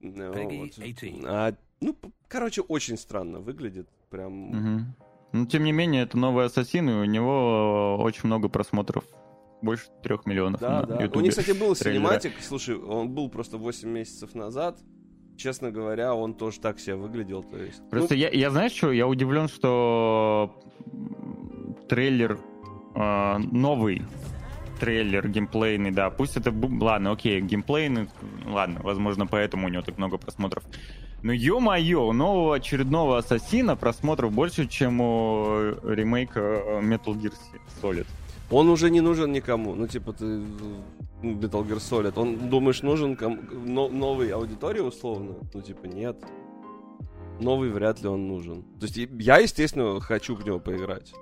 Ну, 0.00 0.28
вот. 0.28 0.78
18. 0.78 1.24
А, 1.26 1.54
ну, 1.80 1.96
короче, 2.28 2.60
очень 2.62 2.96
странно 2.96 3.40
выглядит, 3.40 3.88
прям... 4.08 4.32
Мгм. 4.32 4.94
Но, 5.32 5.46
тем 5.46 5.64
не 5.64 5.72
менее, 5.72 6.02
это 6.02 6.18
новый 6.18 6.46
ассасин, 6.46 6.88
и 6.90 6.92
у 6.92 7.04
него 7.04 7.98
очень 8.00 8.22
много 8.24 8.48
просмотров. 8.48 9.04
Больше 9.62 9.84
трех 10.02 10.26
миллионов 10.26 10.60
Да, 10.60 10.80
на 10.80 10.86
да. 10.86 10.96
У 10.96 11.02
Ютубе. 11.02 11.22
них, 11.24 11.30
кстати, 11.36 11.56
был 11.56 11.74
синематик, 11.74 12.32
слушай, 12.40 12.76
он 12.76 13.10
был 13.10 13.30
просто 13.30 13.58
8 13.58 13.88
месяцев 13.88 14.34
назад. 14.34 14.78
Честно 15.36 15.70
говоря, 15.70 16.14
он 16.14 16.34
тоже 16.34 16.60
так 16.60 16.78
себя 16.78 16.96
выглядел, 16.96 17.42
то 17.42 17.56
есть... 17.56 17.88
Просто 17.88 18.14
ну, 18.14 18.20
я, 18.20 18.28
я 18.28 18.50
знаешь 18.50 18.72
что, 18.72 18.92
я 18.92 19.08
удивлен, 19.08 19.48
что 19.48 20.54
трейлер 21.88 22.38
э, 22.94 23.38
новый 23.38 24.02
трейлер 24.78 25.28
геймплейный, 25.28 25.92
да, 25.92 26.10
пусть 26.10 26.36
это, 26.36 26.52
ладно, 26.52 27.12
окей, 27.12 27.40
геймплейный, 27.40 28.08
ладно, 28.44 28.80
возможно, 28.82 29.28
поэтому 29.28 29.66
у 29.66 29.70
него 29.70 29.82
так 29.82 29.96
много 29.96 30.18
просмотров. 30.18 30.64
Но 31.22 31.32
ё-моё, 31.32 32.06
у 32.08 32.12
нового 32.12 32.56
очередного 32.56 33.18
Ассасина 33.18 33.76
просмотров 33.76 34.32
больше, 34.32 34.66
чем 34.66 35.00
у 35.00 35.44
э, 35.46 35.74
ремейка 35.84 36.40
э, 36.40 36.80
Metal 36.80 37.14
Gear 37.14 37.32
Solid. 37.80 38.06
Он 38.50 38.68
уже 38.68 38.90
не 38.90 39.00
нужен 39.00 39.32
никому. 39.32 39.74
Ну, 39.74 39.86
типа, 39.86 40.12
ты 40.12 40.24
ну, 40.24 40.82
Metal 41.22 41.64
Gear 41.66 41.76
Solid. 41.78 42.12
Он, 42.16 42.48
думаешь, 42.50 42.82
нужен 42.82 43.16
ком- 43.16 43.38
но- 43.64 43.88
новой 43.88 44.30
аудитории, 44.30 44.80
условно? 44.80 45.36
Ну, 45.54 45.62
типа, 45.62 45.86
нет. 45.86 46.16
Новый 47.40 47.70
вряд 47.70 48.02
ли 48.02 48.08
он 48.08 48.26
нужен. 48.28 48.62
То 48.80 48.86
есть, 48.86 48.96
я, 48.96 49.38
естественно, 49.38 50.00
хочу 50.00 50.34
в 50.34 50.44
него 50.44 50.58
поиграть. 50.58 51.12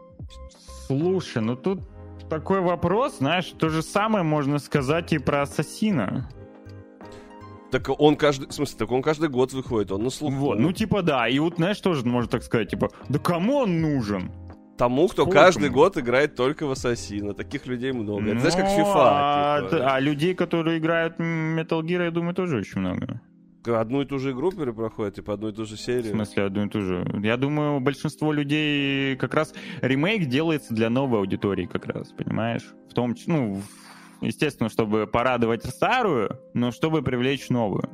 Слушай, 0.86 1.42
ну 1.42 1.56
тут 1.56 1.80
такой 2.28 2.60
вопрос, 2.60 3.18
знаешь, 3.18 3.52
то 3.58 3.68
же 3.68 3.82
самое 3.82 4.24
можно 4.24 4.58
сказать 4.58 5.12
и 5.12 5.18
про 5.18 5.42
Ассасина. 5.42 6.28
Так 7.70 7.88
он 8.00 8.16
каждый, 8.16 8.48
в 8.48 8.52
смысле, 8.52 8.78
так 8.78 8.90
он 8.90 9.02
каждый 9.02 9.28
год 9.28 9.52
выходит, 9.52 9.92
он 9.92 10.02
на 10.02 10.10
слуху. 10.10 10.34
Вот, 10.36 10.58
ну 10.58 10.72
типа 10.72 11.02
да, 11.02 11.28
и 11.28 11.38
вот 11.38 11.56
знаешь, 11.56 11.80
тоже 11.80 12.04
можно 12.04 12.28
так 12.30 12.42
сказать, 12.42 12.68
типа, 12.70 12.90
да 13.08 13.18
кому 13.18 13.58
он 13.58 13.80
нужен? 13.80 14.30
Тому, 14.76 15.08
кто 15.08 15.22
Сколько 15.22 15.38
каждый 15.38 15.68
мы? 15.68 15.74
год 15.74 15.98
играет 15.98 16.34
только 16.36 16.66
в 16.66 16.70
Ассасина. 16.70 17.34
Таких 17.34 17.66
людей 17.66 17.92
много. 17.92 18.30
Это 18.30 18.40
знаешь, 18.40 18.56
как 18.56 18.64
Ну, 18.64 18.78
FIFA. 18.82 18.94
А, 18.96 19.62
типа. 19.68 19.94
а 19.94 20.00
людей, 20.00 20.34
которые 20.34 20.78
играют 20.78 21.18
в 21.18 21.20
Metal 21.20 21.82
Gear, 21.82 22.04
я 22.04 22.10
думаю, 22.10 22.34
тоже 22.34 22.56
очень 22.56 22.80
много. 22.80 23.20
Одну 23.66 24.00
и 24.00 24.06
ту 24.06 24.18
же 24.18 24.30
игру 24.32 24.50
перепроходит, 24.52 25.16
типа 25.16 25.34
одну 25.34 25.48
и 25.48 25.52
ту 25.52 25.66
же 25.66 25.76
В 25.76 25.80
серию. 25.80 26.14
смысле, 26.14 26.44
одну 26.44 26.64
и 26.64 26.68
ту 26.70 26.80
же. 26.80 27.04
Я 27.22 27.36
думаю, 27.36 27.78
большинство 27.80 28.32
людей 28.32 29.16
как 29.16 29.34
раз 29.34 29.52
ремейк 29.82 30.24
делается 30.30 30.72
для 30.72 30.88
новой 30.88 31.18
аудитории, 31.18 31.66
как 31.66 31.84
раз, 31.84 32.10
понимаешь? 32.12 32.64
В 32.90 32.94
том 32.94 33.14
числе, 33.14 33.34
ну, 33.34 33.54
в- 33.56 33.68
естественно, 34.20 34.68
чтобы 34.68 35.06
порадовать 35.06 35.64
старую, 35.64 36.40
но 36.54 36.70
чтобы 36.70 37.02
привлечь 37.02 37.48
новую. 37.48 37.88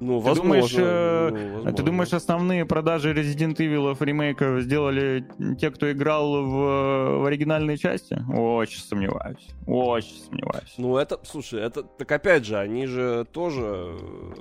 Ну, 0.00 0.18
Ты 0.20 0.28
возможно. 0.28 0.42
думаешь, 0.42 0.74
э, 0.78 1.28
ну, 1.30 1.52
возможно. 1.52 1.72
ты 1.72 1.82
думаешь, 1.82 2.12
основные 2.14 2.64
продажи 2.64 3.12
Resident 3.12 3.56
Evil 3.56 3.94
ремейков 4.00 4.62
сделали 4.62 5.26
те, 5.58 5.70
кто 5.70 5.92
играл 5.92 6.42
в, 6.42 7.18
в 7.20 7.26
оригинальные 7.26 7.76
части? 7.76 8.18
Очень 8.34 8.80
сомневаюсь. 8.80 9.46
Очень 9.66 10.16
сомневаюсь. 10.24 10.74
Ну, 10.78 10.96
это, 10.96 11.20
слушай, 11.24 11.60
это, 11.60 11.82
так 11.82 12.10
опять 12.12 12.46
же, 12.46 12.56
они 12.56 12.86
же 12.86 13.26
тоже 13.30 13.98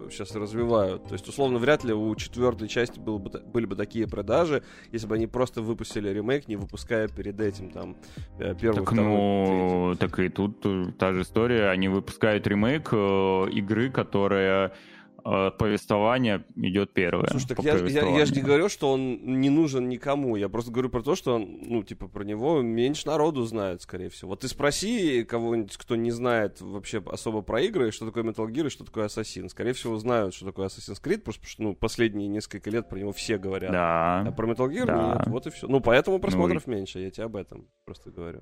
сейчас 0.10 0.34
развивают. 0.34 1.04
То 1.08 1.14
есть, 1.14 1.28
условно, 1.28 1.60
вряд 1.60 1.84
ли 1.84 1.94
у 1.94 2.16
четвертой 2.16 2.70
части 2.70 2.98
было 3.00 3.18
бы, 3.18 3.30
были 3.30 3.66
бы 3.66 3.76
такие 3.76 4.08
продажи, 4.08 4.64
если 4.94 5.08
бы 5.08 5.16
они 5.16 5.28
просто 5.28 5.62
выпустили 5.62 6.10
ремейк, 6.10 6.48
не 6.48 6.56
выпуская 6.56 7.10
перед 7.10 7.40
этим 7.42 7.70
там 7.70 7.98
э, 8.40 8.56
первый, 8.60 8.86
Так, 8.86 8.92
второй, 8.94 9.06
ну, 9.06 9.96
так 10.00 10.18
и 10.20 10.30
тут 10.30 10.62
э, 10.66 10.86
та 10.98 11.12
же 11.12 11.24
история. 11.24 11.70
Они 11.70 11.90
выпускают 11.90 12.48
ремейк 12.48 12.90
э, 12.94 12.96
игры, 13.52 13.90
которая 13.90 14.68
э, 14.68 14.72
повествование 15.24 16.46
идет 16.56 16.94
первое. 16.94 17.28
Слушай, 17.28 17.48
так 17.50 17.60
я, 17.64 17.76
я, 17.78 18.18
я 18.18 18.26
же 18.26 18.34
не 18.36 18.42
говорю, 18.42 18.70
что 18.70 18.92
он 18.92 19.40
не 19.42 19.50
нужен 19.50 19.90
никому. 19.90 20.36
Я 20.36 20.50
просто 20.50 20.72
говорю 20.72 20.90
про 20.90 21.02
то, 21.02 21.16
что 21.16 21.36
он, 21.36 21.60
ну, 21.62 21.84
типа, 21.84 22.08
про 22.08 22.24
него 22.24 22.62
меньше 22.62 23.08
народу 23.08 23.44
знает, 23.44 23.82
скорее 23.82 24.10
всего. 24.10 24.30
Вот 24.30 24.42
ты 24.42 24.48
спроси 24.48 25.24
кого-нибудь, 25.24 25.78
кто 25.78 25.96
не 25.96 26.12
знает 26.12 26.62
вообще 26.62 27.02
особо 27.06 27.42
про 27.42 27.62
игры, 27.62 27.92
что 27.92 28.06
такое 28.06 28.24
Metal 28.24 28.48
Gear 28.48 28.68
и 28.68 28.70
что 28.70 28.84
такое 28.86 29.06
Assassin. 29.08 29.50
Скорее 29.50 29.74
всего, 29.74 29.98
знают, 29.98 30.34
что 30.34 30.46
такое 30.46 30.68
Assassin's 30.68 31.02
Creed, 31.02 31.20
потому 31.20 31.34
что, 31.44 31.64
ну, 31.64 31.76
последние 31.76 32.28
несколько 32.28 32.70
лет 32.70 32.90
про 32.90 32.98
него 33.00 33.12
все 33.12 33.38
говорят. 33.38 33.72
А 33.74 34.24
Да. 34.24 34.32
про 34.32 34.48
Metal 34.48 34.68
Gear 34.70 34.86
Да. 34.86 35.16
нет, 35.18 35.28
вот 35.28 35.48
и 35.48 35.50
все. 35.50 35.68
Ну, 35.68 35.80
поэтому 35.82 36.20
просмотров 36.20 36.68
меньше, 36.68 37.00
я 37.00 37.10
тебе 37.12 37.26
об 37.26 37.36
этом 37.36 37.68
просто 37.86 38.12
говорю. 38.12 38.42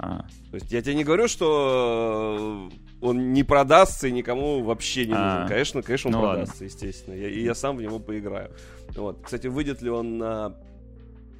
А. 0.00 0.18
То 0.50 0.54
есть 0.54 0.70
я 0.72 0.80
тебе 0.80 0.94
не 0.94 1.04
говорю, 1.04 1.26
что 1.28 2.68
э, 2.70 2.76
он 3.00 3.32
не 3.32 3.42
продастся 3.42 4.06
и 4.08 4.12
никому 4.12 4.62
вообще 4.62 5.02
не 5.06 5.12
нужен. 5.12 5.26
А. 5.44 5.48
Конечно, 5.48 5.82
конечно, 5.82 6.08
он 6.10 6.12
Ну 6.16 6.22
ладно. 6.22 6.38
продастся, 6.44 6.64
естественно. 6.64 7.14
Я- 7.14 7.28
и 7.28 7.42
я 7.42 7.54
сам 7.54 7.76
в 7.76 7.82
него 7.82 7.98
поиграю. 7.98 8.50
Вот. 8.96 9.20
Кстати, 9.24 9.48
выйдет 9.48 9.82
ли 9.82 9.90
он 9.90 10.18
на 10.18 10.54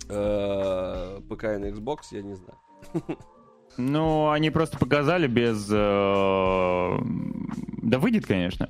э, 0.09 1.21
ПК 1.29 1.45
и 1.45 1.59
на 1.59 1.67
Xbox, 1.67 1.99
я 2.13 2.23
не 2.23 2.35
знаю. 2.35 2.59
Ну, 3.77 4.31
они 4.31 4.51
просто 4.51 4.77
показали 4.79 5.29
без... 5.29 5.69
э, 5.71 6.99
Да 7.83 7.99
выйдет, 7.99 8.27
конечно. 8.27 8.69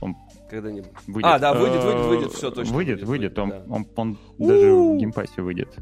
Он 0.00 0.16
Когда-нибудь. 0.50 0.90
выйдет. 1.06 1.30
А, 1.30 1.38
да, 1.38 1.52
выйдет, 1.52 1.82
выйдет, 1.84 2.06
выйдет, 2.06 2.32
всё, 2.32 2.50
точно 2.50 2.74
Выйдет, 2.74 3.02
выйдет, 3.02 3.36
выйдет. 3.36 3.38
Он, 3.38 3.48
выйдет, 3.50 3.68
он, 3.96 4.18
он 4.38 4.48
даже 4.48 4.72
в 4.72 4.96
геймпассе 4.98 5.42
выйдет. 5.42 5.76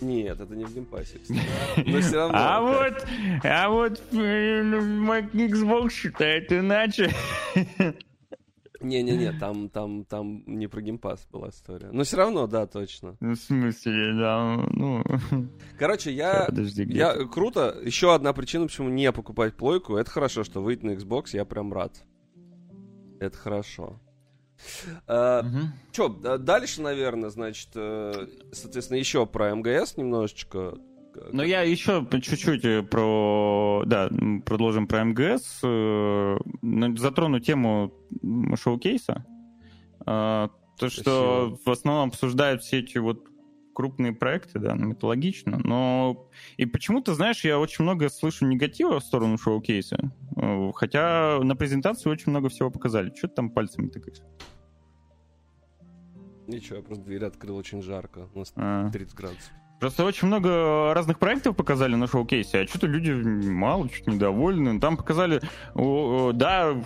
Нет, 0.00 0.40
это 0.40 0.54
не 0.54 0.64
в 0.64 0.74
геймпассе, 0.74 1.18
кстати. 1.18 1.40
Но 1.86 2.00
все 2.00 2.16
равно. 2.16 2.38
А 2.38 2.60
вот, 2.60 3.06
а 3.44 3.68
вот 3.68 4.00
Xbox 4.12 5.90
считает 5.90 6.52
иначе. 6.52 7.10
Не-не-не, 8.80 9.32
там, 9.32 9.68
там, 9.70 10.04
там 10.04 10.42
не 10.46 10.66
про 10.66 10.82
геймпасс 10.82 11.26
была 11.32 11.48
история. 11.48 11.88
Но 11.92 12.04
все 12.04 12.18
равно, 12.18 12.46
да, 12.46 12.66
точно. 12.66 13.16
Ну, 13.20 13.32
В 13.32 13.36
смысле, 13.36 14.12
да, 14.14 14.66
ну... 14.70 15.02
Короче, 15.78 16.12
я... 16.12 16.44
Подожди, 16.46 16.84
где 16.84 16.98
Я, 16.98 17.14
ты? 17.14 17.26
круто. 17.26 17.74
Еще 17.82 18.14
одна 18.14 18.32
причина, 18.32 18.66
почему 18.66 18.88
не 18.90 19.10
покупать 19.12 19.56
плойку, 19.56 19.96
это 19.96 20.10
хорошо, 20.10 20.44
что 20.44 20.60
выйдет 20.62 20.84
на 20.84 20.90
Xbox, 20.90 21.28
я 21.32 21.44
прям 21.44 21.72
рад. 21.72 22.04
Это 23.18 23.36
хорошо. 23.36 23.98
Э, 25.06 25.42
Мгм. 25.42 25.72
Че, 25.92 26.08
дальше, 26.38 26.82
наверное, 26.82 27.30
значит, 27.30 27.68
э, 27.74 28.26
соответственно, 28.52 28.98
еще 28.98 29.26
про 29.26 29.54
МГС 29.54 29.96
немножечко. 29.96 30.74
Ну, 31.32 31.42
я 31.42 31.62
еще 31.62 32.06
чуть-чуть 32.10 32.64
э, 32.64 32.82
про... 32.82 33.82
Да, 33.86 34.10
продолжим 34.44 34.86
про 34.86 35.04
МГС. 35.04 35.60
э, 35.62 36.36
ну, 36.62 36.96
Затрону 36.96 37.40
тему 37.40 37.92
шоу-кейса. 38.54 39.24
А, 40.04 40.50
То, 40.78 40.88
что 40.90 41.58
в 41.64 41.70
основном 41.70 42.08
обсуждают 42.10 42.62
все 42.62 42.80
эти 42.80 42.98
вот 42.98 43.24
крупные 43.76 44.12
проекты, 44.12 44.58
да, 44.58 44.74
ну, 44.74 44.92
это 44.92 45.06
логично, 45.06 45.60
но 45.62 46.28
и 46.56 46.64
почему-то, 46.64 47.14
знаешь, 47.14 47.44
я 47.44 47.58
очень 47.58 47.84
много 47.84 48.08
слышу 48.08 48.46
негатива 48.46 49.00
в 49.00 49.04
сторону 49.04 49.36
шоу-кейса, 49.36 50.10
Э, 50.36 50.70
хотя 50.74 51.38
на 51.42 51.56
презентации 51.56 52.10
очень 52.10 52.30
много 52.30 52.48
всего 52.48 52.70
показали. 52.70 53.12
Что 53.14 53.28
ты 53.28 53.34
там 53.34 53.50
пальцами 53.50 53.88
тыкаешь? 53.88 54.20
Ничего, 56.46 56.76
я 56.76 56.82
просто 56.82 57.04
дверь 57.04 57.24
открыл 57.24 57.56
очень 57.56 57.82
жарко. 57.82 58.28
У 58.34 58.38
нас 58.40 58.52
А. 58.56 58.90
30 58.90 59.14
градусов. 59.14 59.50
Просто 59.80 60.04
очень 60.04 60.28
много 60.28 60.94
разных 60.94 61.18
проектов 61.18 61.56
показали 61.56 61.96
на 61.96 62.06
шоу-кейсе, 62.06 62.60
а 62.60 62.66
что-то 62.66 62.86
люди 62.86 63.10
мало, 63.12 63.88
что-то 63.90 64.12
недовольны. 64.12 64.80
Там 64.80 64.96
показали, 64.96 65.42
да, 65.74 66.82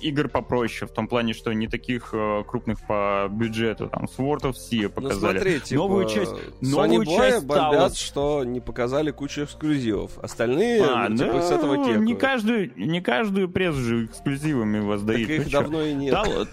игр 0.00 0.28
попроще, 0.28 0.88
в 0.90 0.92
том 0.94 1.08
плане, 1.08 1.32
что 1.34 1.52
не 1.52 1.68
таких 1.68 2.10
э, 2.12 2.44
крупных 2.46 2.86
по 2.86 3.28
бюджету, 3.30 3.88
там, 3.88 4.04
Sword 4.04 4.42
of 4.42 4.52
Sea 4.54 4.82
Ну 4.84 4.90
показали. 4.90 5.38
смотри, 5.38 5.60
типа, 5.64 5.78
Новую 5.82 6.08
часть- 6.08 6.32
Sony 6.32 6.38
новую 6.62 7.02
Boy 7.02 7.16
часть 7.16 7.46
бомбят, 7.46 7.92
Talos. 7.92 7.96
что 7.96 8.44
не 8.44 8.60
показали 8.60 9.10
кучу 9.10 9.44
эксклюзивов. 9.44 10.18
Остальные, 10.18 10.84
А, 10.84 11.08
ну, 11.08 11.16
типа, 11.16 11.32
да, 11.34 11.42
с 11.42 11.50
этого 11.50 11.76
кекают. 11.78 12.02
не 12.04 12.14
каждую, 12.14 12.72
не 12.76 13.00
каждую 13.00 13.48
прессу 13.48 13.78
же 13.80 14.04
эксклюзивами 14.06 14.78
Так 14.78 14.86
воздают. 14.88 15.30
их 15.30 15.44
чё? 15.50 15.60
давно 15.62 15.82
и 15.82 15.94
нет. 15.94 16.14
Тал- 16.14 16.46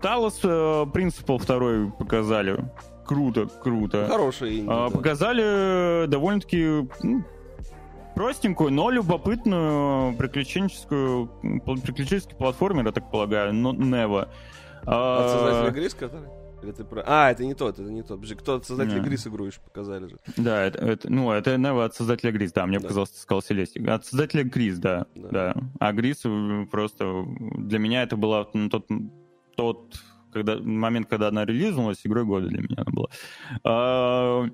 Талос 0.00 0.40
э, 0.42 0.86
Принципал 0.94 1.38
второй 1.38 1.90
показали. 1.90 2.64
Круто, 3.04 3.46
круто. 3.62 4.06
Хорошие 4.08 4.60
инди, 4.60 4.68
А, 4.70 4.88
да. 4.88 4.96
Показали 4.96 6.06
довольно-таки 6.06 6.88
ну, 7.02 7.24
простенькую, 8.14 8.70
но 8.72 8.90
любопытную 8.90 10.14
приключенческую 10.16 11.28
приключенческий 11.64 12.36
платформер, 12.36 12.86
я 12.86 12.92
так 12.92 13.10
полагаю, 13.10 13.54
но 13.54 13.72
Нева. 13.72 14.28
От 14.82 15.30
создателя 15.30 15.68
А, 15.68 15.70
Грис, 15.70 15.94
который? 15.94 16.28
Или 16.62 16.72
ты 16.72 16.84
про... 16.84 17.02
А, 17.06 17.30
это 17.30 17.44
не 17.44 17.54
тот, 17.54 17.78
это 17.78 17.90
не 17.90 18.02
тот. 18.02 18.18
Подожди, 18.18 18.34
Кто 18.34 18.56
от 18.56 18.66
создателя 18.66 18.98
Не. 18.98 19.04
Грис 19.04 19.26
игру 19.26 19.46
еще 19.46 19.60
показали 19.62 20.08
же. 20.08 20.18
Да, 20.36 20.62
это, 20.62 20.78
это- 20.84 21.10
ну, 21.10 21.30
это 21.32 21.56
Нева 21.56 21.86
от 21.86 21.94
создателя 21.94 22.32
Грис, 22.32 22.52
да, 22.52 22.66
мне 22.66 22.78
Да. 22.78 22.82
показалось, 22.82 23.10
ты 23.10 23.18
сказал 23.18 23.40
Селестик. 23.42 23.88
От 23.88 24.04
создателя 24.04 24.44
Грис, 24.44 24.78
да, 24.78 25.06
Да. 25.14 25.28
да. 25.30 25.54
А 25.78 25.92
Грис 25.92 26.20
э, 26.24 26.66
просто 26.70 27.24
для 27.56 27.78
меня 27.78 28.02
это 28.02 28.16
была 28.16 28.46
ну, 28.52 28.68
тот, 28.68 28.86
тот 29.56 29.94
когда, 30.32 30.58
момент, 30.58 31.08
когда 31.08 31.28
она 31.28 31.44
релизнулась, 31.46 32.00
игрой 32.04 32.24
года 32.24 32.48
для 32.48 32.58
меня 32.60 32.76
она 32.84 32.92
была. 32.92 34.50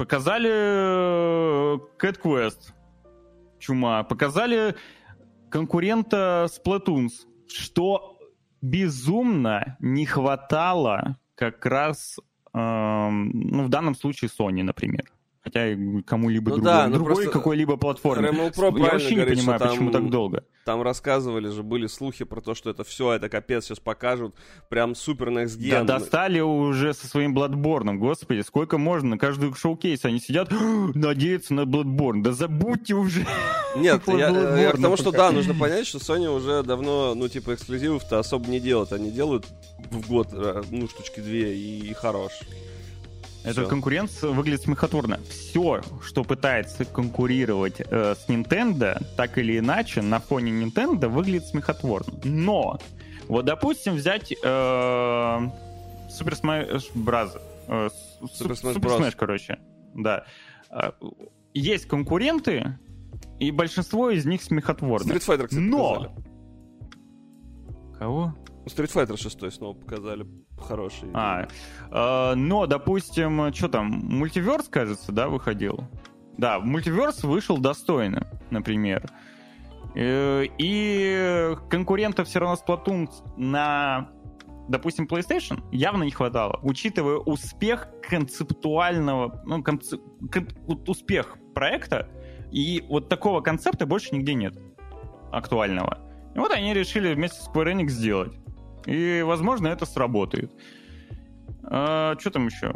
Показали 0.00 0.48
э, 0.50 1.78
Cat 1.98 2.18
Quest, 2.22 2.72
чума. 3.58 4.02
Показали 4.02 4.74
конкурента 5.50 6.46
Splatoons, 6.48 7.26
что 7.46 8.18
безумно 8.62 9.76
не 9.78 10.06
хватало 10.06 11.18
как 11.34 11.66
раз, 11.66 12.18
эм, 12.54 13.30
ну, 13.30 13.64
в 13.64 13.68
данном 13.68 13.94
случае 13.94 14.30
Sony, 14.30 14.62
например. 14.62 15.04
Хотя 15.42 15.74
кому-либо 16.06 16.50
Ну 16.50 16.56
другой, 16.56 16.72
да, 16.72 16.86
ну 16.88 16.94
другой 16.96 17.14
просто 17.14 17.30
какой-либо 17.30 17.78
платформе. 17.78 18.28
RML 18.28 18.54
Pro 18.54 18.78
Я 18.78 18.92
вообще 18.92 19.10
не 19.10 19.14
говорит, 19.16 19.38
понимаю, 19.38 19.58
что 19.58 19.68
там- 19.68 19.76
почему 19.76 19.90
так 19.90 20.10
долго. 20.10 20.44
Там 20.66 20.82
рассказывали 20.82 21.48
же, 21.48 21.62
были 21.62 21.86
слухи 21.86 22.24
про 22.26 22.42
то, 22.42 22.54
что 22.54 22.68
это 22.68 22.84
все, 22.84 23.12
это 23.12 23.30
капец, 23.30 23.64
сейчас 23.64 23.80
покажут. 23.80 24.34
Прям 24.68 24.94
супер 24.94 25.30
next 25.30 25.56
Да 25.56 25.80
gen. 25.80 25.84
достали 25.86 26.40
уже 26.40 26.92
со 26.92 27.06
своим 27.06 27.36
Bloodborne, 27.36 27.94
господи, 27.94 28.42
сколько 28.42 28.76
можно, 28.76 29.10
на 29.10 29.18
каждый 29.18 29.54
шоу-кейс 29.54 30.04
они 30.04 30.20
сидят, 30.20 30.52
надеются 30.94 31.54
на 31.54 31.62
Bloodborne, 31.62 32.22
да 32.22 32.32
забудьте 32.32 32.94
уже. 32.94 33.26
Нет, 33.76 34.02
я, 34.08 34.14
я 34.14 34.30
Bloodborne 34.30 34.76
к 34.76 34.82
тому, 34.82 34.96
что 34.98 35.10
да, 35.10 35.30
нужно 35.32 35.54
понять, 35.54 35.86
что 35.86 35.96
Sony 35.98 36.28
уже 36.28 36.62
давно, 36.62 37.14
ну, 37.14 37.28
типа, 37.28 37.54
эксклюзивов-то 37.54 38.18
особо 38.18 38.46
не 38.50 38.60
делают. 38.60 38.92
Они 38.92 39.10
делают 39.10 39.46
в 39.90 40.06
год, 40.06 40.28
э, 40.32 40.62
ну, 40.70 40.86
штучки 40.86 41.20
две, 41.20 41.56
и, 41.56 41.88
и 41.88 41.94
хорош. 41.94 42.32
Эта 43.44 43.64
конкуренция 43.64 44.30
выглядит 44.30 44.62
смехотворно. 44.62 45.18
Все, 45.28 45.80
что 46.02 46.24
пытается 46.24 46.84
конкурировать 46.84 47.80
э, 47.80 48.14
с 48.14 48.28
Nintendo, 48.28 49.02
так 49.16 49.38
или 49.38 49.58
иначе, 49.58 50.02
на 50.02 50.20
фоне 50.20 50.52
Nintendo 50.52 51.08
выглядит 51.08 51.46
смехотворно. 51.46 52.20
Но, 52.24 52.78
вот, 53.28 53.44
допустим, 53.46 53.94
взять 53.94 54.32
э, 54.32 54.36
Super 54.44 55.50
Smash 56.10 56.92
Bros. 56.94 57.40
э, 57.68 57.88
Super 58.22 58.52
Smash 58.52 58.74
Super 58.74 58.80
Bros. 58.80 59.00
Smash, 59.00 59.14
короче. 59.16 59.58
Да. 59.94 60.24
а, 60.70 60.94
есть 61.54 61.86
конкуренты, 61.86 62.78
и 63.38 63.50
большинство 63.50 64.10
из 64.10 64.26
них 64.26 64.42
смехотворны. 64.42 65.12
Street 65.12 65.26
Fighter, 65.26 65.46
кстати, 65.46 65.62
Но! 65.62 65.94
показали. 65.94 66.30
Кого? 67.98 68.34
Street 68.74 68.92
Fighter 68.92 69.16
6 69.16 69.52
снова 69.52 69.74
показали. 69.74 70.26
Хороший. 70.58 71.08
А, 71.14 71.46
э, 71.90 72.34
но, 72.34 72.66
допустим, 72.66 73.52
что 73.54 73.68
там, 73.68 73.86
мультиверс, 73.88 74.68
кажется, 74.68 75.12
да, 75.12 75.28
выходил? 75.28 75.84
Да, 76.38 76.58
мультиверс 76.60 77.22
вышел 77.24 77.58
достойно, 77.58 78.26
например. 78.50 79.10
Э, 79.94 80.44
И 80.58 81.56
конкурентов 81.68 82.28
все 82.28 82.38
равно 82.40 82.56
Splatoon 82.64 83.08
на, 83.36 84.10
допустим, 84.68 85.06
PlayStation 85.06 85.62
явно 85.72 86.04
не 86.04 86.12
хватало, 86.12 86.60
учитывая 86.62 87.16
успех 87.16 87.88
концептуального, 88.08 89.42
ну, 89.44 89.62
конце- 89.62 89.98
кон- 90.32 90.48
успех 90.86 91.36
проекта, 91.54 92.08
и 92.52 92.84
вот 92.88 93.08
такого 93.08 93.40
концепта 93.40 93.86
больше 93.86 94.14
нигде 94.14 94.34
нет 94.34 94.56
актуального. 95.32 95.98
И 96.34 96.38
вот 96.38 96.52
они 96.52 96.72
решили 96.74 97.12
вместе 97.14 97.40
с 97.40 97.48
Square 97.48 97.72
Enix 97.74 97.88
сделать. 97.88 98.32
И, 98.86 99.22
возможно, 99.22 99.68
это 99.68 99.86
сработает. 99.86 100.50
что 101.62 102.30
там 102.32 102.46
еще? 102.46 102.74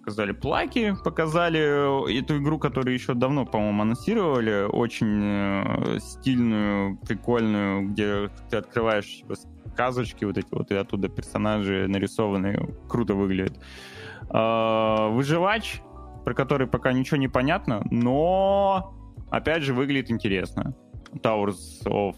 Показали 0.00 0.32
плаки, 0.32 0.94
показали 1.04 2.18
эту 2.18 2.38
игру, 2.38 2.58
которую 2.58 2.94
еще 2.94 3.14
давно, 3.14 3.44
по-моему, 3.44 3.82
анонсировали. 3.82 4.66
Очень 4.66 5.20
э, 5.22 5.98
стильную, 6.00 6.96
прикольную, 7.06 7.88
где 7.88 8.30
ты 8.48 8.56
открываешь 8.56 9.18
типа, 9.18 9.34
сказочки 9.72 10.24
вот 10.24 10.38
эти 10.38 10.48
вот, 10.50 10.70
и 10.70 10.74
оттуда 10.74 11.08
персонажи 11.08 11.86
нарисованные. 11.86 12.68
Круто 12.88 13.14
выглядит. 13.14 13.58
А, 14.30 15.08
Выживач, 15.08 15.82
про 16.24 16.34
который 16.34 16.66
пока 16.66 16.92
ничего 16.92 17.16
не 17.16 17.28
понятно, 17.28 17.82
но, 17.90 18.94
опять 19.30 19.62
же, 19.62 19.74
выглядит 19.74 20.10
интересно. 20.10 20.74
Towers 21.22 21.84
of 21.86 22.16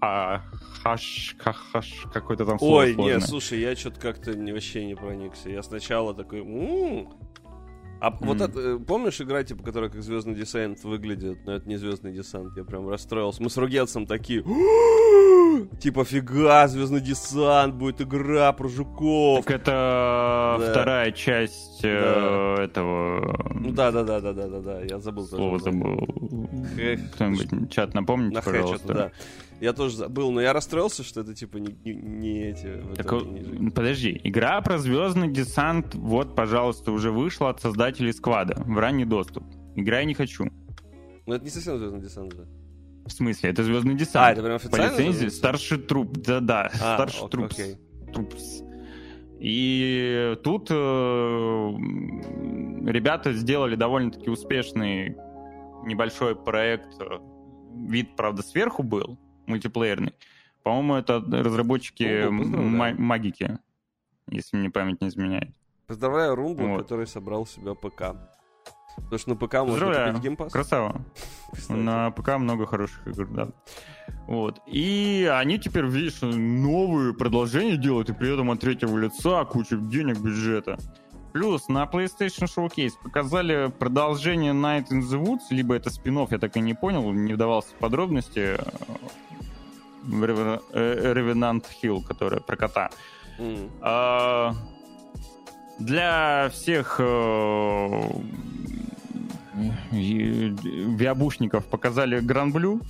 а, 0.00 0.42
хаш, 0.82 1.36
хаш, 1.38 2.06
какой-то 2.12 2.44
там 2.44 2.58
слово 2.58 2.80
Ой, 2.80 2.94
сложное. 2.94 3.14
не, 3.16 3.20
слушай, 3.20 3.60
я 3.60 3.76
что-то 3.76 4.00
как-то 4.00 4.32
вообще 4.32 4.84
не 4.86 4.94
проникся. 4.94 5.50
Я 5.50 5.62
сначала 5.62 6.14
такой... 6.14 6.40
«М-м». 6.40 7.08
А 8.02 8.10
вот 8.20 8.40
М. 8.40 8.50
это, 8.50 8.58
э, 8.60 8.78
помнишь 8.78 9.20
игра, 9.20 9.44
типа, 9.44 9.62
которая 9.62 9.90
как 9.90 10.02
Звездный 10.02 10.34
десант 10.34 10.82
выглядит? 10.84 11.44
Но 11.44 11.52
это 11.52 11.68
не 11.68 11.76
Звездный 11.76 12.12
десант, 12.14 12.56
я 12.56 12.64
прям 12.64 12.88
расстроился. 12.88 13.42
Мы 13.42 13.50
с 13.50 13.56
Ругетсом 13.58 14.06
такие... 14.06 14.42
Типа, 15.80 16.04
фига, 16.04 16.66
Звездный 16.68 17.02
десант, 17.02 17.74
будет 17.74 18.00
игра 18.00 18.50
про 18.54 18.68
жуков. 18.68 19.44
Так 19.44 19.60
это 19.60 20.56
Да. 20.60 20.70
вторая 20.70 21.12
часть 21.12 21.80
э, 21.84 22.54
этого 22.62 23.50
Ну 23.54 23.70
да, 23.72 23.90
да, 23.92 24.02
да, 24.02 24.20
да, 24.20 24.32
да, 24.32 24.48
да, 24.48 24.60
да, 24.60 24.80
я 24.80 24.98
забыл. 24.98 25.24
название. 25.24 25.58
забыл. 25.58 27.10
Кто-нибудь 27.14 27.70
чат 27.70 27.92
напомните, 27.92 28.36
На 28.36 28.42
пожалуйста. 28.42 28.94
да. 28.94 29.10
Я 29.60 29.72
тоже 29.74 29.96
забыл, 29.96 30.30
но 30.32 30.40
я 30.40 30.52
расстроился, 30.54 31.02
что 31.04 31.20
это 31.20 31.34
типа 31.34 31.58
не, 31.58 31.74
не- 31.84 31.92
не 31.94 32.42
эти. 32.50 32.82
Так, 32.96 33.12
не 33.12 33.68
э, 33.68 33.70
подожди, 33.70 34.18
игра 34.24 34.60
про 34.62 34.78
звездный 34.78 35.28
десант, 35.30 35.94
вот, 35.94 36.34
пожалуйста, 36.34 36.92
уже 36.92 37.10
вышла 37.10 37.50
от 37.50 37.60
создателей 37.60 38.12
сквада 38.14 38.54
в 38.64 38.78
ранний 38.78 39.04
доступ. 39.04 39.44
Игра 39.76 39.98
я 40.00 40.04
не 40.06 40.14
хочу. 40.14 40.46
Ну 41.26 41.34
это 41.34 41.44
не 41.44 41.50
совсем 41.50 41.76
Звездный 41.78 42.00
десант 42.00 42.32
же. 42.32 42.48
В 43.06 43.12
смысле, 43.12 43.50
это 43.50 43.62
звездный 43.62 43.94
А, 43.94 43.98
десант. 43.98 44.32
это 44.38 44.42
прям 44.46 44.58
По 44.58 44.64
официально? 44.64 44.84
лицензии 44.92 45.02
Звездный 45.10 45.26
десант? 45.26 45.38
старший 45.38 45.78
труп, 45.78 46.16
да-да, 46.18 46.62
А, 46.74 46.94
старший 46.94 47.20
ок- 47.24 47.30
трупс. 47.30 47.54
окей. 47.58 47.76
Troops. 48.14 48.62
И 49.40 50.36
тут 50.42 50.68
э, 50.70 50.74
ребята 52.86 53.32
сделали 53.32 53.74
довольно-таки 53.76 54.28
успешный 54.30 55.16
небольшой 55.86 56.36
проект. 56.36 56.88
Вид, 57.74 58.16
правда, 58.16 58.42
сверху 58.42 58.82
был, 58.82 59.18
мультиплеерный. 59.46 60.14
По-моему, 60.62 60.94
это 60.94 61.20
разработчики 61.20 62.28
магики, 62.28 63.58
если 64.28 64.56
мне 64.56 64.70
память 64.70 65.00
не 65.00 65.08
изменяет. 65.08 65.50
Поздравляю 65.86 66.34
Румбу, 66.34 66.66
Вот. 66.68 66.82
который 66.82 67.06
собрал 67.06 67.42
у 67.42 67.46
себя 67.46 67.74
ПК. 67.74 68.16
Потому 68.96 69.18
что 69.18 69.30
на 69.30 69.36
ПК 69.36 69.54
можно 69.54 70.08
купить 70.08 70.22
геймпас. 70.22 70.52
Красава. 70.52 71.04
кстати. 71.52 71.78
На 71.78 72.10
ПК 72.10 72.36
много 72.38 72.66
хороших 72.66 73.06
игр, 73.06 73.26
да. 73.28 73.48
Вот. 74.26 74.60
И 74.66 75.28
они 75.32 75.58
теперь, 75.58 75.86
видишь, 75.86 76.20
новые 76.20 77.14
продолжения 77.14 77.76
делают, 77.76 78.10
и 78.10 78.12
при 78.12 78.32
этом 78.32 78.50
от 78.50 78.60
третьего 78.60 78.96
лица 78.98 79.44
куча 79.44 79.76
денег, 79.76 80.18
бюджета. 80.18 80.78
Плюс 81.32 81.68
на 81.68 81.84
PlayStation 81.84 82.46
Showcase 82.48 82.92
показали 83.02 83.70
продолжение 83.78 84.52
Night 84.52 84.88
in 84.90 85.00
the 85.02 85.22
Woods, 85.22 85.42
либо 85.50 85.74
это 85.76 85.90
спин 85.90 86.26
я 86.30 86.38
так 86.38 86.56
и 86.56 86.60
не 86.60 86.74
понял, 86.74 87.12
не 87.12 87.34
вдавался 87.34 87.70
в 87.70 87.74
подробности. 87.78 88.56
э, 88.58 88.62
Reven- 90.08 90.60
Revenant 90.72 91.64
Hill, 91.82 92.02
которая 92.02 92.40
про 92.40 92.56
кота. 92.56 92.90
М. 93.38 93.70
А, 93.80 94.54
Для 95.78 96.48
всех 96.52 96.96
э, 96.98 98.00
виабушников 99.92 101.66
показали 101.66 102.20
Гран 102.20 102.52
Блю 102.52 102.80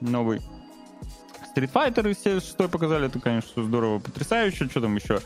новый. 0.00 0.40
Street 1.56 1.72
Fighter 1.72 2.14
все 2.14 2.40
что 2.40 2.68
показали, 2.68 3.06
это, 3.06 3.18
конечно, 3.18 3.62
здорово, 3.62 3.98
потрясающе. 3.98 4.68
Что 4.68 4.82
там 4.82 4.96
еще? 4.96 5.20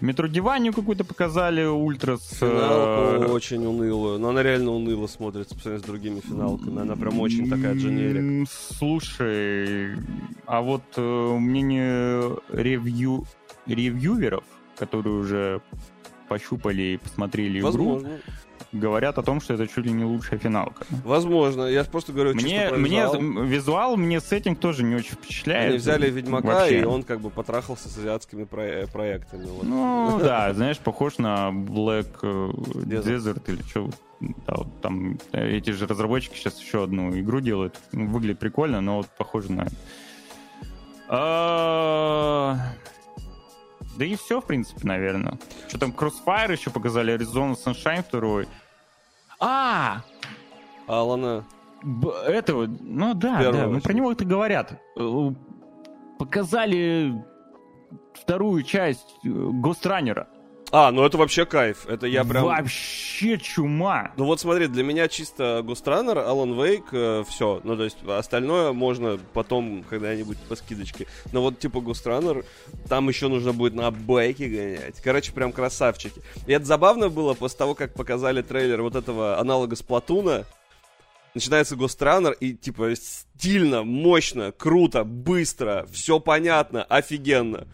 Метродиванию 0.00 0.72
какую-то 0.72 1.04
показали, 1.04 1.64
Ультрас. 1.64 2.38
Финалку 2.40 3.24
э, 3.24 3.26
очень 3.26 3.64
унылую. 3.66 4.18
Но 4.18 4.30
она 4.30 4.42
реально 4.42 4.70
уныло 4.70 5.06
смотрится 5.06 5.54
по 5.54 5.60
сравнению 5.60 5.84
с 5.84 5.86
другими 5.86 6.20
финалками. 6.20 6.80
Она 6.80 6.96
прям 6.96 7.20
очень 7.20 7.50
такая 7.50 7.74
дженерик. 7.74 8.48
Слушай, 8.50 9.96
а 10.46 10.62
вот 10.62 10.82
э, 10.96 11.36
мнение 11.38 12.38
ревью, 12.50 13.26
ревьюверов, 13.66 14.44
которые 14.78 15.16
уже 15.16 15.60
пощупали 16.28 16.82
и 16.82 16.96
посмотрели 16.96 17.58
игру, 17.58 17.66
Возможно. 17.66 18.20
Говорят 18.74 19.18
о 19.18 19.22
том, 19.22 19.40
что 19.40 19.54
это 19.54 19.66
чуть 19.66 19.84
ли 19.86 19.92
не 19.92 20.04
лучшая 20.04 20.38
финалка. 20.38 20.84
Возможно. 21.04 21.62
Я 21.64 21.84
просто 21.84 22.12
говорю 22.12 22.34
Мне, 22.34 22.70
мне 22.72 23.06
визуал. 23.46 23.96
мне 23.96 24.20
сеттинг 24.20 24.58
тоже 24.60 24.82
не 24.82 24.96
очень 24.96 25.12
впечатляет. 25.14 25.68
Они 25.70 25.78
взяли 25.78 26.10
Ведьмака, 26.10 26.46
Вообще. 26.48 26.80
и 26.80 26.84
он 26.84 27.02
как 27.02 27.20
бы 27.20 27.30
потрахался 27.30 27.88
с 27.88 27.96
азиатскими 27.98 28.44
про- 28.44 28.62
э, 28.62 28.86
проектами. 28.86 29.46
Вот. 29.46 29.62
Ну, 29.64 30.18
да, 30.20 30.52
знаешь, 30.54 30.78
похож 30.78 31.18
на 31.18 31.50
Black 31.50 32.08
э, 32.22 32.50
Desert. 32.84 33.04
Desert 33.04 33.42
или 33.46 33.62
что. 33.62 33.90
там 34.82 35.18
э, 35.32 35.56
эти 35.56 35.70
же 35.70 35.86
разработчики 35.86 36.36
сейчас 36.36 36.60
еще 36.60 36.84
одну 36.84 37.10
игру 37.18 37.40
делают. 37.40 37.76
Ну, 37.92 38.08
Выглядит 38.08 38.38
прикольно, 38.38 38.80
но 38.80 38.98
вот 38.98 39.08
похоже 39.16 39.52
на... 39.52 39.66
А, 41.08 42.56
Да 43.98 44.04
и 44.04 44.16
все, 44.16 44.40
в 44.40 44.46
принципе, 44.46 44.80
наверное. 44.86 45.38
Что 45.68 45.78
там, 45.78 45.90
Crossfire 45.96 46.52
еще 46.52 46.70
показали, 46.70 47.14
Arizona 47.14 47.54
Sunshine 47.54 48.04
2. 48.10 48.44
А, 49.40 50.02
Алана. 50.86 51.44
Б- 51.82 52.10
этого, 52.26 52.66
ну 52.66 53.14
да, 53.14 53.52
да, 53.52 53.66
ну 53.66 53.80
про 53.80 53.92
него 53.92 54.12
это 54.12 54.24
говорят. 54.24 54.80
Э, 54.98 55.30
Показали 56.18 57.12
вторую 58.14 58.62
часть 58.62 59.16
э, 59.24 59.28
Гостранера. 59.28 60.28
А, 60.76 60.90
ну 60.90 61.04
это 61.04 61.16
вообще 61.18 61.46
кайф. 61.46 61.86
Это 61.86 62.08
я 62.08 62.24
прям... 62.24 62.46
Вообще 62.46 63.38
чума. 63.38 64.10
Ну 64.16 64.24
вот 64.24 64.40
смотри, 64.40 64.66
для 64.66 64.82
меня 64.82 65.06
чисто 65.06 65.62
Густранер, 65.62 66.18
Алан 66.18 66.60
Вейк, 66.60 66.86
все. 67.28 67.60
Ну 67.62 67.76
то 67.76 67.84
есть 67.84 67.98
остальное 68.04 68.72
можно 68.72 69.20
потом 69.34 69.84
когда-нибудь 69.88 70.36
по 70.48 70.56
скидочке. 70.56 71.06
Но 71.30 71.42
вот 71.42 71.60
типа 71.60 71.80
Густранер, 71.80 72.44
там 72.88 73.08
еще 73.08 73.28
нужно 73.28 73.52
будет 73.52 73.74
на 73.74 73.92
байке 73.92 74.48
гонять. 74.48 75.00
Короче, 75.00 75.30
прям 75.30 75.52
красавчики. 75.52 76.20
И 76.48 76.52
это 76.52 76.64
забавно 76.64 77.08
было 77.08 77.34
после 77.34 77.58
того, 77.58 77.76
как 77.76 77.94
показали 77.94 78.42
трейлер 78.42 78.82
вот 78.82 78.96
этого 78.96 79.38
аналога 79.38 79.76
Сплатуна. 79.76 80.44
Начинается 81.34 81.76
Гостранер 81.76 82.32
и 82.32 82.52
типа 82.52 82.96
стильно, 82.96 83.84
мощно, 83.84 84.50
круто, 84.50 85.04
быстро, 85.04 85.86
все 85.92 86.18
понятно, 86.18 86.82
офигенно. 86.82 87.68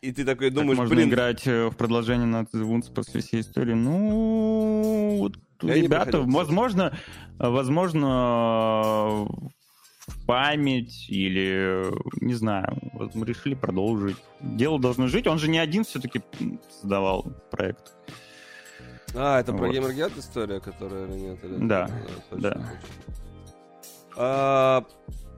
И 0.00 0.12
ты 0.12 0.24
такой 0.24 0.48
Так 0.48 0.58
думаешь, 0.58 0.78
можно 0.78 0.94
блин, 0.94 1.08
играть 1.08 1.46
э, 1.46 1.68
в 1.68 1.76
продолжение 1.76 2.26
на 2.26 2.42
Wounds 2.42 2.92
после 2.92 3.20
всей 3.20 3.40
истории. 3.40 3.74
Ну, 3.74 5.16
вот 5.18 5.36
Я 5.62 5.74
ребята, 5.74 6.20
возможно, 6.20 6.96
возможно, 7.38 8.08
в 10.06 10.26
память 10.26 11.06
или, 11.08 11.86
не 12.20 12.34
знаю, 12.34 12.76
вот 12.92 13.14
мы 13.14 13.24
решили 13.26 13.54
продолжить. 13.54 14.16
Дело 14.40 14.80
должно 14.80 15.06
жить. 15.06 15.26
Он 15.26 15.38
же 15.38 15.48
не 15.48 15.58
один 15.58 15.84
все-таки 15.84 16.22
создавал 16.80 17.26
проект. 17.50 17.92
А, 19.14 19.40
это 19.40 19.52
про 19.52 19.66
Вот. 19.66 19.76
Gamergate 19.76 20.18
история, 20.18 20.60
которая 20.60 21.06
или 21.06 21.18
нет? 21.18 21.44
Или... 21.44 21.66
Да, 21.66 21.86
точно, 22.30 22.38
да. 22.38 22.50
точно. 22.50 22.80
А, 24.16 24.84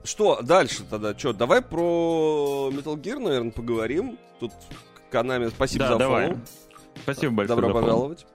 что 0.05 0.41
дальше 0.41 0.83
тогда? 0.89 1.17
Что, 1.17 1.33
давай 1.33 1.61
про 1.61 2.69
Metal 2.71 2.95
Gear, 3.01 3.19
наверное, 3.19 3.51
поговорим. 3.51 4.17
Тут 4.39 4.51
Канами, 5.11 5.49
спасибо 5.49 5.85
да, 5.85 5.93
за 5.93 5.99
давай. 5.99 6.27
фоллоу. 6.27 6.41
Спасибо 7.03 7.33
большое. 7.33 7.61
Добро 7.61 7.73
пожаловать. 7.73 8.25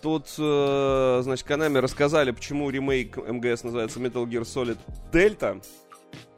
тут, 0.00 0.26
э, 0.38 1.20
значит, 1.22 1.46
Konami 1.46 1.80
рассказали, 1.80 2.30
почему 2.30 2.70
ремейк 2.70 3.16
МГС 3.16 3.64
называется 3.64 3.98
Metal 4.00 4.24
Gear 4.26 4.42
Solid 4.42 4.78
Delta. 5.12 5.62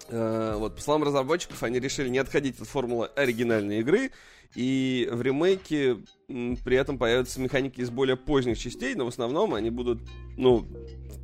Э, 0.08 0.54
вот, 0.56 0.76
по 0.76 0.80
словам 0.80 1.04
разработчиков, 1.04 1.62
они 1.62 1.78
решили 1.80 2.08
не 2.08 2.18
отходить 2.18 2.60
от 2.60 2.68
формулы 2.68 3.06
оригинальной 3.16 3.80
игры, 3.80 4.10
и 4.54 5.08
в 5.10 5.20
ремейке 5.22 5.98
м, 6.28 6.56
при 6.64 6.76
этом 6.76 6.98
появятся 6.98 7.40
механики 7.40 7.80
из 7.80 7.90
более 7.90 8.16
поздних 8.16 8.58
частей, 8.58 8.94
но 8.94 9.04
в 9.04 9.08
основном 9.08 9.54
они 9.54 9.70
будут, 9.70 10.00
ну, 10.36 10.66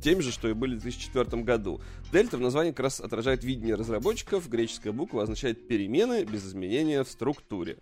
теми 0.01 0.21
же, 0.21 0.31
что 0.31 0.49
и 0.49 0.53
были 0.53 0.75
в 0.75 0.81
2004 0.81 1.43
году. 1.43 1.81
Дельта 2.11 2.37
в 2.37 2.41
названии 2.41 2.71
как 2.71 2.81
раз 2.81 2.99
отражает 2.99 3.43
видение 3.43 3.75
разработчиков, 3.75 4.49
греческая 4.49 4.93
буква 4.93 5.23
означает 5.23 5.67
перемены 5.67 6.23
без 6.23 6.45
изменения 6.45 7.03
в 7.03 7.09
структуре. 7.09 7.77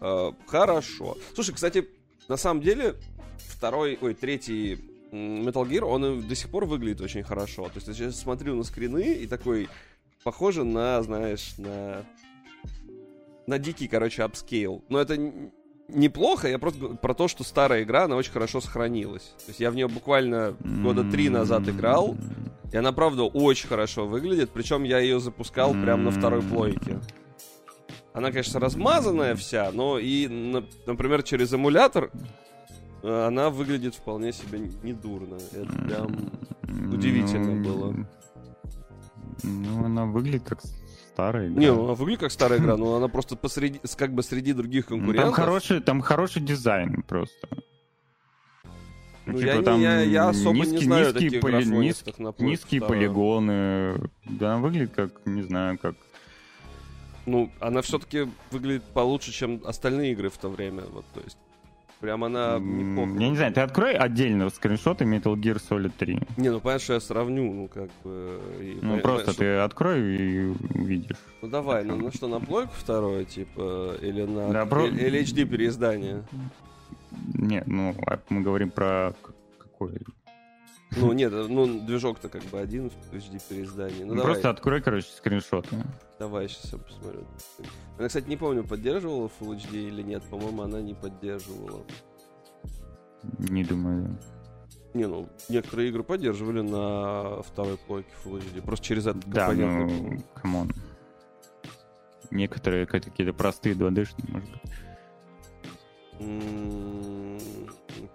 Э, 0.00 0.32
хорошо. 0.46 1.16
Слушай, 1.34 1.54
кстати, 1.54 1.88
на 2.28 2.36
самом 2.36 2.62
деле, 2.62 2.96
второй, 3.38 3.98
ой, 4.00 4.14
третий 4.14 4.74
Metal 5.10 5.66
Gear, 5.66 5.84
он 5.84 6.26
до 6.26 6.34
сих 6.34 6.50
пор 6.50 6.66
выглядит 6.66 7.00
очень 7.00 7.22
хорошо. 7.22 7.64
То 7.64 7.76
есть 7.76 7.88
я 7.88 7.94
сейчас 7.94 8.20
смотрю 8.20 8.54
на 8.54 8.64
скрины 8.64 9.14
и 9.14 9.26
такой, 9.26 9.68
похоже 10.24 10.64
на, 10.64 11.02
знаешь, 11.02 11.54
на... 11.58 12.04
На 13.46 13.58
дикий, 13.58 13.88
короче, 13.88 14.24
апскейл. 14.24 14.84
Но 14.90 15.00
это 15.00 15.16
неплохо, 15.88 16.48
я 16.48 16.58
просто 16.58 16.88
про 16.96 17.14
то, 17.14 17.28
что 17.28 17.44
старая 17.44 17.82
игра, 17.82 18.04
она 18.04 18.16
очень 18.16 18.32
хорошо 18.32 18.60
сохранилась. 18.60 19.34
То 19.38 19.48
есть 19.48 19.60
я 19.60 19.70
в 19.70 19.74
нее 19.74 19.88
буквально 19.88 20.54
года 20.60 21.04
три 21.04 21.28
назад 21.28 21.68
играл, 21.68 22.16
и 22.72 22.76
она, 22.76 22.92
правда, 22.92 23.24
очень 23.24 23.68
хорошо 23.68 24.06
выглядит. 24.06 24.50
Причем 24.50 24.84
я 24.84 24.98
ее 24.98 25.20
запускал 25.20 25.72
прямо 25.72 26.04
на 26.04 26.10
второй 26.10 26.42
плойке. 26.42 27.00
Она, 28.12 28.30
конечно, 28.30 28.60
размазанная 28.60 29.34
вся, 29.36 29.70
но 29.72 29.98
и, 29.98 30.26
на- 30.28 30.64
например, 30.86 31.22
через 31.22 31.52
эмулятор 31.52 32.10
э, 33.02 33.26
она 33.26 33.48
выглядит 33.50 33.94
вполне 33.94 34.32
себе 34.32 34.58
недурно. 34.82 35.38
Это 35.52 35.72
прям... 35.72 36.30
удивительно 36.92 37.62
было. 37.62 37.94
Ну, 39.44 39.84
она 39.84 40.04
выглядит 40.04 40.42
как 40.42 40.60
старая 41.18 41.48
игра. 41.48 41.60
Не, 41.60 41.66
она 41.66 41.94
выглядит 41.94 42.20
как 42.20 42.30
старая 42.30 42.60
игра, 42.60 42.76
но 42.76 42.94
она 42.94 43.08
просто 43.08 43.34
посреди, 43.34 43.80
как 43.96 44.12
бы 44.14 44.22
среди 44.22 44.52
других 44.52 44.88
Ну, 44.88 44.98
конкурентов. 44.98 45.24
Там 45.24 45.34
хороший, 45.34 45.80
там 45.80 46.00
хороший 46.00 46.42
дизайн 46.42 47.02
просто. 47.02 47.48
Ну, 49.26 49.34
Типа 49.34 49.46
я, 49.46 49.56
не- 49.56 49.62
там 49.64 49.80
я, 49.80 50.00
я 50.02 50.28
особо 50.28 50.54
не 50.54 50.60
низкий- 50.72 50.84
знаю 50.84 51.06
низкие 51.06 51.30
таких 51.30 51.42
поли- 51.42 51.64
плойке 51.68 52.44
Низкие 52.44 52.80
второй. 52.80 52.96
полигоны. 52.98 54.10
Да, 54.26 54.52
она 54.54 54.62
выглядит 54.62 54.92
как, 54.94 55.10
не 55.26 55.42
знаю, 55.42 55.76
как... 55.78 55.96
Ну, 57.26 57.50
она 57.60 57.82
все-таки 57.82 58.26
выглядит 58.52 58.84
получше, 58.84 59.32
чем 59.32 59.60
остальные 59.66 60.12
игры 60.12 60.30
в 60.30 60.38
то 60.38 60.48
время. 60.48 60.84
Вот, 60.92 61.04
то 61.12 61.20
есть, 61.20 61.36
прям 62.00 62.24
она 62.24 62.58
неплохо. 62.58 63.12
Я 63.20 63.28
не 63.30 63.36
знаю, 63.36 63.52
ты 63.52 63.60
открой 63.60 63.94
отдельно 63.94 64.48
скриншоты 64.50 65.04
Metal 65.04 65.34
Gear 65.34 65.56
Solid 65.68 65.92
3. 65.98 66.20
Не, 66.36 66.50
ну 66.50 66.60
понятно, 66.60 66.84
что 66.84 66.92
я 66.94 67.00
сравню, 67.00 67.52
ну 67.52 67.68
как 67.68 67.88
бы. 68.04 68.40
и 68.60 68.78
Ну, 68.82 68.98
просто 69.00 69.32
что- 69.32 69.38
ты 69.40 69.56
открой 69.56 70.00
и 70.16 70.44
увидишь. 70.74 71.16
Ну 71.42 71.48
давай, 71.48 71.84
ну, 71.84 71.96
ну 71.96 72.10
что, 72.12 72.28
на 72.28 72.40
плойку 72.40 72.72
второе, 72.74 73.24
типа, 73.24 73.96
или 74.02 74.22
на 74.22 74.52
Да, 74.52 74.66
про- 74.66 74.86
или 74.86 75.20
HD 75.22 75.44
переиздание? 75.44 76.22
Нет, 77.34 77.66
ну, 77.66 77.94
а 78.06 78.18
мы 78.28 78.42
говорим 78.42 78.70
про 78.70 79.14
какой? 79.58 79.92
Ну 80.96 81.12
нет, 81.12 81.32
ну 81.32 81.66
движок-то 81.84 82.28
как 82.28 82.42
бы 82.44 82.58
один 82.58 82.88
в 82.90 83.12
HD 83.12 83.40
переиздании. 83.48 84.00
Ну 84.04 84.14
Ну, 84.14 84.14
давай, 84.16 84.32
Просто 84.32 84.50
открой, 84.50 84.80
короче, 84.80 85.06
скриншоты. 85.14 85.76
давай, 86.18 86.48
сейчас 86.48 86.72
я 86.72 86.78
посмотрю. 86.78 87.24
Она, 87.98 88.08
кстати, 88.08 88.28
не 88.28 88.36
помню, 88.36 88.64
поддерживала 88.64 89.30
Full 89.40 89.56
HD 89.58 89.88
или 89.88 90.02
нет. 90.02 90.22
По-моему, 90.24 90.62
она 90.62 90.80
не 90.80 90.94
поддерживала. 90.94 91.82
Не 93.38 93.64
думаю. 93.64 94.18
Не, 94.94 95.06
ну, 95.06 95.28
некоторые 95.50 95.90
игры 95.90 96.02
поддерживали 96.02 96.62
на 96.62 97.42
второй 97.42 97.76
плойке 97.76 98.08
Full 98.24 98.38
HD. 98.40 98.62
Просто 98.62 98.86
через 98.86 99.06
этот 99.06 99.28
Да, 99.28 99.48
компонент. 99.48 99.92
ну, 99.92 100.18
come 100.34 100.56
on. 100.56 100.72
Некоторые 102.30 102.86
как- 102.86 103.04
какие-то 103.04 103.32
простые 103.34 103.74
2D-шные, 103.74 104.30
может 104.30 104.50
быть. 104.50 104.62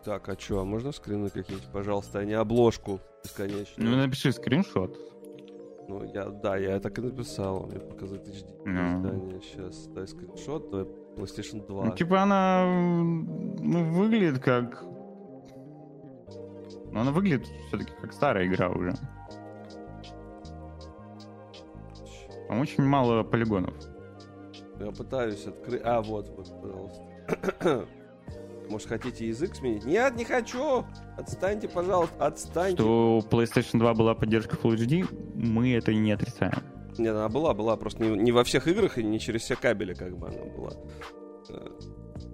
Так, 0.04 0.28
а 0.30 0.38
что, 0.38 0.60
а 0.60 0.66
можно 0.66 0.92
скрины 0.92 1.30
какие-нибудь, 1.30 1.70
пожалуйста, 1.72 2.20
а 2.20 2.26
не 2.26 2.34
обложку 2.34 2.92
Ну, 2.92 3.00
бесконечную? 3.24 3.98
напиши 3.98 4.32
скриншот. 4.34 4.98
Ну, 5.88 6.04
я, 6.14 6.26
да, 6.26 6.58
я 6.58 6.80
так 6.80 6.98
и 6.98 7.02
написал. 7.02 7.68
Мне 7.68 7.80
показать 7.80 8.28
HD 8.28 8.46
Ну. 8.66 8.98
издание. 8.98 9.42
Сейчас, 9.42 9.88
дай 9.88 10.08
скриншот, 10.08 10.70
давай 10.72 10.86
PlayStation 11.16 11.66
2. 11.66 11.86
Ну, 11.86 11.96
типа 11.96 12.22
она 12.22 12.66
ну, 12.66 13.94
выглядит 13.94 14.40
как... 14.40 14.84
Ну, 16.92 17.00
она 17.00 17.12
выглядит 17.12 17.48
все-таки 17.68 17.92
как 18.02 18.14
старая 18.14 18.46
игра 18.46 18.70
уже. 18.70 18.94
Там 22.48 22.60
очень 22.60 22.84
мало 22.84 23.24
полигонов. 23.24 23.74
Я 24.80 24.92
пытаюсь 24.92 25.46
открыть... 25.48 25.82
А, 25.84 26.02
вот, 26.02 26.30
вот, 26.30 26.62
пожалуйста. 26.62 27.02
Может, 28.70 28.88
хотите 28.88 29.28
язык 29.28 29.56
сменить? 29.56 29.86
Нет, 29.86 30.16
не 30.16 30.24
хочу! 30.26 30.86
Отстаньте, 31.18 31.68
пожалуйста, 31.68 32.26
отстаньте. 32.26 32.82
Что 32.82 33.18
у 33.18 33.20
PlayStation 33.22 33.78
2 33.80 33.94
была 33.94 34.16
поддержка 34.16 34.56
Full 34.56 34.76
HD, 34.78 35.06
мы 35.36 35.74
это 35.74 35.94
не 35.94 36.12
отрицаем. 36.12 36.64
Нет, 36.98 37.16
она 37.16 37.28
была, 37.30 37.54
была, 37.54 37.76
просто 37.76 38.04
не, 38.04 38.10
не 38.18 38.32
во 38.32 38.44
всех 38.44 38.68
играх 38.68 38.98
и 38.98 39.04
не 39.04 39.20
через 39.20 39.42
все 39.42 39.56
кабели, 39.56 39.94
как 39.94 40.18
бы 40.18 40.28
она 40.28 40.44
была. 40.46 40.72
Э, 41.50 41.68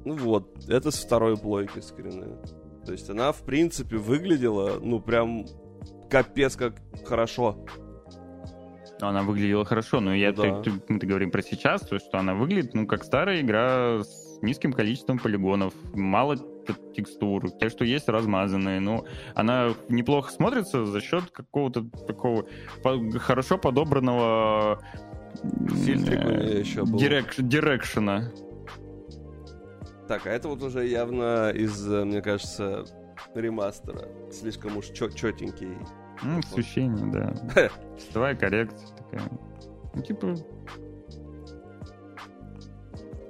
Ну 0.05 0.15
вот, 0.17 0.65
это 0.67 0.91
с 0.91 0.99
второй 1.03 1.35
плойки 1.37 1.79
скрины. 1.79 2.37
То 2.85 2.91
есть 2.91 3.09
она, 3.09 3.31
в 3.31 3.41
принципе, 3.43 3.97
выглядела, 3.97 4.79
ну, 4.81 4.99
прям 4.99 5.45
капец 6.09 6.55
как 6.55 6.75
хорошо. 7.05 7.65
Она 9.01 9.23
выглядела 9.23 9.63
хорошо, 9.65 9.99
но 10.01 10.13
я, 10.13 10.31
Ну 10.31 10.43
да. 10.43 10.61
ты- 10.61 10.71
ты- 10.71 10.93
мы 10.93 10.99
говорим 10.99 11.31
про 11.31 11.41
сейчас, 11.41 11.81
то, 11.81 11.97
что 11.99 12.17
она 12.17 12.33
выглядит, 12.35 12.73
ну, 12.73 12.85
как 12.85 13.03
старая 13.05 13.41
игра 13.41 14.03
с 14.03 14.28
низким 14.41 14.73
количеством 14.73 15.19
полигонов, 15.19 15.73
мало 15.93 16.37
текстур, 16.95 17.49
те, 17.51 17.69
что 17.69 17.83
есть, 17.85 18.07
размазанные, 18.09 18.79
но 18.79 19.05
она 19.35 19.73
неплохо 19.89 20.31
смотрится 20.31 20.85
за 20.85 21.01
счет 21.01 21.31
какого-то 21.31 21.83
такого 22.07 22.45
хорошо 23.19 23.57
подобранного 23.57 24.79
Фильтрик 25.85 26.19
ещё 26.65 26.85
был. 26.85 26.99
дирек- 26.99 27.35
дирекшена. 27.37 28.31
Так, 30.07 30.25
а 30.25 30.31
это 30.31 30.47
вот 30.47 30.63
уже 30.63 30.87
явно 30.87 31.51
из, 31.51 31.87
э, 31.91 32.03
мне 32.03 32.21
кажется, 32.21 32.83
ремастера. 33.35 34.07
Слишком 34.31 34.75
уж 34.77 34.87
чё- 34.87 35.09
чётенький. 35.09 35.77
Ну, 36.23 36.39
освещение, 36.39 37.05
да. 37.11 37.33
Цветовая 37.99 38.35
коррекция 38.35 38.87
такая. 38.97 39.29
Ну, 39.93 40.01
типа... 40.01 40.35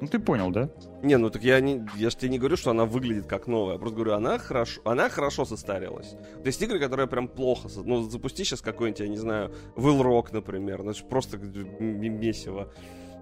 Ну, 0.01 0.07
ты 0.07 0.19
понял, 0.19 0.51
да? 0.51 0.69
Не, 1.03 1.17
ну 1.17 1.29
так 1.29 1.43
я 1.43 1.59
не, 1.59 1.85
я 1.97 2.09
же 2.09 2.15
тебе 2.15 2.29
не 2.29 2.39
говорю, 2.39 2.55
что 2.55 2.71
она 2.71 2.85
выглядит 2.85 3.25
как 3.25 3.47
новая. 3.47 3.73
Я 3.73 3.79
просто 3.79 3.95
говорю, 3.95 4.13
она 4.13 4.37
хорошо, 4.37 4.81
она 4.85 5.09
хорошо 5.09 5.45
состарилась. 5.45 6.11
То 6.11 6.45
есть 6.45 6.61
игры, 6.61 6.79
которые 6.79 7.07
прям 7.07 7.27
плохо, 7.27 7.69
ну 7.83 8.03
запусти 8.03 8.43
сейчас 8.43 8.61
какой-нибудь, 8.61 8.99
я 9.01 9.07
не 9.07 9.17
знаю, 9.17 9.51
Will 9.75 10.01
Rock, 10.01 10.27
например, 10.31 10.83
ну 10.83 10.91
это 10.91 11.03
просто 11.03 11.37
месиво 11.37 12.71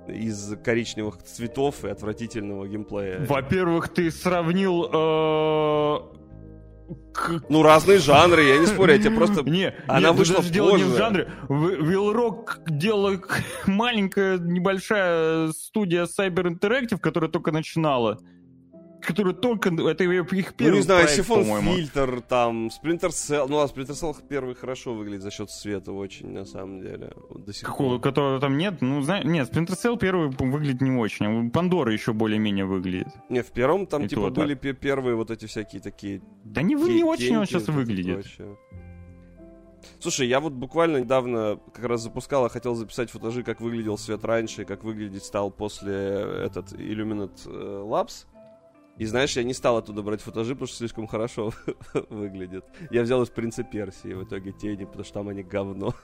из 0.07 0.55
коричневых 0.63 1.21
цветов 1.23 1.83
и 1.83 1.89
отвратительного 1.89 2.67
геймплея. 2.67 3.25
Во-первых, 3.25 3.89
ты 3.89 4.11
сравнил... 4.11 6.07
Ну 7.49 7.63
разные 7.63 7.97
жанры, 7.99 8.43
я 8.43 8.57
не 8.57 8.65
спорю, 8.65 8.93
я 8.93 8.99
тебе 8.99 9.11
просто... 9.11 9.43
Не, 9.43 9.73
Она 9.87 10.09
нет, 10.09 10.17
вышла 10.17 10.37
даже 10.37 10.51
дело 10.51 10.77
не 10.77 10.83
в 10.83 10.95
жанре. 10.95 11.29
Вилрок 11.49 12.59
делала 12.67 13.19
маленькая, 13.65 14.37
небольшая 14.37 15.51
студия 15.51 16.05
Cyber 16.05 16.47
Interactive, 16.47 16.99
которая 16.99 17.29
только 17.29 17.51
начинала. 17.51 18.19
Которая 19.07 19.33
только... 19.33 19.69
Это 19.69 20.03
ее- 20.03 20.27
их 20.33 20.53
первый 20.53 20.71
Ну 20.71 20.75
не 20.77 20.81
знаю, 20.81 21.05
проект, 21.05 21.15
Сифон. 21.23 21.45
Фильтр, 21.61 22.21
там, 22.27 22.67
Splinter 22.67 23.07
Cell. 23.09 23.47
Ну, 23.47 23.59
а 23.59 23.65
Splinter 23.65 23.91
Cell 23.93 24.15
первый 24.27 24.53
хорошо 24.53 24.93
выглядит 24.93 25.21
за 25.23 25.31
счет 25.31 25.49
света 25.49 25.93
очень, 25.93 26.29
на 26.31 26.43
самом 26.43 26.81
деле. 26.81 27.13
До 27.33 27.53
сих 27.53 27.65
Какого, 27.65 27.91
пор. 27.93 28.01
которого 28.01 28.39
там 28.41 28.57
нет? 28.57 28.81
Ну, 28.81 29.01
знаешь, 29.01 29.23
нет, 29.23 29.49
Splinter 29.49 29.77
Cell 29.81 29.97
первый 29.97 30.27
выглядит 30.29 30.81
не 30.81 30.91
очень. 30.91 31.49
Пандора 31.51 31.93
еще 31.93 32.11
более-менее 32.11 32.65
выглядит. 32.65 33.07
Не, 33.29 33.41
в 33.43 33.51
первом 33.51 33.87
там, 33.87 34.03
И 34.03 34.07
типа, 34.09 34.23
то, 34.23 34.29
да. 34.31 34.41
были 34.41 34.55
пе- 34.55 34.73
первые 34.73 35.15
вот 35.15 35.31
эти 35.31 35.45
всякие 35.45 35.81
такие 35.81 36.21
Да 36.43 36.61
не, 36.61 36.75
не 36.75 37.03
очень 37.05 37.37
он 37.37 37.45
сейчас 37.45 37.67
выглядит. 37.69 38.15
прочее. 38.23 38.57
Слушай, 39.99 40.27
я 40.27 40.39
вот 40.41 40.51
буквально 40.53 40.97
недавно 40.97 41.59
как 41.73 41.85
раз 41.85 42.01
запускал, 42.01 42.45
а 42.45 42.49
хотел 42.49 42.75
записать 42.75 43.09
футажи, 43.09 43.41
как 43.43 43.61
выглядел 43.61 43.97
свет 43.97 44.23
раньше 44.25 44.65
как 44.65 44.83
выглядеть 44.83 45.23
стал 45.23 45.49
после 45.49 45.93
этот 46.45 46.73
Illuminate 46.73 47.39
э, 47.45 47.83
Labs. 47.85 48.25
И 48.97 49.05
знаешь, 49.05 49.35
я 49.37 49.43
не 49.43 49.53
стал 49.53 49.77
оттуда 49.77 50.01
брать 50.01 50.21
футажи, 50.21 50.55
потому 50.55 50.67
что 50.67 50.77
слишком 50.77 51.07
хорошо 51.07 51.53
выглядит. 52.09 52.65
Я 52.89 53.03
взял 53.03 53.21
из 53.21 53.29
Принца 53.29 53.63
Персии 53.63 54.13
в 54.13 54.23
итоге 54.23 54.51
тени, 54.51 54.85
потому 54.85 55.03
что 55.03 55.13
там 55.15 55.29
они 55.29 55.43
говно. 55.43 55.93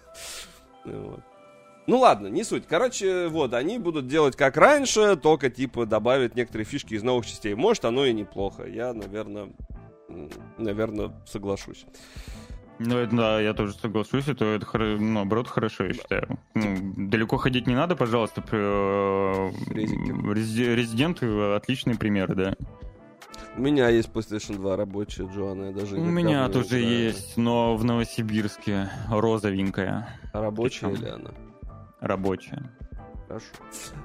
Вот. 0.85 1.21
Ну 1.87 1.99
ладно, 1.99 2.27
не 2.27 2.43
суть. 2.43 2.65
Короче, 2.67 3.29
вот, 3.29 3.53
они 3.53 3.79
будут 3.79 4.07
делать 4.07 4.35
как 4.35 4.57
раньше, 4.57 5.15
только, 5.15 5.49
типа, 5.49 5.85
добавят 5.85 6.35
некоторые 6.35 6.65
фишки 6.65 6.93
из 6.93 7.03
новых 7.03 7.25
частей. 7.25 7.53
Может, 7.55 7.85
оно 7.85 8.05
и 8.05 8.11
неплохо. 8.11 8.65
Я, 8.65 8.93
наверное, 8.93 9.49
наверное, 10.57 11.13
соглашусь. 11.25 11.85
Ну, 12.79 12.97
это, 12.97 13.15
да, 13.15 13.39
я 13.39 13.53
тоже 13.53 13.73
соглашусь, 13.73 14.27
это, 14.27 14.45
это 14.45 14.67
ну, 14.77 15.13
наоборот 15.13 15.47
хорошо, 15.47 15.85
я 15.85 15.93
считаю. 15.93 16.39
Ну, 16.55 16.93
далеко 16.97 17.37
ходить 17.37 17.67
не 17.67 17.75
надо, 17.75 17.95
пожалуйста. 17.95 18.41
Резиденты 19.73 21.25
отличные 21.55 21.97
примеры, 21.97 22.35
да. 22.35 22.55
У 23.55 23.61
меня 23.61 23.89
есть 23.89 24.09
PlayStation 24.09 24.55
2 24.55 24.75
рабочая, 24.75 25.27
Джоанна, 25.31 25.65
я 25.65 25.71
даже 25.71 25.95
У 25.97 26.03
меня 26.03 26.49
тоже 26.49 26.69
да. 26.69 26.77
есть, 26.77 27.37
но 27.37 27.75
в 27.77 27.83
Новосибирске 27.85 28.89
розовенькая, 29.09 30.19
А 30.33 30.41
рабочая 30.41 30.87
Причем? 30.87 31.03
или 31.03 31.09
она? 31.09 31.31
рабочая. 32.01 32.71
Хорошо. 33.27 33.45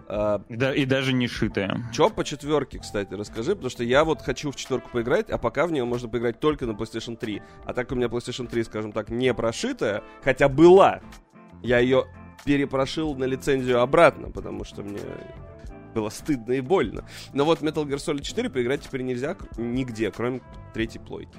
А, 0.08 0.42
И, 0.48 0.56
да- 0.56 0.74
и 0.74 0.84
даже 0.84 1.12
не 1.12 1.26
шитая. 1.28 1.82
Чё 1.92 2.08
по 2.08 2.24
четверке, 2.24 2.78
кстати, 2.78 3.12
расскажи, 3.14 3.52
потому 3.54 3.70
что 3.70 3.84
я 3.84 4.04
вот 4.04 4.22
хочу 4.22 4.50
в 4.50 4.56
четверку 4.56 4.90
поиграть, 4.90 5.28
а 5.30 5.38
пока 5.38 5.66
в 5.66 5.72
нее 5.72 5.84
можно 5.84 6.08
поиграть 6.08 6.40
только 6.40 6.66
на 6.66 6.72
PlayStation 6.72 7.16
3. 7.16 7.42
А 7.64 7.72
так 7.74 7.90
у 7.92 7.94
меня 7.94 8.06
PlayStation 8.06 8.46
3, 8.48 8.64
скажем 8.64 8.92
так, 8.92 9.10
не 9.10 9.34
прошитая, 9.34 10.02
хотя 10.22 10.48
была, 10.48 11.00
я 11.62 11.78
ее 11.78 12.06
перепрошил 12.44 13.14
на 13.16 13.24
лицензию 13.24 13.80
обратно, 13.80 14.30
потому 14.30 14.64
что 14.64 14.82
мне 14.82 15.00
было 15.94 16.08
стыдно 16.10 16.52
и 16.52 16.60
больно. 16.60 17.04
Но 17.32 17.44
вот 17.44 17.60
Metal 17.60 17.84
Gear 17.84 17.96
Solid 17.96 18.22
4 18.22 18.48
поиграть 18.50 18.82
теперь 18.82 19.02
нельзя 19.02 19.36
нигде, 19.56 20.10
кроме 20.12 20.40
третьей 20.72 21.00
плойки. 21.00 21.36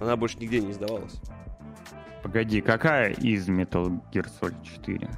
Она 0.00 0.16
больше 0.16 0.38
нигде 0.38 0.60
не 0.60 0.70
издавалась. 0.70 1.20
Погоди, 2.22 2.60
какая 2.60 3.10
из 3.12 3.48
Metal 3.48 4.00
Gear 4.12 4.26
Solid 4.40 4.62
4? 4.64 5.08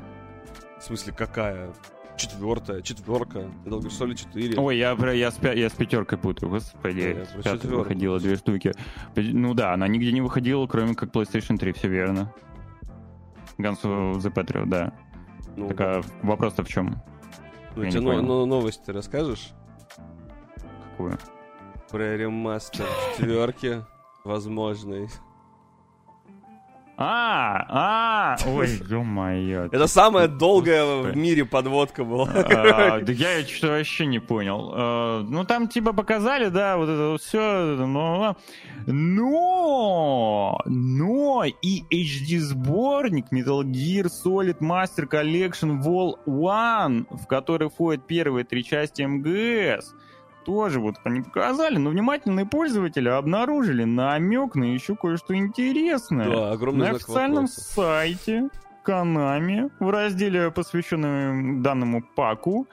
В 0.86 0.88
смысле, 0.88 1.12
какая? 1.14 1.72
Четвертая, 2.16 2.80
четверка, 2.80 3.40
Metal 3.64 3.80
Gear 3.80 3.88
Solid 3.88 4.14
4. 4.14 4.54
Ой, 4.56 4.78
я, 4.78 4.92
я, 4.92 5.32
с, 5.32 5.42
я 5.42 5.68
с 5.68 5.72
пятеркой 5.72 6.16
путаю, 6.16 6.48
господи. 6.48 7.26
Да, 7.34 7.40
я 7.50 7.56
четвёрку. 7.56 7.78
выходило 7.78 8.20
две 8.20 8.36
штуки. 8.36 8.72
Ну 9.16 9.52
да, 9.54 9.72
она 9.74 9.88
нигде 9.88 10.12
не 10.12 10.20
выходила, 10.20 10.64
кроме 10.68 10.94
как 10.94 11.10
PlayStation 11.10 11.58
3, 11.58 11.72
все 11.72 11.88
верно. 11.88 12.32
Guns 13.58 13.82
of 13.82 14.18
the 14.18 14.32
Patriot, 14.32 14.66
да. 14.66 14.92
ну, 15.56 15.66
Так 15.66 15.80
а 15.80 16.02
вопрос-то 16.22 16.62
в 16.62 16.68
чем? 16.68 17.02
ну, 17.74 17.82
я 17.82 17.90
тебе 17.90 17.98
не 18.00 18.06
но- 18.06 18.12
понял. 18.12 18.22
но- 18.28 18.46
новости 18.46 18.88
расскажешь? 18.92 19.50
Какую? 20.92 21.18
Про 21.90 22.16
ремастер 22.16 22.86
четверки 23.18 23.82
возможный. 24.22 25.08
А, 26.98 27.66
а, 27.68 28.36
ой, 28.46 28.68
ё-моё. 28.88 29.66
Это 29.66 29.86
самая 29.86 30.28
долгая 30.28 31.02
в 31.02 31.16
мире 31.16 31.44
подводка 31.44 32.04
была. 32.04 32.28
А, 32.34 33.00
Да 33.06 33.12
я 33.12 33.46
что 33.46 33.68
вообще 33.68 34.06
не 34.06 34.18
понял. 34.18 34.72
А, 34.74 35.22
Ну, 35.22 35.44
там 35.44 35.68
типа 35.68 35.92
показали, 35.92 36.48
да, 36.48 36.76
вот 36.78 36.88
это 36.88 37.16
все, 37.22 37.76
но... 37.86 38.36
Но! 38.86 40.58
Но! 40.64 41.44
И 41.44 41.82
HD-сборник 41.92 43.26
Metal 43.32 43.62
Gear 43.62 44.06
Solid 44.06 44.58
Master 44.60 45.06
Collection 45.08 45.82
Vol 45.82 46.14
1, 46.26 47.06
в 47.10 47.26
который 47.26 47.68
входят 47.68 48.06
первые 48.06 48.44
три 48.44 48.64
части 48.64 49.02
МГС, 49.02 49.92
тоже 50.46 50.78
вот 50.78 50.94
они 51.02 51.22
показали, 51.22 51.76
но 51.76 51.90
внимательные 51.90 52.46
пользователи 52.46 53.08
обнаружили 53.08 53.82
намек 53.82 54.54
на 54.54 54.64
еще 54.64 54.94
кое-что 54.94 55.34
интересное. 55.34 56.30
Да, 56.30 56.52
огромный 56.52 56.90
На 56.90 56.96
официальном 56.96 57.46
вопроса. 57.46 57.60
сайте 57.60 58.48
Konami 58.86 59.72
в 59.80 59.90
разделе, 59.90 60.52
посвященном 60.52 61.62
данному 61.62 62.02
паку, 62.14 62.68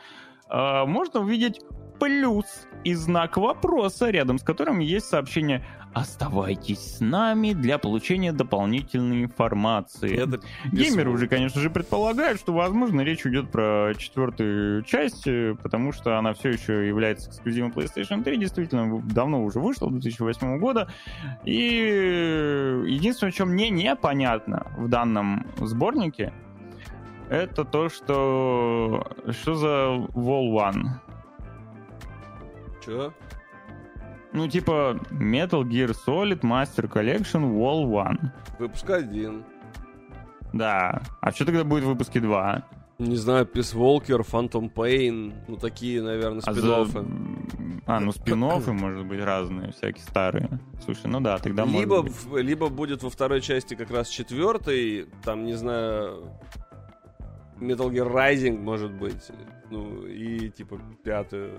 а, 0.47 0.85
можно 0.85 1.21
увидеть 1.21 1.61
плюс 1.99 2.45
и 2.83 2.93
знак 2.93 3.37
вопроса, 3.37 4.11
рядом 4.11 4.37
с 4.37 4.43
которым 4.43 4.77
есть 4.77 5.07
сообщение 5.07 5.65
«Оставайтесь 5.93 6.97
с 6.97 6.99
нами 6.99 7.53
для 7.53 7.77
получения 7.77 8.31
дополнительной 8.31 9.23
информации». 9.23 10.15
Это 10.15 10.39
Геймеры 10.71 11.11
уже, 11.11 11.27
конечно 11.27 11.61
же, 11.61 11.69
предполагают, 11.69 12.39
что, 12.39 12.53
возможно, 12.53 13.01
речь 13.01 13.25
идет 13.25 13.51
про 13.51 13.93
четвертую 13.97 14.83
часть, 14.83 15.27
э, 15.27 15.55
потому 15.61 15.91
что 15.91 16.17
она 16.17 16.33
все 16.33 16.49
еще 16.49 16.87
является 16.87 17.29
эксклюзивом 17.29 17.71
PlayStation 17.71 18.23
3, 18.23 18.37
действительно, 18.37 19.01
давно 19.01 19.43
уже 19.43 19.59
вышла, 19.59 19.91
2008 19.91 20.57
года. 20.59 20.91
И 21.43 21.55
единственное, 22.87 23.31
что 23.31 23.45
мне 23.45 23.69
непонятно 23.69 24.67
в 24.77 24.87
данном 24.87 25.45
сборнике, 25.57 26.33
это 27.29 27.65
то, 27.65 27.89
что... 27.89 29.07
Что 29.29 29.55
за 29.55 29.67
Wall 30.13 30.53
One? 30.53 30.85
Чё? 32.85 33.13
Ну, 34.33 34.47
типа, 34.47 34.99
Metal 35.11 35.63
Gear 35.63 35.95
Solid 36.07 36.41
Master 36.41 36.87
Collection 36.91 37.53
Wall 37.55 37.85
One. 37.85 38.31
Выпуск 38.59 38.89
один. 38.89 39.43
Да. 40.53 41.01
А 41.21 41.31
что 41.31 41.45
тогда 41.45 41.63
будет 41.63 41.83
в 41.83 41.87
выпуске 41.87 42.19
2? 42.19 42.63
Не 42.99 43.15
знаю, 43.15 43.45
Peace 43.45 43.75
Walker, 43.75 44.21
Phantom 44.21 44.71
Pain, 44.71 45.33
ну 45.47 45.57
такие, 45.57 46.01
наверное, 46.01 46.41
А, 46.45 46.53
за- 46.53 46.85
спин 46.85 47.81
а, 47.87 47.99
ну 47.99 48.11
спин 48.11 48.39
может 48.39 49.05
быть 49.07 49.19
разные, 49.19 49.71
всякие 49.71 50.03
старые. 50.03 50.59
Слушай, 50.85 51.07
ну 51.07 51.19
да, 51.19 51.37
тогда 51.39 51.65
либо, 51.65 52.03
может 52.03 52.29
быть. 52.29 52.43
либо 52.43 52.69
будет 52.69 53.01
во 53.03 53.09
второй 53.09 53.41
части 53.41 53.73
как 53.73 53.89
раз 53.91 54.09
четвертый, 54.09 55.07
там, 55.23 55.43
не 55.43 55.53
знаю, 55.53 56.29
Metal 57.59 57.89
Gear 57.91 58.09
Rising, 58.13 58.59
может 58.61 58.91
быть, 58.91 59.31
ну, 59.71 60.05
и, 60.05 60.49
типа, 60.49 60.79
пятый 61.03 61.49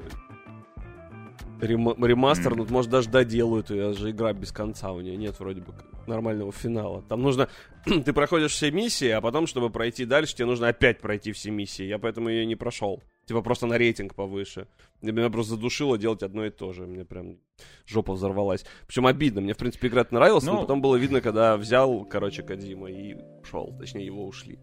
рема- 1.61 1.95
ремастер, 2.07 2.53
Мгм. 2.55 2.59
ну, 2.65 2.67
может, 2.73 2.91
даже 2.91 3.09
доделают 3.09 3.71
ее, 3.71 3.93
же 3.95 4.11
игра 4.11 4.33
без 4.33 4.53
конца, 4.53 4.93
у 4.93 5.01
нее 5.01 5.17
нет 5.17 5.39
вроде 5.39 5.61
бы 5.61 5.75
нормального 6.07 6.53
финала. 6.53 7.03
Там 7.09 7.23
нужно, 7.23 7.49
ты 7.85 8.13
проходишь 8.13 8.53
все 8.53 8.71
миссии, 8.71 9.09
а 9.09 9.21
потом, 9.21 9.47
чтобы 9.47 9.71
пройти 9.71 10.05
дальше, 10.05 10.35
тебе 10.35 10.47
нужно 10.47 10.69
опять 10.69 11.01
пройти 11.01 11.33
все 11.33 11.51
миссии, 11.51 11.85
я 11.85 11.99
поэтому 11.99 12.29
ее 12.29 12.47
не 12.47 12.57
прошел. 12.57 13.03
Типа 13.27 13.41
просто 13.41 13.67
на 13.67 13.79
рейтинг 13.79 14.15
повыше. 14.15 14.67
Меня 15.01 15.31
просто 15.31 15.55
задушило 15.55 15.97
делать 15.97 16.23
одно 16.23 16.45
и 16.45 16.51
то 16.51 16.75
же. 16.75 16.87
Мне 16.87 17.07
прям 17.07 17.39
жопа 17.87 18.13
взорвалась. 18.13 18.67
Причем 18.87 19.07
обидно. 19.07 19.41
Мне, 19.41 19.55
в 19.55 19.57
принципе, 19.57 19.89
игра 19.89 20.07
нравилась, 20.11 20.45
но 20.45 20.53
Ну- 20.53 20.61
потом 20.61 20.83
было 20.83 20.97
видно, 20.97 21.23
когда 21.23 21.57
взял, 21.57 22.05
короче, 22.05 22.43
Кадима 22.43 22.91
и 22.91 23.17
ушел. 23.41 23.75
Точнее, 23.79 24.05
его 24.05 24.27
ушли. 24.27 24.59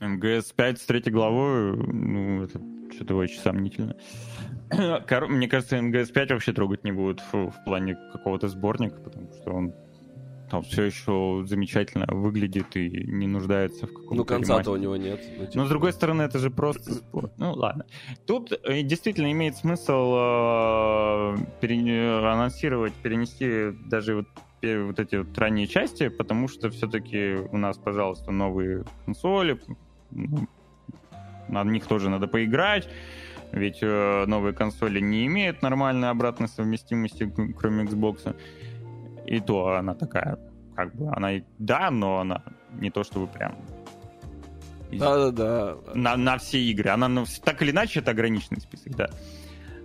МГС 0.00 0.50
5 0.52 0.80
с 0.80 0.84
третьей 0.86 1.12
главой, 1.12 1.76
ну, 1.76 2.42
это 2.42 2.60
что-то 2.92 3.14
очень 3.14 3.38
сомнительно. 3.38 3.94
Мне 5.28 5.48
кажется, 5.48 5.80
МГС 5.80 6.10
5 6.10 6.30
вообще 6.30 6.52
трогать 6.52 6.84
не 6.84 6.92
будут 6.92 7.20
в, 7.32 7.50
в 7.50 7.64
плане 7.64 7.96
какого-то 8.12 8.48
сборника, 8.48 9.00
потому 9.00 9.32
что 9.34 9.52
он 9.52 9.74
там 10.50 10.62
все 10.62 10.82
еще 10.84 11.44
замечательно 11.46 12.06
выглядит 12.08 12.76
и 12.76 12.88
не 13.06 13.28
нуждается 13.28 13.86
в 13.86 13.92
каком-то 13.92 14.14
Ну, 14.14 14.24
конца-то 14.24 14.72
у 14.72 14.76
него 14.76 14.96
нет. 14.96 15.20
Ну, 15.38 15.46
типа, 15.46 15.58
Но 15.58 15.66
с 15.66 15.68
другой 15.68 15.92
стороны, 15.92 16.22
это 16.22 16.38
же 16.38 16.50
просто 16.50 16.92
спорт. 16.92 17.32
Ну 17.38 17.52
ладно. 17.52 17.86
Тут 18.26 18.52
э, 18.52 18.82
действительно 18.82 19.30
имеет 19.30 19.56
смысл 19.56 20.14
э, 20.16 21.36
пере- 21.60 22.18
анонсировать, 22.18 22.92
перенести 22.94 23.70
даже 23.88 24.16
вот, 24.16 24.26
вот 24.62 24.98
эти 24.98 25.16
вот 25.16 25.38
ранние 25.38 25.68
части, 25.68 26.08
потому 26.08 26.48
что 26.48 26.68
все-таки 26.70 27.36
у 27.52 27.56
нас, 27.56 27.78
пожалуйста, 27.78 28.32
новые 28.32 28.84
консоли, 29.04 29.60
на 31.48 31.64
них 31.64 31.86
тоже 31.86 32.10
надо 32.10 32.26
поиграть. 32.26 32.88
Ведь 33.52 33.78
э, 33.82 34.24
новые 34.26 34.54
консоли 34.54 35.00
не 35.00 35.26
имеют 35.26 35.62
нормальной 35.62 36.10
обратной 36.10 36.48
совместимости, 36.48 37.32
кроме 37.56 37.84
Xbox. 37.84 38.36
И 39.26 39.40
то 39.40 39.76
она 39.76 39.94
такая, 39.94 40.38
как 40.76 40.94
бы, 40.94 41.08
она 41.12 41.32
и 41.32 41.42
да, 41.58 41.90
но 41.90 42.18
она 42.18 42.42
не 42.72 42.90
то 42.90 43.02
чтобы 43.04 43.26
прям 43.26 43.56
Да-да-да. 44.92 45.76
на, 45.94 46.16
на 46.16 46.38
все 46.38 46.60
игры. 46.60 46.90
Она 46.90 47.08
ну, 47.08 47.24
так 47.44 47.60
или 47.62 47.70
иначе 47.70 48.00
это 48.00 48.12
ограниченный 48.12 48.60
список, 48.60 48.96
да. 48.96 49.10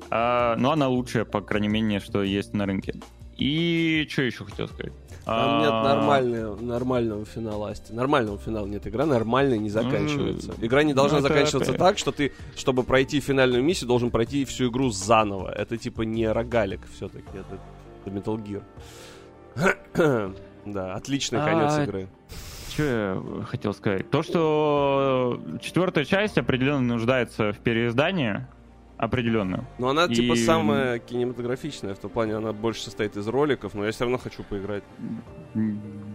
А, 0.09 0.55
но 0.57 0.71
она 0.71 0.87
лучшая, 0.87 1.25
по 1.25 1.41
крайней 1.41 1.67
мере, 1.67 1.99
что 1.99 2.23
есть 2.23 2.53
на 2.53 2.65
рынке. 2.65 2.95
И 3.37 4.07
что 4.09 4.21
еще 4.21 4.45
хотел 4.45 4.67
сказать? 4.67 4.93
Там 5.25 5.59
нет 5.59 5.71
А, 5.71 5.83
нормального, 5.83 6.55
нормального 6.61 7.25
финала, 7.25 7.69
Асти. 7.71 7.93
Нормального 7.93 8.37
финала 8.37 8.67
нет. 8.67 8.85
Игра 8.85 9.05
нормальная 9.05 9.57
не 9.57 9.69
заканчивается. 9.69 10.53
Игра 10.61 10.83
не 10.83 10.93
должна 10.93 11.17
это 11.17 11.27
заканчиваться 11.29 11.73
так, 11.73 11.97
что 11.97 12.11
ты, 12.11 12.31
чтобы 12.55 12.83
пройти 12.83 13.19
финальную 13.19 13.63
миссию, 13.63 13.87
должен 13.87 14.11
пройти 14.11 14.45
всю 14.45 14.69
игру 14.69 14.91
заново. 14.91 15.51
Это 15.51 15.77
типа 15.77 16.03
не 16.03 16.31
рогалик 16.31 16.81
все-таки. 16.95 17.25
Это, 17.33 17.59
это 18.05 18.15
Metal 18.15 18.61
Gear. 19.55 20.35
да, 20.65 20.93
отличный 20.93 21.39
конец 21.39 21.73
А, 21.75 21.83
игры. 21.83 22.07
Что 22.69 22.83
я 22.83 23.45
хотел 23.45 23.73
сказать? 23.73 24.09
То, 24.11 24.21
что 24.21 25.41
четвертая 25.61 26.05
часть 26.05 26.37
определенно 26.37 26.81
нуждается 26.81 27.51
в 27.53 27.59
переиздании, 27.59 28.45
определенно. 28.97 29.65
Но 29.77 29.89
она 29.89 30.07
типа 30.07 30.33
И- 30.33 30.37
самая 30.45 30.99
кинематографичная, 30.99 31.95
в 31.95 31.99
том 31.99 32.09
плане 32.11 32.35
она 32.35 32.53
больше 32.53 32.81
состоит 32.83 33.17
из 33.17 33.27
роликов, 33.27 33.73
но 33.73 33.85
я 33.85 33.91
все 33.91 34.05
равно 34.05 34.17
хочу 34.17 34.43
поиграть. 34.43 34.83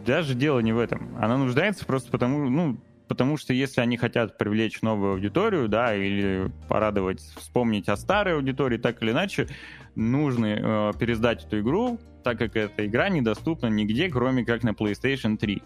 Даже 0.07 0.35
дело 0.35 0.61
не 0.61 0.72
в 0.72 0.78
этом. 0.78 1.16
Она 1.20 1.37
нуждается 1.37 1.85
просто 1.85 2.11
потому, 2.11 2.49
ну, 2.49 2.78
потому 3.09 3.37
что 3.37 3.53
если 3.53 3.81
они 3.81 3.97
хотят 3.97 4.39
привлечь 4.39 4.83
новую 4.83 5.12
аудиторию, 5.14 5.68
да, 5.68 5.95
или 5.95 6.51
порадовать, 6.68 7.20
вспомнить 7.20 7.89
о 7.89 7.97
старой 7.97 8.35
аудитории, 8.37 8.78
так 8.78 9.03
или 9.03 9.11
иначе, 9.11 9.49
нужно 9.95 10.47
э, 10.47 10.93
пересдать 10.99 11.45
эту 11.45 11.61
игру, 11.61 11.99
так 12.24 12.39
как 12.39 12.57
эта 12.57 12.87
игра 12.87 13.09
недоступна 13.09 13.66
нигде, 13.66 14.09
кроме 14.09 14.45
как 14.45 14.62
на 14.62 14.70
PlayStation 14.70 15.37
3. 15.37 15.62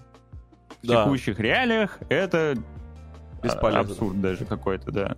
В 0.83 0.87
Да. 0.87 1.05
текущих 1.05 1.39
реалиях 1.41 1.99
это 2.09 2.57
Бесполезно. 3.43 3.81
абсурд 3.93 4.21
даже 4.21 4.45
какой-то, 4.45 4.91
да. 4.91 5.17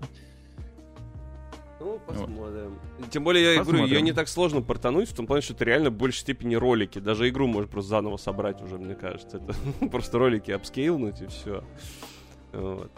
Ну, 1.78 2.00
посмотрим. 2.06 2.78
Тем 3.10 3.22
более, 3.24 3.44
я 3.44 3.50
говорю, 3.62 3.64
Посмотрим. 3.64 3.96
ее 3.96 4.02
не 4.02 4.12
так 4.12 4.28
сложно 4.28 4.62
портануть, 4.62 5.10
в 5.10 5.14
том 5.14 5.26
плане, 5.26 5.42
что 5.42 5.52
это 5.52 5.64
реально 5.64 5.90
в 5.90 5.94
большей 5.94 6.20
степени 6.20 6.54
ролики. 6.54 6.98
Даже 6.98 7.28
игру 7.28 7.46
можно 7.46 7.68
просто 7.68 7.90
заново 7.90 8.16
собрать 8.16 8.62
уже, 8.62 8.78
мне 8.78 8.94
кажется. 8.94 9.36
Это 9.38 9.88
просто 9.90 10.18
ролики 10.18 10.50
обскейлнуть 10.50 11.20
и 11.20 11.26
все. 11.26 11.62
Вот. 12.52 12.90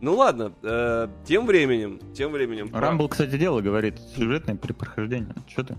Ну 0.00 0.14
ладно, 0.14 0.52
э, 0.62 1.08
тем 1.24 1.46
временем, 1.46 1.98
тем 2.12 2.32
временем... 2.32 2.68
Рамбл, 2.74 3.08
кстати, 3.08 3.38
дело 3.38 3.62
говорит, 3.62 3.98
сюжетное 4.14 4.56
при 4.56 4.72
прохождении. 4.74 5.32
Что 5.48 5.64
ты? 5.64 5.76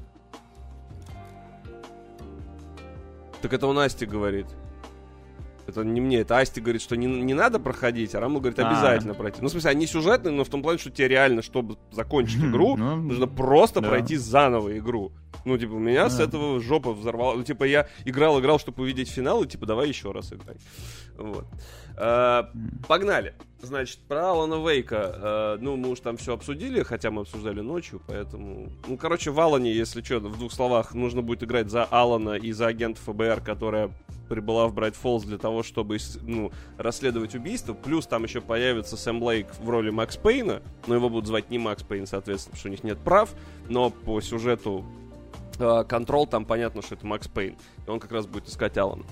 Так 3.43 3.53
это 3.53 3.67
он 3.67 3.77
Асти 3.77 4.07
говорит. 4.07 4.47
Это 5.67 5.83
не 5.83 5.99
мне, 5.99 6.19
это 6.19 6.37
Асти 6.39 6.61
говорит, 6.61 6.81
что 6.81 6.95
не, 6.95 7.07
не 7.07 7.33
надо 7.33 7.59
проходить, 7.59 8.15
а 8.15 8.19
Рамбл 8.21 8.39
говорит, 8.39 8.57
А. 8.59 8.69
обязательно 8.69 9.13
пройти. 9.13 9.39
Ну, 9.41 9.49
в 9.49 9.51
смысле, 9.51 9.71
они 9.71 9.85
сюжетные, 9.85 10.33
но 10.33 10.43
в 10.45 10.49
том 10.49 10.63
плане, 10.63 10.79
что 10.79 10.89
тебе 10.89 11.09
реально, 11.09 11.41
чтобы 11.41 11.77
закончить 11.91 12.39
Мгм, 12.39 12.51
игру, 12.51 12.77
ну, 12.77 12.95
нужно 12.95 13.27
просто 13.27 13.81
да. 13.81 13.89
пройти 13.89 14.15
заново 14.15 14.77
игру. 14.77 15.11
Ну, 15.45 15.57
типа, 15.57 15.73
у 15.73 15.79
меня 15.79 16.09
с 16.09 16.17
Да. 16.17 16.23
этого 16.25 16.59
жопа 16.59 16.93
взорвала. 16.93 17.35
Ну, 17.35 17.43
типа, 17.43 17.63
я 17.63 17.87
играл, 18.05 18.39
играл, 18.39 18.59
чтобы 18.59 18.83
увидеть 18.83 19.09
финал, 19.09 19.43
и 19.43 19.47
типа, 19.47 19.65
давай 19.65 19.87
еще 19.87 20.11
раз 20.11 20.33
играй. 20.33 20.57
Вот. 21.17 21.45
А, 21.97 22.51
Погнали. 22.87 23.33
Значит, 23.59 23.99
про 24.07 24.29
Алана 24.29 24.55
Вейка. 24.63 25.55
э, 25.55 25.57
ну, 25.61 25.77
мы 25.77 25.89
уж 25.89 25.99
там 25.99 26.15
все 26.17 26.35
обсудили, 26.35 26.83
хотя 26.83 27.09
мы 27.09 27.21
обсуждали 27.23 27.61
ночью, 27.61 27.99
поэтому... 28.05 28.69
Ну, 28.87 28.97
короче, 28.97 29.31
в 29.31 29.39
Алане, 29.39 29.73
если 29.73 30.03
что, 30.03 30.19
в 30.19 30.37
двух 30.37 30.53
словах, 30.53 30.93
нужно 30.93 31.23
будет 31.23 31.43
играть 31.43 31.71
за 31.71 31.83
Алана 31.85 32.35
и 32.35 32.51
за 32.51 32.67
агента 32.67 33.01
ФБР, 33.01 33.41
которая 33.41 33.89
прибыла 34.29 34.67
в 34.67 34.75
Брайт 34.75 34.95
Фоллс 34.95 35.23
для 35.23 35.39
того, 35.39 35.63
чтобы 35.63 35.97
ну, 36.21 36.51
расследовать 36.77 37.33
убийство. 37.33 37.73
Плюс 37.73 38.05
там 38.05 38.25
еще 38.25 38.41
появится 38.41 38.95
Сэм 38.95 39.23
Лейк 39.23 39.47
в 39.59 39.67
роли 39.67 39.89
Макс 39.89 40.17
Пейна, 40.17 40.61
но 40.85 40.93
его 40.93 41.09
будут 41.09 41.25
звать 41.25 41.49
не 41.49 41.57
Макс 41.57 41.81
Пейн, 41.81 42.05
соответственно, 42.05 42.51
потому 42.51 42.59
что 42.59 42.67
у 42.67 42.71
них 42.71 42.83
нет 42.83 42.99
прав, 42.99 43.33
но 43.69 43.89
по 43.89 44.21
сюжету 44.21 44.85
Контрол, 45.57 46.27
там 46.27 46.45
понятно, 46.45 46.81
что 46.81 46.95
это 46.95 47.05
Макс 47.05 47.27
Пейн. 47.27 47.55
И 47.85 47.89
он 47.89 47.99
как 47.99 48.11
раз 48.11 48.25
будет 48.25 48.47
искать 48.47 48.77
Алана. 48.77 49.03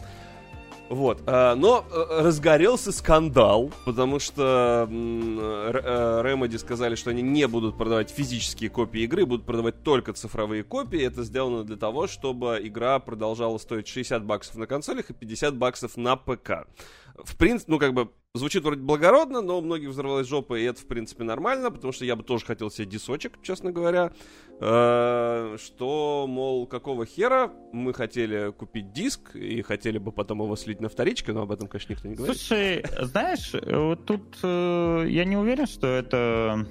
Вот. 0.89 1.23
э, 1.25 1.55
Но 1.55 1.83
э, 1.89 2.21
разгорелся 2.21 2.91
скандал, 2.91 3.71
потому 3.85 4.19
что 4.19 4.87
э, 4.89 6.21
Remedy 6.23 6.57
сказали, 6.59 6.95
что 6.95 7.09
они 7.09 7.21
не 7.21 7.47
будут 7.47 7.77
продавать 7.77 8.11
физические 8.11 8.69
копии 8.69 9.01
игры, 9.01 9.25
будут 9.25 9.45
продавать 9.45 9.81
только 9.83 10.13
цифровые 10.13 10.63
копии. 10.63 11.01
Это 11.01 11.23
сделано 11.23 11.63
для 11.63 11.75
того, 11.75 12.07
чтобы 12.07 12.59
игра 12.61 12.99
продолжала 12.99 13.57
стоить 13.57 13.87
60 13.87 14.23
баксов 14.25 14.55
на 14.55 14.67
консолях 14.67 15.09
и 15.09 15.13
50 15.13 15.57
баксов 15.57 15.97
на 15.97 16.15
ПК. 16.15 16.67
В 17.15 17.35
принципе, 17.35 17.71
ну 17.71 17.79
как 17.79 17.93
бы 17.93 18.09
звучит 18.35 18.63
вроде 18.63 18.81
благородно, 18.81 19.41
но 19.41 19.57
у 19.57 19.61
многих 19.61 19.89
взорвалась 19.89 20.27
жопа, 20.27 20.59
и 20.59 20.63
это 20.63 20.81
в 20.81 20.85
принципе 20.85 21.23
нормально, 21.23 21.71
потому 21.71 21.93
что 21.93 22.05
я 22.05 22.15
бы 22.15 22.23
тоже 22.23 22.45
хотел 22.45 22.69
себе 22.69 22.85
дисочек, 22.87 23.39
честно 23.41 23.71
говоря. 23.71 24.11
Э, 24.59 25.57
Что, 25.61 26.25
мол, 26.27 26.67
какого 26.67 27.05
хера 27.05 27.51
мы 27.73 27.93
хотели 27.93 28.51
купить 28.51 28.93
диск 28.93 29.35
и 29.35 29.61
хотели 29.61 29.97
бы 29.97 30.11
потом 30.11 30.41
его 30.41 30.55
слить 30.55 30.81
на 30.81 30.89
вторичке, 30.89 31.33
но 31.33 31.41
об 31.41 31.51
этом, 31.51 31.67
конечно, 31.67 31.93
никто 31.93 32.07
не 32.07 32.15
говорит. 32.15 32.37
Слушай, 32.37 32.85
знаешь, 33.01 33.53
вот 33.53 34.05
тут 34.05 34.37
э, 34.43 35.05
я 35.09 35.25
не 35.25 35.37
уверен, 35.37 35.65
что 35.65 35.87
это 35.87 36.67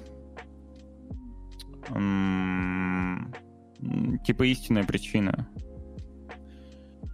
типа 4.25 4.43
истинная 4.43 4.83
причина. 4.83 5.47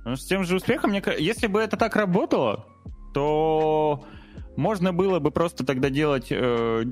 С 0.06 0.26
тем 0.26 0.44
же 0.46 0.56
успехом, 0.56 0.94
если 0.94 1.48
бы 1.48 1.60
это 1.60 1.78
так 1.78 1.96
работало, 1.96 2.66
то 3.14 4.04
можно 4.56 4.94
было 4.94 5.20
бы 5.20 5.32
просто 5.32 5.66
тогда 5.66 5.90
делать, 5.90 6.28
э, 6.30 6.86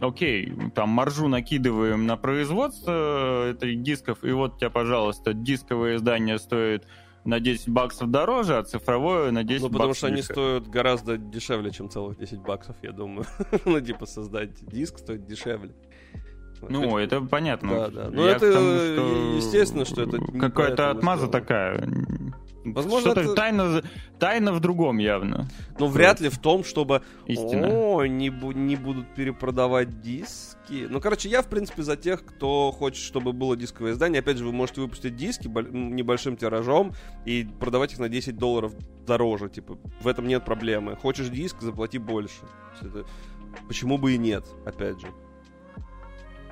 окей, 0.00 0.52
там 0.74 0.90
маржу 0.90 1.28
накидываем 1.28 2.06
на 2.06 2.16
производство 2.16 3.46
э, 3.46 3.52
этих 3.52 3.82
дисков, 3.82 4.18
и 4.22 4.32
вот 4.32 4.58
тебя, 4.58 4.70
пожалуйста, 4.70 5.32
дисковое 5.32 5.96
издание 5.96 6.38
стоит 6.38 6.86
на 7.24 7.40
10 7.40 7.68
баксов 7.68 8.10
дороже, 8.10 8.56
а 8.56 8.62
цифровое 8.62 9.32
на 9.32 9.42
10 9.42 9.62
Ну, 9.62 9.68
потому 9.68 9.88
баксов 9.88 9.98
что 9.98 10.06
они 10.08 10.22
стоят 10.22 10.68
гораздо 10.68 11.18
дешевле, 11.18 11.70
чем 11.70 11.90
целых 11.90 12.18
10 12.18 12.40
баксов, 12.40 12.76
я 12.82 12.92
думаю. 12.92 13.26
ну, 13.64 13.80
типа, 13.80 14.06
создать 14.06 14.64
диск 14.64 14.98
стоит 14.98 15.26
дешевле. 15.26 15.72
Ну, 16.68 16.90
Хоть- 16.90 17.04
это 17.04 17.20
понятно. 17.20 17.70
Да, 17.70 17.88
да. 17.88 18.10
Ну, 18.10 18.24
это, 18.24 18.52
тому, 18.52 18.76
что 18.76 19.36
естественно, 19.36 19.84
что 19.84 20.02
это 20.02 20.18
Какая-то 20.40 20.90
отмаза 20.90 21.26
сделано. 21.26 21.40
такая. 21.40 21.88
Возможно, 22.72 23.10
Что-то 23.12 23.20
это- 23.20 23.34
тайна, 23.34 23.82
тайна 24.18 24.52
в 24.52 24.60
другом 24.60 24.98
явно. 24.98 25.48
Но 25.78 25.86
вряд 25.86 26.20
ли 26.20 26.28
в 26.28 26.38
том, 26.38 26.64
чтобы 26.64 27.02
Истина. 27.26 27.68
О, 27.68 28.04
не, 28.06 28.28
бу- 28.30 28.54
не 28.54 28.76
будут 28.76 29.14
перепродавать 29.14 30.00
диски. 30.00 30.86
Ну, 30.88 31.00
короче, 31.00 31.28
я, 31.28 31.42
в 31.42 31.48
принципе, 31.48 31.82
за 31.82 31.96
тех, 31.96 32.24
кто 32.24 32.72
хочет, 32.72 33.02
чтобы 33.02 33.32
было 33.32 33.56
дисковое 33.56 33.92
издание. 33.92 34.20
Опять 34.20 34.38
же, 34.38 34.44
вы 34.44 34.52
можете 34.52 34.80
выпустить 34.80 35.16
диски 35.16 35.46
небольшим 35.48 36.36
тиражом 36.36 36.92
и 37.24 37.46
продавать 37.60 37.92
их 37.92 37.98
на 37.98 38.08
10 38.08 38.36
долларов 38.36 38.72
дороже. 39.06 39.48
Типа, 39.48 39.78
в 40.00 40.08
этом 40.08 40.26
нет 40.26 40.44
проблемы. 40.44 40.96
Хочешь 40.96 41.28
диск, 41.28 41.60
заплати 41.60 41.98
больше. 41.98 42.40
Это- 42.80 43.04
Почему 43.68 43.96
бы 43.96 44.14
и 44.14 44.18
нет, 44.18 44.44
опять 44.66 45.00
же. 45.00 45.06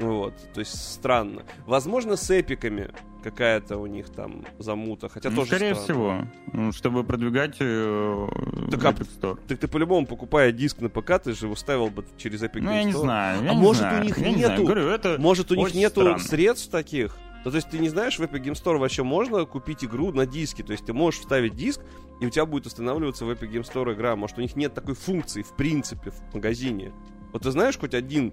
Вот, 0.01 0.35
то 0.53 0.61
есть 0.61 0.75
странно. 0.93 1.43
Возможно, 1.67 2.17
с 2.17 2.31
эпиками 2.31 2.91
какая-то 3.23 3.79
у 3.79 3.87
них 3.87 4.11
там 4.11 4.45
замута, 4.59 5.09
хотя 5.09 5.31
Ну, 5.31 5.37
тоже 5.37 5.49
скорее 5.49 5.75
странно. 5.75 5.85
всего. 5.85 6.29
Ну, 6.53 6.73
Чтобы 6.73 7.05
продвигать 7.05 7.57
э, 7.61 8.29
Так, 8.71 8.85
а- 8.85 8.91
Epic 8.93 9.09
Store. 9.21 9.39
Так 9.49 9.59
ты 9.59 9.67
по-любому, 9.69 10.07
покупая 10.07 10.53
диск 10.53 10.81
на 10.81 10.89
ПК, 10.91 11.19
ты 11.19 11.33
же 11.33 11.47
его 11.47 11.57
ставил 11.57 11.89
бы 11.89 12.05
через 12.19 12.43
Epic 12.43 12.61
Ну, 12.61 12.71
Games 12.71 12.75
я 12.77 12.85
не 12.85 12.93
Store. 12.93 12.99
знаю. 13.01 13.45
я 13.45 13.51
А 13.51 13.55
не 13.55 13.61
может, 13.61 13.81
знаю, 13.83 14.01
у 14.01 14.05
них 14.05 14.19
я 14.19 14.29
не 14.31 14.37
знаю. 14.45 14.51
нету- 14.53 14.65
Говорю, 14.65 14.89
это... 14.89 15.17
Может, 15.19 15.51
у 15.53 15.55
них 15.55 15.75
нету 15.75 16.01
странно. 16.03 16.19
средств 16.19 16.71
таких? 16.71 17.17
Ну, 17.45 17.51
то 17.51 17.57
есть 17.57 17.69
ты 17.71 17.79
не 17.79 17.89
знаешь, 17.89 18.19
в 18.19 18.23
Epic 18.23 18.43
Game 18.43 18.53
Store 18.55 18.79
вообще 18.79 19.03
можно 19.03 19.45
купить 19.45 19.85
игру 19.85 20.13
на 20.13 20.27
диске. 20.27 20.63
То 20.63 20.73
есть 20.73 20.85
ты 20.87 20.93
можешь 20.93 21.21
вставить 21.21 21.55
диск, 21.55 21.81
и 22.21 22.27
у 22.27 22.31
тебя 22.31 22.47
будет 22.47 22.67
устанавливаться 22.67 23.25
в 23.27 23.31
Epic 23.31 23.51
Game 23.51 23.63
Store 23.71 23.93
игра. 23.95 24.17
Может, 24.17 24.39
у 24.39 24.41
них 24.41 24.57
нет 24.57 24.73
такой 24.75 24.95
функции, 24.95 25.43
в 25.43 25.55
принципе, 25.55 26.11
в 26.11 26.35
магазине. 26.35 26.93
Вот 27.33 27.43
ты 27.43 27.51
знаешь 27.51 27.77
хоть 27.79 27.95
один, 27.95 28.33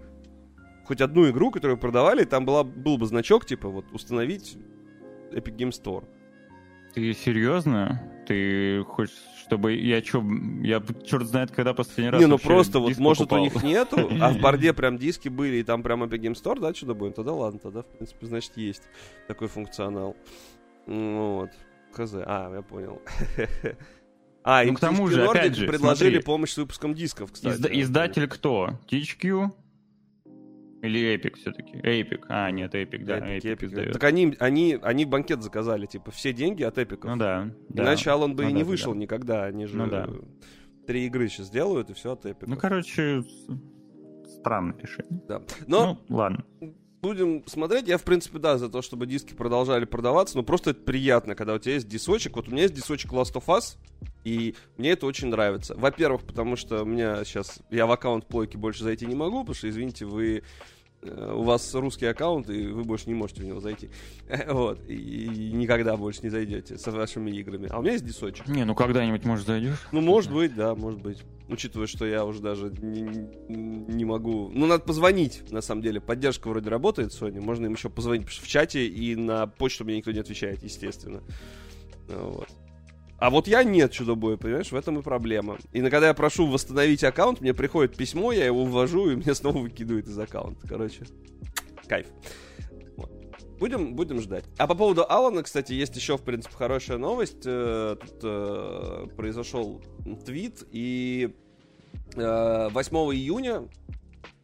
хоть 0.92 1.00
одну 1.00 1.30
игру, 1.30 1.52
которую 1.52 1.78
продавали, 1.78 2.24
и 2.24 2.26
там 2.26 2.46
была, 2.46 2.66
был 2.66 2.98
бы 2.98 3.06
значок, 3.06 3.46
типа, 3.46 3.70
вот, 3.70 3.86
установить 3.94 4.58
Epic 5.32 5.56
Game 5.56 5.70
Store. 5.70 6.04
Ты 6.94 7.14
серьезно? 7.14 8.02
Ты 8.28 8.84
хочешь, 8.84 9.16
чтобы 9.46 9.72
я 9.72 10.02
чё, 10.02 10.22
я 10.62 10.84
черт 11.06 11.28
знает, 11.28 11.52
когда 11.52 11.74
последний 11.74 12.10
раз 12.10 12.20
не, 12.20 12.28
ну 12.28 12.38
просто 12.38 12.80
вот, 12.80 12.98
может, 12.98 13.30
покупал. 13.30 13.39
у 13.39 13.44
них 13.46 13.64
нету, 13.64 14.10
а 14.22 14.32
в 14.34 14.42
борде 14.42 14.74
прям 14.74 14.98
диски 14.98 15.30
были, 15.30 15.58
и 15.58 15.64
там 15.64 15.82
прям 15.82 16.04
Epic 16.04 16.20
Game 16.20 16.34
Store, 16.34 16.60
да, 16.60 16.74
что-то 16.74 16.94
будет? 16.94 17.16
Тогда 17.16 17.32
ладно, 17.32 17.60
тогда, 17.60 17.84
в 17.84 17.86
принципе, 17.86 18.26
значит, 18.26 18.58
есть 18.58 18.84
такой 19.30 19.48
функционал. 19.48 20.18
Вот. 20.88 21.52
Хз. 21.94 22.16
А, 22.16 22.54
я 22.54 22.62
понял. 22.62 23.02
А, 24.44 24.64
Ну, 24.64 24.70
им 24.70 24.76
к 24.76 24.80
тому 24.80 25.08
же, 25.08 25.22
Nordic 25.22 25.30
опять 25.30 25.56
же, 25.56 25.68
предложили 25.68 26.16
смотри. 26.16 26.26
помощь 26.26 26.50
с 26.54 26.58
выпуском 26.58 26.96
дисков, 26.96 27.32
кстати. 27.32 27.60
Изда- 27.62 27.70
издатель 27.82 28.28
кто? 28.28 28.80
THQ? 28.89 29.52
Или 30.82 31.16
Epic 31.16 31.36
все-таки? 31.38 31.78
Epic. 31.78 32.22
А, 32.28 32.50
нет, 32.52 32.74
Epic, 32.74 33.04
да. 33.06 33.20
Epic, 33.20 33.42
Epic. 33.42 33.66
издает. 33.66 33.94
Так 33.94 34.04
они, 34.04 34.36
они, 34.40 34.80
они 34.82 35.06
банкет 35.06 35.44
заказали, 35.44 35.86
типа, 35.86 36.12
все 36.12 36.34
деньги 36.34 36.64
от 36.64 36.78
Эпиков. 36.78 37.12
Ну 37.12 37.18
да. 37.18 37.52
да. 37.70 37.84
Иначе 37.84 38.10
Алан 38.10 38.36
бы 38.36 38.44
Ну 38.44 38.50
и 38.50 38.52
да, 38.52 38.58
не 38.58 38.64
вышел 38.64 38.94
да. 38.94 39.00
никогда. 39.00 39.44
Они 39.46 39.66
же 39.68 39.78
Ну 39.78 39.88
да. 39.88 40.10
три 40.88 41.06
игры 41.06 41.28
сейчас 41.30 41.50
делают, 41.52 41.90
и 41.90 41.94
все 41.94 42.14
от 42.14 42.26
Эпиков. 42.26 42.50
Ну, 42.50 42.58
короче, 42.58 43.24
странное 44.26 44.78
решение. 44.80 45.22
да. 45.28 45.42
Но 45.68 46.00
Ну, 46.10 46.16
ладно. 46.16 46.44
Будем 47.02 47.45
смотреть. 47.47 47.88
Я, 47.88 47.97
в 47.97 48.04
принципе, 48.04 48.39
да, 48.39 48.58
за 48.58 48.70
то, 48.70 48.82
чтобы 48.82 49.08
диски 49.08 49.34
продолжали 49.34 49.86
продаваться, 49.86 50.38
но 50.38 50.43
просто 50.43 50.72
это 50.72 50.82
приятно, 50.82 51.36
когда 51.36 51.54
у 51.54 51.60
тебя 51.60 51.74
есть 51.74 51.88
дисочек. 51.88 52.36
Вот 52.36 52.47
у 52.47 52.52
меня 52.52 52.64
есть 52.64 52.74
дисочек 52.74 53.12
Last 53.12 53.34
of 53.34 53.45
Us, 53.47 53.78
и 54.24 54.56
мне 54.78 54.91
это 54.91 55.06
очень 55.06 55.28
нравится. 55.30 55.76
Во-первых, 55.76 56.24
потому 56.24 56.56
что 56.56 56.84
у 56.84 56.86
меня 56.86 57.24
сейчас... 57.24 57.60
Я 57.70 57.86
в 57.86 57.91
аккаунт 57.91 58.28
плойки 58.28 58.58
больше 58.58 58.84
зайти 58.84 59.06
не 59.06 59.16
могу, 59.16 59.39
потому 59.39 59.56
что, 59.56 59.70
извините, 59.70 60.06
вы... 60.06 60.43
э, 61.02 61.34
У 61.36 61.43
вас 61.43 61.74
русский 61.76 62.06
аккаунт, 62.06 62.49
и 62.49 62.68
вы 62.68 62.84
больше 62.84 63.06
не 63.08 63.14
можете 63.14 63.41
в 63.41 63.45
него 63.45 63.60
зайти. 63.60 63.89
Вот. 64.47 64.80
И 64.88 65.52
никогда 65.54 65.97
больше 65.97 66.22
не 66.24 66.30
зайдете 66.30 66.78
со 66.78 66.91
вашими 66.91 67.32
играми. 67.32 67.68
А 67.70 67.80
у 67.80 67.82
меня 67.82 67.93
есть 67.93 68.06
дисочек. 68.06 68.47
Не, 68.47 68.66
ну 68.66 68.76
когда-нибудь, 68.76 69.24
может, 69.26 69.47
зайдешь? 69.47 69.88
Ну, 69.91 70.02
может 70.02 70.32
быть, 70.32 70.56
да, 70.56 70.76
может 70.76 71.02
быть. 71.02 71.24
Учитывая, 71.47 71.88
что 71.88 72.06
я 72.06 72.24
уже 72.24 72.41
даже 72.41 72.72
не, 72.82 73.28
не 73.49 74.06
могу... 74.06 74.49
Ну, 74.54 74.68
надо 74.68 74.84
позвонить, 74.84 75.52
на 75.52 75.62
самом 75.62 75.82
деле. 75.82 75.99
Поддержка 75.99 76.47
вроде 76.47 76.70
работает, 76.70 77.12
Sony. 77.12 77.41
Можно 77.41 77.66
им 77.66 77.74
еще 77.74 77.89
позвонить 77.89 78.24
потому 78.24 78.36
что 78.38 78.45
в 78.45 78.47
чате, 78.47 78.88
и 78.88 79.16
на 79.16 79.47
почту 79.47 79.84
мне 79.84 79.97
никто 79.97 80.12
не 80.12 80.20
отвечает, 80.20 80.64
естественно. 80.64 81.22
Вот. 82.08 82.47
А 83.22 83.30
вот 83.30 83.47
я 83.47 83.63
нет 83.63 83.91
чудо-боя, 83.91 84.36
понимаешь, 84.36 84.72
в 84.72 84.76
этом 84.76 84.97
и 84.97 85.03
проблема. 85.03 85.59
И 85.74 85.82
когда 85.89 86.07
я 86.07 86.15
прошу 86.15 86.47
восстановить 86.47 87.03
аккаунт, 87.03 87.39
мне 87.39 87.53
приходит 87.53 87.95
письмо, 87.95 88.32
я 88.32 88.47
его 88.47 88.65
ввожу, 88.65 89.11
и 89.11 89.15
мне 89.15 89.36
снова 89.36 89.59
выкидывает 89.59 90.07
из 90.07 90.17
аккаунта. 90.17 90.67
Короче, 90.67 91.03
кайф. 91.88 92.07
Будем, 93.59 93.93
будем 93.93 94.19
ждать. 94.22 94.45
А 94.57 94.65
по 94.65 94.74
поводу 94.74 95.05
Алана, 95.07 95.43
кстати, 95.43 95.72
есть 95.72 95.95
еще, 95.95 96.17
в 96.17 96.24
принципе, 96.24 96.55
хорошая 96.55 96.97
новость. 96.97 97.43
Э, 97.45 97.95
тут 98.01 98.19
э, 98.24 99.05
произошел 99.15 99.84
твит, 100.26 100.63
и 100.72 101.36
э, 102.15 102.69
8 102.72 102.97
июня 103.13 103.69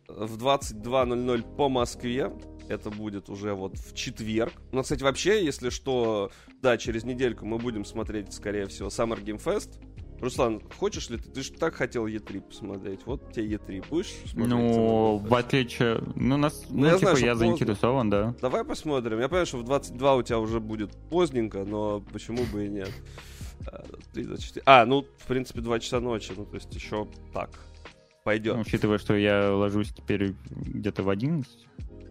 в 0.08 0.38
22.00 0.38 1.56
по 1.56 1.68
Москве 1.68 2.32
это 2.70 2.90
будет 2.90 3.30
уже 3.30 3.54
вот 3.54 3.78
в 3.78 3.94
четверг. 3.96 4.54
Но, 4.72 4.84
кстати, 4.84 5.04
вообще, 5.04 5.44
если 5.44 5.70
что, 5.70 6.32
да, 6.62 6.78
через 6.78 7.04
недельку 7.04 7.46
мы 7.46 7.58
будем 7.58 7.86
смотреть, 7.86 8.34
скорее 8.34 8.68
всего, 8.68 8.90
Summer 8.90 9.24
Game 9.24 9.42
Fest. 9.44 9.80
Руслан, 10.20 10.62
хочешь 10.80 11.10
ли 11.10 11.18
ты? 11.18 11.30
Ты 11.30 11.44
же 11.44 11.52
так 11.52 11.76
хотел 11.76 12.08
E3 12.08 12.42
посмотреть. 12.42 13.02
Вот 13.06 13.32
тебе 13.32 13.56
E3. 13.56 13.88
Будешь 13.88 14.14
смотреть? 14.26 14.50
Ну, 14.50 15.18
в 15.18 15.36
отличие... 15.36 16.02
Ну, 16.16 16.38
нас, 16.38 16.66
ну, 16.70 16.80
ну 16.80 16.86
я, 16.88 16.98
типа, 16.98 17.12
знаю, 17.12 17.26
я 17.26 17.36
заинтересован, 17.36 18.10
да. 18.10 18.36
Давай 18.42 18.64
посмотрим. 18.64 19.20
Я 19.20 19.28
понимаю, 19.28 19.46
что 19.46 19.58
в 19.58 19.64
22 19.64 20.16
у 20.16 20.24
тебя 20.24 20.40
уже 20.40 20.60
будет 20.60 20.92
поздненько, 21.10 21.64
но 21.66 22.02
почему 22.12 22.46
бы 22.46 22.66
и 22.66 22.70
нет. 22.70 22.92
3 24.14 24.24
до 24.24 24.42
4. 24.42 24.64
А, 24.66 24.86
ну, 24.86 25.06
в 25.20 25.28
принципе, 25.28 25.62
2 25.62 25.80
часа 25.80 26.00
ночи. 26.00 26.34
Ну, 26.36 26.46
то 26.46 26.56
есть 26.56 26.74
еще 26.74 27.08
так. 27.32 27.52
Пойдет. 28.24 28.56
Ну, 28.56 28.62
учитывая, 28.62 28.98
что 28.98 29.16
я 29.16 29.54
ложусь 29.54 29.94
теперь 29.94 30.34
где-то 30.50 31.04
в 31.04 31.10
11. 31.10 31.48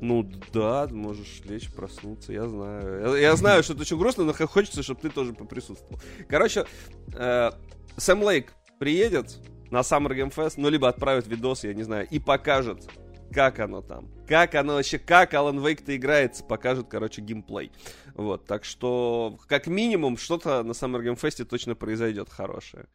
Ну 0.01 0.31
да, 0.53 0.87
можешь 0.91 1.41
лечь, 1.45 1.71
проснуться, 1.71 2.33
я 2.33 2.47
знаю. 2.47 3.15
Я, 3.15 3.19
я 3.19 3.37
знаю, 3.37 3.63
что 3.63 3.73
это 3.73 3.83
очень 3.83 3.99
грустно, 3.99 4.25
но 4.25 4.33
хочется, 4.33 4.83
чтобы 4.83 5.01
ты 5.01 5.11
тоже 5.11 5.33
поприсутствовал. 5.33 6.01
Короче, 6.29 6.67
э, 7.15 7.51
Сэм 7.97 8.23
Лейк 8.23 8.53
приедет 8.79 9.39
на 9.71 9.81
Summer 9.81 10.11
Game 10.11 10.35
Fest, 10.35 10.55
ну 10.57 10.69
либо 10.69 10.89
отправит 10.89 11.27
видос, 11.27 11.65
я 11.65 11.75
не 11.75 11.83
знаю, 11.83 12.07
и 12.11 12.19
покажет, 12.19 12.89
как 13.33 13.59
оно 13.59 13.83
там. 13.83 14.09
Как 14.27 14.55
оно 14.55 14.75
вообще, 14.75 14.99
как 14.99 15.35
Alan 15.35 15.63
Wake-то 15.63 15.97
играется, 15.97 16.45
покажет, 16.45 16.89
короче, 16.89 17.23
геймплей. 17.23 17.73
Вот, 18.15 18.47
так 18.47 18.65
что, 18.65 19.39
как 19.47 19.67
минимум, 19.67 20.17
что-то 20.17 20.63
на 20.63 20.73
Summer 20.73 21.03
Game 21.03 21.21
Fest 21.21 21.45
точно 21.45 21.75
произойдет 21.75 22.29
хорошее. 22.29 22.87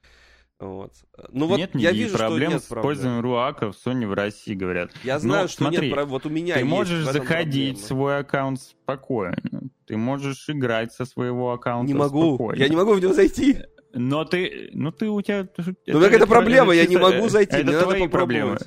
Вот. 0.61 0.93
Ну 1.31 1.47
вот 1.47 1.57
нет 1.57 1.71
я 1.73 1.91
вижу, 1.91 2.15
проблем 2.15 2.51
что 2.51 2.53
нет 2.53 2.63
с 2.63 2.65
использованием 2.67 3.21
руака 3.21 3.71
в 3.71 3.75
Sony 3.75 4.05
в 4.05 4.13
России, 4.13 4.53
говорят. 4.53 4.91
Я 5.03 5.17
знаю, 5.17 5.43
Но, 5.43 5.47
что 5.47 5.57
смотри, 5.63 5.87
нет 5.87 5.91
проблем. 5.95 6.09
Вот 6.09 6.25
у 6.27 6.29
меня 6.29 6.55
Ты 6.55 6.65
можешь 6.65 7.03
заходить 7.03 7.79
в 7.79 7.83
свой 7.83 8.19
аккаунт 8.19 8.61
спокойно. 8.61 9.41
Ты 9.87 9.97
можешь 9.97 10.47
играть 10.49 10.93
со 10.93 11.05
своего 11.05 11.51
аккаунта 11.51 11.91
Не 11.91 11.97
могу. 11.97 12.35
Спокойно. 12.35 12.59
Я 12.59 12.69
не 12.69 12.75
могу 12.75 12.93
в 12.93 13.01
него 13.01 13.11
зайти. 13.11 13.57
Но 13.93 14.23
ты, 14.23 14.69
ну 14.73 14.91
ты 14.91 15.09
у 15.09 15.19
тебя... 15.23 15.47
Ну 15.87 15.99
как 15.99 16.13
это 16.13 16.27
проблема, 16.27 16.73
я 16.73 16.85
не 16.85 16.97
могу 16.97 17.27
зайти, 17.27 17.57
это 17.57 17.65
мне 17.65 17.73
надо 17.73 17.85
попробовать. 17.85 18.11
Проблемы. 18.11 18.57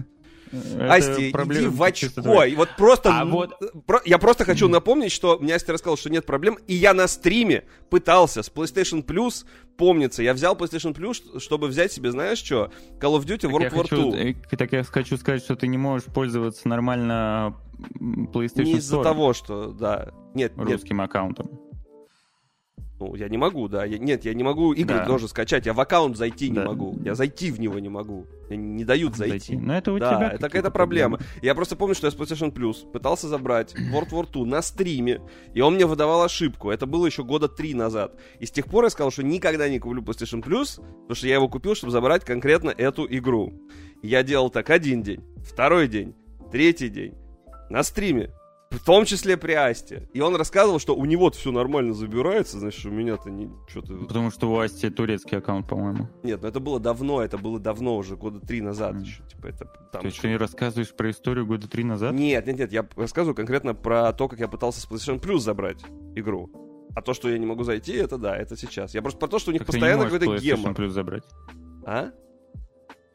Асти, 0.81 1.31
иди 1.31 1.67
в 1.67 1.83
очко. 1.83 2.45
И 2.45 2.55
вот 2.55 2.71
просто... 2.77 3.11
А 3.21 3.25
вот... 3.25 3.53
Я 4.05 4.19
просто 4.19 4.45
хочу 4.45 4.69
напомнить, 4.69 5.13
что 5.13 5.39
мне 5.39 5.55
Асти 5.55 5.73
рассказал, 5.73 5.97
что 5.97 6.11
нет 6.11 6.27
проблем, 6.27 6.59
и 6.67 6.75
я 6.75 6.95
на 6.95 7.09
стриме 7.09 7.65
пытался 7.91 8.43
с 8.43 8.51
PlayStation 8.51 9.05
Plus, 9.05 9.45
помнится, 9.77 10.23
я 10.23 10.35
взял 10.35 10.55
PlayStation 10.55 10.95
Plus, 10.95 11.41
чтобы 11.41 11.69
взять 11.69 11.93
себе, 11.93 12.11
знаешь 12.11 12.39
что, 12.39 12.71
Call 13.01 13.19
of 13.19 13.25
Duty 13.25 13.51
World 13.51 13.73
War 13.73 13.89
2. 13.89 14.19
Э, 14.19 14.57
так 14.57 14.73
я 14.73 14.85
хочу 14.85 15.17
сказать, 15.17 15.43
что 15.43 15.57
ты 15.57 15.67
не 15.67 15.79
можешь 15.79 16.07
пользоваться 16.07 16.69
нормально 16.69 17.57
PlayStation 17.91 18.65
Не 18.65 18.75
из-за 18.75 19.03
того, 19.03 19.33
что, 19.33 19.73
да. 19.73 20.13
Нет, 20.35 20.53
русским 20.57 21.01
аккаунтом. 21.01 21.61
Ну, 23.01 23.17
я 23.17 23.29
не 23.29 23.37
могу, 23.37 23.69
да. 23.69 23.85
Я, 23.85 23.99
нет, 23.99 24.25
я 24.25 24.35
не 24.35 24.45
могу 24.45 24.73
игры 24.73 24.99
да. 24.99 25.07
тоже 25.07 25.27
скачать. 25.27 25.67
Я 25.67 25.73
в 25.73 25.81
аккаунт 25.81 26.17
зайти 26.17 26.49
да. 26.49 26.61
не 26.61 26.67
могу. 26.69 26.97
Я 27.05 27.15
зайти 27.15 27.51
в 27.51 27.59
него 27.59 27.79
не 27.81 27.89
могу. 27.89 28.27
Мне 28.49 28.57
не 28.57 28.85
дают 28.85 29.17
зайти. 29.17 29.53
зайти. 29.53 29.57
Но 29.57 29.77
это 29.77 29.93
у 29.93 29.99
да, 29.99 30.15
тебя 30.15 30.29
это 30.31 30.39
какая-то 30.39 30.71
проблема. 30.71 31.17
проблема. 31.17 31.41
Я 31.43 31.55
просто 31.57 31.75
помню, 31.75 31.97
что 31.97 32.07
я 32.07 32.13
с 32.13 32.15
PlayStation 32.15 32.53
Plus 32.53 32.89
пытался 32.91 33.27
забрать 33.27 33.75
World 33.75 34.11
War 34.11 34.31
2 34.31 34.47
на 34.47 34.63
стриме, 34.63 35.21
и 35.55 35.61
он 35.61 35.75
мне 35.75 35.87
выдавал 35.87 36.23
ошибку. 36.23 36.71
Это 36.71 36.87
было 36.87 37.07
еще 37.07 37.25
года 37.25 37.49
три 37.49 37.75
назад. 37.75 38.15
И 38.39 38.47
с 38.47 38.53
тех 38.53 38.67
пор 38.67 38.85
я 38.85 38.91
сказал, 38.91 39.11
что 39.11 39.25
никогда 39.25 39.69
не 39.69 39.81
куплю 39.81 40.01
PlayStation 40.01 40.41
Plus, 40.41 40.77
потому 40.77 41.15
что 41.17 41.27
я 41.27 41.35
его 41.35 41.49
купил, 41.49 41.75
чтобы 41.75 41.91
забрать 41.91 42.25
конкретно 42.25 42.71
эту 42.71 43.07
игру. 43.11 43.53
Я 44.03 44.23
делал 44.23 44.51
так 44.51 44.71
один 44.71 45.03
день, 45.03 45.25
второй 45.45 45.89
день, 45.89 46.15
третий 46.53 46.89
день. 46.89 47.15
На 47.71 47.83
стриме 47.83 48.31
в 48.75 48.85
том 48.85 49.05
числе 49.05 49.37
при 49.37 49.53
Асте. 49.53 50.09
И 50.13 50.21
он 50.21 50.37
рассказывал, 50.37 50.79
что 50.79 50.95
у 50.95 51.05
него 51.05 51.31
все 51.31 51.51
нормально 51.51 51.95
забирается, 51.95 52.59
значит, 52.59 52.85
у 52.87 52.91
меня-то 52.91 53.31
не 53.31 53.51
что-то... 53.69 53.95
Потому 53.95 54.31
что 54.31 54.51
у 54.51 54.59
Асти 54.59 54.91
турецкий 54.91 55.39
аккаунт, 55.39 55.69
по-моему. 55.69 56.09
Нет, 56.23 56.43
ну 56.43 56.49
это 56.49 56.61
было 56.61 56.81
давно, 56.81 57.23
это 57.23 57.39
было 57.39 57.59
давно 57.59 57.97
уже, 57.97 58.17
года 58.17 58.41
три 58.41 58.61
назад 58.61 58.97
mm. 58.97 59.01
еще. 59.01 59.23
Типа, 59.29 59.47
это, 59.47 59.67
там, 59.93 60.03
То 60.03 60.07
есть 60.07 60.21
ты 60.21 60.29
не 60.29 60.37
рассказываешь 60.37 60.95
про 60.95 61.11
историю 61.11 61.47
года 61.47 61.69
три 61.69 61.85
назад? 61.85 62.13
Нет, 62.13 62.47
нет, 62.47 62.59
нет, 62.59 62.73
я 62.73 62.87
рассказываю 62.97 63.35
конкретно 63.35 63.75
про 63.75 64.13
то, 64.13 64.29
как 64.29 64.41
я 64.41 64.49
пытался 64.49 64.81
с 64.81 64.89
PlayStation 64.89 65.21
Plus 65.21 65.39
забрать 65.39 65.83
игру. 66.15 66.51
А 66.95 67.03
то, 67.03 67.13
что 67.13 67.29
я 67.29 67.39
не 67.39 67.47
могу 67.47 67.65
зайти, 67.65 67.93
это 67.93 68.19
да, 68.19 68.37
это 68.37 68.57
сейчас. 68.57 68.95
Я 68.95 69.03
просто 69.03 69.19
про 69.19 69.29
то, 69.29 69.39
что 69.39 69.51
у 69.51 69.53
них 69.53 69.63
так 69.63 69.67
постоянно 69.67 70.05
какой-то 70.05 70.39
гемор. 70.39 70.73
Plus 70.73 70.91
забрать. 70.91 71.25
А? 71.85 72.13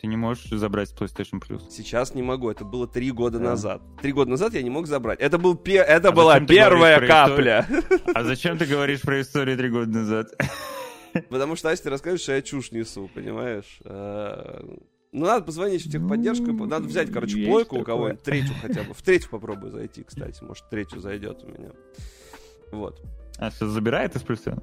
Ты 0.02 0.08
не 0.08 0.16
можешь 0.16 0.46
забрать 0.50 0.94
PlayStation 0.98 1.42
Plus. 1.42 1.70
Сейчас 1.70 2.16
не 2.16 2.24
могу, 2.24 2.50
это 2.50 2.64
было 2.64 2.88
три 2.88 3.12
года 3.12 3.38
да. 3.38 3.50
назад. 3.50 3.82
Три 4.02 4.14
года 4.14 4.32
назад 4.32 4.54
я 4.54 4.62
не 4.62 4.70
мог 4.70 4.88
забрать. 4.88 5.20
Это, 5.20 5.38
был 5.38 5.56
пе... 5.56 5.76
это 5.76 6.10
а 6.10 6.12
была 6.14 6.40
первая 6.40 7.06
капля. 7.06 7.68
А 8.14 8.24
зачем 8.24 8.58
ты 8.58 8.66
говоришь 8.66 9.02
про 9.02 9.20
историю 9.20 9.58
три 9.58 9.70
года 9.70 9.90
назад? 9.92 10.28
Потому 11.30 11.58
что 11.58 11.70
Асти 11.70 11.90
расскажет, 11.90 12.22
что 12.22 12.32
я 12.32 12.42
чушь 12.42 12.72
несу, 12.72 13.10
понимаешь? 13.14 13.80
А, 13.84 14.64
ну, 15.12 15.26
надо 15.26 15.44
позвонить 15.44 15.86
в 15.86 15.92
техподдержку, 15.92 16.54
ну, 16.54 16.66
надо 16.66 16.88
взять, 16.88 17.12
короче, 17.12 17.46
плойку 17.46 17.80
у 17.80 17.84
кого-нибудь, 17.84 18.24
третью 18.24 18.56
хотя 18.62 18.84
бы. 18.84 18.94
В 18.94 19.02
третью 19.02 19.30
попробую 19.32 19.72
зайти, 19.72 20.04
кстати, 20.04 20.42
может, 20.44 20.70
третью 20.70 21.02
зайдет 21.02 21.44
у 21.44 21.48
меня. 21.48 21.72
Вот. 22.72 23.02
А, 23.38 23.52
сейчас 23.52 23.70
забирает 23.70 24.16
из 24.16 24.22
плюса? 24.22 24.62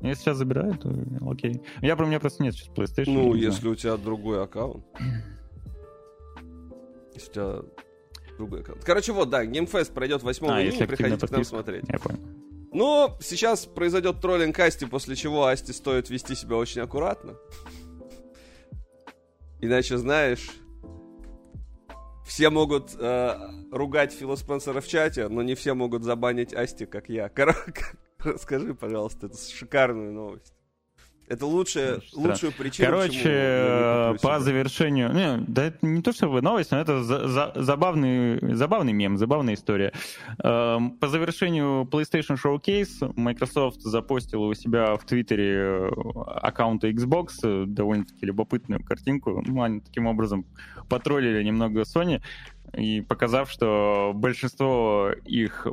Если 0.00 0.22
сейчас 0.22 0.36
забирают, 0.36 0.82
то 0.82 0.92
окей. 1.28 1.62
Я 1.80 1.96
про 1.96 2.06
меня 2.06 2.20
просто 2.20 2.42
нет 2.42 2.54
сейчас 2.54 2.68
PlayStation. 2.68 3.12
Ну, 3.12 3.34
если 3.34 3.68
у 3.68 3.74
тебя 3.74 3.96
другой 3.96 4.42
аккаунт. 4.42 4.84
Если 7.14 7.30
у 7.30 7.32
тебя 7.32 7.62
другой 8.36 8.60
аккаунт. 8.60 8.84
Короче, 8.84 9.12
вот, 9.12 9.30
да, 9.30 9.44
GameFest 9.44 9.92
пройдет 9.92 10.22
8 10.22 10.46
а, 10.46 10.62
июня, 10.62 10.86
приходите 10.86 11.26
к 11.26 11.30
нам 11.30 11.44
смотреть. 11.44 11.84
Я 11.88 11.98
понял. 11.98 12.20
Но 12.72 13.16
сейчас 13.20 13.66
произойдет 13.66 14.20
троллинг 14.20 14.58
Асти, 14.58 14.84
после 14.84 15.14
чего 15.14 15.46
Асти 15.46 15.72
стоит 15.72 16.10
вести 16.10 16.34
себя 16.34 16.56
очень 16.56 16.80
аккуратно. 16.80 17.34
Иначе, 19.60 19.96
знаешь, 19.96 20.50
все 22.26 22.50
могут 22.50 22.96
э, 22.98 23.36
ругать 23.70 24.12
Фила 24.12 24.34
Спенсера 24.34 24.80
в 24.80 24.88
чате, 24.88 25.28
но 25.28 25.42
не 25.42 25.54
все 25.54 25.74
могут 25.74 26.02
забанить 26.02 26.52
Асти, 26.52 26.84
как 26.84 27.08
я. 27.08 27.28
Кор- 27.28 27.54
Расскажи, 28.34 28.74
пожалуйста, 28.74 29.26
это 29.26 29.36
шикарная 29.36 30.10
новость. 30.10 30.54
Это 31.26 31.46
лучшая, 31.46 32.02
лучшую 32.12 32.52
причину. 32.52 32.86
Короче, 32.86 33.22
э, 33.24 34.14
по 34.20 34.40
завершению... 34.40 35.10
Не, 35.14 35.38
да 35.48 35.64
это 35.64 35.78
не 35.86 36.02
то, 36.02 36.12
чтобы 36.12 36.42
новость, 36.42 36.70
но 36.70 36.78
это 36.78 37.02
за, 37.02 37.26
за, 37.28 37.52
забавный, 37.54 38.54
забавный 38.54 38.92
мем, 38.92 39.16
забавная 39.16 39.54
история. 39.54 39.92
Эм, 40.42 40.90
по 40.98 41.08
завершению 41.08 41.88
PlayStation 41.90 42.36
Showcase 42.36 43.14
Microsoft 43.16 43.80
запостила 43.80 44.44
у 44.44 44.54
себя 44.54 44.96
в 44.96 45.04
Твиттере 45.06 45.54
э, 45.54 45.90
аккаунта 46.26 46.90
Xbox 46.90 47.28
э, 47.42 47.64
довольно-таки 47.66 48.26
любопытную 48.26 48.84
картинку. 48.84 49.42
Ну, 49.46 49.62
они 49.62 49.80
таким 49.80 50.06
образом 50.06 50.44
потроллили 50.90 51.42
немного 51.42 51.82
Sony, 51.82 52.20
и 52.76 53.00
показав, 53.00 53.50
что 53.50 54.12
большинство 54.14 55.10
их 55.24 55.66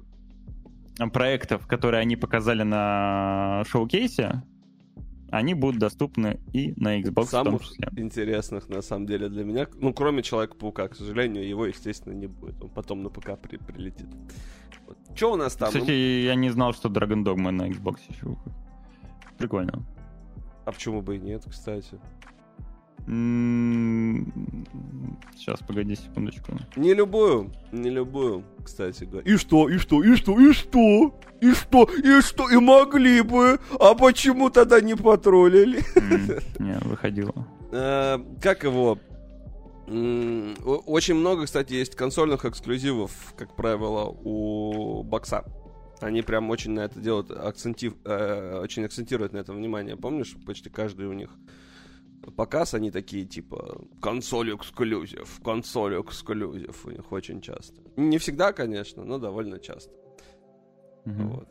проектов, 1.14 1.68
которые 1.68 2.02
они 2.02 2.16
показали 2.16 2.64
на 2.64 3.64
шоу-кейсе, 3.68 4.44
они 5.32 5.54
будут 5.54 5.80
доступны 5.80 6.40
и 6.52 6.74
на 6.76 7.00
Xbox 7.00 7.26
Самых 7.28 7.54
в 7.54 7.58
том 7.58 7.68
числе. 7.68 7.90
интересных, 8.04 8.68
на 8.68 8.82
самом 8.82 9.06
деле, 9.06 9.30
для 9.30 9.46
меня, 9.46 9.68
ну, 9.76 9.94
кроме 9.94 10.24
Человека-паука, 10.24 10.90
к 10.90 10.96
сожалению, 10.96 11.48
его, 11.48 11.66
естественно, 11.66 12.14
не 12.14 12.28
будет. 12.28 12.62
Он 12.62 12.70
потом 12.70 13.02
на 13.02 13.10
ПК 13.10 13.40
при 13.42 13.58
прилетит. 13.58 14.08
Вот. 14.86 14.98
Что 15.16 15.34
у 15.34 15.36
нас 15.38 15.56
там? 15.56 15.70
Кстати, 15.70 15.92
я 15.92 16.36
не 16.36 16.50
знал, 16.50 16.74
что 16.74 16.90
Dragon 16.90 17.24
Dogma 17.24 17.52
на 17.52 17.70
Xbox 17.70 18.00
еще 18.10 18.28
выходит. 18.28 18.58
Прикольно. 19.38 19.84
А 20.66 20.72
почему 20.72 21.02
бы 21.02 21.16
и 21.16 21.20
нет, 21.20 21.44
кстати? 21.50 22.00
Сейчас, 25.36 25.60
погоди 25.68 25.96
секундочку. 25.96 26.54
Не 26.76 26.94
любую, 26.94 27.52
не 27.72 27.90
любую, 27.90 28.44
кстати 28.64 29.06
говоря. 29.06 29.30
И 29.32 29.38
что, 29.38 29.70
и 29.70 29.78
что, 29.78 30.04
и 30.04 30.16
что, 30.16 30.40
и 30.40 30.54
что? 30.54 31.20
И 31.42 31.54
что, 31.54 31.84
и 31.84 32.22
что, 32.22 32.50
и 32.50 32.58
могли 32.58 33.22
бы. 33.22 33.60
А 33.80 33.96
почему 33.96 34.50
тогда 34.52 34.80
не 34.82 34.96
потроллили? 34.96 35.82
Не, 36.60 36.78
выходило. 36.88 37.34
Э, 37.72 38.20
как 38.42 38.64
его? 38.64 39.00
Очень 39.88 41.16
много, 41.16 41.46
кстати, 41.46 41.74
есть 41.74 41.96
консольных 41.96 42.46
эксклюзивов, 42.46 43.34
как 43.38 43.56
правило, 43.56 44.16
у 44.24 45.04
бокса. 45.04 45.44
Они 46.00 46.22
прям 46.22 46.50
очень 46.50 46.72
на 46.72 46.82
это 46.82 47.00
делают, 47.00 47.32
акцентив, 47.32 47.96
э, 48.06 48.60
очень 48.62 48.86
акцентируют 48.86 49.34
на 49.34 49.40
это 49.40 49.54
внимание. 49.54 49.98
Помнишь, 49.98 50.36
почти 50.46 50.70
каждый 50.70 51.08
у 51.08 51.14
них 51.14 51.30
показ, 52.36 52.74
они 52.74 52.92
такие, 52.92 53.26
типа, 53.26 53.82
консоль 54.02 54.56
эксклюзив, 54.56 55.42
консоль 55.44 56.00
эксклюзив 56.00 56.86
у 56.86 56.92
них 56.92 57.12
очень 57.12 57.42
часто. 57.42 57.82
Не 57.98 58.18
всегда, 58.18 58.54
конечно, 58.54 59.04
но 59.04 59.18
довольно 59.18 59.60
часто. 59.60 59.92
Угу. 61.06 61.24
Вот. 61.24 61.48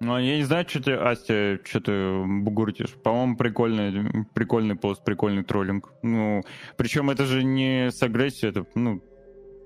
Ну, 0.00 0.16
я 0.18 0.38
не 0.38 0.44
знаю, 0.44 0.66
что 0.66 0.82
ты, 0.82 0.92
Астя, 0.92 1.60
что 1.62 1.80
ты 1.80 2.24
бугуртишь. 2.24 2.94
По-моему, 2.94 3.36
прикольный, 3.36 4.24
прикольный 4.32 4.74
пост, 4.74 5.04
прикольный 5.04 5.44
троллинг. 5.44 5.92
Ну, 6.02 6.42
причем 6.78 7.10
это 7.10 7.26
же 7.26 7.44
не 7.44 7.90
с 7.90 8.02
агрессией, 8.02 8.50
это, 8.50 8.64
ну, 8.74 9.02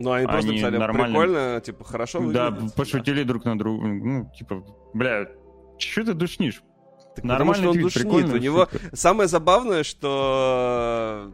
ну, 0.00 0.10
они, 0.10 0.24
они 0.24 0.32
просто 0.32 0.50
написали 0.50 0.76
нормально... 0.76 1.18
прикольно, 1.20 1.60
типа, 1.60 1.84
хорошо 1.84 2.18
выглядит. 2.18 2.58
Да, 2.58 2.68
пошутили 2.76 3.22
да. 3.22 3.28
друг 3.28 3.44
на 3.44 3.56
друга. 3.56 3.86
Ну, 3.86 4.30
типа, 4.36 4.64
бля, 4.92 5.28
что 5.78 6.04
ты 6.04 6.14
душнишь? 6.14 6.62
Так 7.14 7.24
Нормально 7.24 7.70
он 7.70 7.80
душнит. 7.80 8.06
У 8.06 8.36
него 8.36 8.68
самое 8.92 9.28
забавное, 9.28 9.82
что 9.82 11.32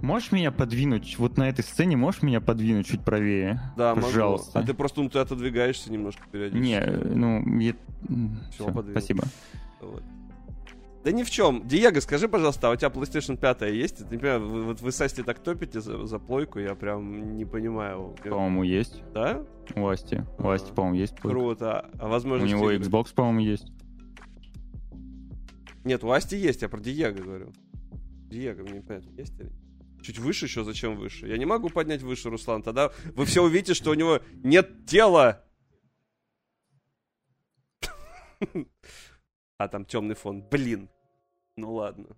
Можешь 0.00 0.30
меня 0.30 0.52
подвинуть? 0.52 1.18
Вот 1.18 1.38
на 1.38 1.48
этой 1.48 1.64
сцене 1.64 1.96
можешь 1.96 2.22
меня 2.22 2.40
подвинуть 2.40 2.86
чуть 2.86 3.02
правее? 3.02 3.60
Да, 3.76 3.94
Пожалуйста. 3.94 4.58
Могу. 4.58 4.64
А 4.64 4.66
ты 4.66 4.74
просто 4.74 5.02
ну, 5.02 5.08
ты 5.08 5.18
отодвигаешься 5.20 5.90
немножко 5.90 6.22
периодически. 6.30 6.68
Не, 6.68 6.80
ну, 7.14 7.58
я... 7.58 7.74
Все, 8.50 8.70
Все 8.70 8.90
спасибо. 8.90 9.24
Вот. 9.80 10.02
Да 11.02 11.12
ни 11.12 11.22
в 11.22 11.30
чем. 11.30 11.66
Диего, 11.66 12.00
скажи, 12.00 12.28
пожалуйста, 12.28 12.68
а 12.68 12.72
у 12.72 12.76
тебя 12.76 12.88
PlayStation 12.88 13.36
5 13.36 13.62
есть? 13.72 14.10
Не 14.10 14.18
понимаю, 14.18 14.48
вы, 14.48 14.64
вот 14.64 14.80
вы 14.80 14.90
с 14.90 15.00
Асти 15.00 15.22
так 15.22 15.38
топите 15.38 15.80
за, 15.80 16.04
за 16.04 16.18
плойку, 16.18 16.58
я 16.58 16.74
прям 16.74 17.36
не 17.36 17.44
понимаю. 17.44 18.14
По-моему, 18.24 18.64
есть. 18.64 19.02
Да? 19.14 19.40
У 19.76 19.86
Асти. 19.86 20.24
У 20.38 20.48
Асти, 20.48 20.72
по-моему, 20.72 20.98
есть 20.98 21.16
плойка. 21.16 21.38
Круто. 21.38 21.90
А 21.98 22.08
возможно... 22.08 22.44
У 22.44 22.48
него 22.48 22.72
Xbox, 22.72 23.14
по-моему, 23.14 23.38
есть. 23.38 23.72
Нет, 25.86 26.02
у 26.02 26.10
Асти 26.10 26.36
есть, 26.36 26.62
я 26.62 26.68
про 26.68 26.80
Диего 26.80 27.12
говорю. 27.12 27.52
Диего, 28.28 28.62
мне 28.62 28.82
понятно, 28.82 29.10
есть 29.10 29.38
или 29.38 29.52
Чуть 30.02 30.18
выше 30.18 30.46
еще, 30.46 30.64
зачем 30.64 30.96
выше? 30.96 31.28
Я 31.28 31.38
не 31.38 31.44
могу 31.46 31.68
поднять 31.70 32.02
выше, 32.02 32.28
Руслан. 32.28 32.64
Тогда 32.64 32.90
вы 33.14 33.24
все 33.24 33.40
увидите, 33.44 33.74
что 33.74 33.92
у 33.92 33.94
него 33.94 34.20
нет 34.42 34.86
тела. 34.86 35.44
А 39.58 39.68
там 39.68 39.84
темный 39.86 40.16
фон. 40.16 40.42
Блин. 40.42 40.90
Ну 41.56 41.74
ладно. 41.74 42.08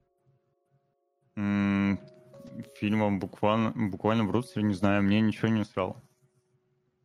Фильмом 2.80 3.20
буквально, 3.20 3.72
буквально 3.90 4.24
в 4.24 4.30
Русле, 4.30 4.62
не 4.62 4.74
знаю, 4.74 5.02
мне 5.02 5.20
ничего 5.20 5.48
не 5.48 5.60
усрал. 5.60 6.02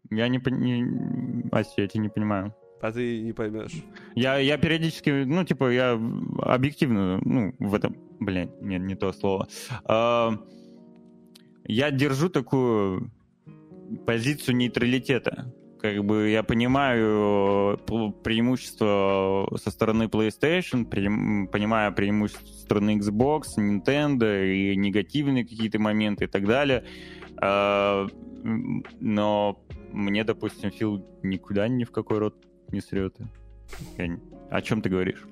Я 0.09 0.27
не, 0.29 0.39
не... 0.39 1.49
Ася, 1.51 1.81
я 1.81 1.87
тебя 1.87 2.03
не 2.03 2.09
понимаю. 2.09 2.55
А 2.83 2.91
ты 2.91 3.21
не 3.21 3.31
поймешь. 3.31 3.81
Я, 4.13 4.39
я 4.39 4.57
периодически, 4.57 5.23
ну, 5.23 5.45
типа, 5.45 5.71
я 5.71 5.93
объективно, 6.41 7.17
ну, 7.23 7.55
в 7.57 7.75
этом, 7.75 7.95
блин, 8.19 8.51
нет, 8.59 8.81
не 8.81 8.95
то 8.95 9.13
слово. 9.13 9.47
А, 9.85 10.33
я 11.63 11.91
держу 11.91 12.27
такую 12.27 13.09
позицию 14.05 14.57
нейтралитета. 14.57 15.53
Как 15.79 16.03
бы 16.03 16.27
я 16.27 16.43
понимаю 16.43 17.77
преимущество 18.21 19.49
со 19.55 19.71
стороны 19.71 20.03
PlayStation, 20.07 20.83
преим, 20.83 21.47
понимаю 21.47 21.93
преимущество 21.93 22.45
со 22.45 22.63
стороны 22.63 22.97
Xbox, 22.97 23.43
Nintendo 23.57 24.45
и 24.45 24.75
негативные 24.75 25.45
какие-то 25.45 25.79
моменты 25.79 26.25
и 26.25 26.27
так 26.27 26.45
далее. 26.45 26.83
А, 27.37 28.07
но 28.99 29.63
мне, 29.93 30.25
допустим, 30.25 30.69
Фил 30.69 31.07
никуда 31.23 31.69
ни 31.69 31.85
в 31.85 31.91
какой 31.91 32.17
рот 32.17 32.35
не 32.73 32.81
срет. 32.81 33.15
Я... 33.97 34.19
О 34.49 34.61
чем 34.61 34.81
ты 34.81 34.89
говоришь? 34.89 35.25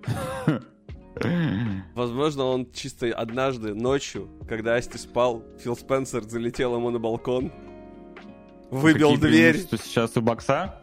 Возможно, 1.94 2.46
он 2.46 2.72
чисто 2.72 3.08
однажды 3.08 3.74
ночью, 3.74 4.30
когда 4.48 4.76
Асти 4.76 4.98
спал, 4.98 5.44
Фил 5.60 5.76
Спенсер 5.76 6.24
залетел 6.24 6.76
ему 6.76 6.90
на 6.90 7.00
балкон, 7.00 7.52
выбил 8.72 9.14
Какие 9.16 9.28
дверь. 9.28 9.58
Сейчас 9.58 10.16
у 10.16 10.22
бокса? 10.22 10.82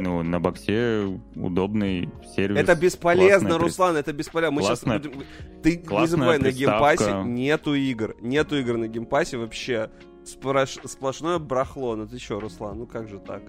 Ну, 0.00 0.22
на 0.22 0.40
боксе 0.40 1.20
удобный 1.34 2.10
сервис. 2.36 2.58
Это 2.58 2.74
бесполезно, 2.74 3.58
Руслан, 3.58 3.96
это 3.96 4.12
бесполезно. 4.12 4.56
Мы 4.56 4.62
классная, 4.62 4.98
сейчас 4.98 5.12
будем... 5.12 5.26
Ты 5.62 5.76
не 5.76 6.06
забывай, 6.06 6.38
на 6.38 6.50
геймпассе 6.50 7.22
нету 7.24 7.74
игр. 7.74 8.16
Нету 8.20 8.58
игр 8.58 8.76
на 8.76 8.88
геймпассе 8.88 9.38
вообще. 9.38 9.90
Сплош... 10.24 10.78
Сплошное 10.84 11.38
барахло. 11.38 11.94
Ну 11.94 12.06
ты 12.06 12.18
что, 12.18 12.40
Руслан, 12.40 12.78
ну 12.78 12.86
как 12.86 13.08
же 13.08 13.18
так? 13.18 13.42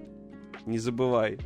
Не 0.66 0.78
забывай. 0.78 1.38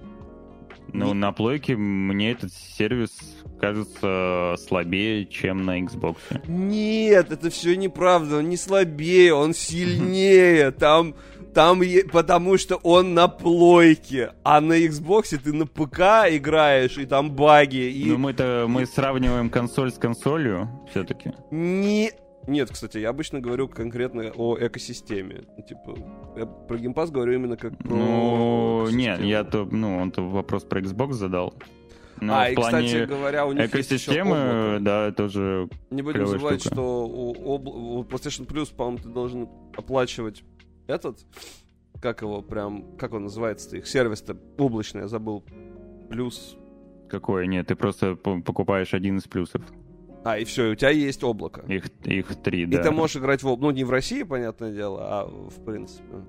Ну, 0.92 1.08
не... 1.08 1.14
на 1.14 1.32
плойке 1.32 1.76
мне 1.76 2.32
этот 2.32 2.52
сервис 2.54 3.12
кажется 3.60 4.56
слабее, 4.68 5.26
чем 5.26 5.66
на 5.66 5.80
Xbox. 5.82 6.18
Нет, 6.48 7.32
это 7.32 7.50
все 7.50 7.76
неправда. 7.76 8.38
Он 8.38 8.50
не 8.50 8.58
слабее, 8.58 9.34
он 9.34 9.54
сильнее. 9.54 10.72
Там, 10.84 11.16
там, 11.54 11.82
потому 12.12 12.58
что 12.58 12.78
он 12.78 13.14
на 13.14 13.28
плойке, 13.28 14.34
а 14.44 14.60
на 14.60 14.74
Xbox 14.74 15.38
ты 15.38 15.54
на 15.54 15.68
ПК 15.68 16.28
играешь, 16.30 16.98
и 16.98 17.06
там 17.06 17.32
баги. 17.32 17.92
И... 17.92 18.06
Ну, 18.06 18.18
мы-то 18.18 18.66
мы 18.68 18.86
сравниваем 18.86 19.50
консоль 19.50 19.92
с 19.92 20.00
консолью 20.00 20.68
все-таки. 20.90 21.32
Не, 21.52 22.12
нет, 22.48 22.70
кстати, 22.72 22.98
я 22.98 23.10
обычно 23.10 23.39
говорю 23.39 23.68
конкретно 23.68 24.32
о 24.36 24.58
экосистеме. 24.60 25.44
Типа, 25.68 25.98
я 26.36 26.46
про 26.46 26.78
геймпас 26.78 27.12
говорю 27.12 27.34
именно 27.34 27.58
как 27.58 27.78
про 27.78 27.96
Ну, 27.96 28.89
нет, 28.89 29.22
я 29.22 29.44
то, 29.44 29.66
ну, 29.66 29.98
он-то 29.98 30.22
вопрос 30.22 30.64
про 30.64 30.82
Xbox 30.82 31.14
задал. 31.14 31.54
Но 32.22 32.38
а, 32.38 32.50
и, 32.50 32.56
плане 32.56 32.88
кстати 32.88 33.06
говоря, 33.06 33.46
у 33.46 33.52
них 33.52 33.66
экосистемы, 33.66 34.78
да, 34.82 35.12
тоже 35.12 35.68
Не 35.89 36.02
будем 36.02 36.28
забывать, 36.28 36.62
штука. 36.62 36.76
что 36.76 37.06
у, 37.08 37.56
обл... 37.56 37.98
у 38.00 38.04
PlayStation 38.04 38.48
Plus, 38.48 38.74
по-моему, 38.74 39.00
ты 39.00 39.10
должен 39.10 39.50
оплачивать 39.76 40.44
этот, 40.88 41.20
как 42.02 42.22
его 42.22 42.41
прям, 42.41 42.96
как 42.98 43.14
он 43.14 43.24
называется-то, 43.24 43.78
их 43.78 43.88
сервис-то 43.88 44.38
облачный, 44.58 45.02
я 45.02 45.08
забыл, 45.08 45.44
плюс... 46.10 46.56
Какой? 47.10 47.48
Нет, 47.48 47.68
ты 47.68 47.76
просто 47.76 48.16
покупаешь 48.16 48.94
один 48.94 49.18
из 49.18 49.24
плюсов. 49.24 49.62
А, 50.24 50.38
и 50.38 50.45
все, 50.45 50.67
и 50.67 50.71
у 50.71 50.76
тебя 50.76 50.89
есть 50.89 51.24
облако. 51.24 51.61
Их, 51.67 51.86
их 52.05 52.36
три, 52.41 52.65
да. 52.65 52.80
И 52.80 52.84
ты 52.84 52.91
можешь 52.91 53.17
играть 53.17 53.43
в 53.43 53.47
облако. 53.47 53.63
Ну, 53.63 53.71
не 53.71 53.84
в 53.84 53.91
России, 53.91 54.24
понятное 54.24 54.71
дело, 54.71 54.99
а 55.01 55.26
в 55.26 55.63
принципе. 55.65 56.24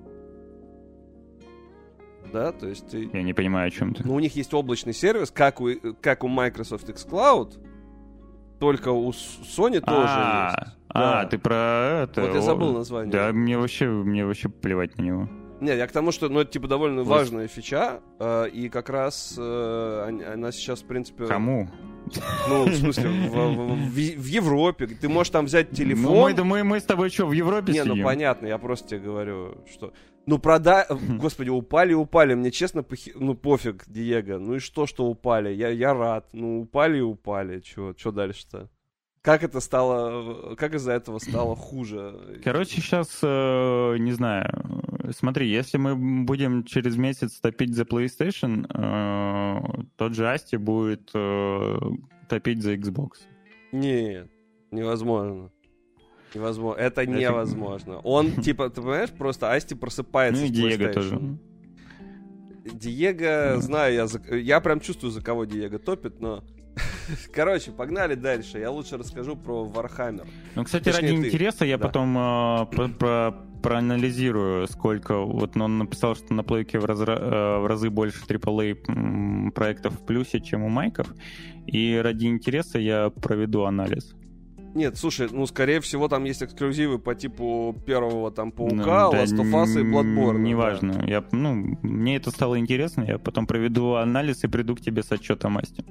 Да, 2.33 2.51
то 2.51 2.67
есть 2.67 2.89
ты... 2.89 3.09
Я 3.13 3.23
не 3.23 3.33
понимаю, 3.33 3.67
о 3.67 3.71
чем 3.71 3.93
ты. 3.93 4.05
Ну, 4.05 4.15
у 4.15 4.19
них 4.19 4.35
есть 4.35 4.53
облачный 4.53 4.93
сервис, 4.93 5.31
как 5.31 5.61
у, 5.61 5.69
как 6.01 6.23
у 6.23 6.27
Microsoft 6.27 6.89
xCloud, 6.89 7.57
только 8.59 8.89
у 8.89 9.11
Sony 9.11 9.81
а, 9.81 9.91
тоже 9.91 10.65
есть. 10.67 10.77
А, 10.89 11.23
да. 11.23 11.25
ты 11.29 11.37
про 11.37 12.03
это... 12.03 12.21
Вот 12.21 12.33
я 12.33 12.41
забыл 12.41 12.73
название. 12.73 13.11
Да, 13.11 13.31
мне 13.31 13.57
вообще, 13.57 13.87
мне 13.87 14.25
вообще 14.25 14.49
плевать 14.49 14.97
на 14.97 15.03
него. 15.03 15.29
Не, 15.61 15.77
я 15.77 15.87
к 15.87 15.91
тому, 15.91 16.11
что, 16.11 16.27
ну, 16.27 16.41
это, 16.41 16.51
типа, 16.51 16.67
довольно 16.67 17.03
важная 17.03 17.47
фича, 17.47 18.01
э, 18.19 18.49
и 18.49 18.67
как 18.67 18.89
раз 18.89 19.35
э, 19.37 20.31
она 20.33 20.51
сейчас, 20.51 20.81
в 20.81 20.85
принципе... 20.85 21.27
Кому? 21.27 21.69
Ну, 22.47 22.65
в 22.65 22.75
смысле, 22.75 23.09
в, 23.09 23.89
в, 23.89 23.95
в, 23.95 24.25
Европе. 24.25 24.87
Ты 24.87 25.09
можешь 25.09 25.31
там 25.31 25.45
взять 25.45 25.71
ну, 25.71 25.77
телефон... 25.77 26.35
Ну, 26.35 26.43
мы, 26.43 26.43
мы, 26.43 26.63
мы 26.63 26.79
с 26.79 26.83
тобой 26.83 27.09
что, 27.09 27.25
в 27.25 27.31
Европе 27.31 27.73
Не, 27.73 27.79
ну, 27.79 27.85
сидим? 27.85 27.97
ну, 27.97 28.03
понятно, 28.03 28.47
я 28.47 28.57
просто 28.57 28.89
тебе 28.89 28.99
говорю, 29.01 29.57
что... 29.71 29.93
Ну, 30.25 30.39
прода... 30.39 30.87
Господи, 30.89 31.49
упали, 31.49 31.93
упали. 31.93 32.33
Мне 32.33 32.51
честно, 32.51 32.83
похи... 32.83 33.11
ну, 33.15 33.35
пофиг, 33.35 33.83
Диего. 33.87 34.37
Ну 34.39 34.55
и 34.55 34.59
что, 34.59 34.87
что 34.87 35.05
упали? 35.05 35.53
Я, 35.53 35.69
я 35.69 35.93
рад. 35.93 36.27
Ну, 36.33 36.61
упали 36.61 36.97
и 36.97 37.01
упали. 37.01 37.59
Чего, 37.59 37.93
что 37.97 38.11
дальше-то? 38.11 38.69
Как 39.21 39.43
это 39.43 39.59
стало, 39.59 40.55
как 40.55 40.75
из-за 40.75 40.91
этого 40.91 41.17
стало 41.17 41.55
хуже? 41.55 42.39
Короче, 42.43 42.79
сейчас, 42.79 43.19
э, 43.23 43.95
не 43.97 44.11
знаю, 44.11 44.47
смотри, 45.11 45.49
если 45.49 45.77
мы 45.77 45.95
будем 46.25 46.63
через 46.63 46.97
месяц 46.97 47.39
топить 47.39 47.73
за 47.75 47.83
PlayStation, 47.83 48.65
э, 48.69 49.83
тот 49.97 50.13
же 50.13 50.31
Асти 50.31 50.57
будет 50.57 51.09
э, 51.13 51.79
топить 52.29 52.61
за 52.61 52.75
Xbox. 52.75 53.11
Нет, 53.71 54.29
невозможно. 54.71 55.51
Невозможно. 56.33 56.79
Это, 56.79 57.01
это 57.01 57.11
невозможно. 57.11 57.99
Он, 57.99 58.31
типа, 58.41 58.69
ты 58.69 58.81
понимаешь, 58.81 59.11
просто 59.11 59.51
Асти 59.51 59.75
просыпается 59.75 60.41
ну, 60.41 60.47
и 60.47 60.51
Диего 60.51 60.93
тоже. 60.93 61.37
Диего, 62.65 63.61
знаю, 63.61 63.93
я, 63.93 64.35
я 64.35 64.59
прям 64.59 64.79
чувствую, 64.79 65.11
за 65.11 65.21
кого 65.21 65.45
Диего 65.45 65.79
топит, 65.79 66.19
но 66.19 66.43
Короче, 67.33 67.71
погнали 67.71 68.15
дальше. 68.15 68.59
Я 68.59 68.71
лучше 68.71 68.97
расскажу 68.97 69.35
про 69.35 69.65
Warhammer. 69.65 70.27
Ну, 70.55 70.63
кстати, 70.63 70.85
Точнее, 70.85 71.09
ради 71.11 71.21
ты. 71.21 71.27
интереса 71.27 71.65
я 71.65 71.77
да. 71.77 71.87
потом 71.87 72.17
э, 72.17 72.65
про, 72.67 72.87
про, 72.89 73.35
проанализирую, 73.61 74.67
сколько... 74.67 75.17
Вот 75.19 75.55
он 75.57 75.77
написал, 75.77 76.15
что 76.15 76.33
на 76.33 76.43
плейке 76.43 76.79
в, 76.79 76.85
разра, 76.85 77.15
э, 77.15 77.59
в 77.59 77.67
разы 77.67 77.89
больше 77.89 78.23
AAA 78.25 79.51
проектов 79.51 79.93
в 79.95 80.05
плюсе, 80.05 80.41
чем 80.41 80.63
у 80.63 80.69
майков. 80.69 81.07
И 81.65 81.99
ради 82.03 82.25
интереса 82.25 82.79
я 82.79 83.09
проведу 83.09 83.63
анализ. 83.63 84.15
Нет, 84.75 84.97
слушай, 84.97 85.29
ну, 85.31 85.45
скорее 85.47 85.79
всего, 85.79 86.09
там 86.09 86.25
есть 86.25 86.43
эксклюзивы 86.43 86.99
по 86.99 87.15
типу 87.15 87.73
первого 87.85 88.29
там 88.29 88.51
Паука, 88.51 88.75
Ну, 88.75 88.83
да, 88.83 89.09
Last 89.09 89.37
of 89.37 89.49
Us 89.51 89.79
и 89.79 89.83
Bloodborne. 89.83 90.39
Неважно. 90.39 91.01
Я, 91.07 91.23
ну, 91.31 91.77
мне 91.81 92.17
это 92.17 92.29
стало 92.29 92.59
интересно, 92.59 93.03
я 93.03 93.17
потом 93.17 93.47
проведу 93.47 93.93
анализ 93.93 94.43
и 94.43 94.47
приду 94.47 94.75
к 94.75 94.81
тебе 94.81 95.01
с 95.01 95.13
отчетом 95.13 95.57
Асти. 95.57 95.85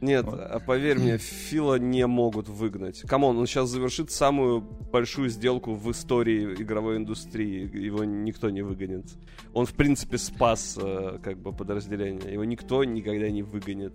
Нет, 0.00 0.24
Вот. 0.24 0.40
а 0.40 0.58
поверь 0.60 0.98
мне, 0.98 1.18
Фила 1.18 1.76
не 1.78 2.06
могут 2.06 2.48
выгнать. 2.48 3.00
Come 3.02 3.21
on, 3.21 3.36
он 3.38 3.46
сейчас 3.46 3.68
завершит 3.68 4.10
самую 4.10 4.60
большую 4.60 5.28
сделку 5.28 5.74
в 5.74 5.90
истории 5.90 6.54
игровой 6.54 6.96
индустрии. 6.98 7.68
Его 7.76 8.04
никто 8.04 8.50
не 8.50 8.62
выгонит. 8.62 9.06
Он, 9.54 9.66
в 9.66 9.72
принципе, 9.74 10.18
спас 10.18 10.78
э, 10.80 11.18
как 11.22 11.38
бы 11.38 11.52
подразделение. 11.52 12.32
Его 12.32 12.44
никто 12.44 12.84
никогда 12.84 13.28
не 13.30 13.42
выгонит. 13.42 13.94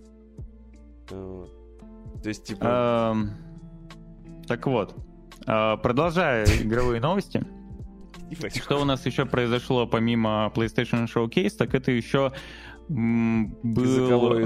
Вот. 1.10 1.52
То 2.22 2.30
есть, 2.30 2.44
типа... 2.46 3.14
Эм, 3.16 3.32
Так 4.48 4.68
вот, 4.68 4.96
э, 5.48 5.78
продолжая 5.82 6.46
игровые 6.46 7.00
новости, 7.02 7.46
что 8.56 8.82
у 8.82 8.86
нас 8.86 9.06
еще 9.06 9.26
произошло 9.26 9.86
помимо 9.88 10.52
PlayStation 10.56 11.08
Showcase, 11.08 11.56
так 11.58 11.74
это 11.76 11.92
еще 11.92 12.34
был? 12.90 14.40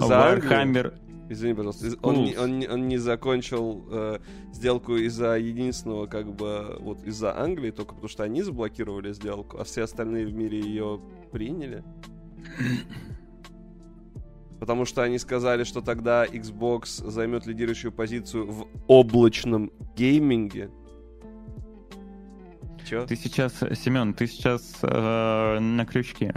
Warhammer 0.43 0.93
Извини, 1.29 1.53
пожалуйста. 1.53 1.87
из- 1.87 1.97
Он, 2.01 2.15
не- 2.23 2.33
Schools. 2.33 2.43
он, 2.43 2.59
не- 2.59 2.67
он 2.67 2.87
не 2.87 2.97
закончил 2.97 3.85
э, 3.91 4.19
сделку 4.53 4.95
из-за 4.95 5.37
единственного, 5.37 6.07
как 6.07 6.33
бы, 6.33 6.77
вот 6.79 7.03
из-за 7.03 7.37
Англии, 7.37 7.71
только 7.71 7.93
потому 7.93 8.07
что 8.09 8.23
они 8.23 8.41
заблокировали 8.43 9.11
сделку, 9.13 9.57
а 9.59 9.63
все 9.63 9.83
остальные 9.83 10.25
в 10.27 10.33
мире 10.33 10.59
ее 10.59 10.99
приняли. 11.31 11.83
Потому 14.59 14.85
что 14.85 15.03
они 15.03 15.19
сказали, 15.19 15.63
что 15.65 15.81
тогда 15.81 16.25
Xbox 16.25 17.07
займет 17.09 17.45
лидирующую 17.45 17.91
позицию 17.91 18.49
в 18.51 18.67
облачном 18.87 19.71
гейминге. 19.95 20.71
Чё? 22.89 23.05
Ты 23.05 23.15
сейчас, 23.17 23.53
Семен, 23.75 24.13
ты 24.15 24.25
сейчас 24.27 24.79
э, 24.81 25.59
на 25.59 25.85
крючке. 25.85 26.33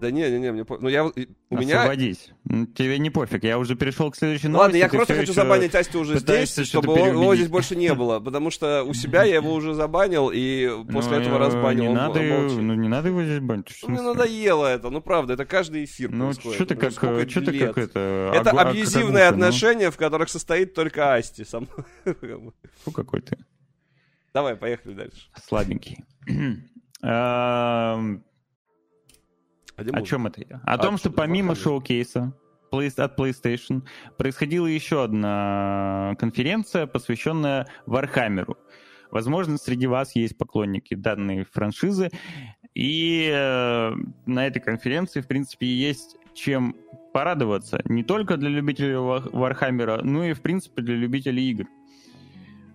Да 0.00 0.10
не, 0.10 0.30
не, 0.30 0.38
не, 0.38 0.52
мне 0.52 0.64
по- 0.64 0.78
Ну 0.78 0.88
я 0.88 1.04
у 1.04 1.12
меня. 1.50 1.80
Освободись. 1.82 2.30
М, 2.48 2.66
Тебе 2.68 2.98
не 2.98 3.10
пофиг, 3.10 3.42
я 3.44 3.58
уже 3.58 3.74
перешел 3.74 4.10
к 4.10 4.16
следующей 4.16 4.46
Ну 4.48 4.54
новости. 4.58 4.74
Ладно, 4.74 4.76
я 4.76 4.88
просто 4.88 5.14
хочу 5.14 5.32
забанить 5.32 5.74
Астю 5.74 6.00
уже 6.00 6.18
здесь, 6.18 6.54
чтобы 6.66 6.98
его 6.98 7.34
здесь 7.34 7.48
больше 7.48 7.76
не 7.76 7.92
было. 7.94 8.20
Потому 8.20 8.50
что 8.50 8.84
у 8.84 8.94
себя 8.94 9.24
я 9.24 9.36
его 9.36 9.52
уже 9.52 9.74
забанил, 9.74 10.30
и 10.32 10.68
после 10.92 11.16
Ну, 11.16 11.22
этого 11.22 11.36
э, 11.36 11.38
разбанил. 11.38 11.82
Не 11.82 11.88
он 11.88 11.94
надо, 11.94 12.20
ну, 12.20 12.74
не 12.74 12.88
надо 12.88 13.08
его 13.08 13.22
здесь 13.24 13.40
банить. 13.40 13.68
Что 13.70 13.88
Ну, 13.88 13.94
мне 13.94 14.02
надоело 14.02 14.66
это, 14.66 14.90
ну 14.90 15.00
правда, 15.00 15.34
это 15.34 15.44
каждый 15.44 15.84
эфир 15.84 16.10
Ну, 16.10 16.32
что 16.32 16.64
ты 16.64 16.74
Уже 16.74 16.76
как, 16.76 16.92
сколько 16.92 17.20
э, 17.22 17.28
что 17.28 17.40
ты 17.40 17.58
как 17.58 17.78
это... 17.78 18.32
Это 18.34 18.50
агу- 18.50 18.58
а- 18.58 18.68
абьюзивные 18.70 19.30
ну. 19.32 19.90
в 19.90 19.96
которых 19.96 20.28
состоит 20.28 20.74
только 20.74 21.14
Асти 21.14 21.44
со 21.44 21.60
мной. 21.60 21.72
Фу, 22.84 22.92
какой 22.92 23.20
ты 23.22 23.36
Давай, 24.34 24.56
поехали 24.56 24.94
дальше. 24.94 25.28
слабенький. 25.46 26.04
О 29.78 29.82
музыка? 29.84 30.06
чем 30.06 30.26
это 30.26 30.42
я? 30.48 30.56
О 30.56 30.60
А, 30.74 30.78
том, 30.78 30.96
что 30.98 31.08
что, 31.08 31.16
помимо 31.16 31.54
шоу-кейса 31.54 32.32
от 32.70 33.18
PlayStation 33.18 33.82
происходила 34.18 34.66
еще 34.66 35.04
одна 35.04 36.14
конференция, 36.18 36.86
посвященная 36.86 37.66
Вархаммеру. 37.86 38.58
Возможно, 39.10 39.56
среди 39.56 39.86
вас 39.86 40.14
есть 40.14 40.36
поклонники 40.36 40.94
данной 40.94 41.44
франшизы, 41.44 42.10
и 42.74 43.30
э, 43.32 43.92
на 44.26 44.46
этой 44.46 44.60
конференции, 44.60 45.22
в 45.22 45.26
принципе, 45.26 45.66
есть 45.66 46.16
чем 46.34 46.76
порадоваться 47.14 47.80
не 47.86 48.04
только 48.04 48.36
для 48.36 48.50
любителей 48.50 48.96
Ва- 48.96 49.24
Вархаммера, 49.32 50.02
но 50.02 50.24
и, 50.24 50.34
в 50.34 50.42
принципе, 50.42 50.82
для 50.82 50.94
любителей 50.94 51.50
игр. 51.50 51.64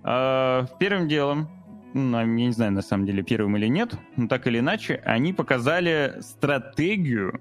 А, 0.04 0.66
Первым 0.80 1.08
делом, 1.08 1.48
ну, 1.94 2.20
я 2.20 2.26
не 2.26 2.52
знаю, 2.52 2.72
на 2.72 2.82
самом 2.82 3.06
деле, 3.06 3.24
первым 3.24 3.58
или 3.58 3.68
нет, 3.68 3.94
но 4.16 4.28
так 4.28 4.48
или 4.48 4.60
иначе, 4.60 5.02
они 5.06 5.34
показали 5.34 6.16
стратегию 6.22 7.40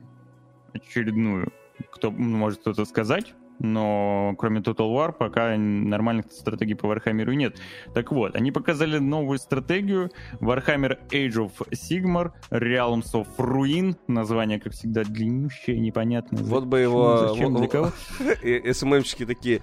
очередную. 0.73 1.53
Кто 1.91 2.11
может 2.11 2.61
кто-то 2.61 2.85
сказать, 2.85 3.35
но 3.59 4.35
кроме 4.39 4.61
Total 4.61 4.93
War 4.93 5.13
пока 5.13 5.57
нормальных 5.57 6.33
стратегий 6.33 6.75
по 6.75 6.87
Warhammer 6.87 7.33
нет. 7.35 7.59
Так 7.95 8.13
вот, 8.13 8.35
они 8.35 8.51
показали 8.51 8.99
новую 8.99 9.39
стратегию 9.39 10.11
Warhammer 10.41 10.99
Age 11.11 11.49
of 11.49 11.53
Sigmar, 11.71 12.33
Realms 12.51 13.13
of 13.15 13.29
Ruin, 13.39 13.97
название, 14.09 14.61
как 14.61 14.73
всегда, 14.73 15.05
длиннющее, 15.05 15.79
непонятное. 15.79 16.43
Вот 16.43 16.65
бы 16.65 16.81
его... 16.81 17.29
Зачем, 17.29 17.55
для 17.57 17.69
кого? 17.69 17.93
СММщики 18.73 19.25
такие, 19.27 19.63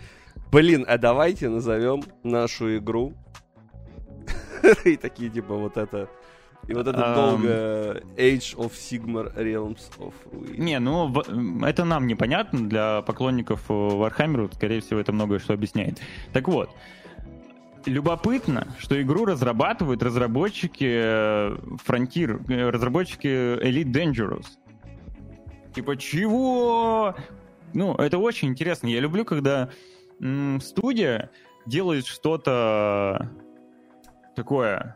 блин, 0.52 0.86
а 0.88 0.98
давайте 0.98 1.50
назовем 1.50 2.04
нашу 2.24 2.78
игру. 2.78 3.14
И 4.86 4.96
такие, 4.98 5.30
типа, 5.30 5.56
вот 5.56 5.78
это... 5.78 6.10
И 6.68 6.74
вот 6.74 6.88
это 6.88 7.14
долго 7.16 8.04
Age 8.18 8.56
of 8.58 8.72
Sigmar 8.74 9.34
Realms 9.36 9.90
of 9.98 10.14
Ruin. 10.32 10.60
Не, 10.60 10.80
ну 10.80 11.12
это 11.64 11.86
нам 11.86 12.06
непонятно, 12.06 12.68
для 12.68 13.02
поклонников 13.02 13.62
э, 13.70 13.74
Warhammer, 13.74 14.54
скорее 14.54 14.82
всего, 14.82 15.00
это 15.00 15.14
многое 15.14 15.40
что 15.40 15.54
объясняет. 15.54 16.00
Так 16.34 16.48
вот, 16.48 16.70
любопытно, 17.86 18.68
что 18.78 19.02
игру 19.02 19.26
разрабатывают 19.26 20.04
разработчики 20.04 20.86
э, 20.86 21.58
Frontier, 21.88 22.40
э, 22.52 22.70
разработчики 22.70 23.28
Elite 23.28 23.92
Dangerous. 23.92 24.46
Типа, 25.74 25.98
чего? 25.98 27.16
Ну, 27.74 27.96
это 27.96 28.18
очень 28.18 28.50
интересно. 28.50 28.88
Я 28.88 29.00
люблю, 29.00 29.26
когда 29.26 29.70
м, 30.20 30.60
студия 30.62 31.32
делает 31.66 32.06
что-то 32.06 33.30
такое 34.40 34.96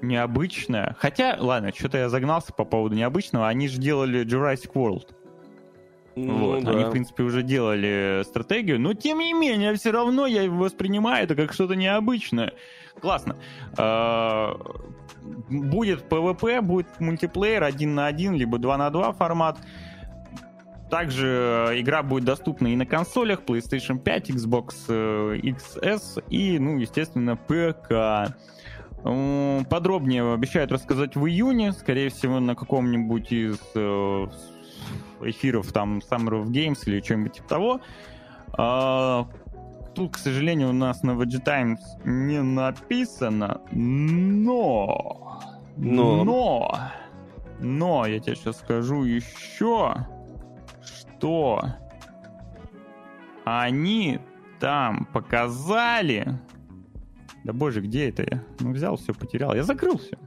необычное. 0.00 0.96
Хотя, 0.98 1.36
ладно, 1.38 1.72
что-то 1.74 1.98
я 1.98 2.08
загнался 2.08 2.52
по 2.52 2.64
поводу 2.64 2.94
необычного. 2.94 3.48
Они 3.48 3.68
же 3.68 3.78
делали 3.78 4.24
Jurassic 4.24 4.72
World. 4.74 5.14
Ну, 6.16 6.38
вот. 6.38 6.64
да. 6.64 6.72
Они, 6.72 6.84
в 6.84 6.90
принципе, 6.90 7.22
уже 7.22 7.42
делали 7.42 8.22
стратегию, 8.24 8.80
но 8.80 8.94
тем 8.94 9.18
не 9.18 9.34
менее, 9.34 9.74
все 9.74 9.90
равно 9.90 10.26
я 10.26 10.50
воспринимаю 10.50 11.24
это 11.24 11.34
как 11.34 11.52
что-то 11.52 11.76
необычное. 11.76 12.54
Классно. 13.00 13.36
А, 13.76 14.58
Будет 15.48 16.04
PvP, 16.10 16.60
будет 16.60 16.86
мультиплеер 17.00 17.64
один 17.64 17.94
на 17.94 18.06
один, 18.06 18.34
либо 18.34 18.58
2 18.58 18.76
на 18.78 18.90
2 18.90 19.12
формат. 19.12 19.58
Также 20.90 21.72
игра 21.74 22.02
будет 22.02 22.24
доступна 22.24 22.68
и 22.68 22.76
на 22.76 22.86
консолях 22.86 23.42
PlayStation 23.42 23.98
5, 23.98 24.30
Xbox 24.30 24.74
э, 24.88 25.38
XS 25.42 26.24
и, 26.30 26.58
ну, 26.60 26.78
естественно, 26.78 27.36
ПК. 27.36 28.36
Подробнее 29.70 30.32
обещают 30.32 30.72
рассказать 30.72 31.16
в 31.16 31.26
июне, 31.26 31.72
скорее 31.72 32.10
всего, 32.10 32.40
на 32.40 32.54
каком-нибудь 32.54 33.32
из 33.32 33.60
э, 33.74 34.26
эфиров 35.22 35.72
там 35.72 35.98
Summer 35.98 36.42
of 36.42 36.46
Games 36.46 36.78
или 36.86 37.00
что-нибудь 37.00 37.34
типа 37.34 37.48
того. 37.48 37.80
А, 38.52 39.28
Тут, 39.96 40.12
к 40.12 40.18
сожалению, 40.18 40.68
у 40.68 40.72
нас 40.74 41.02
на 41.02 41.12
VG 41.12 41.40
Times 41.40 41.80
не 42.04 42.42
написано, 42.42 43.62
но... 43.72 45.40
Но. 45.78 46.22
Но... 46.22 46.78
Но, 47.60 48.06
я 48.06 48.20
тебе 48.20 48.36
сейчас 48.36 48.58
скажу 48.58 49.04
еще, 49.04 49.94
что 50.82 51.62
они 53.46 54.20
там 54.60 55.06
показали... 55.14 56.38
Да 57.46 57.52
боже, 57.52 57.80
где 57.80 58.08
это 58.08 58.24
я? 58.28 58.42
Ну, 58.58 58.72
взял 58.72 58.96
все, 58.96 59.14
потерял. 59.14 59.54
Я 59.54 59.62
закрыл 59.62 59.98
все. 59.98 60.18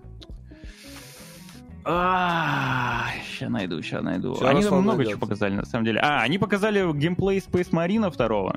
Сейчас 1.83 3.49
найду, 3.49 3.81
сейчас 3.81 4.03
найду. 4.03 4.37
Они 4.41 4.63
там 4.63 4.83
много 4.83 5.03
чего 5.05 5.19
показали, 5.19 5.55
на 5.55 5.65
самом 5.65 5.83
деле. 5.83 5.99
А, 5.99 6.21
они 6.21 6.37
показали 6.37 6.79
геймплей 6.97 7.39
Space 7.39 7.71
Marine 7.71 8.09
2. 8.09 8.55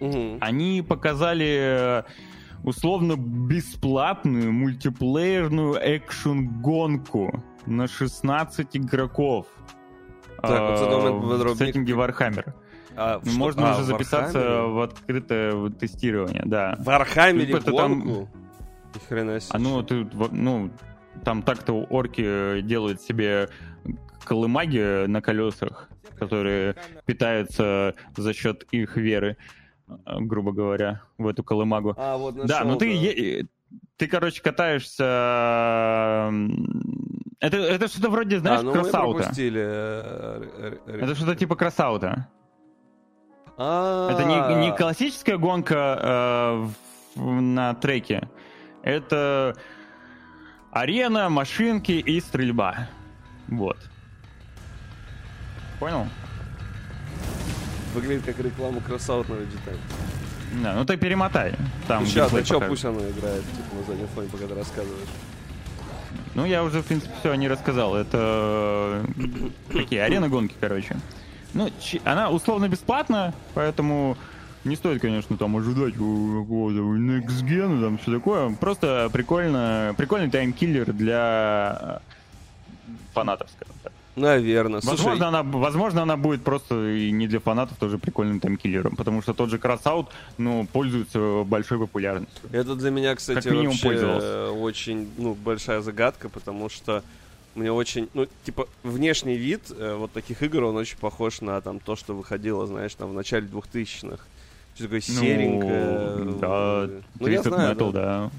Мгм. 0.00 0.38
Они 0.40 0.82
показали 0.82 1.58
э, 1.60 2.02
условно 2.64 3.14
бесплатную 3.16 4.52
мультиплеерную 4.52 5.76
экшен-гонку 5.80 7.44
на 7.66 7.86
16 7.86 8.76
игроков. 8.76 9.46
Так, 10.42 10.80
вот 10.80 11.04
момент 11.04 11.24
в 11.24 11.56
сеттинге 11.56 11.92
Warhammer. 11.92 12.54
А, 12.96 13.20
что- 13.22 13.38
Можно 13.38 13.70
а, 13.70 13.74
уже 13.74 13.82
в 13.82 13.86
записаться 13.86 14.62
в 14.62 14.80
открытое 14.82 15.70
тестирование, 15.70 16.42
да. 16.44 16.76
В 16.78 16.88
Архамере 16.90 17.54
Это 17.54 17.72
там- 17.72 18.00
гонку? 18.00 18.28
Ни 18.94 18.98
хрена 19.08 19.40
себе. 19.40 19.50
А 19.52 19.58
ну, 19.58 19.82
ты, 19.82 20.04
в- 20.04 20.32
ну, 20.34 20.70
там 21.24 21.42
так-то 21.42 21.72
орки 21.74 22.60
делают 22.62 23.00
себе 23.02 23.48
колымаги 24.24 25.06
на 25.06 25.20
колесах, 25.20 25.88
которые 26.18 26.74
питаются 27.04 27.94
за 28.16 28.32
счет 28.32 28.64
их 28.70 28.96
веры, 28.96 29.36
э, 29.88 29.92
грубо 30.20 30.52
говоря, 30.52 31.02
в 31.18 31.26
эту 31.28 31.44
колымагу. 31.44 31.94
А, 31.96 32.16
вот 32.16 32.34
Да, 32.36 32.42
нашел, 32.44 32.68
ну 32.68 32.76
ты, 32.76 32.86
е- 32.92 33.46
ты, 33.96 34.06
короче, 34.08 34.42
катаешься... 34.42 35.04
Это, 37.40 37.56
это 37.58 37.88
что-то 37.88 38.08
вроде, 38.10 38.38
знаешь, 38.38 38.60
а, 38.60 38.62
ну 38.62 38.70
мы 38.74 38.80
кроссаута. 38.80 39.18
пропустили. 39.18 39.60
э, 39.62 40.42
э, 40.58 40.76
э, 40.86 40.98
Это 41.02 41.14
что-то 41.14 41.34
типа 41.36 41.54
кроссаута. 41.54 42.28
Это 43.56 44.24
не, 44.24 44.66
не 44.66 44.76
классическая 44.76 45.38
гонка 45.38 45.98
э, 46.02 46.68
в, 47.14 47.40
на 47.40 47.74
треке. 47.74 48.28
Это 48.82 49.56
арена, 50.70 51.30
машинки 51.30 51.92
и 51.92 52.20
стрельба. 52.20 52.88
Вот. 53.48 53.78
Понял? 55.80 56.06
Выглядит 57.94 58.24
как 58.26 58.38
реклама 58.40 58.80
кроссаутного 58.82 59.40
деталь. 59.44 59.78
Да, 60.62 60.74
ну 60.74 60.84
ты 60.84 60.98
перемотай. 60.98 61.54
Там 61.88 62.02
ну, 62.02 62.08
сейчас, 62.08 62.32
а 62.34 62.44
что 62.44 62.60
пусть 62.60 62.84
оно 62.84 63.00
играет, 63.00 63.42
типа, 63.42 63.76
на 63.76 63.82
заднем 63.84 64.08
фоне, 64.08 64.28
пока 64.28 64.46
ты 64.46 64.54
рассказываешь. 64.54 65.08
Ну, 66.34 66.44
я 66.44 66.62
уже, 66.62 66.82
в 66.82 66.86
принципе, 66.86 67.14
все 67.18 67.34
не 67.34 67.48
рассказал. 67.48 67.96
Это 67.96 69.02
такие 69.72 70.02
арены 70.02 70.28
гонки, 70.28 70.54
короче. 70.60 70.96
Ну, 71.54 71.70
она 72.04 72.30
условно 72.30 72.68
бесплатна, 72.68 73.34
поэтому 73.54 74.16
не 74.64 74.76
стоит, 74.76 75.00
конечно, 75.00 75.36
там 75.36 75.56
ожидать 75.56 75.94
какого-то 75.94 76.78
next 76.78 77.44
gen, 77.44 77.80
там 77.80 77.98
все 77.98 78.12
такое. 78.12 78.54
Просто 78.56 79.08
прикольно, 79.12 79.94
прикольный 79.96 80.30
таймкиллер 80.30 80.92
для 80.92 82.00
фанатов, 83.14 83.48
скажем 83.56 83.74
так. 83.82 83.92
Наверное. 84.16 84.80
Возможно, 84.80 85.16
Слушай... 85.16 85.28
она, 85.28 85.42
возможно, 85.42 86.02
она 86.02 86.16
будет 86.16 86.42
просто 86.42 86.88
и 86.88 87.10
не 87.10 87.28
для 87.28 87.38
фанатов 87.38 87.76
тоже 87.76 87.98
прикольным 87.98 88.40
таймкиллером, 88.40 88.96
потому 88.96 89.20
что 89.20 89.34
тот 89.34 89.50
же 89.50 89.58
Crossout, 89.58 90.08
ну, 90.38 90.66
пользуется 90.72 91.44
большой 91.44 91.78
популярностью. 91.78 92.48
Это 92.50 92.74
для 92.74 92.90
меня, 92.90 93.14
кстати, 93.14 93.48
вообще 93.48 94.50
очень 94.58 95.10
ну, 95.18 95.34
большая 95.34 95.82
загадка, 95.82 96.30
потому 96.30 96.70
что 96.70 97.02
мне 97.56 97.72
очень, 97.72 98.08
ну, 98.14 98.26
типа, 98.44 98.68
внешний 98.82 99.36
вид 99.36 99.62
э, 99.70 99.94
вот 99.96 100.12
таких 100.12 100.42
игр, 100.42 100.64
он 100.64 100.76
очень 100.76 100.98
похож 100.98 101.40
на 101.40 101.60
там 101.60 101.80
то, 101.80 101.96
что 101.96 102.14
выходило, 102.14 102.66
знаешь, 102.66 102.94
там 102.94 103.10
в 103.10 103.14
начале 103.14 103.46
2000-х. 103.46 104.24
Все 104.74 104.84
такое 104.84 105.02
ну, 105.08 105.14
серенькое. 105.14 106.38
Да, 106.38 106.88
ну, 107.18 107.26
я 107.28 107.42
знаю, 107.42 107.74
Metal, 107.74 107.92
да. 107.92 108.02
да. 108.02 108.30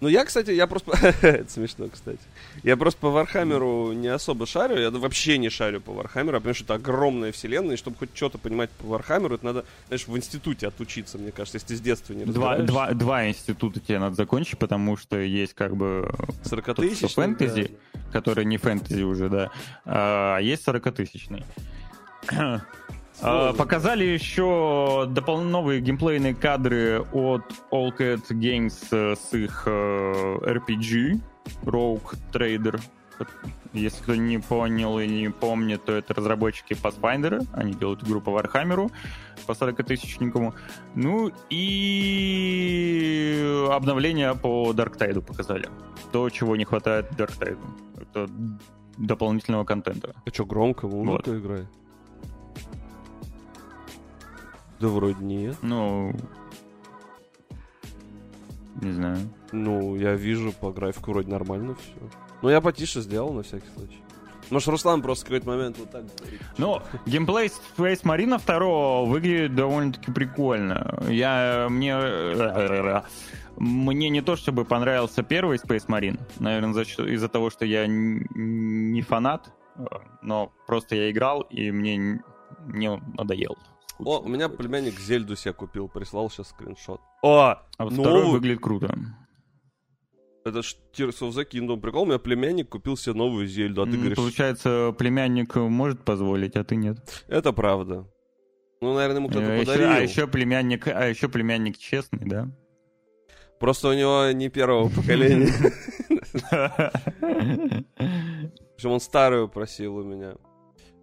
Ну, 0.00 0.08
я, 0.08 0.24
кстати, 0.24 0.50
я 0.50 0.66
просто... 0.66 0.92
Это 1.22 1.50
смешно, 1.50 1.88
кстати. 1.88 2.18
Я 2.62 2.76
просто 2.76 3.00
по 3.00 3.10
Warhammer 3.10 3.84
у 3.84 3.92
не 3.92 4.08
особо 4.08 4.46
шарю. 4.46 4.78
Я 4.78 4.90
вообще 4.90 5.38
не 5.38 5.50
шарю 5.50 5.80
по 5.80 5.92
Warhammer 5.92 6.30
у, 6.30 6.38
потому 6.38 6.54
что 6.54 6.64
это 6.64 6.74
огромная 6.74 7.32
вселенная, 7.32 7.74
и 7.74 7.78
чтобы 7.78 7.96
хоть 7.96 8.10
что-то 8.14 8.38
понимать 8.38 8.70
по 8.70 8.86
Warhammer 8.88 9.27
у, 9.27 9.36
это 9.36 9.44
надо, 9.44 9.64
знаешь, 9.88 10.06
в 10.06 10.16
институте 10.16 10.68
отучиться, 10.68 11.18
мне 11.18 11.32
кажется, 11.32 11.56
если 11.56 11.68
ты 11.68 11.76
с 11.76 11.80
детства 11.80 12.12
не 12.12 12.24
два, 12.24 12.58
два, 12.58 12.92
два 12.92 13.28
института 13.28 13.80
тебе 13.80 13.98
надо 13.98 14.14
закончить, 14.16 14.58
потому 14.58 14.96
что 14.96 15.18
есть 15.18 15.54
как 15.54 15.76
бы... 15.76 16.12
40 16.44 16.76
тысяч 16.76 17.14
фэнтези, 17.14 17.70
да. 17.92 18.00
который 18.12 18.44
не 18.44 18.58
фэнтези 18.58 19.02
уже, 19.02 19.28
да. 19.28 19.50
А 19.84 20.38
есть 20.38 20.66
40-тысячный. 20.66 21.44
А, 23.22 23.52
показали 23.52 24.04
еще 24.04 25.06
допол- 25.08 25.42
новые 25.42 25.80
геймплейные 25.80 26.34
кадры 26.34 27.04
от 27.12 27.42
All 27.70 27.96
Cat 27.96 28.22
Games 28.30 28.74
э, 28.90 29.16
с 29.16 29.32
их 29.32 29.62
э, 29.66 30.38
RPG 30.42 31.20
Rogue 31.64 32.14
Trader. 32.32 32.80
Если 33.72 34.02
кто 34.02 34.14
не 34.14 34.38
понял 34.38 34.98
или 34.98 35.22
не 35.22 35.30
помнит, 35.30 35.84
то 35.84 35.92
это 35.92 36.14
разработчики 36.14 36.74
Pathfinder. 36.74 37.46
Они 37.52 37.74
делают 37.74 38.02
игру 38.02 38.20
по 38.20 38.30
Warhammer, 38.30 38.90
по 39.46 39.52
40-тысячниковому. 39.52 40.54
Ну 40.94 41.30
и 41.50 43.66
обновление 43.70 44.34
по 44.34 44.72
Dark 44.72 44.98
Tide 44.98 45.20
показали. 45.20 45.68
То, 46.12 46.28
чего 46.30 46.56
не 46.56 46.64
хватает 46.64 47.10
Dark 47.12 47.38
Tide. 47.38 47.58
Это 48.00 48.28
дополнительного 48.96 49.64
контента. 49.64 50.14
А 50.24 50.30
что, 50.30 50.44
громко? 50.44 50.86
Вон 50.86 51.08
вот. 51.08 51.28
играет? 51.28 51.66
Да 54.84 54.90
вроде 54.90 55.24
нет. 55.24 55.56
Ну, 55.62 56.12
не 58.82 58.92
знаю. 58.92 59.16
Ну, 59.50 59.96
я 59.96 60.12
вижу 60.12 60.52
по 60.52 60.72
графику 60.72 61.12
вроде 61.12 61.30
нормально 61.30 61.74
все. 61.74 62.10
Ну, 62.42 62.50
я 62.50 62.60
потише 62.60 63.00
сделал 63.00 63.32
на 63.32 63.42
всякий 63.42 63.68
случай. 63.74 64.02
Может, 64.50 64.68
Руслан 64.68 65.00
просто 65.00 65.24
в 65.24 65.28
какой-то 65.28 65.48
момент 65.48 65.78
вот 65.78 65.90
так 65.90 66.04
говорит. 66.18 66.42
Ну, 66.58 66.82
геймплей 67.06 67.50
Space 67.78 68.02
Marine 68.02 68.38
2 68.38 69.04
выглядит 69.10 69.54
довольно-таки 69.54 70.12
прикольно. 70.12 71.02
Я... 71.08 71.68
Мне... 71.70 71.96
Мне 73.56 74.10
не 74.10 74.20
то, 74.20 74.36
чтобы 74.36 74.66
понравился 74.66 75.22
первый 75.22 75.56
Space 75.56 75.86
Marine. 75.86 76.20
Наверное, 76.40 76.84
из-за 76.84 77.28
того, 77.30 77.48
что 77.48 77.64
я 77.64 77.86
не 77.86 79.00
фанат, 79.00 79.50
но 80.20 80.52
просто 80.66 80.94
я 80.94 81.10
играл, 81.10 81.40
и 81.40 81.70
мне 81.70 82.20
не 82.66 83.02
надоел. 83.16 83.56
О, 83.98 84.20
у 84.20 84.28
меня 84.28 84.48
племянник 84.48 84.98
Зельду 84.98 85.36
себе 85.36 85.54
купил, 85.54 85.88
прислал 85.88 86.30
сейчас 86.30 86.48
скриншот. 86.48 87.00
О, 87.22 87.38
а 87.38 87.84
вот 87.84 87.92
новый... 87.92 88.02
второй 88.04 88.30
выглядит 88.30 88.60
круто. 88.60 88.94
Это 90.44 90.62
ж 90.62 90.76
Tears 90.92 91.20
of 91.20 91.30
the 91.30 91.48
Kingdom. 91.48 91.80
Прикол, 91.80 92.02
у 92.02 92.06
меня 92.06 92.18
племянник 92.18 92.68
купил 92.68 92.96
себе 92.96 93.14
новую 93.14 93.46
Зельду, 93.46 93.82
а 93.82 93.86
ты 93.86 93.96
говоришь... 93.96 94.16
Получается, 94.16 94.94
племянник 94.98 95.54
может 95.54 96.04
позволить, 96.04 96.56
а 96.56 96.64
ты 96.64 96.76
нет. 96.76 97.24
Это 97.28 97.52
правда. 97.52 98.06
Ну, 98.82 98.92
наверное, 98.92 99.20
ему 99.20 99.28
кто-то 99.30 99.54
а 99.54 99.58
подарил. 99.58 99.88
Еще, 99.88 99.96
а 99.96 100.00
еще 100.00 100.26
племянник, 100.26 100.86
а 100.88 101.06
еще 101.06 101.28
племянник 101.30 101.78
честный, 101.78 102.28
да? 102.28 102.50
Просто 103.58 103.88
у 103.88 103.94
него 103.94 104.30
не 104.32 104.50
первого 104.50 104.90
поколения. 104.90 105.50
Причем 108.76 108.90
он 108.90 109.00
старую 109.00 109.48
просил 109.48 109.96
у 109.96 110.02
меня. 110.02 110.34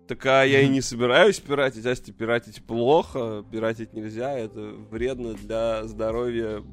Так 0.08 0.26
а 0.26 0.44
я 0.44 0.62
и 0.62 0.68
не 0.68 0.82
собираюсь 0.82 1.40
пиратить, 1.40 1.86
Асти, 1.86 2.12
пиратить 2.12 2.64
плохо, 2.64 3.46
пиратить 3.50 3.94
нельзя, 3.94 4.38
это 4.38 4.60
вредно 4.90 5.34
для 5.34 5.86
здоровья 5.88 6.64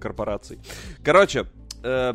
корпораций. 0.00 0.58
Короче, 1.04 1.46
э, 1.84 2.14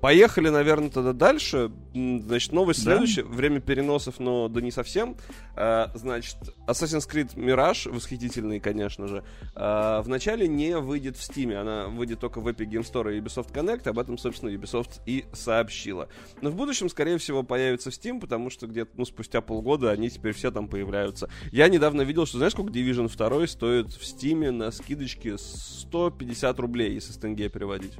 Поехали, 0.00 0.50
наверное, 0.50 0.90
тогда 0.90 1.12
дальше. 1.12 1.70
Значит, 1.94 2.52
новость 2.52 2.84
да? 2.84 2.92
следующая. 2.92 3.22
Время 3.24 3.60
переносов, 3.60 4.20
но 4.20 4.48
да 4.48 4.60
не 4.60 4.70
совсем. 4.70 5.16
А, 5.54 5.90
значит, 5.94 6.36
Assassin's 6.66 7.10
Creed 7.10 7.34
Mirage, 7.34 7.90
восхитительный, 7.90 8.60
конечно 8.60 9.08
же, 9.08 9.24
а, 9.54 10.02
вначале 10.02 10.48
не 10.48 10.76
выйдет 10.78 11.16
в 11.16 11.28
Steam. 11.28 11.54
Она 11.54 11.88
выйдет 11.88 12.20
только 12.20 12.40
в 12.40 12.48
Epic 12.48 12.68
Game 12.68 12.82
Store 12.82 13.16
и 13.16 13.20
Ubisoft 13.20 13.52
Connect. 13.52 13.88
Об 13.88 13.98
этом, 13.98 14.18
собственно, 14.18 14.50
Ubisoft 14.50 15.00
и 15.06 15.24
сообщила. 15.32 16.08
Но 16.42 16.50
в 16.50 16.56
будущем, 16.56 16.90
скорее 16.90 17.16
всего, 17.16 17.42
появится 17.42 17.90
в 17.90 17.94
Steam, 17.94 18.20
потому 18.20 18.50
что 18.50 18.66
где-то, 18.66 18.90
ну, 18.96 19.06
спустя 19.06 19.40
полгода 19.40 19.90
они 19.90 20.10
теперь 20.10 20.34
все 20.34 20.50
там 20.50 20.68
появляются. 20.68 21.30
Я 21.52 21.68
недавно 21.68 22.02
видел, 22.02 22.26
что, 22.26 22.36
знаешь, 22.36 22.52
сколько 22.52 22.70
Division 22.70 23.08
2 23.08 23.46
стоит 23.46 23.88
в 23.92 24.02
Steam 24.02 24.50
на 24.50 24.70
скидочке 24.70 25.38
150 25.38 26.60
рублей, 26.60 26.92
если 26.92 27.12
с 27.12 27.16
тенге 27.16 27.48
переводить. 27.48 27.94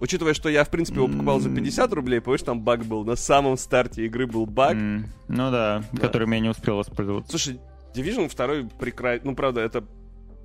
Учитывая, 0.00 0.34
что 0.34 0.48
я, 0.48 0.64
в 0.64 0.70
принципе, 0.70 0.98
его 0.98 1.08
покупал 1.08 1.40
за 1.40 1.54
50 1.54 1.92
рублей, 1.92 2.20
помнишь, 2.20 2.42
там 2.42 2.60
баг 2.60 2.84
был. 2.84 3.04
На 3.04 3.16
самом 3.16 3.56
старте 3.56 4.04
игры 4.06 4.26
был 4.26 4.46
баг. 4.46 4.76
Mm. 4.76 5.04
Ну 5.28 5.50
да, 5.50 5.82
да, 5.92 6.00
которым 6.00 6.32
я 6.32 6.40
не 6.40 6.48
успел 6.48 6.76
воспользоваться. 6.76 7.30
Слушай, 7.30 7.60
Division 7.94 8.34
2 8.34 8.78
прекрасный. 8.78 9.30
Ну, 9.30 9.34
правда, 9.34 9.60
это 9.60 9.84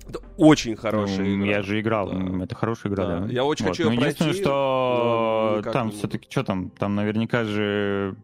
это 0.08 0.20
очень 0.36 0.74
хорошая 0.74 1.24
ну, 1.24 1.44
игра. 1.44 1.46
Я 1.46 1.62
же 1.62 1.80
играл, 1.80 2.10
да. 2.10 2.44
это 2.44 2.54
хорошая 2.56 2.92
игра, 2.92 3.06
да. 3.06 3.20
да. 3.20 3.32
Я 3.32 3.44
очень 3.44 3.66
вот. 3.66 3.76
хочу 3.76 3.88
ее 3.88 3.96
пройти. 3.96 4.24
Единственное, 4.24 4.32
что 4.34 5.62
там 5.72 5.90
все-таки, 5.92 6.26
что 6.28 6.42
там, 6.42 6.70
там 6.70 6.94
наверняка 6.96 7.44
же 7.44 8.16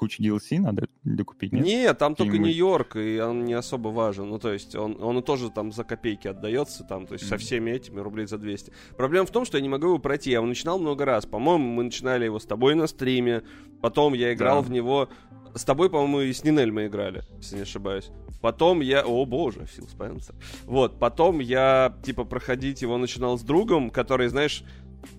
кучу 0.00 0.22
DLC 0.22 0.58
надо 0.60 0.88
докупить, 1.04 1.52
нет? 1.52 1.62
Нет, 1.62 1.98
там 1.98 2.14
только 2.14 2.38
Нью-Йорк, 2.38 2.96
и 2.96 3.20
он 3.20 3.44
не 3.44 3.52
особо 3.52 3.88
важен. 3.88 4.30
Ну, 4.30 4.38
то 4.38 4.50
есть, 4.50 4.74
он, 4.74 4.96
он 5.02 5.22
тоже 5.22 5.50
там 5.50 5.72
за 5.72 5.84
копейки 5.84 6.26
отдается, 6.26 6.84
там, 6.84 7.06
то 7.06 7.12
есть, 7.12 7.26
mm-hmm. 7.26 7.28
со 7.28 7.36
всеми 7.36 7.70
этими 7.72 8.00
рублей 8.00 8.26
за 8.26 8.38
200. 8.38 8.72
Проблема 8.96 9.26
в 9.26 9.30
том, 9.30 9.44
что 9.44 9.58
я 9.58 9.62
не 9.62 9.68
могу 9.68 9.88
его 9.88 9.98
пройти. 9.98 10.30
Я 10.30 10.38
его 10.38 10.46
начинал 10.46 10.78
много 10.78 11.04
раз. 11.04 11.26
По-моему, 11.26 11.64
мы 11.64 11.82
начинали 11.82 12.24
его 12.24 12.38
с 12.38 12.46
тобой 12.46 12.74
на 12.74 12.86
стриме. 12.86 13.42
Потом 13.82 14.14
я 14.14 14.32
играл 14.32 14.62
да. 14.62 14.68
в 14.68 14.70
него... 14.70 15.10
С 15.54 15.64
тобой, 15.64 15.90
по-моему, 15.90 16.20
и 16.20 16.32
с 16.32 16.44
Нинель 16.44 16.70
мы 16.70 16.86
играли, 16.86 17.22
если 17.36 17.56
не 17.56 17.62
ошибаюсь. 17.62 18.10
Потом 18.40 18.80
я... 18.80 19.02
О, 19.04 19.26
боже, 19.26 19.66
Фил 19.66 19.86
Спенсер. 19.86 20.34
Вот, 20.64 20.98
потом 20.98 21.40
я, 21.40 21.94
типа, 22.04 22.24
проходить 22.24 22.80
его 22.80 22.96
начинал 22.96 23.36
с 23.36 23.42
другом, 23.42 23.90
который, 23.90 24.28
знаешь, 24.28 24.64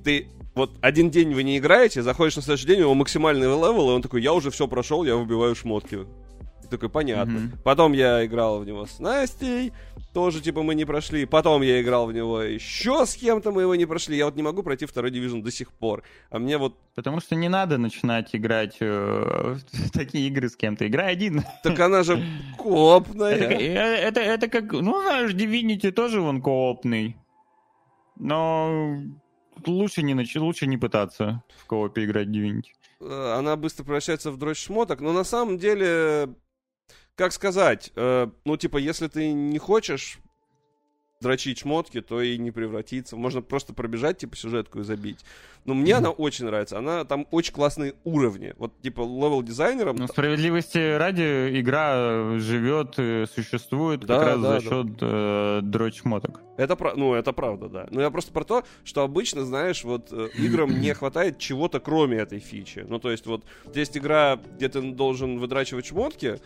ты 0.03 0.27
вот 0.53 0.71
один 0.81 1.09
день 1.09 1.33
вы 1.33 1.43
не 1.43 1.57
играете, 1.57 2.01
заходишь 2.01 2.35
на 2.35 2.41
следующий 2.41 2.67
день, 2.67 2.77
у 2.77 2.81
него 2.81 2.93
максимальный 2.93 3.47
level, 3.47 3.89
и 3.89 3.93
он 3.93 4.01
такой, 4.01 4.21
я 4.21 4.33
уже 4.33 4.51
все 4.51 4.67
прошел, 4.67 5.03
я 5.03 5.15
выбиваю 5.15 5.55
шмотки. 5.55 6.05
И 6.63 6.67
такой, 6.67 6.89
понятно. 6.89 7.37
Mm-hmm. 7.37 7.63
Потом 7.63 7.93
я 7.93 8.25
играл 8.25 8.59
в 8.59 8.65
него 8.65 8.85
с 8.85 8.99
Настей, 8.99 9.71
тоже, 10.13 10.41
типа, 10.41 10.61
мы 10.61 10.75
не 10.75 10.83
прошли. 10.83 11.25
Потом 11.25 11.61
я 11.61 11.81
играл 11.81 12.05
в 12.05 12.13
него 12.13 12.41
еще 12.41 13.05
с 13.05 13.15
кем-то, 13.15 13.51
мы 13.51 13.61
его 13.61 13.75
не 13.75 13.85
прошли. 13.85 14.17
Я 14.17 14.25
вот 14.25 14.35
не 14.35 14.43
могу 14.43 14.61
пройти 14.61 14.85
второй 14.85 15.09
дивизион 15.09 15.41
до 15.41 15.51
сих 15.51 15.71
пор. 15.71 16.03
А 16.29 16.37
мне 16.37 16.57
вот... 16.57 16.77
Потому 16.95 17.21
что 17.21 17.35
не 17.35 17.47
надо 17.47 17.77
начинать 17.77 18.35
играть 18.35 18.75
э, 18.81 19.55
в 19.71 19.91
такие 19.93 20.27
игры 20.27 20.49
с 20.49 20.57
кем-то. 20.57 20.85
Играй 20.85 21.13
один. 21.13 21.43
Так 21.63 21.79
она 21.79 22.03
же 22.03 22.21
коопная. 22.57 23.35
Это, 23.35 23.53
э, 23.53 23.73
это, 23.73 24.19
это 24.19 24.47
как... 24.49 24.71
Ну, 24.73 25.01
знаешь, 25.01 25.31
Divinity 25.31 25.91
тоже 25.91 26.19
он 26.19 26.41
коопный. 26.41 27.15
Но 28.17 28.97
лучше 29.65 30.03
не, 30.03 30.13
нач... 30.13 30.35
лучше 30.35 30.67
не 30.67 30.77
пытаться 30.77 31.43
в 31.57 31.65
коопе 31.65 32.05
играть 32.05 32.27
Divinity. 32.27 32.71
Э, 32.99 33.35
она 33.37 33.55
быстро 33.55 33.83
превращается 33.83 34.31
в 34.31 34.37
дрочь 34.37 34.59
шмоток, 34.65 35.01
но 35.01 35.13
на 35.13 35.23
самом 35.23 35.57
деле 35.57 36.35
как 37.15 37.33
сказать, 37.33 37.91
э, 37.95 38.27
ну, 38.45 38.57
типа, 38.57 38.77
если 38.77 39.07
ты 39.07 39.31
не 39.31 39.59
хочешь 39.59 40.19
дрочить 41.21 41.59
шмотки, 41.59 42.01
то 42.01 42.21
и 42.21 42.37
не 42.37 42.51
превратится. 42.51 43.15
Можно 43.15 43.41
просто 43.41 43.73
пробежать, 43.73 44.17
типа, 44.17 44.35
сюжетку 44.35 44.79
и 44.79 44.83
забить. 44.83 45.19
Но 45.63 45.75
мне 45.75 45.91
mm-hmm. 45.91 45.97
она 45.97 46.09
очень 46.09 46.45
нравится. 46.45 46.79
Она 46.79 47.05
там 47.05 47.27
очень 47.29 47.53
классные 47.53 47.93
уровни. 48.03 48.53
Вот, 48.57 48.73
типа, 48.81 49.01
level 49.01 49.43
design 49.43 49.78
ом. 49.78 49.95
Ну, 49.95 50.07
справедливости 50.07 50.97
ради, 50.97 51.59
игра 51.59 52.39
живет, 52.39 52.95
существует 52.95 54.01
да, 54.01 54.17
как 54.17 54.27
раз 54.27 54.41
да, 54.41 54.59
за 54.59 54.61
счет 54.61 54.97
да. 54.97 55.07
э, 55.09 55.59
дрочь 55.61 56.01
шмоток. 56.01 56.41
Это, 56.57 56.77
ну, 56.95 57.13
это 57.13 57.31
правда, 57.31 57.69
да. 57.69 57.87
Но 57.91 58.01
я 58.01 58.09
просто 58.09 58.31
про 58.31 58.43
то, 58.43 58.63
что 58.83 59.03
обычно, 59.03 59.45
знаешь, 59.45 59.83
вот 59.83 60.07
э, 60.11 60.29
играм 60.37 60.81
не 60.81 60.93
хватает 60.95 61.37
чего-то 61.37 61.79
кроме 61.79 62.17
этой 62.17 62.39
фичи. 62.39 62.83
Ну, 62.87 62.99
то 62.99 63.11
есть, 63.11 63.27
вот, 63.27 63.43
есть 63.75 63.95
игра, 63.97 64.39
где 64.55 64.67
ты 64.67 64.81
должен 64.81 65.37
выдрачивать 65.37 65.85
шмотки, 65.85 66.39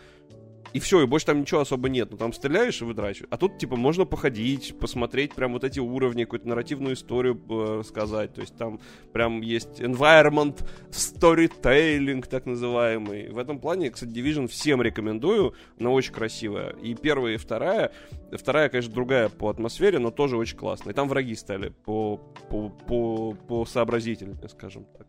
и 0.72 0.78
все, 0.78 1.02
и 1.02 1.06
больше 1.06 1.26
там 1.26 1.40
ничего 1.40 1.60
особо 1.60 1.88
нет. 1.88 2.10
Ну, 2.10 2.16
там 2.16 2.32
стреляешь 2.32 2.80
и 2.80 2.84
выдрачиваешь. 2.84 3.28
А 3.30 3.36
тут, 3.36 3.58
типа, 3.58 3.76
можно 3.76 4.04
походить, 4.04 4.78
посмотреть 4.78 5.34
прям 5.34 5.52
вот 5.52 5.64
эти 5.64 5.80
уровни, 5.80 6.24
какую-то 6.24 6.48
нарративную 6.48 6.94
историю 6.94 7.40
э, 7.48 7.82
сказать. 7.84 8.34
То 8.34 8.40
есть 8.40 8.56
там 8.56 8.80
прям 9.12 9.40
есть 9.40 9.80
environment 9.80 10.66
storytelling, 10.90 12.26
так 12.28 12.46
называемый. 12.46 13.30
В 13.30 13.38
этом 13.38 13.58
плане, 13.58 13.90
кстати, 13.90 14.10
Division 14.10 14.48
всем 14.48 14.82
рекомендую. 14.82 15.54
Она 15.78 15.90
очень 15.90 16.12
красивая. 16.12 16.70
И 16.82 16.94
первая, 16.94 17.34
и 17.34 17.38
вторая. 17.38 17.92
Вторая, 18.32 18.68
конечно, 18.68 18.92
другая 18.92 19.28
по 19.28 19.48
атмосфере, 19.48 19.98
но 19.98 20.10
тоже 20.10 20.36
очень 20.36 20.56
классная. 20.56 20.92
И 20.92 20.96
там 20.96 21.08
враги 21.08 21.34
стали 21.34 21.70
по, 21.70 22.18
по, 22.50 22.68
по, 22.68 23.32
по 23.32 23.64
сообразительнее, 23.64 24.48
скажем 24.48 24.84
так. 24.96 25.06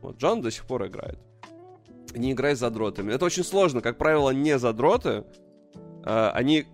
Вот, 0.00 0.18
Джон 0.18 0.42
до 0.42 0.50
сих 0.50 0.66
пор 0.66 0.86
играет 0.86 1.18
не 2.18 2.32
играй 2.32 2.54
с 2.54 2.58
задротами. 2.58 3.12
Это 3.12 3.24
очень 3.24 3.44
сложно. 3.44 3.80
Как 3.80 3.96
правило, 3.98 4.30
не 4.30 4.58
задроты. 4.58 5.24
А, 6.04 6.30
они 6.34 6.66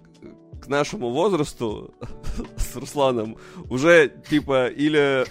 к 0.65 0.69
нашему 0.69 1.11
возрасту 1.11 1.95
с 2.57 2.75
Русланом 2.75 3.37
уже 3.69 4.11
типа 4.29 4.69
или 4.69 5.27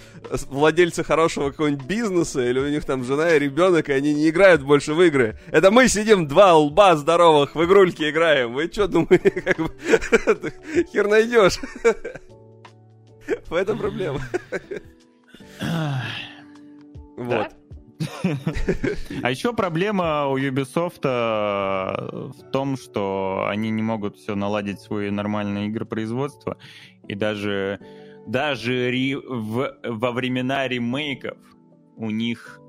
владельцы 0.48 1.02
хорошего 1.02 1.50
какого-нибудь 1.50 1.86
бизнеса, 1.86 2.48
или 2.48 2.58
у 2.60 2.68
них 2.68 2.84
там 2.84 3.04
жена 3.04 3.34
и 3.34 3.38
ребенок, 3.38 3.88
и 3.88 3.92
они 3.92 4.14
не 4.14 4.28
играют 4.28 4.62
больше 4.62 4.94
в 4.94 5.02
игры. 5.02 5.38
Это 5.50 5.70
мы 5.70 5.88
сидим 5.88 6.28
два 6.28 6.54
лба 6.54 6.96
здоровых 6.96 7.56
в 7.56 7.64
игрульки 7.64 8.08
играем. 8.08 8.54
Вы 8.54 8.70
что 8.72 8.86
думаете, 8.86 9.30
как 9.44 9.58
бы 9.58 9.72
хер 10.92 11.08
найдешь? 11.08 11.58
В 13.48 13.54
этом 13.54 13.78
проблема. 13.78 14.20
Вот. 17.16 17.48
А 19.22 19.30
еще 19.30 19.52
проблема 19.52 20.26
у 20.28 20.38
Ubisoft 20.38 21.00
э, 21.04 22.28
в 22.28 22.50
том, 22.50 22.76
что 22.76 23.46
они 23.48 23.70
не 23.70 23.82
могут 23.82 24.16
все 24.16 24.34
наладить 24.34 24.80
свои 24.80 25.10
нормальные 25.10 25.68
игры 25.68 25.84
производства. 25.84 26.58
И 27.08 27.14
даже, 27.14 27.80
даже 28.26 28.90
ри, 28.90 29.14
в, 29.14 29.76
во 29.84 30.12
времена 30.12 30.66
ремейков 30.68 31.38
у 31.96 32.10
них 32.10 32.60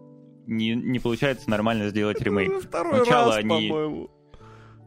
не, 0.48 0.76
не 0.76 0.99
получается 0.99 1.49
нормально 1.49 1.90
сделать 1.90 2.22
ремейк. 2.22 2.64
Второй 2.64 2.98
Сначала 2.98 3.28
раз, 3.28 3.38
они... 3.38 3.70
по-моему. 3.70 4.10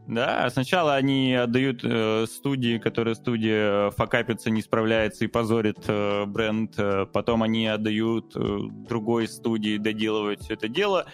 Да, 0.09 0.49
сначала 0.49 0.95
они 0.95 1.35
отдают 1.35 1.81
э, 1.83 2.25
студии, 2.25 2.79
которая 2.79 3.13
студия 3.13 3.91
факапится, 3.91 4.49
не 4.49 4.63
справляется 4.63 5.25
и 5.25 5.27
позорит 5.27 5.77
э, 5.87 6.25
бренд. 6.25 6.73
Э, 6.79 7.05
потом 7.05 7.43
они 7.43 7.67
отдают 7.67 8.35
э, 8.35 8.57
другой 8.89 9.27
студии 9.27 9.77
доделывать 9.77 10.41
все 10.41 10.55
это 10.55 10.67
дело. 10.67 11.05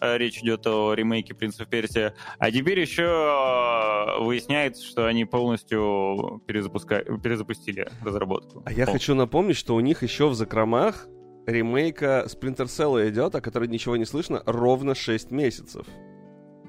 Э, 0.00 0.18
речь 0.18 0.38
идет 0.38 0.66
о 0.66 0.94
ремейке 0.94 1.32
«Принца 1.32 1.64
Персия». 1.64 2.12
А 2.40 2.50
теперь 2.50 2.80
еще 2.80 3.04
э, 3.04 4.20
выясняется, 4.20 4.84
что 4.84 5.06
они 5.06 5.24
полностью 5.26 6.42
перезапуска... 6.44 7.04
перезапустили 7.22 7.88
разработку. 8.02 8.64
А 8.66 8.72
я 8.72 8.86
Пол. 8.86 8.94
хочу 8.94 9.14
напомнить, 9.14 9.58
что 9.58 9.76
у 9.76 9.80
них 9.80 10.02
еще 10.02 10.28
в 10.28 10.34
закромах 10.34 11.06
ремейка 11.46 12.26
Splinter 12.26 12.66
Cell 12.66 13.08
идет, 13.10 13.32
о 13.36 13.40
которой 13.40 13.68
ничего 13.68 13.96
не 13.96 14.06
слышно, 14.06 14.42
ровно 14.44 14.96
6 14.96 15.30
месяцев. 15.30 15.86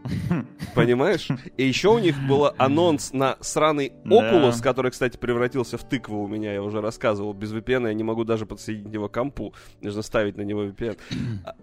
Понимаешь? 0.76 1.28
И 1.58 1.66
еще 1.66 1.90
у 1.90 2.00
них 2.00 2.16
был 2.28 2.52
анонс 2.58 3.14
на 3.14 3.38
сраный 3.42 3.92
Oculus, 4.06 4.58
да. 4.58 4.64
который, 4.64 4.92
кстати, 4.92 5.18
превратился 5.18 5.78
в 5.78 5.88
тыкву 5.88 6.24
у 6.24 6.28
меня, 6.28 6.54
я 6.54 6.64
уже 6.64 6.82
рассказывал. 6.82 7.34
Без 7.34 7.54
VPN 7.54 7.88
я 7.88 7.94
не 7.94 8.04
могу 8.04 8.24
даже 8.24 8.46
подсоединить 8.46 8.94
его 8.94 9.10
к 9.10 9.14
компу. 9.14 9.54
Нужно 9.82 10.02
ставить 10.02 10.38
на 10.38 10.42
него 10.42 10.66
VPN. 10.66 10.98
А, 11.46 11.56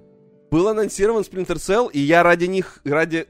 был 0.51 0.69
анонсирован 0.69 1.23
Splinter 1.23 1.57
Cell, 1.57 1.91
и 1.93 2.01
я 2.01 2.23
ради 2.23 2.47
них, 2.47 2.81
ради 2.85 3.27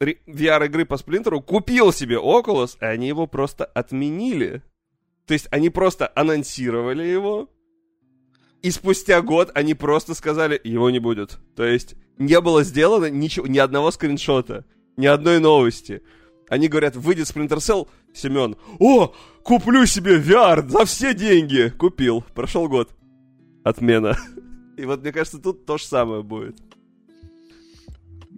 VR-игры 0.00 0.84
по 0.84 0.96
Сплинтеру 0.96 1.40
купил 1.40 1.92
себе 1.92 2.16
Oculus, 2.16 2.76
и 2.80 2.84
они 2.84 3.08
его 3.08 3.26
просто 3.26 3.64
отменили. 3.64 4.62
То 5.26 5.34
есть 5.34 5.46
они 5.50 5.70
просто 5.70 6.10
анонсировали 6.14 7.04
его, 7.04 7.48
и 8.62 8.70
спустя 8.70 9.20
год 9.22 9.50
они 9.54 9.74
просто 9.74 10.14
сказали, 10.14 10.60
его 10.62 10.90
не 10.90 11.00
будет. 11.00 11.38
То 11.56 11.64
есть 11.64 11.96
не 12.18 12.40
было 12.40 12.62
сделано 12.62 13.10
ничего, 13.10 13.46
ни 13.46 13.58
одного 13.58 13.90
скриншота, 13.90 14.64
ни 14.96 15.06
одной 15.06 15.40
новости. 15.40 16.02
Они 16.48 16.68
говорят, 16.68 16.96
выйдет 16.96 17.26
Splinter 17.26 17.58
Cell, 17.58 17.88
Семен, 18.14 18.56
о, 18.78 19.14
куплю 19.42 19.86
себе 19.86 20.20
VR 20.20 20.68
за 20.68 20.84
все 20.84 21.14
деньги. 21.14 21.72
Купил. 21.76 22.24
Прошел 22.34 22.68
год. 22.68 22.90
Отмена. 23.64 24.16
И 24.76 24.84
вот 24.84 25.02
мне 25.02 25.12
кажется, 25.12 25.40
тут 25.40 25.64
то 25.66 25.78
же 25.78 25.84
самое 25.84 26.22
будет. 26.22 26.56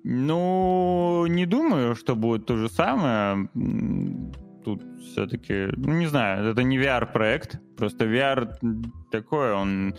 Ну, 0.05 1.27
не 1.27 1.47
думаю, 1.47 1.97
что 1.97 2.15
будет 2.15 2.47
то 2.47 2.57
же 2.57 2.69
самое. 2.69 3.49
Тут 4.65 4.83
все-таки, 5.01 5.69
ну, 5.77 5.93
не 5.93 6.07
знаю, 6.07 6.51
это 6.51 6.63
не 6.63 6.79
VR-проект. 6.79 7.61
Просто 7.77 8.07
VR 8.07 8.57
такой, 9.11 9.53
он 9.53 9.95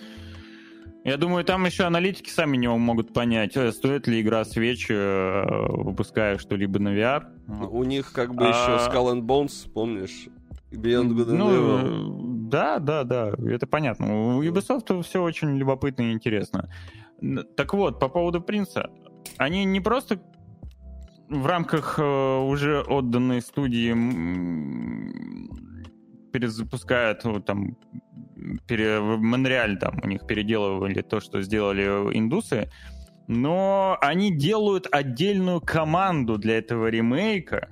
я 1.05 1.17
думаю, 1.17 1.45
там 1.45 1.63
еще 1.67 1.83
аналитики 1.83 2.31
сами 2.31 2.57
не 2.57 2.67
могут 2.67 3.13
понять, 3.13 3.55
э, 3.55 3.71
стоит 3.71 4.07
ли 4.07 4.21
игра 4.21 4.43
свеч, 4.43 4.87
э, 4.89 5.43
выпуская 5.45 6.39
что-либо 6.39 6.79
на 6.79 6.95
VR. 6.97 7.25
У 7.69 7.83
них 7.83 8.11
как 8.11 8.33
бы 8.33 8.47
а... 8.47 8.49
еще 8.49 8.89
Skull 8.89 9.13
and 9.13 9.21
Bones, 9.21 9.71
помнишь? 9.71 10.29
Beyond 10.71 11.09
Good 11.09 11.27
and 11.27 11.35
ну. 11.35 12.49
Да, 12.49 12.79
да, 12.79 13.03
да, 13.03 13.33
это 13.47 13.67
понятно. 13.67 14.37
У 14.37 14.43
Ubisoft 14.43 15.03
все 15.03 15.21
очень 15.21 15.55
любопытно 15.57 16.09
и 16.09 16.11
интересно. 16.11 16.71
Так 17.55 17.75
вот, 17.75 17.99
по 17.99 18.09
поводу 18.09 18.41
Принца. 18.41 18.89
Они 19.37 19.63
не 19.63 19.81
просто 19.81 20.19
в 21.29 21.45
рамках 21.45 21.99
э, 21.99 22.03
уже 22.03 22.81
отданной 22.81 23.41
студии 23.41 23.93
перезапускают 26.31 27.23
вот, 27.23 27.45
там 27.45 27.77
пере, 28.67 28.99
в 28.99 29.19
Монреаль 29.19 29.77
там 29.77 29.99
у 30.03 30.07
них 30.07 30.27
переделывали 30.27 31.01
то, 31.01 31.19
что 31.19 31.41
сделали 31.41 31.83
индусы, 32.17 32.69
но 33.27 33.97
они 34.01 34.35
делают 34.35 34.87
отдельную 34.91 35.61
команду 35.61 36.37
для 36.37 36.57
этого 36.57 36.87
ремейка, 36.87 37.69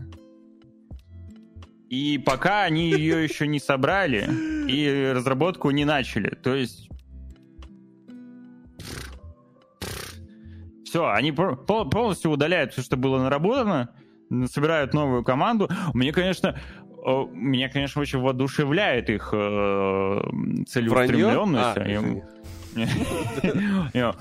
и 1.89 2.17
пока 2.17 2.63
они 2.63 2.89
ее 2.89 3.23
еще 3.27 3.47
не 3.47 3.59
собрали 3.59 4.27
и 4.67 5.11
разработку 5.13 5.69
не 5.69 5.85
начали. 5.85 6.30
То 6.30 6.55
есть 6.55 6.89
все, 10.93 11.09
они 11.09 11.31
полностью 11.31 12.29
удаляют 12.29 12.73
все, 12.73 12.83
что 12.83 12.97
было 12.97 13.17
наработано, 13.17 13.89
собирают 14.45 14.93
новую 14.93 15.23
команду. 15.23 15.67
Мне, 15.95 16.11
конечно, 16.11 16.55
меня, 17.33 17.67
конечно, 17.69 17.99
очень 17.99 18.19
воодушевляет 18.19 19.09
их 19.09 19.29
э, 19.33 20.21
целеустремленность. 20.67 21.77
А, 21.77 21.83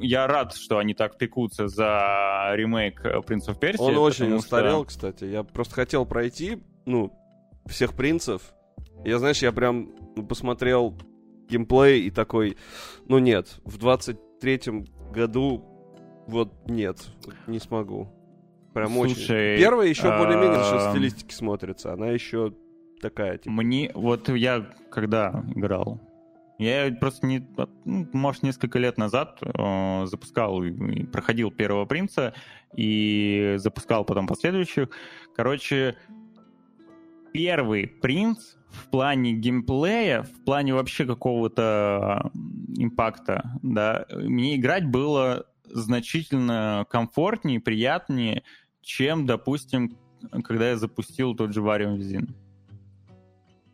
я 0.00 0.26
рад, 0.26 0.54
что 0.54 0.76
они 0.76 0.92
так 0.92 1.16
пекутся 1.16 1.68
за 1.68 2.50
ремейк 2.56 3.00
Принц 3.26 3.48
of 3.48 3.58
Persia. 3.58 3.76
Он 3.78 3.96
очень 3.96 4.34
устарел, 4.34 4.84
кстати. 4.84 5.24
Я 5.24 5.44
просто 5.44 5.76
хотел 5.76 6.04
пройти, 6.04 6.62
ну, 6.84 7.10
всех 7.64 7.94
принцев. 7.94 8.42
Я, 9.02 9.18
знаешь, 9.18 9.40
я 9.40 9.50
прям 9.52 9.88
ну, 10.14 10.26
посмотрел 10.26 10.98
геймплей 11.48 12.02
и 12.02 12.10
такой, 12.10 12.58
ну 13.06 13.18
нет, 13.18 13.60
в 13.64 13.78
23-м 13.78 14.84
году 15.10 15.69
вот 16.30 16.52
нет, 16.66 16.98
не 17.46 17.58
смогу. 17.58 18.08
Прям 18.72 18.92
Слушай, 18.92 19.54
очень. 19.54 19.62
Первая 19.62 19.88
еще 19.88 20.08
а... 20.08 20.18
более-менее 20.18 20.62
за 20.62 20.90
стилистики 20.90 21.34
смотрится. 21.34 21.92
Она 21.92 22.08
еще 22.08 22.54
такая, 23.00 23.38
типа. 23.38 23.50
Мне, 23.50 23.90
вот 23.94 24.28
я 24.28 24.66
когда 24.90 25.44
играл, 25.54 26.00
я 26.58 26.94
просто 27.00 27.26
не, 27.26 27.46
ну, 27.84 28.06
может, 28.12 28.42
несколько 28.42 28.78
лет 28.78 28.98
назад 28.98 29.38
э, 29.42 30.06
запускал 30.06 30.62
и 30.62 31.04
проходил 31.04 31.50
первого 31.50 31.86
принца 31.86 32.34
и 32.76 33.54
запускал 33.56 34.04
потом 34.04 34.26
последующих. 34.26 34.90
Короче, 35.34 35.96
первый 37.32 37.86
принц 37.86 38.56
в 38.68 38.88
плане 38.90 39.32
геймплея, 39.32 40.22
в 40.22 40.44
плане 40.44 40.74
вообще 40.74 41.06
какого-то 41.06 42.30
импакта, 42.76 43.58
да, 43.62 44.06
мне 44.12 44.56
играть 44.56 44.86
было 44.86 45.46
значительно 45.72 46.86
комфортнее, 46.90 47.60
приятнее, 47.60 48.42
чем, 48.82 49.26
допустим, 49.26 49.96
когда 50.44 50.70
я 50.70 50.76
запустил 50.76 51.34
тот 51.34 51.52
же 51.52 51.60
Varium 51.60 51.98
Zin. 51.98 52.34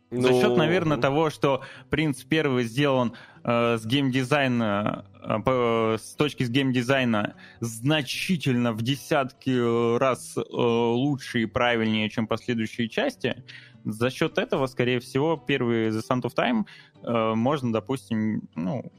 За 0.09 0.31
счет, 0.31 0.49
Ну, 0.49 0.57
наверное, 0.57 0.97
того, 0.97 1.29
что 1.29 1.63
принц 1.89 2.23
первый 2.23 2.63
сделан 2.63 3.13
э, 3.43 3.77
с 3.77 3.85
геймдизайна, 3.85 5.05
э, 5.45 5.97
с 5.99 6.15
точки 6.15 6.43
с 6.43 6.49
геймдизайна 6.49 7.35
значительно 7.59 8.71
в 8.71 8.81
десятки 8.81 9.97
раз 9.97 10.37
э, 10.37 10.41
лучше 10.49 11.41
и 11.41 11.45
правильнее, 11.45 12.09
чем 12.09 12.25
последующие 12.25 12.87
части. 12.87 13.43
За 13.83 14.09
счет 14.09 14.37
этого, 14.37 14.67
скорее 14.67 15.01
всего, 15.01 15.35
первый 15.35 15.89
The 15.89 16.01
Sound 16.09 16.21
of 16.21 16.35
Time 16.35 16.65
э, 17.03 17.33
можно, 17.35 17.73
допустим, 17.73 18.47
ну, 18.55 18.89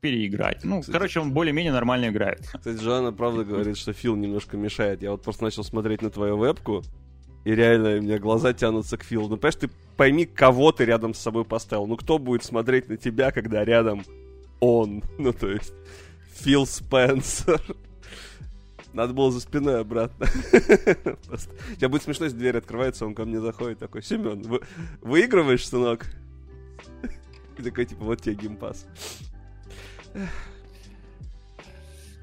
переиграть. 0.00 0.64
Ну, 0.64 0.80
Кстати. 0.80 0.92
короче, 0.92 1.20
он 1.20 1.32
более-менее 1.32 1.72
нормально 1.72 2.08
играет. 2.08 2.40
Кстати, 2.58 2.78
Жанна 2.80 3.12
правда 3.12 3.44
говорит, 3.44 3.76
что 3.76 3.92
Фил 3.92 4.16
немножко 4.16 4.56
мешает. 4.56 5.02
Я 5.02 5.12
вот 5.12 5.22
просто 5.22 5.44
начал 5.44 5.64
смотреть 5.64 6.02
на 6.02 6.10
твою 6.10 6.36
вебку, 6.36 6.82
и 7.44 7.54
реально 7.54 7.98
у 7.98 8.02
меня 8.02 8.18
глаза 8.18 8.52
тянутся 8.52 8.96
к 8.96 9.04
Филу. 9.04 9.28
Ну, 9.28 9.36
понимаешь, 9.36 9.56
ты 9.56 9.70
пойми, 9.96 10.26
кого 10.26 10.72
ты 10.72 10.84
рядом 10.84 11.14
с 11.14 11.18
собой 11.18 11.44
поставил. 11.44 11.86
Ну, 11.86 11.96
кто 11.96 12.18
будет 12.18 12.44
смотреть 12.44 12.88
на 12.88 12.96
тебя, 12.96 13.30
когда 13.30 13.64
рядом 13.64 14.04
он? 14.60 15.02
Ну, 15.18 15.32
то 15.32 15.48
есть, 15.48 15.72
Фил 16.34 16.66
Спенсер. 16.66 17.60
Надо 18.92 19.12
было 19.12 19.30
за 19.30 19.40
спиной 19.40 19.80
обратно. 19.80 20.26
Просто. 21.26 21.54
Сейчас 21.74 21.90
будет 21.90 22.02
смешно, 22.02 22.24
если 22.24 22.38
дверь 22.38 22.56
открывается, 22.56 23.04
он 23.04 23.14
ко 23.14 23.26
мне 23.26 23.40
заходит 23.40 23.78
такой, 23.78 24.02
Семен, 24.02 24.40
вы... 24.42 24.60
выигрываешь, 25.02 25.68
сынок? 25.68 26.06
И 27.58 27.62
такой, 27.62 27.86
типа, 27.86 28.04
вот 28.04 28.22
тебе 28.22 28.34
геймпас. 28.34 28.86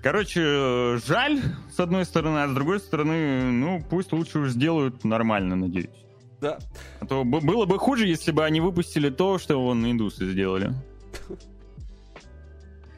Короче, 0.01 0.41
э, 0.43 0.99
жаль, 1.05 1.39
с 1.73 1.79
одной 1.79 2.03
стороны, 2.03 2.39
а 2.39 2.47
с 2.49 2.53
другой 2.53 2.79
стороны, 2.79 3.51
ну, 3.51 3.81
пусть 3.89 4.11
лучше 4.11 4.39
уж 4.39 4.49
сделают 4.49 5.05
нормально, 5.05 5.55
надеюсь. 5.55 5.89
Да, 6.41 6.59
А 6.99 7.05
то 7.05 7.23
было 7.23 7.65
бы 7.65 7.79
хуже, 7.79 8.05
если 8.05 8.33
бы 8.33 8.43
они 8.43 8.59
выпустили 8.59 9.09
то, 9.09 9.37
что 9.37 9.57
вон 9.63 9.89
индусы 9.89 10.29
сделали. 10.29 10.73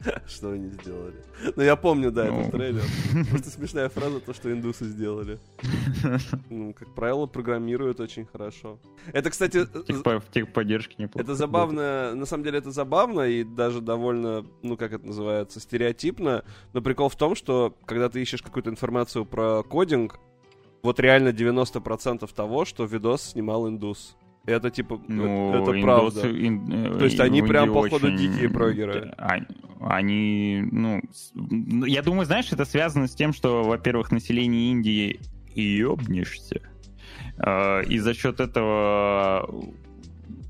Что 0.26 0.50
они 0.50 0.68
сделали? 0.70 1.14
Ну, 1.56 1.62
я 1.62 1.76
помню, 1.76 2.10
да, 2.10 2.24
Ну. 2.24 2.40
этот 2.40 2.52
трейлер. 2.52 2.82
Просто 3.30 3.50
смешная 3.50 3.88
фраза, 3.88 4.20
то, 4.20 4.32
что 4.32 4.52
индусы 4.52 4.84
сделали. 4.86 5.38
Ну, 6.50 6.72
как 6.74 6.94
правило, 6.94 7.26
программируют 7.26 8.00
очень 8.00 8.26
хорошо. 8.26 8.78
Это, 9.12 9.30
кстати, 9.30 9.58
В 9.58 10.20
в 10.20 10.30
техподдержке 10.30 10.94
неплохо. 10.98 11.22
это 11.24 11.34
забавно, 11.34 12.14
на 12.14 12.26
самом 12.26 12.44
деле 12.44 12.58
это 12.58 12.70
забавно 12.70 13.22
и 13.22 13.44
даже 13.44 13.80
довольно, 13.80 14.46
ну 14.62 14.76
как 14.76 14.92
это 14.92 15.06
называется, 15.06 15.60
стереотипно. 15.60 16.44
Но 16.72 16.80
прикол 16.82 17.08
в 17.08 17.16
том, 17.16 17.34
что 17.34 17.74
когда 17.84 18.08
ты 18.08 18.20
ищешь 18.22 18.42
какую-то 18.42 18.70
информацию 18.70 19.24
про 19.26 19.62
кодинг, 19.62 20.18
вот 20.82 21.00
реально 21.00 21.30
90% 21.30 22.32
того, 22.34 22.64
что 22.64 22.84
видос 22.84 23.22
снимал 23.30 23.68
индус. 23.68 24.16
Это 24.46 24.70
типа, 24.70 25.00
Ну, 25.08 25.50
это 25.50 25.72
индосы- 25.72 25.82
правда. 25.82 26.30
ин- 26.30 26.72
э, 26.94 26.98
То 26.98 27.04
есть 27.04 27.20
они 27.20 27.42
прям, 27.42 27.72
походу, 27.72 28.06
очень- 28.06 28.16
дикие 28.16 28.48
прогеры. 28.48 29.12
А- 29.18 29.40
Они, 29.78 30.64
ну, 30.72 31.02
ну, 31.34 31.84
я 31.84 32.00
думаю, 32.02 32.24
знаешь, 32.24 32.50
это 32.50 32.64
связано 32.64 33.08
с 33.08 33.14
тем, 33.14 33.34
что, 33.34 33.62
во-первых, 33.62 34.10
население 34.10 34.70
Индии 34.70 35.20
ёбнешься. 35.54 36.60
Э, 37.38 37.82
И 37.84 37.98
за 37.98 38.14
счет 38.14 38.40
этого, 38.40 39.48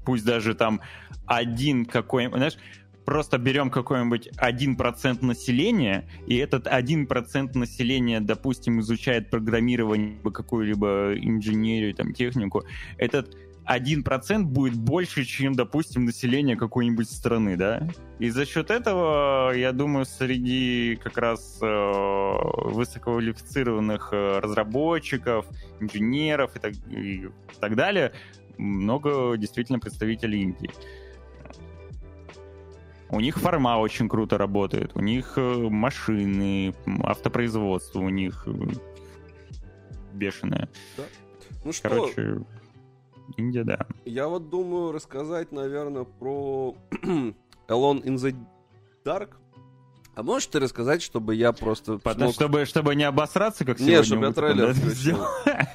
пусть 0.04 0.24
даже 0.24 0.54
там 0.54 0.80
один 1.26 1.86
какой 1.86 2.28
знаешь, 2.28 2.56
просто 3.04 3.38
берем 3.38 3.70
какой-нибудь 3.70 4.28
один 4.36 4.76
процент 4.76 5.22
населения, 5.22 6.08
и 6.28 6.36
этот 6.36 6.66
один 6.68 7.06
процент 7.06 7.54
населения, 7.56 8.20
допустим, 8.20 8.80
изучает 8.80 9.30
программирование, 9.30 10.10
либо 10.16 10.30
какую-либо 10.30 11.14
инженерию, 11.16 11.94
там, 11.94 12.12
технику, 12.12 12.64
этот 12.98 13.36
один 13.66 14.04
процент 14.04 14.48
будет 14.48 14.74
больше, 14.74 15.24
чем, 15.24 15.54
допустим, 15.54 16.04
население 16.04 16.56
какой-нибудь 16.56 17.10
страны, 17.10 17.56
да? 17.56 17.88
И 18.18 18.30
за 18.30 18.46
счет 18.46 18.70
этого, 18.70 19.52
я 19.52 19.72
думаю, 19.72 20.06
среди 20.06 20.98
как 21.02 21.18
раз 21.18 21.58
э, 21.60 21.66
высококвалифицированных 21.66 24.10
э, 24.12 24.38
разработчиков, 24.38 25.46
инженеров 25.80 26.54
и 26.54 26.58
так, 26.60 26.74
и 26.88 27.28
так 27.60 27.74
далее 27.74 28.12
много 28.58 29.36
действительно 29.36 29.78
представителей 29.78 30.42
Индии. 30.42 30.70
У 33.08 33.20
них 33.20 33.36
форма 33.36 33.78
очень 33.78 34.08
круто 34.08 34.36
работает, 34.36 34.90
у 34.94 35.00
них 35.00 35.34
э, 35.36 35.40
машины, 35.40 36.74
автопроизводство 37.04 38.00
у 38.00 38.08
них 38.08 38.42
э, 38.46 38.52
бешеное. 40.12 40.68
Ну 41.64 41.72
что, 41.72 41.88
Короче, 41.88 42.40
Индия, 43.36 43.64
да. 43.64 43.86
Я 44.04 44.28
вот 44.28 44.50
думаю 44.50 44.92
рассказать, 44.92 45.52
наверное, 45.52 46.04
про 46.04 46.74
Alone 47.68 48.02
in 48.04 48.14
the 48.14 48.36
Dark. 49.04 49.30
А 50.16 50.22
можешь 50.22 50.46
ты 50.46 50.60
рассказать, 50.60 51.02
чтобы 51.02 51.34
я 51.34 51.52
просто 51.52 52.00
смог- 52.02 52.32
чтобы, 52.32 52.64
чтобы 52.64 52.94
не 52.94 53.04
обосраться, 53.04 53.66
как 53.66 53.78
сегодня 53.78 54.02
чтобы 54.02 54.26
я 54.26 54.32
трейлер 54.32 54.72
сделал. 54.72 55.26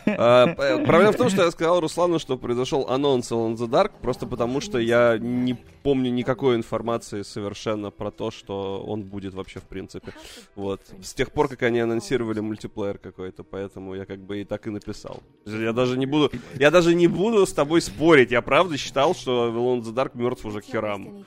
А, 0.08 0.48
Проблема 0.84 1.12
в 1.12 1.16
том, 1.16 1.30
что 1.30 1.44
я 1.44 1.52
сказал 1.52 1.80
Руслану, 1.80 2.18
что 2.18 2.40
произошел 2.40 2.88
анонс 2.90 3.32
Alone 3.32 3.56
the 3.56 3.68
Dark, 3.70 3.92
просто 4.02 4.26
потому 4.26 4.60
что 4.60 4.80
я 4.80 5.20
не 5.20 5.54
помню 5.84 6.10
никакой 6.10 6.56
информации 6.56 7.22
совершенно 7.22 7.92
про 7.92 8.10
то, 8.10 8.32
что 8.32 8.84
он 8.84 9.04
будет 9.04 9.36
вообще 9.36 9.60
в 9.60 9.66
принципе. 9.66 10.12
Вот. 10.56 10.82
С 11.04 11.14
тех 11.14 11.32
пор, 11.32 11.48
как 11.48 11.62
они 11.62 11.80
анонсировали 11.80 12.40
мультиплеер 12.40 12.98
какой-то, 12.98 13.44
поэтому 13.44 13.94
я 13.94 14.06
как 14.06 14.22
бы 14.22 14.42
и 14.42 14.44
так 14.44 14.66
и 14.66 14.72
написал. 14.72 15.22
Я 15.46 15.72
даже 15.72 16.00
не 16.00 16.08
буду, 16.08 16.32
я 16.56 16.72
даже 16.72 16.96
не 16.96 17.06
буду 17.06 17.46
с 17.46 17.54
тобой 17.54 17.80
спорить. 17.80 18.32
Я 18.32 18.42
правда 18.42 18.76
считал, 18.76 19.14
что 19.14 19.50
Alone 19.50 19.84
the 19.84 19.94
Dark 19.94 20.12
мертв 20.16 20.44
уже 20.46 20.62
к 20.62 20.66
херам. 20.66 21.26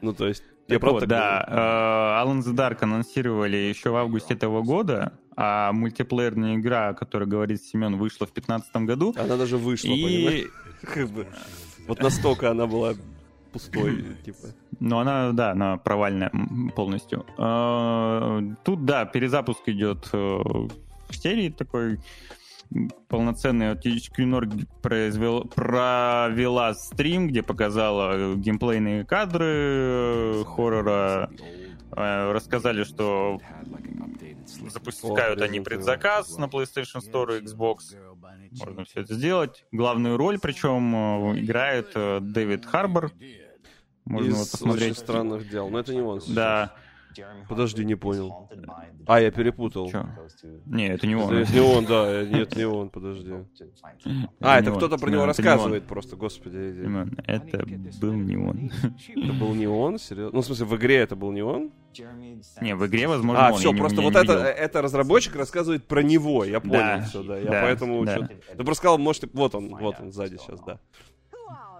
Ну, 0.00 0.12
то 0.12 0.28
есть, 0.28 0.44
я 0.68 0.74
Так 0.74 0.80
правда 0.80 1.00
вот, 1.00 1.08
да, 1.08 1.44
э, 1.46 2.24
Alan 2.24 2.40
the 2.40 2.54
Dark 2.54 2.78
анонсировали 2.80 3.56
еще 3.56 3.90
в 3.90 3.96
августе 3.96 4.34
этого 4.34 4.62
года, 4.62 5.12
а 5.36 5.72
мультиплеерная 5.72 6.56
игра, 6.56 6.88
о 6.88 6.94
которой 6.94 7.28
говорит 7.28 7.62
Семен, 7.62 7.96
вышла 7.96 8.26
в 8.26 8.32
2015 8.32 8.76
году. 8.86 9.14
Она 9.16 9.36
даже 9.36 9.56
вышла, 9.58 9.90
понимаешь? 9.90 10.46
И, 10.96 11.04
бы. 11.04 11.26
Вот 11.86 12.00
настолько 12.00 12.50
она 12.50 12.66
была 12.66 12.94
пустой, 13.52 14.04
типа. 14.24 14.48
ну, 14.80 14.98
она, 14.98 15.32
да, 15.32 15.52
она 15.52 15.76
провальная 15.76 16.32
полностью. 16.74 17.24
Э, 17.38 18.42
Тут, 18.64 18.84
да, 18.84 19.04
перезапуск 19.04 19.68
идет 19.68 20.08
э, 20.12 20.18
в 20.18 21.12
серии 21.12 21.50
такой 21.50 21.98
полноценный. 23.08 23.70
Вот 23.70 23.84
THQ 23.84 24.66
произвел, 24.82 25.44
провела 25.44 26.74
стрим, 26.74 27.28
где 27.28 27.42
показала 27.42 28.34
геймплейные 28.34 29.04
кадры 29.04 29.44
э, 29.46 30.44
хоррора. 30.46 31.30
Э, 31.96 32.32
Рассказали, 32.32 32.84
что 32.84 33.40
запускают 34.70 35.40
они 35.42 35.60
предзаказ 35.60 36.36
на 36.36 36.44
PlayStation 36.46 37.00
Store 37.00 37.38
и 37.38 37.44
Xbox. 37.44 37.96
Можно 38.58 38.84
все 38.84 39.00
это 39.02 39.14
сделать. 39.14 39.64
Главную 39.72 40.16
роль, 40.16 40.38
причем, 40.38 40.94
э, 41.34 41.40
играет 41.40 41.92
Дэвид 41.94 42.66
Харбор. 42.66 43.12
Можно 44.04 44.30
Из 44.30 44.48
посмотреть. 44.50 44.92
очень 44.92 45.00
странных 45.00 45.48
дел. 45.50 45.68
Но 45.68 45.80
это 45.80 45.92
не 45.92 46.00
он. 46.00 46.20
Да. 46.28 46.74
Подожди, 47.48 47.84
не 47.84 47.94
понял. 47.94 48.48
А, 49.06 49.20
я 49.20 49.30
перепутал. 49.30 49.90
Чё? 49.90 50.06
Не, 50.66 50.88
это 50.88 51.06
не 51.06 51.14
он. 51.14 51.32
Это 51.34 51.52
не 51.52 51.60
он, 51.60 51.84
да. 51.84 52.24
Нет, 52.24 52.56
не 52.56 52.64
он, 52.64 52.90
подожди. 52.90 53.32
А, 54.40 54.58
это 54.60 54.72
кто-то 54.72 54.98
про 54.98 55.10
него 55.10 55.26
рассказывает 55.26 55.84
просто, 55.84 56.16
господи. 56.16 56.56
Это 57.26 57.66
был 58.00 58.12
не 58.12 58.36
он. 58.36 58.70
Это 59.08 59.32
был 59.32 59.54
не 59.54 59.66
он, 59.66 59.98
серьезно? 59.98 60.36
Ну, 60.36 60.42
в 60.42 60.46
смысле, 60.46 60.66
в 60.66 60.76
игре 60.76 60.96
это 60.96 61.16
был 61.16 61.32
не 61.32 61.42
он? 61.42 61.72
Не, 62.60 62.74
в 62.76 62.86
игре, 62.86 63.08
возможно, 63.08 63.48
А, 63.48 63.52
все, 63.52 63.72
просто 63.74 64.02
вот 64.02 64.14
это, 64.16 64.32
видел. 64.34 64.44
это 64.46 64.82
разработчик 64.82 65.34
рассказывает 65.36 65.84
про 65.86 66.02
него, 66.02 66.44
я 66.44 66.60
понял 66.60 67.02
все, 67.04 67.22
да. 67.22 67.38
Я 67.38 67.50
поэтому 67.62 68.04
Ты 68.04 68.64
просто 68.64 68.74
сказал, 68.74 68.98
может, 68.98 69.24
и- 69.24 69.30
вот 69.32 69.54
он, 69.54 69.74
вот 69.76 69.96
он 70.00 70.12
сзади 70.12 70.36
сейчас, 70.36 70.60
да. 70.60 70.78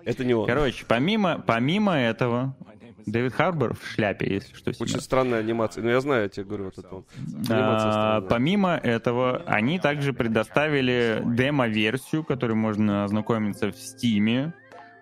Это 0.05 0.25
не 0.25 0.35
он. 0.35 0.47
Короче, 0.47 0.85
помимо, 0.87 1.43
помимо 1.47 1.93
этого, 1.99 2.57
Дэвид 3.05 3.35
Харбор 3.35 3.75
в 3.75 3.87
шляпе, 3.87 4.27
если 4.27 4.55
что, 4.55 4.71
Очень 4.71 4.87
Семён. 4.87 5.01
странная 5.01 5.41
анимация. 5.41 5.83
Ну, 5.83 5.91
я 5.91 6.01
знаю, 6.01 6.23
я 6.25 6.29
тебе 6.29 6.47
говорю, 6.47 6.65
вот 6.65 6.79
это. 6.79 6.89
Анимация 6.89 7.57
А, 7.57 8.21
помимо 8.29 8.75
этого, 8.75 9.43
они 9.47 9.79
также 9.79 10.13
предоставили 10.13 11.23
демо-версию, 11.25 12.25
которой 12.25 12.55
можно 12.55 13.05
ознакомиться 13.05 13.71
в 13.71 13.77
Стиме. 13.77 14.55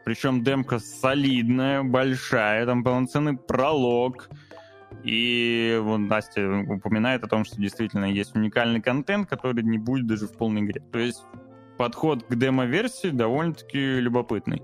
Причем 0.05 0.45
демка 0.45 0.79
солидная, 0.81 1.83
большая, 1.83 2.67
там 2.67 2.85
полноценный 2.85 3.37
пролог. 3.37 4.29
И 5.03 5.79
вот 5.83 5.99
Настя 5.99 6.65
упоминает 6.69 7.25
о 7.25 7.29
том, 7.29 7.45
что 7.45 7.61
действительно 7.61 8.05
есть 8.05 8.37
уникальный 8.37 8.81
контент, 8.81 9.29
который 9.29 9.63
не 9.63 9.79
будет 9.79 10.07
даже 10.07 10.27
в 10.27 10.37
полной 10.37 10.63
игре. 10.63 10.83
То 10.93 10.99
есть 10.99 11.23
подход 11.79 12.25
к 12.25 12.35
демо-версии 12.35 13.09
довольно-таки 13.09 14.01
любопытный. 14.01 14.63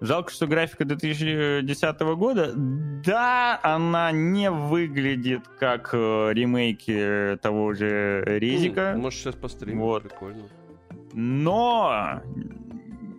Жалко, 0.00 0.30
что 0.30 0.46
графика 0.46 0.84
2010 0.84 2.00
года, 2.16 2.52
да, 2.54 3.58
она 3.62 4.12
не 4.12 4.50
выглядит 4.50 5.48
как 5.58 5.90
э, 5.94 6.32
ремейки 6.34 7.38
того 7.40 7.72
же 7.72 8.22
Резика. 8.26 8.94
Может, 8.96 9.20
сейчас 9.20 9.34
постримим, 9.36 9.80
Вот. 9.80 10.02
прикольно. 10.02 10.44
Но 11.14 12.20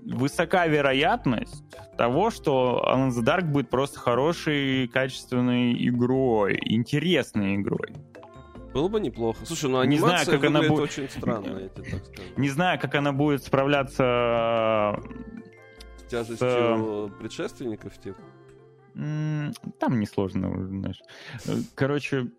высока 0.05 0.67
вероятность 0.67 1.63
того, 1.97 2.29
что 2.29 2.83
Alan 2.87 3.09
the 3.09 3.23
Dark 3.23 3.45
будет 3.45 3.69
просто 3.69 3.99
хорошей, 3.99 4.87
качественной 4.87 5.73
игрой, 5.87 6.59
интересной 6.63 7.55
игрой. 7.55 7.93
Было 8.73 8.87
бы 8.87 8.99
неплохо. 8.99 9.43
Слушай, 9.45 9.71
ну 9.71 9.77
Не 9.83 9.95
анимация 9.95 10.25
знаю, 10.25 10.39
как 10.39 10.49
она 10.49 10.61
будет- 10.61 10.79
очень 10.79 11.09
странно, 11.09 11.59
я 11.59 11.69
тебе 11.69 11.89
так 11.91 12.05
скажу. 12.05 12.21
Не 12.37 12.49
знаю, 12.49 12.79
как 12.79 12.93
она 12.93 13.11
будет 13.13 13.43
справляться... 13.43 14.99
Тяжестью 16.09 17.11
предшественников, 17.19 17.97
типа. 17.97 18.19
Там 19.79 19.99
несложно, 19.99 20.67
знаешь. 20.67 20.99
Э, 21.45 21.51
Короче, 21.75 22.29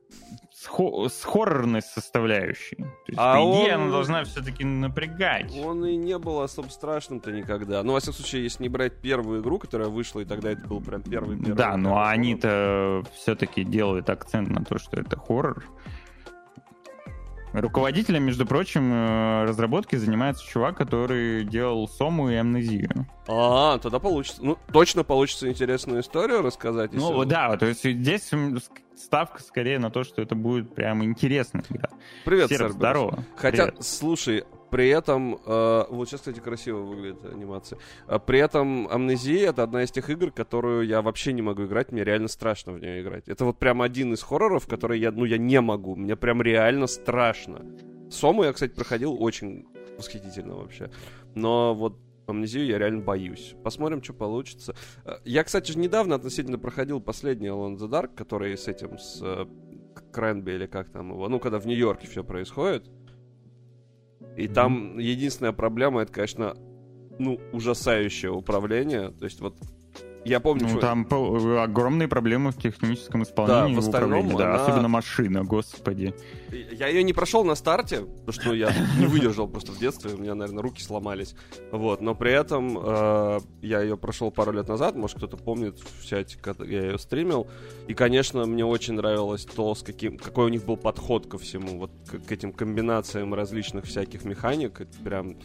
с, 0.52 0.66
хо- 0.66 1.08
с 1.08 1.22
хоррорной 1.22 1.82
составляющей. 1.82 2.74
То 2.76 2.84
есть, 3.06 3.16
А 3.18 3.34
по 3.36 3.38
идее, 3.42 3.76
он- 3.76 3.82
она 3.82 3.90
должна 3.92 4.24
все-таки 4.24 4.64
напрягать. 4.64 5.56
Он 5.56 5.84
и 5.86 5.94
не 5.94 6.18
был 6.18 6.40
особо 6.40 6.68
страшным-то 6.68 7.30
никогда. 7.30 7.84
Ну, 7.84 7.92
во 7.92 8.00
всяком 8.00 8.14
случае, 8.16 8.42
если 8.42 8.64
не 8.64 8.68
брать 8.68 9.00
первую 9.00 9.40
игру, 9.40 9.60
которая 9.60 9.88
вышла, 9.88 10.18
и 10.20 10.24
тогда 10.24 10.50
это 10.50 10.66
был 10.66 10.80
прям 10.80 11.02
первый 11.02 11.38
первый. 11.38 11.54
Да, 11.56 11.76
но 11.76 11.90
первый 11.90 12.10
они-то 12.10 13.02
все-таки 13.14 13.62
делают 13.62 14.10
акцент 14.10 14.48
на 14.48 14.64
то, 14.64 14.78
что 14.78 15.00
это 15.00 15.16
хоррор. 15.16 15.64
Руководителем, 17.52 18.24
между 18.24 18.46
прочим, 18.46 18.92
э, 18.92 19.44
разработки 19.44 19.96
занимается 19.96 20.44
чувак, 20.44 20.76
который 20.76 21.44
делал 21.44 21.88
Сому 21.88 22.30
и 22.30 22.34
Амнезию. 22.34 23.06
А, 23.26 23.78
тогда 23.78 23.98
получится. 23.98 24.42
Ну, 24.44 24.58
точно 24.72 25.04
получится 25.04 25.48
интересную 25.48 26.02
историю 26.02 26.42
рассказать. 26.42 26.92
Ну 26.92 27.24
да, 27.24 27.56
то 27.56 27.66
есть 27.66 27.84
здесь 27.84 28.30
ставка 28.96 29.42
скорее 29.42 29.78
на 29.78 29.90
то, 29.90 30.04
что 30.04 30.20
это 30.22 30.34
будет 30.34 30.74
прям 30.74 31.04
интересная 31.04 31.64
игра. 31.68 31.88
Привет, 32.24 32.48
Сербер. 32.48 32.70
здорово. 32.72 33.24
Хотя, 33.36 33.66
Привет. 33.66 33.84
слушай, 33.84 34.44
при 34.70 34.88
этом, 34.88 35.38
э, 35.44 35.84
вот 35.88 36.08
сейчас, 36.08 36.20
кстати, 36.20 36.40
красиво 36.40 36.78
выглядит 36.78 37.24
анимация. 37.24 37.78
А 38.06 38.18
при 38.18 38.38
этом 38.38 38.88
Амнезия 38.88 39.50
это 39.50 39.62
одна 39.62 39.82
из 39.82 39.90
тех 39.90 40.08
игр, 40.10 40.30
которую 40.30 40.86
я 40.86 41.02
вообще 41.02 41.32
не 41.32 41.42
могу 41.42 41.64
играть, 41.64 41.92
мне 41.92 42.04
реально 42.04 42.28
страшно 42.28 42.72
в 42.72 42.80
нее 42.80 43.02
играть. 43.02 43.28
Это 43.28 43.44
вот 43.44 43.58
прям 43.58 43.82
один 43.82 44.12
из 44.12 44.22
хорроров, 44.22 44.66
который 44.66 44.98
я, 45.00 45.10
ну, 45.10 45.24
я 45.24 45.38
не 45.38 45.60
могу, 45.60 45.96
мне 45.96 46.16
прям 46.16 46.42
реально 46.42 46.86
страшно. 46.86 47.64
Сому 48.10 48.44
я, 48.44 48.52
кстати, 48.52 48.74
проходил 48.74 49.22
очень 49.22 49.66
восхитительно 49.96 50.56
вообще. 50.56 50.90
Но 51.34 51.74
вот 51.74 51.98
Амнезию 52.26 52.66
я 52.66 52.78
реально 52.78 53.02
боюсь. 53.02 53.54
Посмотрим, 53.64 54.02
что 54.02 54.12
получится. 54.12 54.74
Э, 55.04 55.16
Я, 55.24 55.44
кстати, 55.44 55.72
же 55.72 55.78
недавно 55.78 56.14
относительно 56.14 56.58
проходил 56.58 57.00
последний 57.00 57.48
Alone 57.48 57.76
in 57.76 57.78
the 57.78 57.88
Dark, 57.88 58.14
который 58.14 58.56
с 58.56 58.68
этим, 58.68 58.98
с 58.98 59.20
э, 59.22 59.46
Кренби 60.12 60.52
или 60.52 60.66
как 60.66 60.90
там 60.90 61.10
его, 61.10 61.28
ну, 61.28 61.40
когда 61.40 61.58
в 61.58 61.66
Нью-Йорке 61.66 62.06
все 62.06 62.22
происходит. 62.24 62.90
И 64.38 64.46
там 64.46 64.98
единственная 64.98 65.52
проблема, 65.52 66.02
это, 66.02 66.12
конечно, 66.12 66.54
ну, 67.18 67.40
ужасающее 67.52 68.30
управление. 68.30 69.10
То 69.10 69.24
есть 69.24 69.40
вот 69.40 69.56
я 70.24 70.40
помню, 70.40 70.64
Ну, 70.64 70.68
что... 70.70 70.80
там 70.80 71.04
по- 71.04 71.62
огромные 71.62 72.08
проблемы 72.08 72.50
в 72.50 72.56
техническом 72.58 73.22
исполнении 73.22 73.72
и 73.72 73.76
в 73.76 73.78
остальном 73.78 74.36
да, 74.36 74.54
она- 74.54 74.62
особенно 74.64 74.88
машина, 74.88 75.44
господи. 75.44 76.14
Я 76.72 76.88
ее 76.88 77.02
не 77.02 77.12
прошел 77.12 77.44
на 77.44 77.54
старте, 77.54 78.00
потому 78.00 78.32
что 78.32 78.54
я 78.54 78.72
не 78.98 79.06
выдержал 79.06 79.48
просто 79.48 79.72
в 79.72 79.78
детстве, 79.78 80.14
у 80.14 80.18
меня, 80.18 80.34
наверное, 80.34 80.62
руки 80.62 80.82
сломались. 80.82 81.34
Вот, 81.72 82.00
но 82.00 82.14
при 82.14 82.32
этом 82.32 82.78
э, 82.80 83.40
я 83.62 83.82
ее 83.82 83.96
прошел 83.96 84.30
пару 84.30 84.52
лет 84.52 84.68
назад, 84.68 84.96
может 84.96 85.16
кто-то 85.18 85.36
помнит 85.36 85.78
в 85.78 86.06
чате, 86.06 86.38
когда 86.40 86.64
я 86.64 86.82
ее 86.82 86.98
стримил. 86.98 87.46
И, 87.86 87.94
конечно, 87.94 88.44
мне 88.46 88.64
очень 88.64 88.94
нравилось 88.94 89.44
то, 89.44 89.74
с 89.74 89.82
каким, 89.82 90.18
какой 90.18 90.46
у 90.46 90.48
них 90.48 90.64
был 90.64 90.76
подход 90.76 91.26
ко 91.26 91.38
всему, 91.38 91.78
вот 91.78 91.90
к, 92.10 92.18
к 92.26 92.32
этим 92.32 92.52
комбинациям 92.52 93.34
различных 93.34 93.84
всяких 93.84 94.24
механик. 94.24 94.80
Это 94.80 94.98
прям 95.02 95.36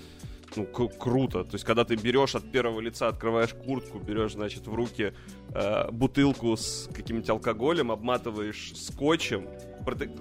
ну, 0.56 0.66
круто. 0.66 1.44
То 1.44 1.56
есть, 1.56 1.66
когда 1.66 1.84
ты 1.84 1.96
берешь 1.96 2.36
от 2.36 2.52
первого 2.52 2.80
лица, 2.80 3.08
открываешь 3.08 3.54
куртку, 3.54 4.00
берешь, 4.00 4.34
значит, 4.34 4.68
в 4.68 4.74
руки 4.74 5.14
э, 5.54 5.92
бутылку 5.92 6.56
с 6.56 6.90
каким-нибудь 6.94 7.30
алкоголем, 7.30 7.92
обматываешь 7.92 8.74
скотчем, 8.76 9.48
проты- 9.86 10.12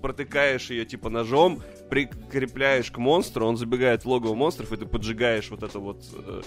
протыкаешь 0.00 0.70
ее 0.70 0.84
типа 0.84 1.10
ножом, 1.10 1.62
прикрепляешь 1.88 2.90
к 2.90 2.98
монстру, 2.98 3.46
он 3.46 3.56
забегает 3.56 4.04
в 4.04 4.08
логово 4.08 4.34
монстров, 4.34 4.72
и 4.72 4.76
ты 4.76 4.86
поджигаешь 4.86 5.50
вот 5.50 5.62
это 5.62 5.78
вот 5.78 6.04
э, 6.14 6.42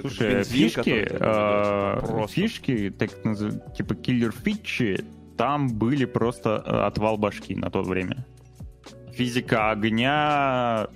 Слушай, 0.00 0.34
бензин, 0.34 0.68
фишки, 0.68 1.06
э, 1.10 2.26
фишки, 2.28 2.90
так 2.90 3.10
типа 3.76 3.94
киллер 3.94 4.32
фичи, 4.32 5.04
там 5.36 5.68
были 5.68 6.04
просто 6.04 6.62
э, 6.64 6.70
отвал 6.86 7.16
башки 7.16 7.54
на 7.54 7.70
то 7.70 7.82
время. 7.82 8.24
Физика 9.12 9.70
огня, 9.70 10.88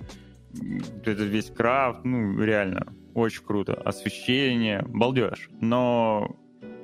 м, 0.59 0.81
это 1.05 1.23
весь 1.23 1.49
крафт, 1.51 2.03
ну, 2.05 2.41
реально, 2.41 2.93
очень 3.13 3.43
круто. 3.43 3.73
Освещение, 3.73 4.83
балдеж. 4.87 5.49
Но, 5.61 6.35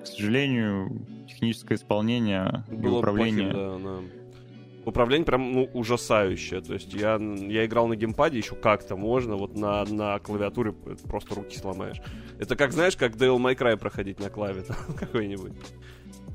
к 0.04 0.08
сожалению, 0.08 1.06
техническое 1.28 1.76
исполнение 1.76 2.64
и 2.70 2.76
Было 2.76 3.00
управление... 3.00 3.52
плохим, 3.52 3.84
да, 3.84 3.90
да. 3.90 4.00
Управление 4.86 5.26
прям, 5.26 5.52
ну, 5.52 5.70
ужасающее. 5.74 6.62
То 6.62 6.74
есть 6.74 6.94
я, 6.94 7.16
я 7.20 7.66
играл 7.66 7.88
на 7.88 7.96
геймпаде, 7.96 8.38
еще 8.38 8.56
как-то 8.56 8.96
можно, 8.96 9.36
вот 9.36 9.58
на, 9.58 9.84
на 9.86 10.20
клавиатуре 10.20 10.74
просто 10.74 11.34
руки 11.34 11.58
сломаешь. 11.58 12.00
Это 12.38 12.56
как, 12.56 12.72
знаешь, 12.72 12.96
как 12.96 13.16
May 13.16 13.58
Cry 13.58 13.78
проходить 13.78 14.20
на 14.20 14.30
клаве 14.30 14.64
какой-нибудь. 15.00 15.54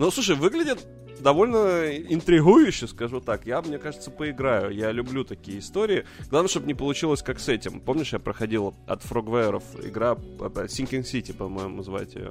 Ну, 0.00 0.10
слушай, 0.10 0.34
выглядит 0.34 0.84
довольно 1.20 1.90
интригующе, 1.96 2.86
скажу 2.88 3.20
так. 3.20 3.46
Я, 3.46 3.62
мне 3.62 3.78
кажется, 3.78 4.10
поиграю. 4.10 4.70
Я 4.74 4.92
люблю 4.92 5.24
такие 5.24 5.58
истории. 5.60 6.04
Главное, 6.30 6.48
чтобы 6.48 6.66
не 6.66 6.74
получилось 6.74 7.22
как 7.22 7.38
с 7.40 7.48
этим. 7.48 7.80
Помнишь, 7.80 8.12
я 8.12 8.18
проходил 8.18 8.74
от 8.86 9.02
Frogware'ов 9.04 9.62
игра 9.86 10.12
э, 10.12 10.66
Sinking 10.66 11.02
City, 11.02 11.34
по-моему, 11.34 11.82
звать 11.82 12.14
ее. 12.14 12.30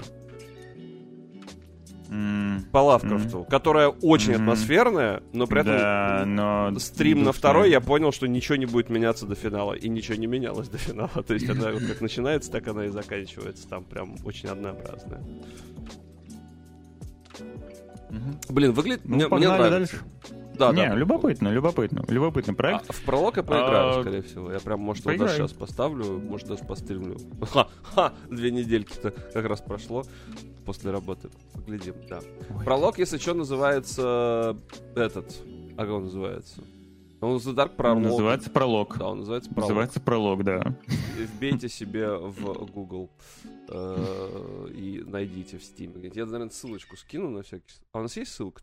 М, 2.11 2.65
По 2.71 2.79
Лавкрафту, 2.79 3.45
которая 3.47 3.89
очень 3.89 4.33
Мгм. 4.33 4.41
атмосферная, 4.41 5.21
но 5.31 5.45
при 5.45 5.61
этом 5.61 5.73
Да, 5.77 6.23
но... 6.25 6.79
стрим 6.79 7.21
на 7.23 7.31
второй 7.31 7.69
я 7.69 7.81
понял, 7.81 8.11
что 8.11 8.27
ничего 8.27 8.55
не 8.55 8.65
будет 8.65 8.89
меняться 8.89 9.27
до 9.27 9.35
финала. 9.35 9.73
И 9.73 9.87
ничего 9.89 10.17
не 10.17 10.25
менялось 10.25 10.69
до 10.69 10.79
финала. 10.79 11.09
То 11.27 11.35
есть 11.35 11.47
она 11.47 11.71
как 11.71 12.01
начинается, 12.01 12.51
так 12.51 12.67
она 12.67 12.85
и 12.85 12.89
заканчивается. 12.89 13.67
Там 13.69 13.83
прям 13.83 14.15
очень 14.25 14.49
однообразная. 14.49 15.21
Мгм. 18.09 18.39
Блин, 18.49 18.71
выглядит... 18.73 19.01
Ну, 19.05 19.15
мне, 19.15 19.27
мне 19.27 19.47
нравится. 19.47 19.69
дальше. 19.69 19.97
Да, 20.59 20.73
не, 20.73 20.87
да. 20.87 20.95
любопытно, 20.95 21.47
любопытно. 21.47 22.03
Любопытный 22.09 22.53
проект. 22.53 22.89
А, 22.89 22.93
в 22.93 23.01
пролог 23.03 23.37
я 23.37 23.43
поиграю, 23.43 23.99
А, 23.99 24.01
скорее 24.01 24.21
всего. 24.23 24.51
Я 24.51 24.59
прям, 24.59 24.81
может, 24.81 25.05
его 25.05 25.17
даже 25.17 25.37
сейчас 25.37 25.53
поставлю, 25.53 26.19
может, 26.19 26.47
даже 26.49 26.65
постримлю. 26.65 27.17
Ха-ха, 27.41 28.13
две 28.29 28.51
недельки-то 28.51 29.11
как 29.11 29.45
раз 29.45 29.61
прошло 29.61 30.03
после 30.65 30.91
работы. 30.91 31.29
Поглядим, 31.53 31.95
да. 32.09 32.19
Ой. 32.49 32.65
Пролог, 32.65 32.99
если 32.99 33.17
что, 33.17 33.33
называется 33.33 34.57
этот... 34.95 35.33
А 35.77 35.83
как 35.83 35.91
он 35.91 36.03
называется? 36.03 36.61
Он 37.21 37.35
The 37.37 37.53
Dark 37.53 37.75
Prolog. 37.75 37.99
Называется 37.99 38.49
пролог. 38.49 38.97
Да, 38.97 39.09
он 39.09 39.19
называется 39.19 39.49
пролог. 39.49 39.69
Называется 39.69 39.99
пролог, 39.99 40.43
да. 40.43 40.61
Вбейте 41.17 41.67
себе 41.67 42.09
в 42.15 42.65
Google 42.71 43.09
э, 43.67 44.67
и 44.73 45.03
найдите 45.05 45.57
в 45.57 45.61
Steam. 45.61 45.99
Я, 46.15 46.25
наверное, 46.25 46.49
ссылочку 46.49 46.95
скину 46.95 47.29
на 47.29 47.41
всякий... 47.43 47.65
А 47.91 47.99
у 47.99 48.03
нас 48.03 48.15
есть 48.15 48.31
ссылка? 48.31 48.61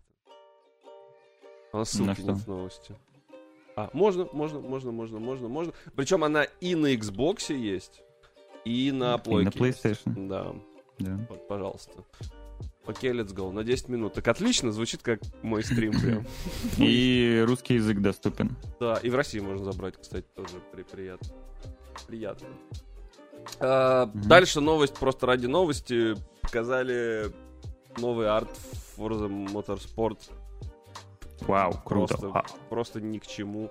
А 1.72 1.76
у 1.76 1.78
нас 1.78 1.94
На 1.98 2.14
ссылки 2.14 2.20
что? 2.20 2.32
нет 2.32 2.38
в 2.38 2.48
новости. 2.48 2.94
А, 3.76 3.90
можно, 3.92 4.26
можно, 4.32 4.60
можно, 4.60 4.90
можно, 4.90 5.18
можно, 5.18 5.48
можно. 5.48 5.72
Причем 5.94 6.24
она 6.24 6.44
и 6.44 6.74
на 6.74 6.94
Xbox 6.94 7.54
есть, 7.54 8.02
и 8.64 8.90
на 8.90 9.20
И 9.26 9.30
на 9.30 9.40
есть. 9.42 9.56
PlayStation. 9.58 10.28
Да, 10.28 10.54
Да. 10.98 11.26
вот, 11.28 11.46
пожалуйста. 11.46 11.92
Окей, 12.86 13.10
let's 13.10 13.34
go. 13.34 13.50
На 13.52 13.64
10 13.64 13.88
минут. 13.88 14.14
Так 14.14 14.28
отлично, 14.28 14.70
звучит 14.72 15.02
как 15.02 15.20
мой 15.42 15.64
стрим 15.64 15.92
прям. 16.00 16.24
И 16.78 17.42
русский 17.46 17.74
язык 17.74 18.00
доступен. 18.00 18.56
Да, 18.78 18.94
и 19.02 19.10
в 19.10 19.14
России 19.16 19.40
можно 19.40 19.64
забрать, 19.64 19.94
кстати, 20.00 20.26
тоже 20.36 20.60
при, 20.72 20.82
приятно. 20.82 21.28
Приятно. 22.06 22.46
А, 23.60 24.06
Мгм. 24.06 24.28
Дальше 24.28 24.60
новость 24.60 24.94
просто 24.94 25.26
ради 25.26 25.46
новости. 25.46 26.14
Показали 26.42 27.32
новый 27.98 28.28
арт 28.28 28.50
Forza 28.96 29.28
Motorsport. 29.28 30.18
Вау, 31.40 31.72
круто. 31.84 32.06
Просто, 32.14 32.28
Вау. 32.28 32.44
просто 32.70 33.00
ни 33.00 33.18
к 33.18 33.26
чему. 33.26 33.70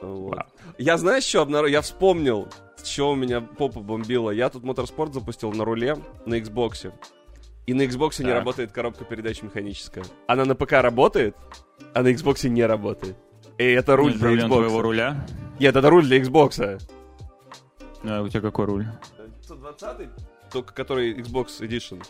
Вот. 0.00 0.34
Вау. 0.34 0.46
Я, 0.78 0.98
знаешь, 0.98 1.24
что 1.24 1.42
обнаружил? 1.42 1.72
Я 1.74 1.80
вспомнил, 1.80 2.48
чего 2.82 3.12
у 3.12 3.14
меня 3.14 3.40
попа 3.40 3.80
бомбила. 3.80 4.30
Я 4.30 4.50
тут 4.50 4.64
Motorsport 4.64 5.12
запустил 5.12 5.52
на 5.52 5.64
руле 5.64 5.96
на 6.26 6.34
Xbox. 6.38 6.92
И 7.66 7.74
на 7.74 7.82
Xbox 7.82 8.20
не 8.22 8.28
Так. 8.28 8.38
работает 8.38 8.72
коробка 8.72 9.04
передач 9.04 9.42
механическая. 9.42 10.04
Она 10.26 10.44
на 10.44 10.54
ПК 10.54 10.72
работает, 10.72 11.36
а 11.94 12.02
на 12.02 12.08
Xbox 12.12 12.48
не 12.48 12.64
работает. 12.66 13.16
И 13.58 13.64
это 13.64 13.94
руль 13.96 14.12
Нет 14.12 14.20
для 14.20 14.30
Xbox. 14.34 14.46
твоего 14.48 14.82
руля. 14.82 15.26
Нет, 15.60 15.76
это 15.76 15.88
руль 15.90 16.04
для 16.04 16.18
Xbox. 16.20 16.80
А 18.04 18.22
у 18.22 18.28
тебя 18.28 18.40
какой 18.40 18.64
руль? 18.66 18.86
520 19.42 20.08
только 20.50 20.74
который 20.74 21.14
Xbox 21.14 21.60
Edition. 21.60 22.04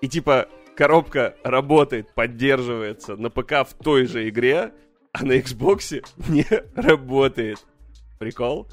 И 0.00 0.08
типа 0.08 0.48
коробка 0.76 1.34
работает, 1.42 2.14
поддерживается 2.14 3.16
на 3.16 3.30
ПК 3.30 3.66
в 3.68 3.74
той 3.82 4.06
же 4.06 4.28
игре, 4.28 4.72
а 5.12 5.24
на 5.24 5.32
Xbox 5.38 6.04
не 6.28 6.46
работает. 6.80 7.58
Прикол? 8.18 8.68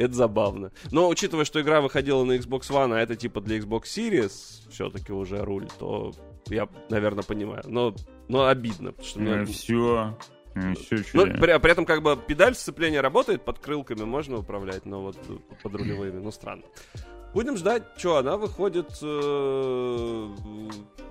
Это 0.00 0.14
забавно. 0.14 0.72
Но 0.90 1.08
учитывая, 1.10 1.44
что 1.44 1.60
игра 1.60 1.82
выходила 1.82 2.24
на 2.24 2.32
Xbox 2.32 2.70
One, 2.70 2.94
а 2.94 3.00
это 3.00 3.16
типа 3.16 3.42
для 3.42 3.58
Xbox 3.58 3.82
Series 3.82 4.32
все-таки 4.70 5.12
уже 5.12 5.44
руль, 5.44 5.68
то 5.78 6.12
я, 6.48 6.68
наверное, 6.88 7.22
понимаю. 7.22 7.62
Но, 7.66 7.94
но 8.28 8.46
обидно, 8.46 8.92
потому 8.92 9.06
что 9.06 9.20
Ну, 9.20 9.36
мне... 9.36 9.44
все. 9.44 10.16
Ну, 10.54 11.26
при, 11.26 11.58
при 11.58 11.70
этом 11.70 11.84
как 11.84 12.02
бы 12.02 12.16
педаль 12.16 12.54
сцепления 12.54 13.02
работает, 13.02 13.44
под 13.44 13.58
крылками 13.58 14.04
можно 14.04 14.38
управлять, 14.38 14.86
но 14.86 15.02
вот 15.02 15.18
под 15.62 15.74
рулевыми, 15.74 16.18
ну 16.18 16.30
странно. 16.30 16.62
Будем 17.34 17.58
ждать, 17.58 17.82
что 17.98 18.16
она 18.16 18.38
выходит 18.38 18.88
э, 19.02 20.34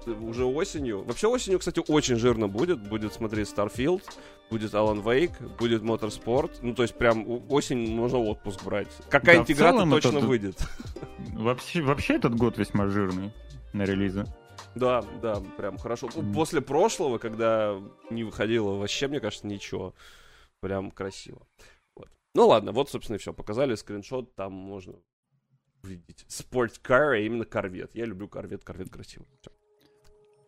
уже 0.08 0.46
осенью. 0.46 1.04
Вообще 1.04 1.28
осенью, 1.28 1.60
кстати, 1.60 1.82
очень 1.88 2.16
жирно 2.16 2.48
будет. 2.48 2.80
Будет 2.88 3.14
смотреть 3.14 3.48
Starfield, 3.50 4.04
будет 4.50 4.74
Alan 4.74 5.04
Wake, 5.04 5.58
будет 5.58 5.82
Motorsport. 5.82 6.60
Ну, 6.62 6.74
то 6.76 6.84
есть 6.84 6.96
прям 6.96 7.26
осень 7.52 7.96
можно 7.96 8.20
отпуск 8.20 8.64
брать. 8.64 8.88
Какая-нибудь 9.10 9.58
Да, 9.58 9.72
целом 9.72 9.90
точно 9.92 10.18
это- 10.18 10.28
выйдет. 10.28 10.62
Вообще, 11.34 11.82
вообще 11.82 12.16
этот 12.16 12.36
год 12.36 12.58
весьма 12.58 12.88
жирный 12.88 13.32
на 13.74 13.84
релизы. 13.84 14.26
Да, 14.76 15.04
да, 15.22 15.42
прям 15.58 15.78
хорошо. 15.78 16.10
Ну, 16.16 16.34
После 16.34 16.62
прошлого, 16.62 17.18
когда 17.18 17.80
не 18.10 18.24
выходило 18.24 18.76
вообще, 18.76 19.08
мне 19.08 19.20
кажется, 19.20 19.48
ничего. 19.48 19.94
Прям 20.60 20.92
красиво. 20.92 21.48
Вот. 21.96 22.10
Ну 22.36 22.48
ладно, 22.48 22.72
вот, 22.72 22.90
собственно, 22.90 23.16
и 23.16 23.20
все. 23.20 23.34
Показали 23.34 23.76
скриншот, 23.76 24.36
там 24.36 24.52
можно 24.54 24.94
увидеть 25.82 26.26
спорткар, 26.28 27.14
а 27.14 27.18
именно 27.18 27.46
корвет. 27.46 27.92
Я 27.96 28.06
люблю 28.06 28.28
корвет, 28.28 28.64
корвет 28.66 28.90
красивый. 28.90 29.28
Всё. 29.42 29.52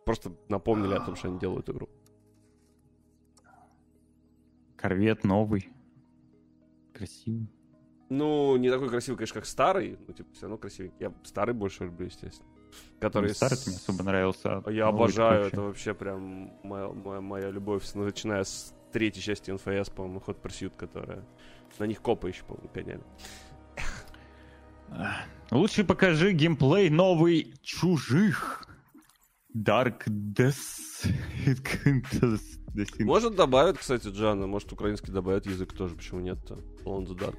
Просто 0.04 0.32
напомнили 0.48 0.94
о 0.94 1.00
том, 1.00 1.16
что 1.16 1.28
они 1.28 1.38
делают 1.40 1.68
игру. 1.70 1.88
Корвет 4.76 5.24
новый. 5.24 5.68
Красивый. 6.92 7.48
Ну, 8.08 8.56
не 8.56 8.70
такой 8.70 8.90
красивый, 8.90 9.16
конечно, 9.16 9.34
как 9.36 9.46
старый, 9.46 9.96
но 10.06 10.12
типа 10.12 10.28
все 10.34 10.42
равно 10.42 10.58
красивый. 10.58 10.92
Я 10.98 11.14
старый 11.24 11.54
больше 11.54 11.84
люблю, 11.84 12.06
естественно. 12.06 12.48
Который 13.00 13.28
Ну, 13.28 13.34
Старый 13.34 13.56
с- 13.56 13.66
мне 13.66 13.76
особо 13.76 14.02
нравился. 14.02 14.58
а 14.64 14.70
Я 14.70 14.88
обожаю, 14.88 15.42
вообще. 15.44 15.52
это 15.52 15.62
вообще 15.62 15.94
прям 15.94 16.52
моя, 16.62 16.88
моя, 16.88 17.20
моя 17.20 17.50
любовь, 17.50 17.90
начиная 17.94 18.44
с 18.44 18.74
третьей 18.92 19.22
части 19.22 19.50
НФС, 19.50 19.88
по-моему, 19.90 20.20
ход 20.20 20.38
Pursuit, 20.44 20.72
которая... 20.76 21.24
На 21.78 21.84
них 21.84 22.02
копы 22.02 22.28
еще, 22.28 22.44
по-моему, 22.44 22.68
гоняли. 22.74 23.02
Лучше 25.50 25.84
покажи 25.84 26.32
геймплей 26.32 26.90
новый 26.90 27.54
чужих. 27.62 28.66
Dark 29.54 30.06
Death. 30.08 31.06
Может 33.00 33.36
добавят, 33.36 33.78
кстати, 33.78 34.08
Джана, 34.08 34.46
может 34.46 34.72
украинский 34.72 35.12
добавят 35.12 35.46
язык 35.46 35.72
тоже, 35.72 35.94
почему 35.94 36.20
нет-то? 36.20 36.54
In 36.84 37.06
the 37.06 37.16
Dark. 37.18 37.36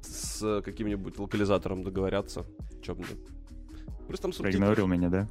С 0.00 0.62
каким-нибудь 0.62 1.18
локализатором 1.18 1.82
договорятся. 1.82 2.42
Бы 2.42 2.98
нет. 2.98 3.18
Плюс 4.06 4.20
там 4.20 4.32
субтитры. 4.32 4.58
Проигнорил 4.58 4.86
меня, 4.86 5.08
да? 5.08 5.28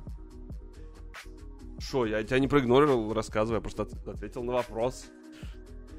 Шо, 1.80 2.06
я 2.06 2.24
тебя 2.24 2.40
не 2.40 2.48
проигнорил, 2.48 3.14
рассказывай, 3.14 3.58
я 3.58 3.62
просто 3.62 3.84
от- 3.84 4.08
ответил 4.08 4.44
на 4.44 4.54
вопрос. 4.54 5.06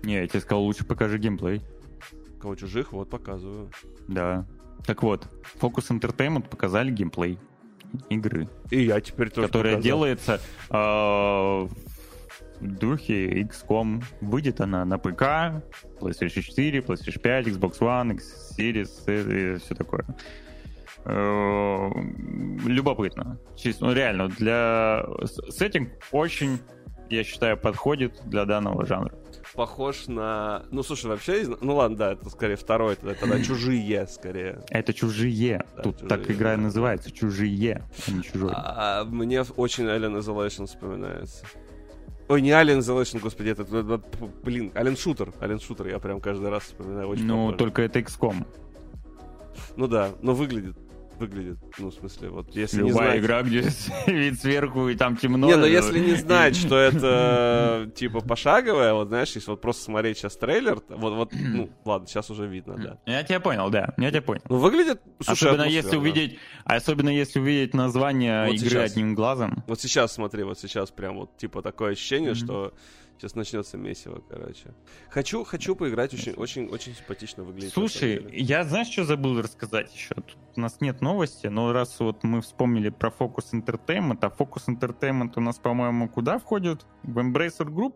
Не, 0.03 0.15
я 0.15 0.27
тебе 0.27 0.41
сказал, 0.41 0.63
лучше 0.65 0.85
покажи 0.85 1.19
геймплей. 1.19 1.63
Кого 2.41 2.57
чужих, 2.57 2.93
вот 2.93 3.09
показываю. 3.11 3.71
Да. 4.09 4.47
Так 4.87 5.03
вот, 5.03 5.29
Focus 5.61 5.91
Entertainment 5.97 6.49
показали 6.49 6.91
геймплей 6.91 7.39
игры, 8.09 8.49
И 8.71 8.83
я 8.85 9.01
теперь 9.01 9.31
тоже 9.31 9.49
которая 9.49 9.77
показал. 9.77 9.83
делается 9.83 10.41
э, 10.71 10.75
в 10.75 11.69
духе 12.61 13.43
XCOM. 13.43 14.03
Выйдет 14.21 14.61
она 14.61 14.85
на 14.85 14.99
ПК, 14.99 15.63
PlayStation 16.01 16.41
4, 16.43 16.81
PlayStation 16.81 17.21
5, 17.21 17.47
Xbox 17.49 17.79
One, 17.81 18.15
X 18.15 18.55
Series 18.59 19.55
и 19.57 19.59
все 19.59 19.75
такое. 19.75 20.05
Э, 21.05 21.91
Любопытно. 22.65 23.39
Чисто, 23.57 23.87
ну, 23.87 23.93
реально, 23.93 24.29
для... 24.29 25.05
Сеттинг 25.51 25.91
очень, 26.13 26.59
я 27.11 27.25
считаю, 27.25 27.57
подходит 27.57 28.21
для 28.27 28.45
данного 28.45 28.87
жанра. 28.87 29.13
Похож 29.55 30.09
на... 30.09 30.65
Ну, 30.71 30.83
слушай, 30.83 31.07
вообще... 31.07 31.45
Ну, 31.61 31.77
ладно, 31.77 31.97
да, 31.97 32.13
это 32.13 32.31
скорее 32.31 32.57
второй, 32.57 32.95
это 32.95 33.15
тогда 33.15 33.39
чужие, 33.43 34.07
скорее. 34.07 34.63
Это 34.71 34.95
чужие. 34.95 35.65
Да, 35.77 35.83
Тут 35.83 35.95
чужие, 35.97 36.09
так 36.09 36.31
игра 36.31 36.55
и 36.55 36.57
называется. 36.57 37.11
Чужие, 37.11 37.85
а 38.07 38.11
не 38.11 38.23
чужой. 38.23 38.53
А, 38.55 39.05
мне 39.05 39.43
очень 39.57 39.85
Alien 39.85 40.19
Isolation 40.21 40.67
вспоминается. 40.67 41.45
Ой, 42.29 42.41
не 42.41 42.51
Alien 42.51 42.79
Isolation, 42.79 43.21
господи, 43.21 43.51
это, 43.51 43.63
это- 43.63 43.79
это, 43.97 44.03
блин, 44.43 44.73
Alien 44.75 44.95
Shooter. 44.97 45.35
Alien 45.41 45.59
Shooter 45.59 45.91
я 45.91 45.99
прям 45.99 46.21
каждый 46.21 46.49
раз 46.49 46.63
вспоминаю. 46.65 47.09
Очень 47.09 47.27
Ну, 47.27 47.37
похоже. 47.49 47.57
только 47.59 47.83
это 47.83 47.99
XCOM. 48.01 48.47
Ну 49.77 49.87
да, 49.87 50.11
но 50.23 50.35
выглядит, 50.35 50.77
выглядит, 51.23 51.59
ну, 51.79 51.89
в 51.91 51.95
смысле, 51.95 52.29
вот, 52.31 52.55
если 52.55 52.83
не 52.83 52.91
Любая 52.91 53.13
знать... 53.13 53.21
игра, 53.21 53.43
где 53.43 53.65
вид 54.07 54.41
сверху 54.41 54.89
и 54.89 54.95
там 54.97 55.17
темно. 55.17 55.47
Не, 55.47 55.57
но 55.57 55.67
э, 55.67 55.71
если 55.71 55.99
не 55.99 56.15
знать, 56.17 56.57
что 56.57 56.77
это 56.79 57.91
типа 57.95 58.21
пошаговое, 58.21 58.93
вот 58.93 59.09
знаешь, 59.09 59.33
если 59.35 59.51
вот 59.51 59.61
просто 59.61 59.85
смотреть 59.85 60.19
сейчас 60.19 60.37
трейлер, 60.37 60.83
вот, 60.89 61.15
вот, 61.15 61.33
ну, 61.35 61.71
ладно, 61.85 62.07
сейчас 62.07 62.31
уже 62.31 62.47
видно, 62.47 62.77
да. 62.77 62.99
Я 63.07 63.23
тебя 63.23 63.41
понял, 63.41 63.71
да, 63.71 63.95
я 63.97 64.11
тебя 64.11 64.23
понял. 64.23 64.43
Ну, 64.49 64.57
выглядит, 64.59 65.01
слушай, 65.21 65.49
особенно 65.49 65.69
если 65.69 65.97
увидеть, 65.97 66.39
особенно 66.65 67.09
если 67.09 67.41
увидеть 67.41 67.75
название 67.75 68.47
Вот 68.47 68.55
игры 68.57 68.69
сейчас. 68.71 68.93
одним 68.93 69.15
глазом. 69.15 69.65
Вот 69.67 69.81
сейчас, 69.81 70.13
смотри, 70.15 70.43
вот 70.43 70.59
сейчас 70.59 70.91
прям 70.91 71.17
вот, 71.17 71.37
типа, 71.37 71.63
такое 71.63 71.93
ощущение, 71.93 72.33
Мгм. 72.33 72.39
что 72.39 72.75
сейчас 73.23 73.37
начнется 73.37 73.79
месиво, 73.79 74.21
короче. 74.29 74.75
Хочу, 75.09 75.45
хочу 75.45 75.77
поиграть, 75.77 76.13
очень, 76.13 76.33
очень, 76.33 76.67
очень 76.67 76.95
симпатично 76.95 77.45
выглядит. 77.45 77.73
Слушай, 77.73 78.27
я 78.33 78.65
знаешь, 78.65 78.89
что 78.89 79.05
забыл 79.05 79.41
рассказать 79.41 79.95
еще? 79.95 80.15
Тут 80.17 80.37
у 80.57 80.61
нас 80.61 80.81
нет 80.81 81.01
новости, 81.01 81.47
но 81.47 81.73
раз 81.73 82.01
вот 82.01 82.25
мы 82.25 82.41
вспомнили 82.41 82.89
про 82.89 83.11
Focus 83.11 83.53
Entertainment, 83.53 84.19
а 84.23 84.27
Focus 84.27 84.65
Entertainment 84.67 85.35
у 85.37 85.41
нас, 85.41 85.59
по-моему, 85.59 86.09
куда 86.09 86.39
входит? 86.39 86.85
В 87.05 87.19
Embracer 87.19 87.69
Group? 87.69 87.95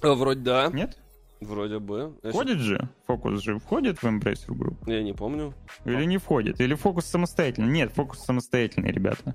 А, 0.00 0.14
Вроде 0.14 0.40
да, 0.40 0.70
Нет? 0.72 0.98
вроде 1.40 1.78
бы. 1.78 2.18
Входит 2.24 2.58
же? 2.58 2.88
Focus 3.06 3.36
же 3.36 3.58
входит 3.58 3.98
в 3.98 4.04
Embracer 4.04 4.48
Group? 4.48 4.90
я 4.90 5.02
не 5.02 5.12
помню. 5.12 5.52
Или 5.84 6.06
не 6.06 6.16
входит? 6.16 6.58
Или 6.58 6.74
Focus 6.74 7.02
самостоятельно? 7.02 7.66
Нет, 7.66 7.92
Focus 7.94 8.16
самостоятельный, 8.24 8.92
ребята. 8.92 9.34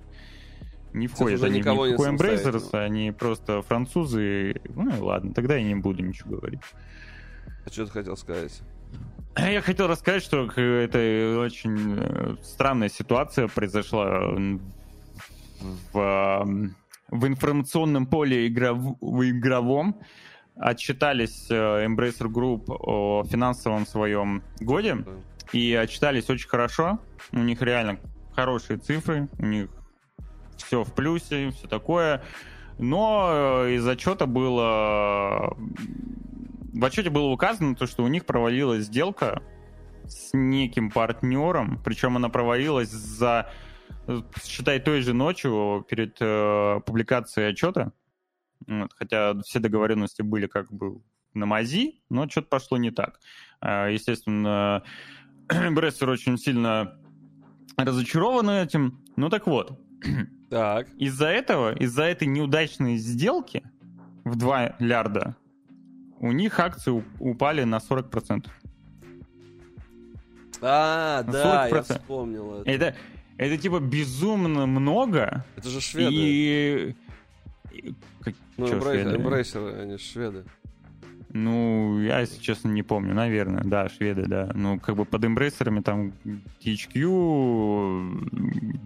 Не 0.98 1.08
входят 1.08 1.44
они 1.44 1.60
никого 1.60 1.84
в 1.84 1.86
не 1.86 1.92
никакой 1.94 2.10
Embracer, 2.10 2.52
самостоятельно. 2.52 2.84
они 2.84 3.12
просто 3.12 3.62
французы. 3.62 4.62
Ну 4.76 4.96
и 4.96 5.00
ладно, 5.00 5.34
тогда 5.34 5.56
я 5.56 5.64
не 5.64 5.76
буду 5.76 6.04
ничего 6.04 6.38
говорить. 6.38 6.60
А 7.66 7.70
что 7.70 7.86
ты 7.86 7.92
хотел 7.92 8.18
сказать? 8.18 8.62
Я 9.38 9.62
хотел 9.62 9.88
рассказать, 9.88 10.24
что 10.24 10.46
это 10.46 11.40
очень 11.40 11.98
э, 12.00 12.36
странная 12.42 12.90
ситуация 12.90 13.48
произошла 13.48 14.32
в, 15.94 16.48
в 17.10 17.28
информационном 17.28 18.08
поле 18.08 18.48
игров- 18.48 18.98
в 19.00 19.30
игровом. 19.30 20.00
Отчитались 20.56 21.48
э, 21.52 21.86
Embracer 21.86 22.28
Group 22.28 22.64
о 22.68 23.24
финансовом 23.26 23.86
своем 23.86 24.42
годе 24.60 25.06
и 25.54 25.74
отчитались 25.76 26.30
очень 26.32 26.50
хорошо. 26.50 27.00
У 27.32 27.40
них 27.40 27.62
реально 27.62 28.00
хорошие 28.34 28.80
цифры, 28.80 29.30
у 29.38 29.46
них 29.46 29.70
все 30.64 30.84
в 30.84 30.94
плюсе, 30.94 31.52
все 31.52 31.68
такое. 31.68 32.24
Но 32.78 33.64
э, 33.66 33.76
из 33.76 33.88
отчета 33.88 34.26
было... 34.26 35.56
В 36.74 36.86
отчете 36.86 37.10
было 37.10 37.28
указано, 37.28 37.76
то, 37.76 37.88
что 37.88 38.04
у 38.04 38.08
них 38.08 38.26
провалилась 38.26 38.86
сделка 38.86 39.42
с 40.06 40.30
неким 40.34 40.92
партнером, 40.92 41.82
причем 41.84 42.16
она 42.16 42.30
провалилась 42.30 42.90
за, 42.90 43.50
э, 44.08 44.22
считай, 44.44 44.80
той 44.80 45.02
же 45.02 45.14
ночью 45.14 45.86
перед 45.90 46.18
э, 46.20 46.80
публикацией 46.86 47.50
отчета. 47.50 47.94
Вот, 48.68 48.92
хотя 48.94 49.40
все 49.42 49.60
договоренности 49.60 50.22
были 50.22 50.48
как 50.48 50.72
бы 50.72 51.02
на 51.34 51.46
мази, 51.46 52.02
но 52.10 52.28
что-то 52.30 52.48
пошло 52.48 52.78
не 52.78 52.92
так. 52.92 53.20
А, 53.60 53.88
Естественно, 53.88 54.84
Брессер 55.48 56.10
очень 56.10 56.38
сильно 56.38 57.00
разочарованы 57.78 58.64
этим. 58.64 59.04
Ну 59.16 59.30
так 59.30 59.48
вот, 59.48 59.80
Так, 60.50 60.88
из-за 60.98 61.28
этого, 61.28 61.76
из-за 61.76 62.04
этой 62.04 62.28
неудачной 62.28 62.98
сделки 62.98 63.64
в 64.24 64.36
2 64.38 64.76
лярда 64.80 65.36
у 66.20 66.32
них 66.32 66.60
акции 66.60 67.04
упали 67.20 67.64
на 67.64 67.78
40%. 67.80 68.48
а, 70.62 71.24
На 71.24 71.32
да, 71.32 71.68
я 71.68 71.74
40%. 71.74 71.84
вспомнил 72.00 72.62
это. 72.62 72.70
Это, 72.72 72.96
это 73.38 73.58
типа 73.58 73.80
безумно 73.80 74.66
много. 74.66 75.46
Это 75.56 75.70
же 75.70 75.82
шведы. 75.82 76.14
И... 76.16 76.96
и- 77.74 77.94
как- 78.22 78.34
Ну? 78.58 78.66
Embracer, 78.68 79.82
они 79.82 79.98
шведы. 79.98 80.46
Ну, 81.34 82.00
я, 82.00 82.20
если 82.22 82.40
честно, 82.42 82.70
не 82.70 82.84
помню. 82.84 83.14
Наверное, 83.14 83.64
да, 83.64 83.90
шведы, 83.90 84.26
да. 84.28 84.50
Ну, 84.56 84.80
как 84.80 84.96
бы 84.96 85.06
под 85.06 85.26
эмбрейсерами 85.26 85.82
там 85.82 86.14
THQ, 86.64 87.02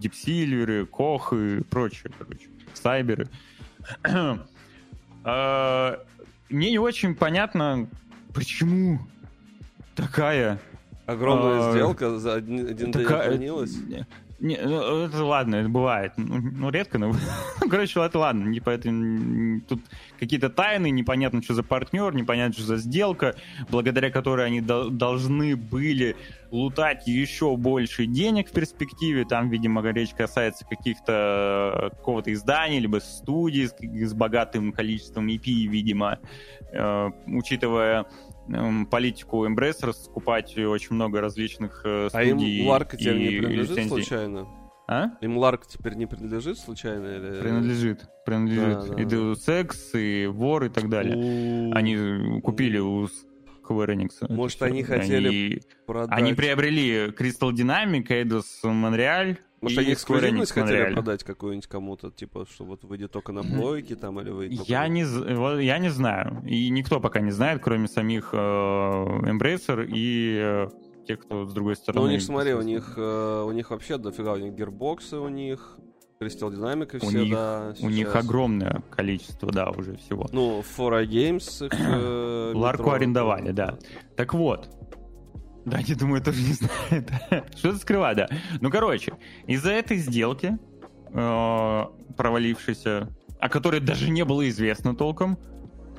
Deep 0.00 0.12
Silver, 0.12 0.88
Koch 0.88 1.58
и 1.58 1.62
прочее, 1.62 2.10
короче. 2.18 2.48
Сайберы. 2.74 3.28
А, 5.24 6.00
мне 6.50 6.70
не 6.70 6.78
очень 6.78 7.14
понятно, 7.14 7.88
почему 8.34 9.00
такая 9.94 10.60
Огромная 11.06 11.68
А, 11.68 11.72
сделка 11.72 12.18
за 12.18 12.34
один, 12.34 12.74
день 12.74 12.92
такая- 12.92 13.28
отменилась. 13.32 13.76
Не, 14.42 14.56
ну, 14.56 15.04
это 15.04 15.24
ладно, 15.24 15.54
это 15.54 15.68
бывает. 15.68 16.14
Ну, 16.16 16.40
ну, 16.40 16.70
редко, 16.70 16.98
но... 16.98 17.12
Короче, 17.70 18.04
это 18.04 18.18
ладно. 18.18 18.48
Не 18.48 18.58
поэтому... 18.58 19.60
Тут 19.68 19.80
какие-то 20.18 20.50
тайны, 20.50 20.90
непонятно, 20.90 21.42
что 21.42 21.54
за 21.54 21.62
партнер, 21.62 22.12
непонятно, 22.12 22.52
что 22.52 22.64
за 22.64 22.76
сделка, 22.78 23.36
благодаря 23.70 24.10
которой 24.10 24.44
они 24.44 24.60
дол- 24.60 24.90
должны 24.90 25.54
были 25.54 26.16
лутать 26.50 27.06
еще 27.06 27.56
больше 27.56 28.06
денег 28.06 28.48
в 28.48 28.52
перспективе. 28.52 29.24
Там, 29.24 29.48
видимо, 29.48 29.80
речь 29.92 30.12
касается 30.12 30.66
каких-то 30.68 31.90
э, 31.92 31.96
какого-то 31.96 32.32
издания, 32.32 32.80
либо 32.80 32.98
студий 32.98 33.68
с, 33.68 33.76
с 33.80 34.12
богатым 34.12 34.72
количеством 34.72 35.28
EP, 35.28 35.44
видимо, 35.44 36.18
Э, 36.72 37.10
учитывая 37.26 38.06
политику 38.90 39.46
Embracer 39.46 39.92
скупать 39.92 40.56
очень 40.58 40.94
много 40.94 41.20
различных 41.20 41.82
э, 41.84 42.08
А 42.12 42.22
им 42.22 42.38
студий 42.38 42.66
Ларк 42.66 42.96
теперь 42.96 43.18
не 43.18 43.28
принадлежит 43.38 43.70
лицензий. 43.70 43.88
случайно? 44.04 44.48
А? 44.88 45.10
Им 45.20 45.38
Ларк 45.38 45.66
теперь 45.66 45.94
не 45.94 46.06
принадлежит 46.06 46.58
случайно? 46.58 47.06
Или... 47.06 47.40
Принадлежит. 47.40 48.04
Принадлежит. 48.26 48.88
Да, 48.88 48.94
да, 48.94 49.02
и. 49.02 49.04
Deus 49.06 49.46
Ex, 49.48 49.98
и 49.98 50.26
Вор, 50.26 50.64
и 50.64 50.68
так 50.68 50.88
далее. 50.88 51.16
У- 51.16 51.72
Они 51.74 52.40
купили 52.40 52.78
у 52.78 53.04
Square 53.04 53.94
Enix. 53.94 54.10
Может, 54.28 54.60
они 54.62 54.82
хотели 54.82 55.28
Они, 55.28 55.60
продать. 55.86 56.18
они 56.18 56.34
приобрели 56.34 57.06
Crystal 57.16 57.52
Dynamic, 57.52 58.08
Eidos 58.08 58.44
Montreal 58.64 59.38
Может, 59.62 59.78
и 59.78 59.80
они 59.82 59.92
Square 59.92 60.30
Enix 60.30 60.52
хотели 60.52 60.92
продать 60.92 61.24
какую-нибудь 61.24 61.68
кому-то, 61.68 62.10
типа, 62.10 62.46
что 62.52 62.64
вот 62.64 62.82
выйдет 62.84 63.12
только 63.12 63.32
на 63.32 63.42
плойке 63.42 63.94
там, 63.94 64.20
или 64.20 64.30
выйдет 64.30 64.58
только 64.58 64.72
Я 64.72 64.88
не, 64.88 65.64
я 65.64 65.78
не 65.78 65.88
знаю. 65.88 66.42
И 66.46 66.68
никто 66.68 67.00
пока 67.00 67.20
не 67.20 67.30
знает, 67.30 67.62
кроме 67.62 67.86
самих 67.88 68.30
э, 68.32 68.36
Embracer 68.36 69.86
и 69.86 70.36
э, 70.42 70.68
тех, 71.06 71.20
кто 71.20 71.46
с 71.46 71.52
другой 71.52 71.76
стороны. 71.76 72.00
Ну, 72.00 72.08
у 72.08 72.10
них, 72.10 72.22
смотри, 72.22 72.54
у 72.54 72.62
них, 72.62 72.94
э, 72.96 73.44
у 73.46 73.52
них 73.52 73.70
вообще 73.70 73.98
дофига, 73.98 74.32
у 74.32 74.38
них 74.38 74.52
гирбоксы 74.52 75.16
у 75.16 75.28
них, 75.28 75.78
Crystal 76.20 76.50
Dynamics 76.50 76.98
все, 76.98 77.22
них- 77.24 77.32
да. 77.34 77.74
У 77.82 77.88
них 77.88 78.08
сейчас. 78.08 78.24
огромное 78.24 78.82
количество, 78.90 79.50
да, 79.50 79.70
уже 79.70 79.96
всего. 79.96 80.28
Ну, 80.32 80.62
4 80.62 81.06
Games 81.06 81.66
их... 81.66 81.72
э, 81.72 82.52
Ларку 82.54 82.90
арендовали, 82.90 83.52
да. 83.52 83.78
Так 84.16 84.34
вот. 84.34 84.68
Да, 85.64 85.80
не 85.82 85.94
думаю, 85.94 86.22
тоже 86.22 86.42
не 86.42 86.54
знает. 86.54 87.10
Что-то 87.56 87.78
скрывать, 87.78 88.16
да. 88.16 88.28
Ну, 88.60 88.70
короче, 88.70 89.12
из-за 89.46 89.70
этой 89.70 89.96
сделки, 89.98 90.58
э, 91.12 91.84
провалившейся, 92.16 93.08
о 93.40 93.48
которой 93.48 93.80
даже 93.80 94.10
не 94.10 94.24
было 94.24 94.48
известно 94.48 94.96
толком, 94.96 95.38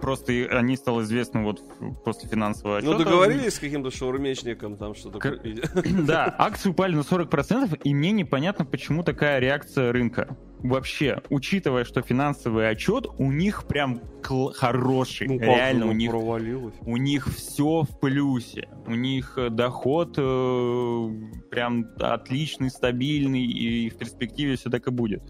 просто 0.03 0.33
они 0.51 0.75
стало 0.75 1.01
известно 1.03 1.43
вот 1.43 1.61
после 2.03 2.27
финансового 2.29 2.81
Ну, 2.81 2.91
отчета. 2.91 3.03
договорились 3.05 3.53
с 3.53 3.59
каким-то 3.59 3.89
шаурмечником 3.89 4.75
там 4.75 4.95
что-то 4.95 5.19
К-. 5.19 5.39
Да, 6.05 6.35
акции 6.37 6.69
упали 6.69 6.93
на 6.93 6.99
40%, 7.01 7.79
и 7.81 7.93
мне 7.93 8.11
непонятно, 8.11 8.65
почему 8.65 9.03
такая 9.03 9.39
реакция 9.39 9.93
рынка. 9.93 10.35
Вообще, 10.59 11.21
учитывая, 11.29 11.83
что 11.85 12.01
финансовый 12.01 12.69
отчет 12.69 13.05
у 13.17 13.31
них 13.31 13.65
прям 13.65 14.01
кл- 14.21 14.51
хороший. 14.53 15.27
Ну, 15.27 15.39
Реально, 15.39 15.85
у 15.85 15.87
ну, 15.87 15.93
них 15.93 16.09
провалилось. 16.11 16.73
у 16.81 16.97
них 16.97 17.27
все 17.27 17.81
в 17.83 17.99
плюсе. 17.99 18.67
У 18.87 18.95
них 18.95 19.33
э, 19.37 19.49
доход 19.49 20.15
э, 20.17 21.09
прям 21.49 21.87
отличный, 21.99 22.69
стабильный, 22.69 23.45
и 23.45 23.89
в 23.89 23.97
перспективе 23.97 24.55
все 24.55 24.69
так 24.69 24.87
и 24.87 24.91
будет. 24.91 25.21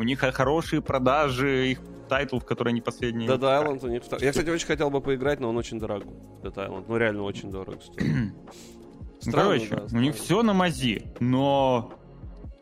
У 0.00 0.02
них 0.02 0.24
э, 0.24 0.32
хорошие 0.32 0.80
продажи, 0.80 1.72
их 1.72 1.80
тайтлов, 2.08 2.46
которые 2.46 2.72
они 2.72 2.80
последние... 2.80 3.28
Dead 3.28 3.38
Island 3.38 3.84
у 3.84 3.88
них... 3.88 4.02
Я, 4.18 4.30
кстати, 4.30 4.48
очень 4.48 4.66
хотел 4.66 4.88
бы 4.88 5.02
поиграть, 5.02 5.40
но 5.40 5.50
он 5.50 5.58
очень 5.58 5.78
дорогой. 5.78 6.14
Dead 6.42 6.54
Island. 6.54 6.86
Ну, 6.88 6.96
реально 6.96 7.22
очень 7.22 7.50
стоит. 7.50 7.82
Ну, 9.22 9.32
Странно, 9.32 9.58
короче, 9.58 9.76
да, 9.76 9.98
у 9.98 10.00
них 10.00 10.14
все 10.14 10.42
на 10.42 10.54
мази, 10.54 11.12
но 11.20 11.92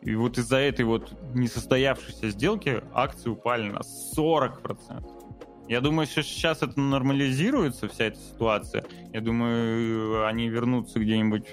и 0.01 0.13
вот 0.13 0.37
из-за 0.37 0.57
этой 0.57 0.83
вот 0.83 1.13
несостоявшейся 1.33 2.31
сделки 2.31 2.83
акции 2.93 3.29
упали 3.29 3.69
на 3.69 3.79
40%. 4.17 5.69
Я 5.69 5.79
думаю, 5.79 6.05
что 6.05 6.21
сейчас 6.21 6.61
это 6.61 6.77
нормализируется, 6.77 7.87
вся 7.87 8.07
эта 8.07 8.19
ситуация. 8.19 8.83
Я 9.13 9.21
думаю, 9.21 10.27
они 10.27 10.49
вернутся 10.49 10.99
где-нибудь... 10.99 11.45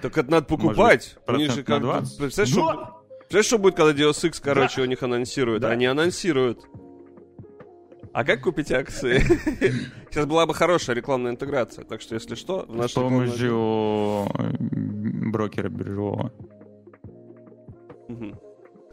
Так 0.00 0.16
это 0.16 0.30
надо 0.30 0.46
Может 0.48 0.48
покупать. 0.48 1.16
У 1.26 1.32
них 1.32 1.48
процент 1.48 1.54
же 1.54 1.64
как... 1.64 1.80
20? 1.80 2.18
Представляешь, 2.18 2.52
что... 2.52 3.01
Да! 3.32 3.38
Представляешь, 3.38 3.46
что 3.46 3.58
будет, 3.58 3.76
когда 3.76 3.92
Deus 3.92 4.28
Ex, 4.28 4.40
короче, 4.42 4.82
у 4.82 4.84
них 4.84 5.02
анонсируют? 5.02 5.62
Да. 5.62 5.70
Они 5.70 5.86
анонсируют. 5.86 6.60
А 8.12 8.24
как 8.24 8.42
купить 8.42 8.70
акции? 8.70 9.20
Сейчас 10.10 10.26
была 10.26 10.44
бы 10.44 10.52
хорошая 10.52 10.96
рекламная 10.96 11.32
интеграция, 11.32 11.84
так 11.84 12.02
что, 12.02 12.14
если 12.14 12.34
что, 12.34 12.66
в 12.68 12.72
С 12.72 12.76
нашей 12.76 12.94
помощью 12.94 14.26
э, 14.38 15.30
брокера 15.30 15.70
биржевого. 15.70 16.30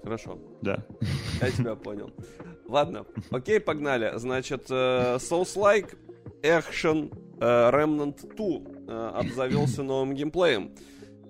Хорошо, 0.02 0.40
Да. 0.62 0.86
я 1.42 1.52
тебя 1.52 1.76
понял. 1.76 2.10
Ладно, 2.70 3.06
окей, 3.32 3.60
погнали. 3.60 4.14
Значит, 4.16 4.68
э, 4.70 5.18
Souls-like 5.18 5.98
Action 6.42 7.14
э, 7.42 7.70
Remnant 7.72 8.36
2 8.36 8.48
э, 8.88 9.10
обзавелся 9.16 9.84
новым 9.84 10.16
геймплеем. 10.16 10.72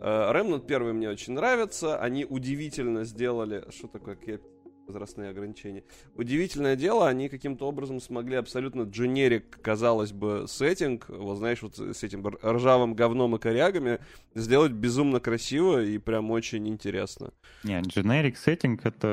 Э, 0.01 0.31
Remnant 0.33 0.65
первый 0.65 0.93
мне 0.93 1.09
очень 1.09 1.33
нравится. 1.33 1.99
Они 1.99 2.25
удивительно 2.25 3.03
сделали... 3.03 3.65
Что 3.69 3.87
такое? 3.87 4.15
Какие 4.15 4.39
возрастные 4.87 5.29
ограничения? 5.29 5.83
Удивительное 6.15 6.75
дело, 6.75 7.07
они 7.07 7.29
каким-то 7.29 7.67
образом 7.67 7.99
смогли 7.99 8.35
абсолютно 8.35 8.83
дженерик, 8.83 9.61
казалось 9.61 10.11
бы, 10.11 10.45
сеттинг, 10.47 11.09
вот 11.09 11.37
знаешь, 11.37 11.61
вот 11.61 11.77
с 11.77 12.03
этим 12.03 12.25
ржавым 12.43 12.95
говном 12.95 13.35
и 13.35 13.39
корягами, 13.39 13.99
сделать 14.33 14.71
безумно 14.71 15.19
красиво 15.19 15.83
и 15.83 15.97
прям 15.99 16.31
очень 16.31 16.67
интересно. 16.67 17.31
Нет, 17.63 17.85
generic 17.85 18.35
setting 18.43 18.79
это... 18.83 19.07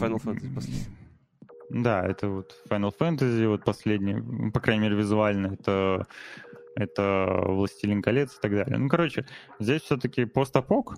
Final 0.00 0.22
Fantasy 0.22 0.54
последний. 0.54 0.86
Да, 1.70 2.06
это 2.06 2.28
вот 2.28 2.54
Final 2.68 2.92
Fantasy, 2.96 3.48
вот 3.48 3.64
последний, 3.64 4.50
по 4.50 4.60
крайней 4.60 4.82
мере, 4.82 4.96
визуально, 4.96 5.54
это, 5.54 6.06
это 6.76 7.42
Властелин 7.46 8.02
колец 8.02 8.36
и 8.36 8.40
так 8.40 8.52
далее. 8.52 8.78
Ну, 8.78 8.88
короче, 8.88 9.26
здесь 9.58 9.82
все-таки 9.82 10.24
постапок, 10.24 10.94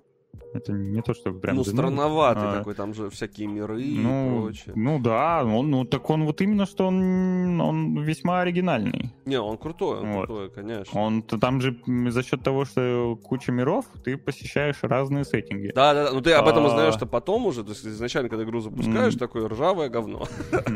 это 0.52 0.72
не 0.72 1.00
то, 1.02 1.14
что 1.14 1.32
прям... 1.32 1.56
ну, 1.56 1.64
странноватый 1.64 2.44
А, 2.48 2.58
такой, 2.58 2.74
там 2.74 2.92
же 2.94 3.08
всякие 3.10 3.46
миры 3.48 3.82
и 3.82 3.98
ну, 3.98 4.42
прочее. 4.42 4.72
ну 4.76 4.98
да, 5.00 5.44
он, 5.44 5.70
ну 5.70 5.84
так 5.84 6.08
он 6.10 6.24
вот 6.24 6.40
именно, 6.40 6.66
что 6.66 6.86
он, 6.88 7.60
он 7.60 8.00
весьма 8.02 8.40
оригинальный. 8.40 9.12
Не, 9.26 9.40
он 9.40 9.56
крутой, 9.58 10.00
он 10.00 10.12
Вот. 10.12 10.26
крутой, 10.26 10.50
конечно. 10.50 11.00
Он 11.00 11.22
там 11.22 11.60
же 11.60 11.76
за 12.08 12.22
счет 12.24 12.42
того, 12.42 12.64
что 12.64 13.16
куча 13.22 13.52
миров, 13.52 13.84
ты 14.04 14.16
посещаешь 14.16 14.78
разные 14.82 15.24
сеттинги. 15.24 15.72
Да, 15.74 15.94
да, 15.94 16.04
да. 16.06 16.12
Ну 16.12 16.20
ты 16.20 16.32
об 16.32 16.46
этом 16.48 16.64
А. 16.64 16.66
узнаешь 16.68 16.94
что 16.94 17.06
потом 17.06 17.46
уже. 17.46 17.62
То 17.62 17.70
есть 17.70 17.86
изначально, 17.86 18.28
когда 18.28 18.44
игру 18.44 18.60
запускаешь, 18.60 19.14
такое 19.14 19.48
ржавое 19.48 19.88
говно. 19.88 20.26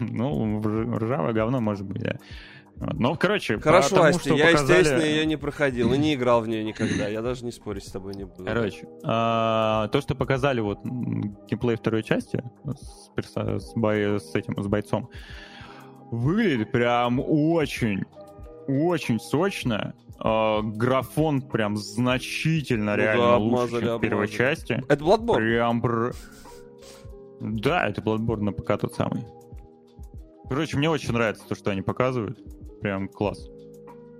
Ну, 0.00 0.60
рж- 0.60 0.98
ржавое 0.98 1.32
говно 1.32 1.60
может 1.60 1.86
быть, 1.86 2.02
да. 2.02 2.16
Вот. 2.80 2.94
Ну, 2.98 3.14
короче, 3.16 3.58
Хорошо, 3.60 3.90
потому 3.90 4.08
Асти, 4.16 4.20
что 4.30 4.34
я, 4.38 4.46
показали- 4.52 4.78
естественно, 4.78 5.02
ее 5.02 5.26
не 5.26 5.36
проходил 5.36 5.92
и 5.92 5.98
не 5.98 6.14
играл 6.14 6.40
в 6.40 6.48
нее 6.48 6.64
никогда. 6.64 7.08
Я 7.08 7.20
даже 7.20 7.44
не 7.44 7.52
спорить 7.52 7.84
с 7.86 7.92
тобой 7.92 8.14
не 8.14 8.24
буду. 8.24 8.44
Короче, 8.44 8.88
а, 9.04 9.88
то, 9.88 10.00
что 10.00 10.14
показали 10.14 10.60
вот 10.60 10.78
геймплей 10.82 11.76
второй 11.76 12.02
части 12.02 12.42
с, 12.64 13.10
с, 13.36 13.74
бой- 13.76 14.18
с 14.18 14.34
этим, 14.34 14.60
с 14.62 14.66
бойцом, 14.66 15.10
выглядит 16.10 16.72
прям 16.72 17.20
очень, 17.20 18.02
очень 18.66 19.20
сочно. 19.20 19.94
А, 20.18 20.62
графон 20.62 21.42
прям 21.42 21.76
значительно 21.76 22.92
Ну 22.92 22.96
да, 22.96 23.02
реально 23.02 23.36
лучше, 23.36 23.46
обмазали, 23.54 23.84
чем 23.84 23.98
в 23.98 24.00
первой 24.00 24.28
части. 24.28 24.82
Это 24.88 25.04
Bloodborne? 25.04 25.36
Прям... 25.36 25.80
бр- 25.82 26.14
Да, 27.40 27.86
это 27.88 28.00
Bloodborne 28.00 28.40
на 28.40 28.52
ПК 28.52 28.78
тот 28.80 28.94
самый. 28.94 29.24
Короче, 30.48 30.76
мне 30.78 30.88
очень 30.90 31.12
нравится 31.12 31.44
то, 31.48 31.54
что 31.54 31.70
они 31.70 31.82
показывают. 31.82 32.38
Прям 32.80 33.08
класс. 33.08 33.50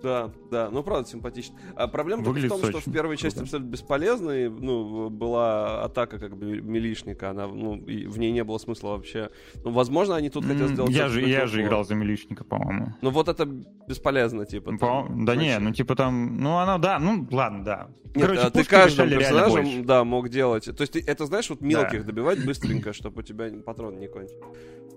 Да, 0.02 0.32
да, 0.50 0.68
ну 0.70 0.82
правда 0.82 1.08
симпатично. 1.08 1.56
А 1.76 1.86
проблема 1.88 2.24
только 2.24 2.40
в 2.40 2.48
том, 2.48 2.64
что 2.64 2.80
в 2.80 2.92
первой 2.92 3.16
части 3.16 3.40
абсолютно 3.40 3.70
бесполезной, 3.70 4.48
ну, 4.50 5.08
была 5.10 5.82
атака 5.84 6.18
как 6.18 6.36
бы 6.36 6.60
милишника, 6.60 7.30
она, 7.30 7.46
ну, 7.46 7.74
в 7.76 8.18
ней 8.18 8.32
не 8.32 8.44
было 8.44 8.58
смысла 8.58 8.90
вообще. 8.90 9.30
Ну, 9.64 9.70
возможно, 9.70 10.16
они 10.16 10.30
тут 10.30 10.44
хотят 10.44 10.62
М, 10.62 10.74
сделать... 10.74 10.92
Я 10.92 11.08
же, 11.08 11.22
я 11.26 11.46
же 11.46 11.62
играл 11.62 11.84
за 11.84 11.94
милишника, 11.94 12.44
по-моему. 12.44 12.94
Ну 13.00 13.10
вот 13.10 13.28
это 13.28 13.46
бесполезно, 13.88 14.44
типа. 14.46 14.76
По- 14.76 15.06
Да 15.10 15.36
не, 15.36 15.58
ну 15.58 15.72
типа 15.72 15.94
там, 15.96 16.38
ну 16.38 16.58
она, 16.58 16.78
да, 16.78 16.98
ну 16.98 17.26
ладно, 17.30 17.64
да. 17.64 17.88
Нет, 18.14 18.26
Короче, 18.26 18.40
а 18.40 18.50
ты 18.50 18.64
каждым 18.64 19.08
персонажем, 19.08 19.84
да, 19.86 20.02
мог 20.04 20.28
делать. 20.28 20.64
То 20.64 20.80
есть 20.80 20.92
ты 20.94 21.04
это 21.06 21.26
знаешь, 21.26 21.48
вот 21.48 21.60
мелких 21.60 22.00
Да. 22.00 22.06
добивать 22.06 22.44
быстренько, 22.44 22.92
чтобы 22.92 23.20
у 23.20 23.22
тебя 23.22 23.48
патрон 23.64 23.98
не 24.00 24.08
кончился. 24.08 24.42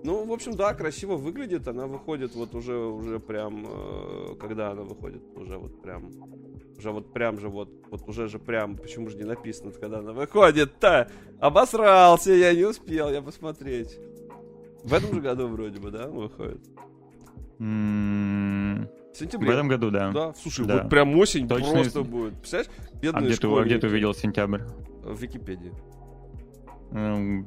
Ну, 0.02 0.26
в 0.26 0.32
общем, 0.32 0.54
да, 0.54 0.74
красиво 0.74 1.16
выглядит. 1.16 1.66
Она 1.66 1.86
выходит 1.86 2.34
вот 2.34 2.54
уже, 2.54 2.76
уже 2.76 3.20
прям, 3.20 3.64
э, 3.66 4.34
когда 4.38 4.72
она 4.72 4.82
выходит, 4.82 5.22
уже 5.44 5.58
вот 5.58 5.80
прям, 5.82 6.10
уже 6.78 6.90
вот 6.90 7.12
прям 7.12 7.38
же 7.38 7.48
вот, 7.48 7.68
вот 7.90 8.08
уже 8.08 8.28
же 8.28 8.38
прям, 8.38 8.76
почему 8.76 9.08
же 9.08 9.16
не 9.16 9.24
написано, 9.24 9.70
когда 9.72 9.98
она 9.98 10.12
выходит-то? 10.12 11.10
Обосрался, 11.40 12.32
я 12.32 12.54
не 12.54 12.64
успел, 12.64 13.10
я 13.10 13.22
посмотреть. 13.22 13.98
В 14.82 14.92
этом 14.92 15.14
же 15.14 15.20
году 15.20 15.46
вроде 15.48 15.78
бы, 15.80 15.90
да, 15.90 16.08
выходит? 16.08 16.60
М, 17.60 18.88
В 19.12 19.14
В 19.14 19.18
сентябре. 19.18 19.52
этом 19.52 19.68
году, 19.68 19.90
да. 19.90 20.10
Да, 20.10 20.34
слушай, 20.34 20.66
Да. 20.66 20.82
вот 20.82 20.90
прям 20.90 21.16
осень 21.18 21.46
Точно 21.48 21.70
просто 21.72 22.00
из- 22.00 22.06
будет. 22.06 22.34
Представляешь, 22.34 22.70
А 22.92 22.96
бедные 22.96 23.26
где 23.30 23.36
ты, 23.40 23.46
а 23.48 23.64
где 23.64 23.78
ты 23.78 23.86
увидел 23.86 24.14
сентябрь? 24.14 24.62
В 25.02 25.20
Википедии. 25.20 25.72
М, 26.92 27.46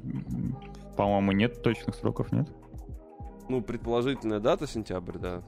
По-моему, 0.96 1.32
нет 1.32 1.62
точных 1.62 1.94
сроков, 1.96 2.32
нет? 2.32 2.48
Ну, 3.50 3.62
предположительная 3.62 4.40
дата 4.40 4.66
сентябрь, 4.66 5.20
да. 5.20 5.44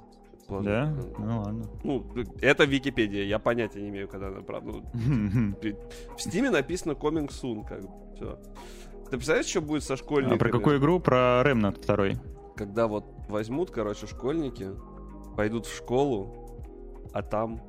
Да? 0.49 0.85
Предположительно. 0.93 1.27
Ну 1.27 1.39
ладно. 1.41 1.65
Ну, 1.83 2.05
это 2.41 2.65
Википедия, 2.65 3.23
я 3.23 3.39
понятия 3.39 3.81
не 3.81 3.89
имею, 3.89 4.07
когда 4.07 4.27
она 4.27 4.41
правда. 4.41 4.71
В 4.93 6.21
Стиме 6.21 6.49
написано 6.49 6.93
Coming 6.93 7.29
Soon, 7.29 7.67
как 7.67 7.81
бы, 7.81 7.89
все. 8.15 8.39
Ты 9.05 9.17
представляешь, 9.17 9.47
что 9.47 9.61
будет 9.61 9.83
со 9.83 9.93
А 9.93 9.97
школьниками? 9.97 10.37
про 10.37 10.49
какую 10.51 10.77
игру? 10.79 10.99
Про 10.99 11.41
Remnant 11.45 11.81
второй. 11.81 12.17
Когда 12.55 12.87
вот 12.87 13.05
возьмут, 13.27 13.71
короче, 13.71 14.05
школьники, 14.07 14.69
пойдут 15.35 15.65
в 15.65 15.75
школу, 15.75 16.59
а 17.13 17.21
там... 17.21 17.61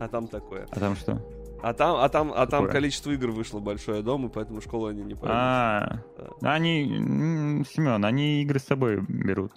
А 0.00 0.08
там 0.08 0.26
такое. 0.28 0.66
А 0.70 0.78
там 0.80 0.96
что? 0.96 1.20
А 1.62 1.72
там, 1.72 1.96
а 1.96 2.08
там, 2.10 2.30
а 2.34 2.46
там 2.46 2.64
Какое? 2.64 2.72
количество 2.72 3.10
игр 3.12 3.30
вышло 3.30 3.58
большое 3.58 4.02
дома, 4.02 4.28
поэтому 4.28 4.60
школу 4.60 4.88
они 4.88 5.02
не 5.02 5.14
пойдут. 5.14 5.30
А, 5.30 6.02
они, 6.42 6.82
м, 6.98 7.64
Семен, 7.64 8.04
они 8.04 8.42
игры 8.42 8.58
с 8.58 8.64
собой 8.64 9.00
берут. 9.08 9.52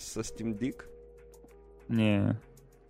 Со 0.00 0.20
Steam 0.20 0.58
Deck? 0.58 0.82
Не, 1.88 2.38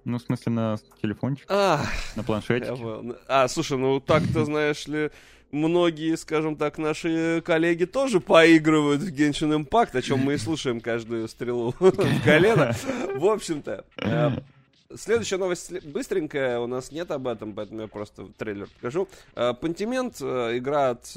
ну 0.05 0.19
в 0.19 0.23
смысле 0.23 0.53
на 0.53 0.79
телефончик, 1.03 1.47
А, 1.49 1.85
на 2.17 2.23
понял. 2.23 3.17
А, 3.27 3.49
слушай, 3.49 3.77
ну 3.77 4.01
так-то, 4.01 4.45
знаешь 4.45 4.87
ли, 4.87 5.11
многие, 5.51 6.17
скажем 6.17 6.57
так, 6.57 6.79
наши 6.79 7.43
коллеги 7.45 7.85
тоже 7.85 8.21
поигрывают 8.21 9.03
в 9.03 9.13
Genshin 9.13 9.65
Impact, 9.65 9.99
о 9.99 10.03
чем 10.03 10.21
мы 10.21 10.35
и 10.35 10.39
слушаем 10.39 10.81
каждую 10.81 11.29
стрелу 11.29 11.75
в 11.81 12.23
колено. 12.25 12.75
В 13.17 13.27
общем-то, 13.27 13.85
э, 13.97 14.31
Следующая 14.97 15.37
новость 15.37 15.85
быстренькая, 15.87 16.59
у 16.59 16.67
нас 16.67 16.91
нет 16.91 17.13
об 17.13 17.29
этом, 17.29 17.53
поэтому 17.53 17.83
я 17.83 17.87
просто 17.87 18.27
трейлер 18.37 18.69
покажу. 18.69 19.09
Э, 19.37 19.53
Pentiment, 19.61 20.17
э, 20.21 20.59
игра 20.59 20.91
от 20.91 21.13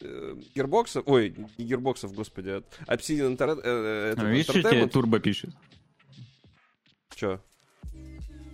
э, 0.00 0.34
э, 0.36 0.36
Gearbox, 0.54 1.02
ой, 1.06 1.34
не 1.58 1.66
Gearbox, 1.66 2.12
господи, 2.14 2.50
от 2.50 2.64
Obsidian 2.86 3.36
Enter- 3.36 3.60
э, 3.62 4.14
Ну, 4.16 4.22
этого 4.22 4.26
Видишь, 4.30 4.44
что 4.46 4.62
тебе. 4.62 4.86
Турбо 4.86 5.18
пишет? 5.20 5.50
Чё? 7.14 7.40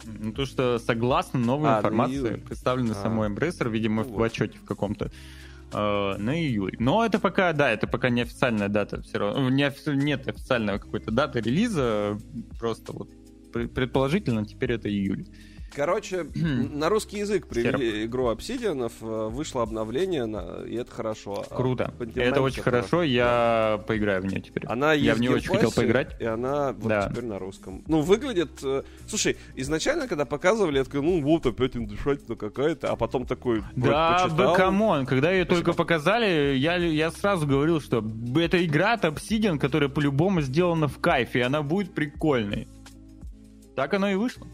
Ну, 0.06 0.32
то, 0.32 0.44
что 0.46 0.78
согласно 0.78 1.38
новой 1.40 1.68
А, 1.70 1.72
на 1.74 1.78
информации, 1.78 2.14
июль. 2.16 2.40
представленной 2.40 2.92
А. 2.92 3.02
самой 3.02 3.28
Embracer, 3.30 3.70
видимо, 3.70 4.02
Ну 4.04 4.08
в 4.10 4.12
вот. 4.12 4.24
отчете 4.24 4.58
в 4.58 4.64
каком-то, 4.64 5.10
э, 5.72 6.16
на 6.18 6.38
июль. 6.40 6.76
Но 6.78 7.04
это 7.04 7.18
пока, 7.18 7.52
да, 7.52 7.70
это 7.70 7.86
пока 7.86 8.10
не 8.10 8.20
официальная 8.22 8.68
дата. 8.68 9.00
Все 9.02 9.18
равно, 9.18 9.48
не 9.48 9.62
офи- 9.66 9.94
нет 9.94 10.28
официальной 10.28 10.78
какой-то 10.78 11.10
даты 11.10 11.40
релиза, 11.40 12.18
просто 12.58 12.92
вот 12.92 13.08
пр- 13.52 13.68
предположительно 13.68 14.44
теперь 14.44 14.72
это 14.72 14.88
июль. 14.90 15.26
Короче, 15.76 16.26
на 16.34 16.88
русский 16.88 17.18
язык 17.18 17.46
привели 17.46 17.90
Серп. 17.90 18.06
игру 18.10 18.28
Обсидианов, 18.28 18.92
э, 19.00 19.28
вышло 19.30 19.62
обновление, 19.62 20.26
на- 20.26 20.62
и 20.66 20.74
это 20.76 20.90
хорошо. 20.92 21.44
А 21.50 21.54
Круто. 21.54 21.92
Pentiment 21.98 22.22
это 22.22 22.40
очень 22.42 22.54
всё 22.54 22.62
хорошо, 22.62 23.02
я 23.02 23.82
поиграю 23.86 24.22
в 24.22 24.26
нее 24.26 24.40
теперь. 24.40 24.64
Она 24.66 24.92
Я 24.92 25.14
в 25.14 25.20
Game 25.20 25.34
очень 25.34 25.48
хотел 25.48 25.72
поиграть. 25.72 26.14
И 26.20 26.24
она 26.24 26.72
вот 26.72 26.88
Да. 26.88 27.08
теперь 27.10 27.24
на 27.24 27.38
русском. 27.38 27.82
Ну, 27.88 28.00
выглядит... 28.02 28.50
э, 28.62 28.82
Слушай, 29.08 29.36
изначально, 29.56 30.06
когда 30.08 30.24
показывали, 30.24 30.78
я 30.78 30.84
такой, 30.84 31.02
ну, 31.02 31.20
вот 31.20 31.44
опять 31.46 31.76
индюшатина 31.76 32.36
какая-то, 32.36 32.90
а 32.90 32.96
потом 32.96 33.26
такой... 33.26 33.62
Да, 33.76 34.20
почитал. 34.24 34.50
бы, 34.52 34.56
камон, 34.56 35.06
когда 35.06 35.30
ее 35.32 35.44
Спасибо. 35.44 35.64
только 35.64 35.76
показали, 35.76 36.56
я, 36.56 36.76
я 36.76 37.10
сразу 37.10 37.46
говорил, 37.46 37.80
что 37.80 38.04
это 38.36 38.64
игра 38.64 38.92
от 38.94 39.04
Obsidian, 39.04 39.58
которая 39.58 39.88
по-любому 39.88 40.40
сделана 40.40 40.88
в 40.88 40.98
кайфе, 40.98 41.40
и 41.40 41.42
она 41.42 41.62
будет 41.62 41.94
прикольной. 41.94 42.68
Так 43.76 43.92
оно 43.94 44.08
и 44.08 44.14
вышло. 44.14 44.46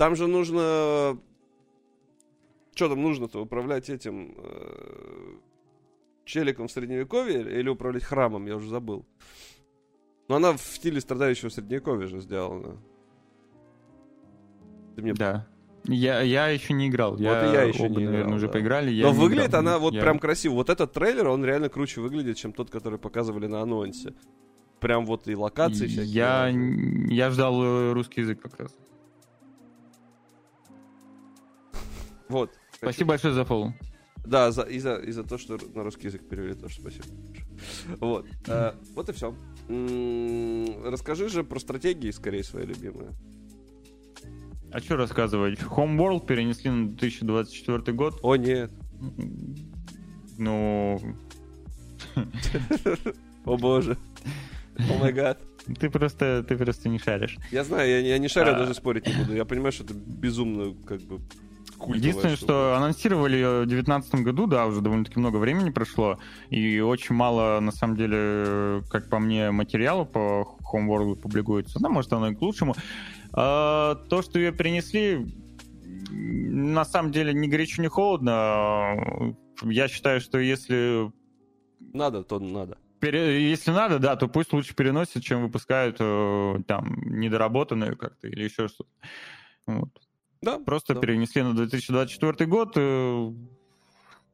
Там 0.00 0.16
же 0.16 0.26
нужно... 0.26 1.18
Что 2.74 2.88
там 2.88 3.02
нужно-то? 3.02 3.42
Управлять 3.42 3.90
этим... 3.90 4.34
э, 4.38 5.34
Челиком 6.24 6.68
в 6.68 6.72
средневековье 6.72 7.42
или 7.42 7.68
управлять 7.68 8.04
храмом? 8.04 8.46
Я 8.46 8.56
уже 8.56 8.70
забыл. 8.70 9.04
Но 10.26 10.36
она 10.36 10.54
в 10.54 10.60
стиле 10.62 11.02
страдающего 11.02 11.50
средневековья 11.50 12.06
же 12.06 12.20
сделана. 12.20 12.78
Ты 14.96 15.02
мне 15.02 15.12
Да. 15.12 15.46
Я, 15.84 16.22
я 16.22 16.48
еще 16.48 16.72
не 16.72 16.88
играл. 16.88 17.10
Вот 17.10 17.20
и 17.20 17.24
я 17.26 17.64
еще 17.64 17.84
оба, 17.84 17.98
не 17.98 18.06
наверное, 18.06 18.22
играл, 18.22 18.36
уже 18.36 18.46
да. 18.46 18.52
поиграли. 18.54 18.90
я 18.92 19.04
Но 19.04 19.12
выглядит 19.12 19.50
играл. 19.50 19.60
она 19.60 19.78
вот 19.78 19.92
Я- 19.92 20.00
прям 20.00 20.18
красиво. 20.18 20.54
Вот 20.54 20.70
этот 20.70 20.94
трейлер, 20.94 21.28
он 21.28 21.44
реально 21.44 21.68
круче 21.68 22.00
выглядит, 22.00 22.38
чем 22.38 22.54
тот, 22.54 22.70
который 22.70 22.98
показывали 22.98 23.48
на 23.48 23.60
анонсе. 23.60 24.14
Прям 24.80 25.04
вот 25.04 25.28
и 25.28 25.36
локации 25.36 25.88
всякие. 25.88 26.06
Я, 26.06 26.48
я 26.48 27.30
ждал 27.30 27.62
э, 27.62 27.92
русский 27.92 28.22
язык 28.22 28.40
как 28.40 28.58
раз. 28.60 28.74
Вот. 32.30 32.56
Спасибо 32.74 33.08
большое 33.10 33.34
за 33.34 33.44
фоллоу. 33.44 33.74
Да, 34.24 34.52
за, 34.52 34.62
и, 34.62 34.78
за, 34.78 34.96
и 34.96 35.10
за 35.12 35.24
то, 35.24 35.36
что 35.38 35.58
на 35.74 35.82
русский 35.82 36.06
язык 36.06 36.28
перевели, 36.28 36.54
тоже 36.54 36.76
спасибо. 36.80 37.04
Вот. 37.98 38.26
Э, 38.46 38.72
вот 38.94 39.08
и 39.08 39.12
все. 39.12 39.34
Расскажи 40.84 41.28
же 41.28 41.42
про 41.42 41.58
стратегии, 41.58 42.10
скорее, 42.10 42.44
свои 42.44 42.64
любимые. 42.66 43.10
А 44.72 44.78
что 44.80 44.96
рассказывать? 44.96 45.58
Homeworld 45.60 46.26
перенесли 46.26 46.70
на 46.70 46.88
2024 46.88 47.96
год. 47.96 48.20
О, 48.22 48.36
нет. 48.36 48.70
Ну, 50.38 51.00
О, 53.44 53.56
боже. 53.56 53.96
О, 54.78 54.98
май 54.98 55.12
гад. 55.12 55.38
ты 55.78 55.90
просто, 55.90 56.44
ты 56.46 56.56
просто 56.56 56.88
не 56.88 56.98
шаришь. 56.98 57.36
Я 57.50 57.64
знаю, 57.64 57.88
я, 57.88 57.98
я 57.98 58.18
не 58.18 58.28
шарю, 58.28 58.52
А. 58.54 58.58
даже 58.58 58.74
спорить 58.74 59.06
не 59.06 59.14
буду. 59.14 59.34
Я 59.34 59.44
понимаю, 59.44 59.72
что 59.72 59.84
это 59.84 59.94
безумно, 59.94 60.74
как 60.86 61.00
бы, 61.02 61.20
культовая 61.80 61.98
Единственное, 61.98 62.36
штука. 62.36 62.52
что 62.52 62.76
анонсировали 62.76 63.34
ее 63.36 63.48
в 63.62 63.66
2019 63.66 64.14
году, 64.16 64.46
да, 64.46 64.66
уже 64.66 64.80
довольно-таки 64.80 65.18
много 65.18 65.38
времени 65.38 65.70
прошло, 65.70 66.18
и 66.50 66.78
очень 66.80 67.14
мало, 67.14 67.58
на 67.60 67.72
самом 67.72 67.96
деле, 67.96 68.82
как 68.90 69.08
по 69.08 69.18
мне, 69.18 69.50
материала 69.50 70.04
по 70.04 70.56
Homeworld 70.72 71.16
публикуется. 71.20 71.80
Ну, 71.82 71.88
может, 71.88 72.12
оно 72.12 72.28
и 72.30 72.34
к 72.34 72.40
лучшему. 72.42 72.74
А, 73.32 73.94
то, 74.08 74.22
что 74.22 74.38
ее 74.38 74.52
перенесли, 74.52 75.34
на 76.10 76.84
самом 76.84 77.10
деле, 77.12 77.32
ни 77.32 77.46
горячо, 77.46 77.82
ни 77.82 77.88
холодно. 77.88 79.34
Я 79.62 79.88
считаю, 79.88 80.20
что 80.20 80.38
если 80.38 81.10
Надо, 81.92 82.22
то 82.22 82.38
надо. 82.38 82.78
Пере- 83.00 83.48
Если 83.50 83.70
надо, 83.70 83.98
да, 83.98 84.14
то 84.16 84.28
пусть 84.28 84.52
лучше 84.52 84.74
переносят, 84.74 85.22
чем 85.22 85.42
выпускают 85.42 85.96
э, 86.00 86.56
там 86.66 86.96
недоработанную 87.06 87.96
как-то 87.96 88.28
или 88.28 88.44
еще 88.44 88.68
что-то. 88.68 88.90
Вот. 89.66 89.90
Да, 90.42 90.58
Просто 90.58 90.94
да. 90.94 91.00
перенесли 91.00 91.42
на 91.42 91.54
2024 91.54 92.46
год, 92.48 92.72
э, 92.76 93.32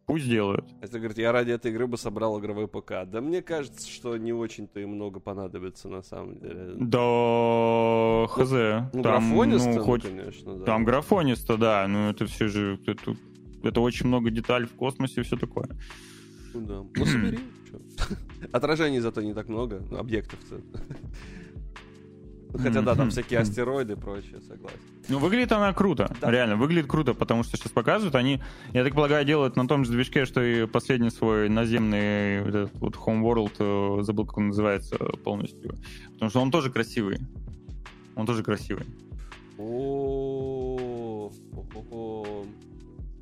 пусть 0.07 0.29
делают. 0.29 0.65
Это 0.81 0.99
говорит, 0.99 1.19
я 1.19 1.33
ради 1.33 1.51
этой 1.51 1.73
игры 1.73 1.89
бы 1.89 1.99
собрал 1.99 2.39
игровой 2.39 2.69
ПК. 2.69 3.05
Да 3.07 3.21
мне 3.21 3.43
кажется, 3.43 3.91
что 3.91 4.17
не 4.17 4.33
очень-то 4.33 4.79
и 4.79 4.85
много 4.85 5.19
понадобится 5.19 5.89
на 5.89 6.03
самом 6.03 6.39
деле. 6.39 6.75
Да, 6.77 8.27
хз. 8.29 8.53
Ну, 8.95 9.03
там, 9.03 9.31
графонисто, 9.31 9.69
ну, 9.71 9.77
ну, 9.77 9.83
хоть, 9.83 10.03
конечно, 10.05 10.59
да. 10.59 10.65
там 10.65 10.85
графонисто, 10.85 11.57
да, 11.57 11.89
но 11.89 12.11
это 12.11 12.27
все 12.27 12.47
же, 12.47 12.79
это, 12.87 13.17
это 13.65 13.81
очень 13.81 14.07
много 14.07 14.31
деталей 14.31 14.67
в 14.67 14.75
космосе 14.75 15.23
и 15.23 15.25
все 15.25 15.37
такое. 15.37 15.69
Ну 16.55 16.61
да. 16.61 16.85
Ну 16.95 17.05
собери. 17.05 17.39
Отражений 18.53 19.01
зато 19.01 19.23
не 19.23 19.35
так 19.35 19.49
много, 19.49 19.83
ну, 19.91 19.99
объектов-то. 19.99 20.61
Хотя 22.53 22.83
да, 22.83 22.95
там 22.95 23.11
всякие 23.11 23.41
астероиды 23.41 23.95
и 23.95 23.97
прочее, 23.97 24.41
согласен. 24.41 24.79
Ну, 25.09 25.19
выглядит 25.19 25.53
она 25.53 25.73
круто. 25.73 26.15
Да. 26.21 26.31
Реально, 26.31 26.57
выглядит 26.57 26.89
круто, 26.89 27.15
потому 27.15 27.43
что 27.43 27.57
сейчас 27.57 27.73
показывают. 27.73 28.15
Они, 28.15 28.41
я 28.73 28.85
так 28.85 28.95
полагаю, 28.95 29.25
делают 29.25 29.57
на 29.57 29.69
том 29.69 29.85
же 29.85 29.93
движке, 29.93 30.25
что 30.25 30.43
и 30.43 30.67
последний 30.67 31.11
свой 31.11 31.49
наземный 31.49 32.43
вот 32.43 32.55
этот 32.55 32.75
вот 32.79 32.95
Homeworld, 32.97 34.01
э, 34.01 34.03
забыл, 34.03 34.27
как 34.27 34.39
он 34.39 34.49
называется 34.49 34.97
полностью. 35.25 35.75
Потому 36.15 36.31
что 36.31 36.41
он 36.41 36.51
тоже 36.51 36.71
красивый. 36.71 37.19
Он 38.15 38.27
тоже 38.27 38.43
красивый. 38.43 38.87
О. 39.59 41.31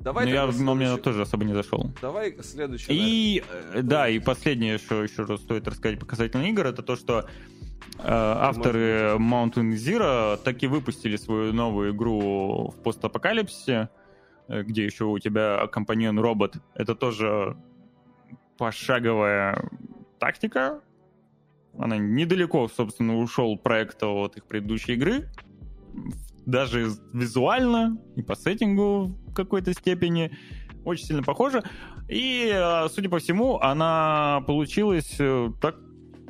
Давай 0.05 0.25
но 0.25 0.31
я, 0.31 0.45
тогда 0.45 0.63
но 0.63 0.75
мне 0.75 0.85
следующий- 0.85 1.03
тоже 1.03 1.21
особо 1.23 1.45
не 1.45 1.53
зашел. 1.53 1.91
Давай 1.99 2.37
следующий. 2.43 2.93
И 2.93 3.43
э, 3.73 3.81
да, 3.81 4.07
и 4.07 4.19
последнее, 4.19 4.77
что 4.77 5.01
еще 5.01 5.23
раз 5.23 5.41
стоит 5.41 5.67
рассказать 5.67 5.99
по 5.99 6.05
касательно 6.05 6.43
игр, 6.43 6.67
это 6.67 6.83
то, 6.83 6.95
что 6.95 7.21
э, 7.21 8.03
авторы 8.03 9.15
Mountain 9.17 9.71
Zero 9.73 10.37
таки 10.37 10.67
выпустили 10.67 11.15
свою 11.15 11.53
новую 11.53 11.91
игру 11.95 12.69
в 12.69 12.83
постапокалипсисе, 12.83 13.89
э, 14.47 14.61
где 14.61 14.85
еще 14.85 15.05
у 15.05 15.17
тебя 15.17 15.65
компаньон 15.71 16.19
робот. 16.19 16.53
Это 16.75 16.93
тоже 16.93 17.57
пошаговая 18.59 19.71
тактика. 20.19 20.81
Она 21.79 21.97
недалеко, 21.97 22.67
собственно, 22.67 23.17
ушел 23.17 23.57
проект 23.57 24.03
от 24.03 24.37
их 24.37 24.45
предыдущей 24.45 24.93
игры. 24.93 25.31
Даже 26.45 26.91
визуально 27.13 27.97
и 28.15 28.21
по 28.21 28.35
сеттингу 28.35 29.17
в 29.27 29.33
какой-то 29.33 29.73
степени 29.73 30.31
очень 30.83 31.05
сильно 31.05 31.23
похожа. 31.23 31.63
И, 32.07 32.51
э, 32.53 32.87
судя 32.89 33.09
по 33.09 33.19
всему, 33.19 33.57
она 33.59 34.43
получилась 34.45 35.15
э, 35.19 35.51
так 35.59 35.75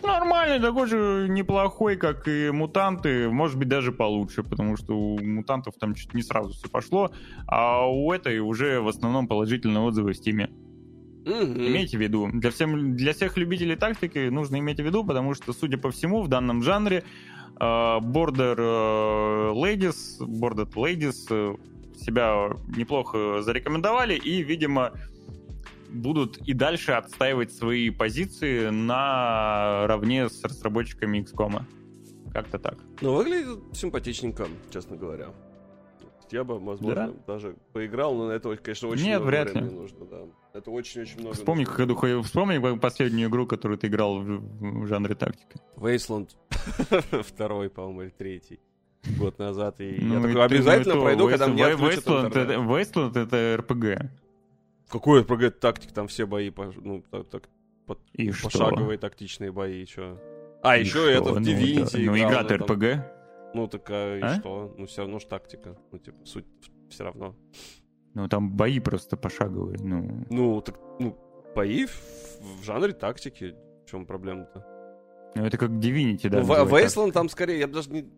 нормальный, 0.03 0.59
такой 0.59 0.87
же 0.87 1.27
неплохой, 1.29 1.97
как 1.97 2.27
и 2.27 2.49
мутанты, 2.51 3.29
может 3.29 3.57
быть, 3.57 3.67
даже 3.67 3.91
получше, 3.91 4.43
потому 4.43 4.77
что 4.77 4.97
у 4.97 5.23
мутантов 5.23 5.75
там 5.79 5.95
чуть 5.95 6.13
не 6.13 6.21
сразу 6.21 6.53
все 6.53 6.69
пошло, 6.69 7.11
а 7.47 7.87
у 7.87 8.11
этой 8.11 8.39
уже 8.39 8.79
в 8.81 8.87
основном 8.87 9.27
положительные 9.27 9.83
отзывы 9.83 10.13
в 10.13 10.17
Стиме. 10.17 10.49
Mm-hmm. 11.25 11.67
Имейте 11.67 11.97
в 11.97 12.01
виду. 12.01 12.29
Для, 12.31 12.51
всем, 12.51 12.95
для 12.95 13.13
всех 13.13 13.35
любителей 13.35 13.75
тактики 13.75 14.29
нужно 14.29 14.59
иметь 14.59 14.79
в 14.79 14.83
виду, 14.83 15.03
потому 15.03 15.33
что, 15.33 15.53
судя 15.53 15.77
по 15.77 15.89
всему, 15.89 16.21
в 16.21 16.27
данном 16.27 16.61
жанре 16.61 17.03
Border 17.59 18.57
uh, 18.57 19.53
Ladies, 19.53 20.19
Border 20.19 20.67
Ladies 20.73 21.27
uh, 21.29 21.59
себя 21.97 22.49
неплохо 22.75 23.41
зарекомендовали 23.41 24.15
и, 24.15 24.43
видимо, 24.43 24.91
будут 25.89 26.37
и 26.39 26.53
дальше 26.53 26.91
отстаивать 26.91 27.53
свои 27.53 27.89
позиции 27.89 28.69
на 28.69 29.87
равне 29.87 30.29
с 30.29 30.43
разработчиками 30.43 31.19
XCOM. 31.19 31.63
Как-то 32.31 32.59
так. 32.59 32.77
Ну, 33.01 33.15
выглядит 33.15 33.59
симпатичненько, 33.73 34.47
честно 34.71 34.97
говоря. 34.97 35.29
Я 36.31 36.43
бы, 36.43 36.59
возможно, 36.59 37.07
да? 37.07 37.33
даже 37.33 37.55
поиграл, 37.71 38.15
но 38.15 38.27
на 38.27 38.31
это, 38.31 38.55
конечно, 38.57 38.89
очень 38.89 39.05
Нет, 39.05 39.19
много 39.19 39.27
вряд 39.27 39.51
времени 39.51 39.69
ли. 39.69 39.75
нужно, 39.75 40.05
да. 40.05 40.17
Это 40.55 40.71
очень-очень 40.71 41.19
много. 41.19 41.35
Вспомни, 41.35 41.65
как, 41.65 42.23
вспомни 42.23 42.77
последнюю 42.77 43.29
игру, 43.29 43.45
которую 43.45 43.77
ты 43.77 43.87
играл 43.87 44.19
в, 44.21 44.83
в 44.83 44.87
жанре 44.87 45.13
тактика. 45.15 45.59
Wasteland 45.75 46.29
второй, 47.23 47.69
по-моему, 47.69 48.03
или 48.03 48.09
третий 48.09 48.59
год 49.19 49.37
назад. 49.37 49.81
И 49.81 49.97
Ну, 50.01 50.13
я 50.13 50.19
и 50.19 50.23
такой, 50.23 50.45
обязательно 50.45 50.95
ну 50.95 51.01
и 51.01 51.03
пройду, 51.03 51.27
когда 51.29 51.45
Wasteland- 51.47 51.53
мне 51.53 51.65
отключат 51.65 52.05
Wasteland, 52.07 52.25
интернет. 52.27 52.49
это, 52.51 52.59
Wasteland 52.61 53.17
это 53.23 53.57
РПГ. 53.57 54.11
Какой 54.89 55.21
RPG 55.23 55.49
тактик? 55.51 55.91
Там 55.91 56.07
все 56.07 56.25
бои, 56.25 56.49
по- 56.51 56.71
ну, 56.77 57.03
так, 57.11 57.27
так, 57.27 57.49
И 58.13 58.31
что? 58.31 58.49
пошаговые 58.49 58.97
тактичные 58.97 59.51
бои, 59.51 59.85
что? 59.85 60.17
А, 60.63 60.77
И 60.77 60.81
еще 60.81 60.91
что? 60.99 61.09
это 61.09 61.33
в 61.33 61.39
Ну, 61.41 61.45
Divinity 61.47 61.91
да. 61.91 61.97
Ну, 61.99 62.17
играл, 62.17 62.29
игра-то 62.29 62.57
там- 62.57 62.67
РПГ. 62.77 63.11
Ну, 63.55 63.67
такая, 63.67 64.19
и 64.19 64.21
А? 64.21 64.39
что? 64.39 64.73
Ну, 64.77 64.85
все 64.85 65.01
равно 65.01 65.19
ж 65.19 65.25
тактика. 65.25 65.77
Ну, 65.91 65.97
типа, 65.99 66.17
суть 66.25 66.45
все 66.89 67.03
равно. 67.03 67.35
Ну, 68.15 68.29
там 68.29 68.49
бои 68.49 68.79
просто 68.79 69.17
пошаговые. 69.17 69.77
Ну, 69.81 70.25
Ну, 70.29 70.61
так, 70.61 70.79
ну, 70.99 71.17
бои 71.53 71.85
в, 71.85 72.61
в 72.61 72.63
жанре 72.63 72.93
тактики. 72.93 73.55
В 73.85 73.89
чем 73.91 74.05
проблема-то? 74.05 74.65
ну, 75.35 75.45
это 75.45 75.57
как 75.57 75.69
Divinity, 75.69 76.29
да. 76.29 76.41
ну. 76.41 76.65
Wasteland 76.65 77.11
там 77.11 77.29
скорее, 77.29 77.59
я 77.59 77.67
бы 77.67 77.73
даже 77.73 77.91
не... 77.91 78.09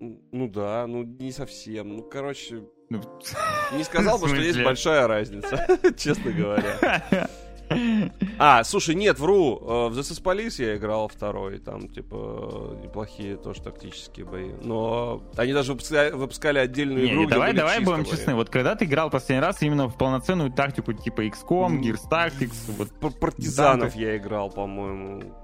Ну 0.00 0.48
да, 0.48 0.86
ну 0.86 1.02
не 1.02 1.32
совсем. 1.32 1.96
Ну, 1.96 2.02
короче, 2.02 2.62
Ну, 2.90 3.00
не 3.72 3.84
сказал 3.84 4.18
бы, 4.18 4.28
что 4.28 4.36
есть 4.36 4.62
большая 4.62 5.06
разница, 5.06 5.66
честно 5.96 6.30
говоря. 6.30 7.28
А, 8.40 8.62
слушай, 8.64 8.94
нет, 8.94 9.18
вру. 9.18 9.56
Э, 9.60 9.88
В 9.88 9.98
The 9.98 10.00
Sims 10.00 10.22
Police 10.22 10.62
я 10.64 10.76
играл 10.76 11.08
второй. 11.08 11.58
Там, 11.58 11.88
типа, 11.88 12.76
неплохие 12.82 13.36
тоже 13.36 13.60
тактические 13.62 14.24
бои. 14.26 14.52
Но 14.62 15.22
они 15.36 15.52
даже 15.52 15.72
выпуска- 15.72 16.14
выпускали 16.14 16.58
отдельную 16.58 17.04
Не, 17.04 17.10
игру, 17.12 17.20
не, 17.22 17.26
давай, 17.26 17.52
давай 17.52 17.80
будем 17.80 18.02
бои. 18.04 18.10
честны. 18.10 18.34
Вот 18.34 18.48
когда 18.48 18.76
ты 18.76 18.84
играл 18.84 19.10
последний 19.10 19.42
раз 19.44 19.60
именно 19.62 19.88
в 19.88 19.98
полноценную 19.98 20.52
тактику 20.52 20.92
типа 20.92 21.22
XCOM. 21.26 21.80
Gears 21.80 22.08
Tactics, 22.10 22.70
вот 22.78 22.90
Про 23.00 23.10
партизанов 23.10 23.94
я 23.96 24.16
играл, 24.16 24.50
по-моему, 24.50 25.34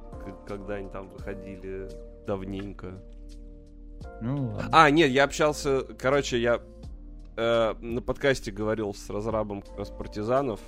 когда 0.46 0.74
они 0.74 0.88
там 0.88 1.08
выходили 1.10 1.88
давненько. 2.26 3.02
ну 4.20 4.52
ладно. 4.52 4.68
А, 4.72 4.90
нет, 4.90 5.10
я 5.10 5.24
общался, 5.24 5.82
короче, 5.98 6.40
я 6.40 6.60
э, 7.36 7.74
на 7.80 8.02
подкасте 8.02 8.50
говорил 8.50 8.94
с 8.94 9.08
разрабом 9.10 9.62
как 9.62 9.78
раз 9.78 9.90
партизанов, 9.90 10.60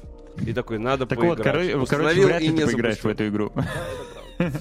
и 0.46 0.52
такой, 0.52 0.78
надо 0.78 1.06
Так 1.06 1.18
вот, 1.18 1.38
поиграть. 1.38 1.44
короче, 1.44 1.68
короче, 1.72 1.82
Установил 1.82 2.26
вряд 2.28 2.40
и 2.42 2.46
ли 2.48 2.52
не 2.52 2.58
ты 2.60 2.66
поиграешь 2.66 2.98
в 2.98 3.02
запустил. 3.02 3.26
эту 3.26 3.34
игру. 3.34 3.52
Да, 3.54 3.64
правда. 4.38 4.60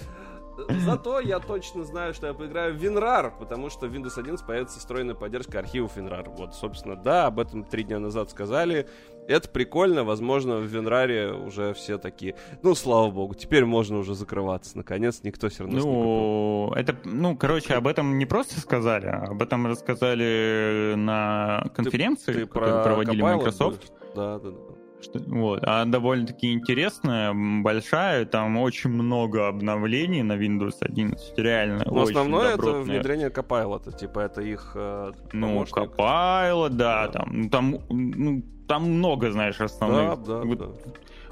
Зато 0.85 1.19
я 1.19 1.39
точно 1.39 1.83
знаю, 1.83 2.13
что 2.13 2.27
я 2.27 2.33
поиграю 2.33 2.73
в 2.77 2.81
WinRAR, 2.81 3.33
потому 3.37 3.69
что 3.69 3.87
в 3.87 3.93
Windows 3.93 4.17
11 4.17 4.45
появится 4.47 4.79
встроенная 4.79 5.13
поддержка 5.13 5.59
архивов 5.59 5.97
WinRAR. 5.97 6.29
Вот, 6.35 6.55
собственно, 6.55 6.95
да, 6.95 7.27
об 7.27 7.39
этом 7.39 7.63
три 7.63 7.83
дня 7.83 7.99
назад 7.99 8.31
сказали. 8.31 8.87
Это 9.27 9.49
прикольно, 9.49 10.03
возможно, 10.03 10.57
в 10.57 10.65
WinRAR 10.73 11.47
уже 11.47 11.73
все 11.73 11.97
такие, 11.97 12.35
ну, 12.61 12.75
слава 12.75 13.09
богу, 13.09 13.33
теперь 13.33 13.65
можно 13.65 13.97
уже 13.97 14.13
закрываться. 14.13 14.77
Наконец, 14.77 15.21
никто 15.23 15.49
все 15.49 15.63
равно 15.63 15.79
Ну, 15.79 16.73
это, 16.75 16.95
ну, 17.05 17.35
короче, 17.35 17.73
об 17.73 17.87
этом 17.87 18.17
не 18.17 18.25
просто 18.25 18.59
сказали, 18.59 19.07
а 19.07 19.23
об 19.31 19.41
этом 19.41 19.65
рассказали 19.67 20.93
на 20.95 21.65
конференции, 21.75 22.33
Ты 22.33 22.45
которую 22.45 22.75
про 22.75 22.83
проводили 22.83 23.23
Copilot 23.23 23.35
Microsoft. 23.37 23.91
Да, 24.15 24.39
да, 24.39 24.49
да. 24.51 24.57
Что- 25.01 25.19
вот, 25.27 25.59
а 25.63 25.85
довольно-таки 25.85 26.53
интересная, 26.53 27.33
большая, 27.61 28.25
там 28.25 28.57
очень 28.57 28.89
много 28.89 29.47
обновлений 29.47 30.23
на 30.23 30.33
Windows 30.33 30.75
11, 30.81 31.37
реально 31.37 31.83
Но 31.85 32.01
очень 32.03 32.11
основное 32.11 32.47
это 32.53 32.57
добротные. 32.57 32.83
внедрение 32.95 33.29
Copilot, 33.29 33.97
типа 33.97 34.19
это 34.19 34.41
их 34.41 34.71
э, 34.75 35.11
Ну, 35.33 35.47
помощник. 35.47 35.77
Copilot, 35.77 36.69
да, 36.69 37.07
Да. 37.07 37.11
там, 37.11 37.29
ну, 37.33 37.49
там, 37.49 37.75
ну, 37.89 38.43
там 38.67 38.83
много, 38.91 39.31
знаешь, 39.31 39.57
Да, 39.57 39.65
основных. 39.65 40.23
да, 40.23 40.37
вот, 40.39 40.57
да. 40.57 40.65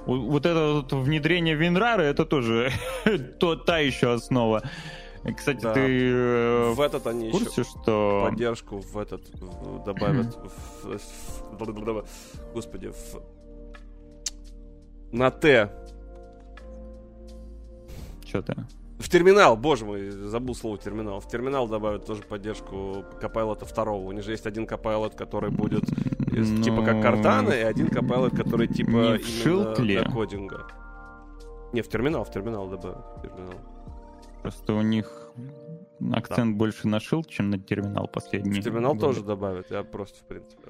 вот- 0.05 0.45
это 0.45 0.73
вот 0.73 0.93
внедрение 0.93 1.55
WinRAR, 1.57 2.01
это 2.01 2.25
тоже 2.25 2.71
то, 3.39 3.55
та 3.55 3.79
еще 3.79 4.13
основа. 4.13 4.61
Кстати, 5.37 5.61
Да. 5.61 5.73
ты 5.73 5.79
э, 6.11 6.73
В 6.73 6.81
этот 6.81 7.07
они 7.07 7.29
в 7.29 7.33
еще 7.35 7.45
курсе, 7.45 7.63
что... 7.63 8.27
поддержку 8.29 8.79
в 8.79 8.97
этот 8.97 9.21
добавят 9.85 10.35
в, 10.35 10.87
в- 10.87 11.57
в- 11.57 11.57
господи 12.53 12.87
в 12.89 13.21
на 15.13 15.29
Т 15.31 15.69
Что 18.27 18.41
ты? 18.41 18.55
В 19.03 19.09
терминал, 19.09 19.57
боже 19.57 19.85
мой, 19.85 20.09
забыл 20.09 20.55
слово 20.55 20.77
терминал. 20.77 21.19
В 21.19 21.27
терминал 21.27 21.67
добавят 21.67 22.05
тоже 22.05 22.21
поддержку 22.23 23.03
Copilot 23.21 23.65
второго. 23.65 24.07
У 24.07 24.11
них 24.11 24.23
же 24.23 24.31
есть 24.31 24.45
один 24.45 24.63
Copilot, 24.65 25.15
который 25.15 25.51
будет 25.51 25.83
из- 26.31 26.49
Ну, 26.49 26.63
типа 26.63 26.83
как 26.83 27.01
Картана, 27.01 27.49
и 27.51 27.61
один 27.61 27.87
Copilot, 27.87 28.35
который 28.35 28.67
типа 28.67 28.89
не 28.89 28.97
именно 29.51 29.75
для 29.75 30.03
кодинга. 30.05 30.67
Не, 31.73 31.81
в 31.81 31.87
терминал, 31.89 32.23
в 32.23 32.31
терминал 32.31 32.67
добавят. 32.69 33.05
в 33.17 33.21
терминал. 33.21 33.53
Просто 34.41 34.73
у 34.73 34.81
них 34.81 35.29
акцент 36.13 36.55
больше 36.57 36.87
на 36.87 36.99
шилд, 36.99 37.27
чем 37.29 37.49
на 37.49 37.59
терминал 37.59 38.07
последний. 38.07 38.59
В 38.61 38.63
терминал 38.63 38.93
годы. 38.93 39.05
тоже 39.07 39.23
добавят. 39.23 39.71
Я 39.71 39.83
просто, 39.83 40.19
в 40.19 40.27
принципе, 40.27 40.62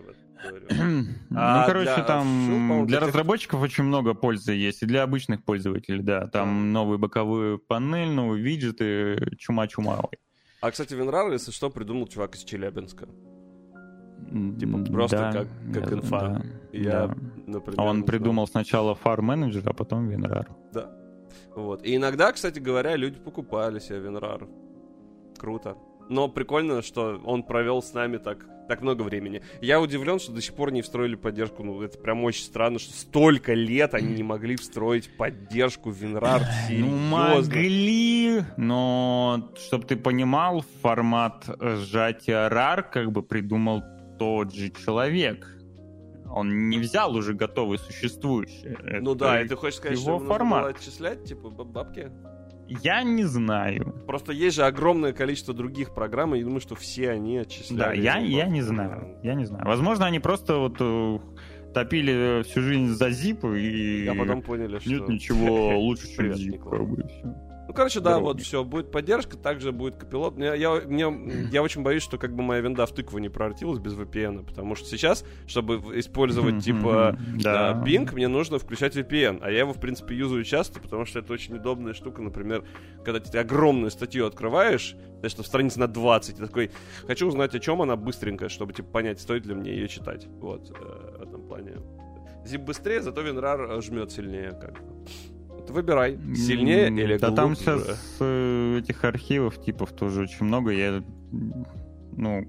говорю. 0.49 0.65
Ну, 1.29 1.37
А 1.39 1.65
короче, 1.65 1.95
для- 1.95 2.03
там 2.03 2.85
для 2.87 2.99
разработчиков 2.99 3.61
очень 3.61 3.83
много 3.85 4.13
пользы 4.13 4.53
есть, 4.53 4.83
и 4.83 4.85
для 4.85 5.03
обычных 5.03 5.43
пользователей, 5.43 6.03
да. 6.03 6.27
Там 6.27 6.71
новые 6.73 6.97
боковые 6.97 7.57
панель, 7.57 8.09
новые 8.09 8.43
виджеты, 8.43 9.35
чума-чума. 9.37 10.09
А, 10.61 10.71
кстати, 10.71 10.93
Винрар, 10.93 11.31
если 11.31 11.51
что, 11.51 11.69
придумал 11.69 12.07
чувак 12.07 12.35
из 12.35 12.43
Челябинска. 12.43 13.07
Типа 14.59 14.77
просто 14.91 15.17
да, 15.17 15.31
как- 15.31 15.47
как 15.73 15.93
инфа. 15.93 16.19
да, 16.19 16.41
Я, 16.71 17.07
да. 17.07 17.15
например... 17.45 17.79
А 17.79 17.83
он 17.83 18.03
придумал 18.03 18.47
сначала 18.47 18.95
Manager, 19.21 19.63
а 19.65 19.73
потом 19.73 20.09
WinRAR. 20.09 20.47
Да. 20.73 20.89
Вот. 21.55 21.83
И 21.85 21.95
иногда, 21.95 22.31
кстати 22.31 22.59
говоря, 22.59 22.95
люди 22.95 23.19
покупали 23.19 23.79
себе 23.79 23.99
Винрар. 23.99 24.47
Круто. 25.37 25.75
Но 26.09 26.27
прикольно, 26.27 26.81
что 26.81 27.21
он 27.25 27.43
провел 27.43 27.81
с 27.81 27.93
нами 27.93 28.17
так, 28.17 28.45
так 28.67 28.81
много 28.81 29.01
времени. 29.03 29.41
Я 29.61 29.79
удивлен, 29.81 30.19
что 30.19 30.31
до 30.31 30.41
сих 30.41 30.53
пор 30.53 30.71
не 30.71 30.81
встроили 30.81 31.15
поддержку. 31.15 31.63
Ну, 31.63 31.81
это 31.81 31.97
прям 31.97 32.23
очень 32.23 32.43
странно, 32.43 32.79
что 32.79 32.93
столько 32.93 33.53
лет 33.53 33.93
они 33.93 34.13
не 34.13 34.23
могли 34.23 34.55
встроить 34.55 35.15
поддержку 35.17 35.91
Винрар. 35.91 36.41
Ну, 36.69 36.87
могли, 36.87 38.43
но, 38.57 39.51
чтобы 39.57 39.85
ты 39.85 39.95
понимал, 39.95 40.63
формат 40.81 41.45
сжатия 41.59 42.49
RAR 42.49 42.83
как 42.91 43.11
бы 43.11 43.23
придумал 43.23 43.83
тот 44.19 44.53
же 44.53 44.69
человек. 44.71 45.47
Он 46.35 46.69
не 46.69 46.79
взял 46.79 47.15
уже 47.15 47.33
готовый 47.33 47.77
существующий. 47.77 48.75
Ну 49.01 49.11
Это 49.11 49.15
да, 49.19 49.41
и 49.41 49.47
ты 49.47 49.55
хочешь 49.55 49.77
сказать, 49.77 49.99
его 49.99 50.17
что 50.19 50.27
формат. 50.27 50.75
отчислять, 50.77 51.23
типа, 51.25 51.49
баб- 51.49 51.67
бабки? 51.67 52.11
Я 52.81 53.03
не 53.03 53.23
знаю. 53.23 53.93
Просто 54.07 54.31
есть 54.31 54.55
же 54.55 54.63
огромное 54.63 55.13
количество 55.13 55.53
других 55.53 55.93
программ, 55.93 56.35
и 56.35 56.39
я 56.39 56.43
думаю, 56.43 56.61
что 56.61 56.75
все 56.75 57.11
они 57.11 57.37
отчисляли. 57.37 57.79
Да, 57.79 57.93
я, 57.93 58.17
я 58.17 58.47
не 58.47 58.61
знаю. 58.61 59.17
Я 59.23 59.35
не 59.35 59.45
знаю. 59.45 59.65
Возможно, 59.65 60.05
они 60.05 60.19
просто 60.19 60.57
вот 60.57 60.77
э, 60.79 61.19
топили 61.73 62.43
всю 62.43 62.61
жизнь 62.61 62.87
за 62.87 63.09
zip 63.09 63.57
и 63.57 64.07
А 64.07 64.15
потом 64.15 64.41
поняли, 64.41 64.79
что... 64.79 64.89
нет 64.89 65.07
ничего 65.09 65.77
лучше, 65.79 66.07
чем 66.15 66.25
zip. 66.31 66.57
Как 66.69 66.87
бы. 66.87 67.03
Ну, 67.67 67.73
короче, 67.73 68.01
да, 68.01 68.15
Дороги. 68.15 68.23
вот 68.25 68.41
все, 68.41 68.63
будет 68.63 68.91
поддержка, 68.91 69.37
также 69.37 69.71
будет 69.71 69.95
копилот. 69.95 70.37
Я, 70.37 70.53
я, 70.53 70.81
мне- 70.81 71.47
я 71.51 71.63
очень 71.63 71.81
боюсь, 71.81 72.03
что 72.03 72.17
как 72.17 72.35
бы 72.35 72.43
моя 72.43 72.61
винда 72.61 72.85
в 72.85 72.91
тыкву 72.93 73.19
не 73.19 73.29
превратилась 73.29 73.79
без 73.79 73.93
VPN, 73.93 74.45
потому 74.45 74.75
что 74.75 74.87
сейчас, 74.87 75.23
чтобы 75.47 75.75
использовать, 75.97 76.63
типа, 76.63 77.17
да. 77.41 77.81
Bing, 77.85 78.13
мне 78.13 78.27
нужно 78.27 78.59
включать 78.59 78.95
VPN, 78.97 79.39
а 79.41 79.49
я 79.49 79.59
его, 79.59 79.73
в 79.73 79.79
принципе, 79.79 80.15
юзаю 80.15 80.43
часто, 80.43 80.81
потому 80.81 81.05
что 81.05 81.19
это 81.19 81.31
очень 81.31 81.55
удобная 81.55 81.93
штука, 81.93 82.21
например, 82.21 82.65
когда 83.05 83.19
ты 83.21 83.37
огромную 83.37 83.91
статью 83.91 84.25
открываешь, 84.25 84.95
что 85.27 85.43
в 85.43 85.47
странице 85.47 85.79
на 85.79 85.87
20, 85.87 86.39
и 86.39 86.41
такой, 86.41 86.71
хочу 87.07 87.27
узнать, 87.27 87.55
о 87.55 87.59
чем 87.59 87.81
она 87.81 87.95
быстренько, 87.95 88.49
чтобы, 88.49 88.73
типа, 88.73 88.89
понять, 88.89 89.21
стоит 89.21 89.45
ли 89.45 89.53
мне 89.53 89.71
ее 89.71 89.87
читать. 89.87 90.27
Вот, 90.41 90.69
э, 90.69 91.17
в 91.19 91.21
этом 91.29 91.47
плане. 91.47 91.77
Zip 92.45 92.57
быстрее, 92.65 93.01
зато 93.01 93.21
WinRAR 93.21 93.81
жмет 93.81 94.11
сильнее, 94.11 94.51
как 94.51 94.73
бы. 94.73 95.05
Вот 95.67 95.69
Выбирай, 95.71 96.17
сильнее 96.35 96.87
М, 96.87 96.97
или 96.97 97.17
Да 97.17 97.31
там 97.31 97.53
глубже. 97.53 97.61
сейчас 97.63 98.17
э, 98.19 98.79
этих 98.79 99.03
архивов, 99.03 99.61
типов 99.63 99.91
тоже 99.93 100.21
очень 100.23 100.45
много. 100.45 100.71
Я, 100.71 101.03
ну, 102.17 102.47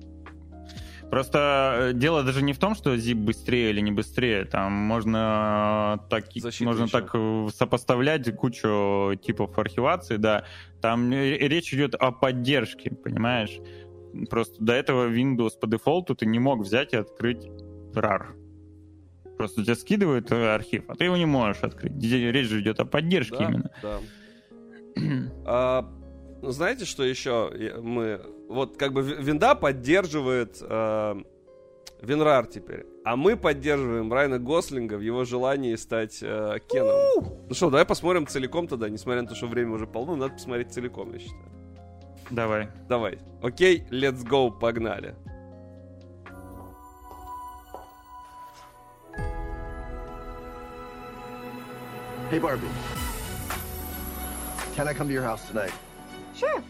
просто 1.10 1.76
э, 1.78 1.92
дело 1.94 2.22
даже 2.24 2.42
не 2.42 2.52
в 2.52 2.58
том, 2.58 2.74
что 2.74 2.94
zip 2.96 3.14
быстрее 3.14 3.70
или 3.70 3.80
не 3.80 3.92
быстрее. 3.92 4.44
Там 4.44 4.72
можно 4.72 6.00
так, 6.10 6.24
Защита 6.34 6.64
можно 6.64 6.84
еще. 6.84 6.92
так 6.92 7.10
э, 7.14 7.48
сопоставлять 7.54 8.34
кучу 8.36 9.14
типов 9.22 9.56
архивации, 9.58 10.16
да. 10.16 10.44
Там 10.80 11.12
э, 11.12 11.36
речь 11.38 11.72
идет 11.72 11.94
о 11.94 12.10
поддержке, 12.10 12.90
понимаешь? 12.90 13.58
Просто 14.28 14.62
до 14.62 14.72
этого 14.72 15.08
Windows 15.08 15.52
по 15.60 15.66
дефолту 15.66 16.14
ты 16.14 16.26
не 16.26 16.38
мог 16.38 16.60
взять 16.62 16.92
и 16.92 16.96
открыть 16.96 17.46
RAR. 17.94 18.26
Просто 19.36 19.62
тебе 19.64 19.74
скидывают 19.74 20.30
э, 20.32 20.54
архив, 20.54 20.84
а 20.88 20.94
ты 20.94 21.04
его 21.04 21.16
не 21.16 21.26
можешь 21.26 21.62
открыть. 21.62 21.92
Речь 22.02 22.46
же 22.48 22.60
идет 22.60 22.80
о 22.80 22.84
поддержке 22.84 23.36
Да, 23.38 23.44
именно. 23.44 23.70
да. 23.82 23.98
А, 25.46 25.90
знаете, 26.42 26.84
что 26.84 27.02
еще 27.04 27.50
мы... 27.82 28.20
Вот 28.48 28.76
как 28.76 28.92
бы 28.92 29.02
Ви- 29.02 29.16
винда 29.22 29.54
поддерживает 29.54 30.58
э, 30.60 31.14
WinRAR 32.02 32.48
теперь, 32.50 32.86
а 33.04 33.16
мы 33.16 33.36
поддерживаем 33.36 34.12
Райана 34.12 34.38
Гослинга 34.38 34.94
в 34.94 35.00
его 35.00 35.24
желании 35.24 35.74
стать 35.76 36.18
э, 36.22 36.58
Кеном. 36.68 37.24
Ну 37.48 37.54
что, 37.54 37.70
давай 37.70 37.86
посмотрим 37.86 38.26
целиком 38.26 38.68
тогда, 38.68 38.88
несмотря 38.88 39.22
на 39.22 39.28
то, 39.28 39.34
что 39.34 39.46
время 39.48 39.72
уже 39.72 39.86
полно, 39.86 40.14
надо 40.14 40.34
посмотреть 40.34 40.72
целиком, 40.72 41.12
я 41.14 41.18
считаю. 41.18 41.50
Давай. 42.30 42.68
Давай. 42.88 43.18
Окей, 43.42 43.84
let's 43.90 44.24
go, 44.24 44.50
погнали. 44.56 45.14
Hey, 52.34 52.40
Barbie. 52.40 52.66
Can 54.74 54.88
I 54.88 54.92
come 54.92 55.06
to 55.06 55.12
your 55.12 55.22
house 55.22 55.46
tonight? 55.46 55.70
Sure. 56.34 56.64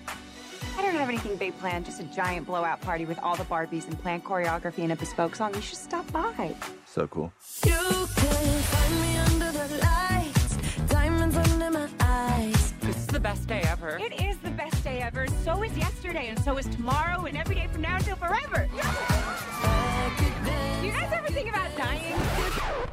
I 0.76 0.82
don't 0.82 0.94
have 0.94 1.08
anything 1.08 1.36
big 1.36 1.58
planned, 1.58 1.86
just 1.86 2.00
a 2.00 2.02
giant 2.02 2.46
blowout 2.46 2.82
party 2.82 3.06
with 3.06 3.18
all 3.20 3.34
the 3.34 3.44
Barbies 3.44 3.86
and 3.86 3.98
planned 3.98 4.24
choreography 4.24 4.80
and 4.80 4.92
a 4.92 4.96
bespoke 4.96 5.34
song. 5.34 5.54
You 5.54 5.62
should 5.62 5.78
stop 5.78 6.12
by. 6.12 6.54
So 6.84 7.06
cool. 7.06 7.32
You 7.64 7.72
can 7.72 8.06
find 8.12 9.00
me 9.00 9.16
under 9.16 9.52
the 9.52 9.78
lights, 9.78 10.56
diamonds 10.88 11.34
under 11.34 11.70
my 11.70 11.88
eyes. 11.98 12.74
This 12.82 12.96
is 12.98 13.06
the 13.06 13.20
best 13.20 13.46
day 13.46 13.62
ever. 13.64 13.96
It 13.96 14.20
is 14.20 14.36
the 14.36 14.50
best 14.50 14.84
day 14.84 15.00
ever. 15.00 15.26
So 15.44 15.62
is 15.62 15.74
yesterday, 15.78 16.26
and 16.28 16.38
so 16.44 16.58
is 16.58 16.66
tomorrow, 16.66 17.24
and 17.24 17.38
every 17.38 17.54
day 17.54 17.68
from 17.68 17.80
now 17.80 17.96
until 17.96 18.16
forever. 18.16 18.68
Back. 18.76 20.18
Do 20.82 20.86
you 20.86 20.92
guys 20.92 21.10
ever 21.10 21.28
think 21.28 21.48
about 21.48 21.74
dying? 21.74 22.92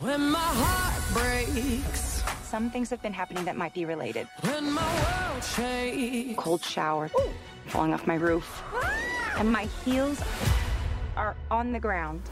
When 0.00 0.30
my 0.30 0.38
heart 0.38 1.02
breaks, 1.12 2.22
Some 2.44 2.70
things 2.70 2.88
have 2.90 3.02
been 3.02 3.12
happening 3.12 3.44
that 3.46 3.56
might 3.56 3.74
be 3.74 3.84
related. 3.84 4.28
when 4.42 4.72
my 4.72 4.94
world 5.04 5.42
shakes. 5.44 6.38
Cold 6.38 6.62
shower, 6.64 7.10
falling 7.66 7.92
off 7.92 8.06
my 8.06 8.14
roof, 8.14 8.62
and 9.38 9.50
my 9.50 9.64
heels 9.84 10.22
are 11.16 11.34
on 11.50 11.72
the 11.72 11.80
ground. 11.80 12.22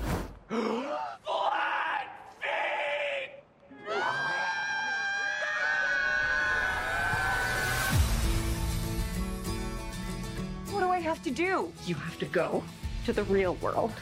What 10.70 10.80
do 10.80 10.88
I 10.90 10.98
have 11.00 11.22
to 11.24 11.30
do? 11.30 11.72
You 11.86 11.94
have 11.94 12.18
to 12.18 12.26
go 12.26 12.62
to 13.06 13.12
the 13.12 13.22
real 13.24 13.54
world. 13.56 13.92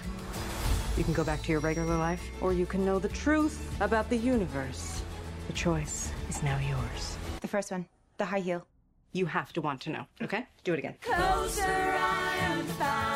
You 0.97 1.03
can 1.03 1.13
go 1.13 1.25
back 1.25 1.43
to 1.43 1.51
your 1.51 1.61
regular 1.61 1.97
life, 1.97 2.23
or 2.41 2.53
you 2.53 2.67
can 2.67 2.85
know 2.85 3.01
the 3.01 3.09
truth 3.09 3.77
about 3.81 4.09
the 4.11 4.17
universe. 4.17 5.03
The 5.49 5.53
choice 5.53 6.13
is 6.29 6.41
now 6.45 6.57
yours. 6.59 7.19
The 7.41 7.49
first 7.49 7.73
one, 7.73 7.87
the 8.17 8.25
high 8.25 8.39
heel. 8.39 8.65
You 9.13 9.27
have 9.27 9.53
to 9.55 9.61
want 9.61 9.81
to 9.83 9.91
know, 9.91 10.07
okay? 10.23 10.47
Do 10.63 10.73
it 10.73 10.79
again. 10.79 10.95
Closer 11.01 11.63
I 11.67 12.37
am 12.43 12.65
find. 12.79 13.15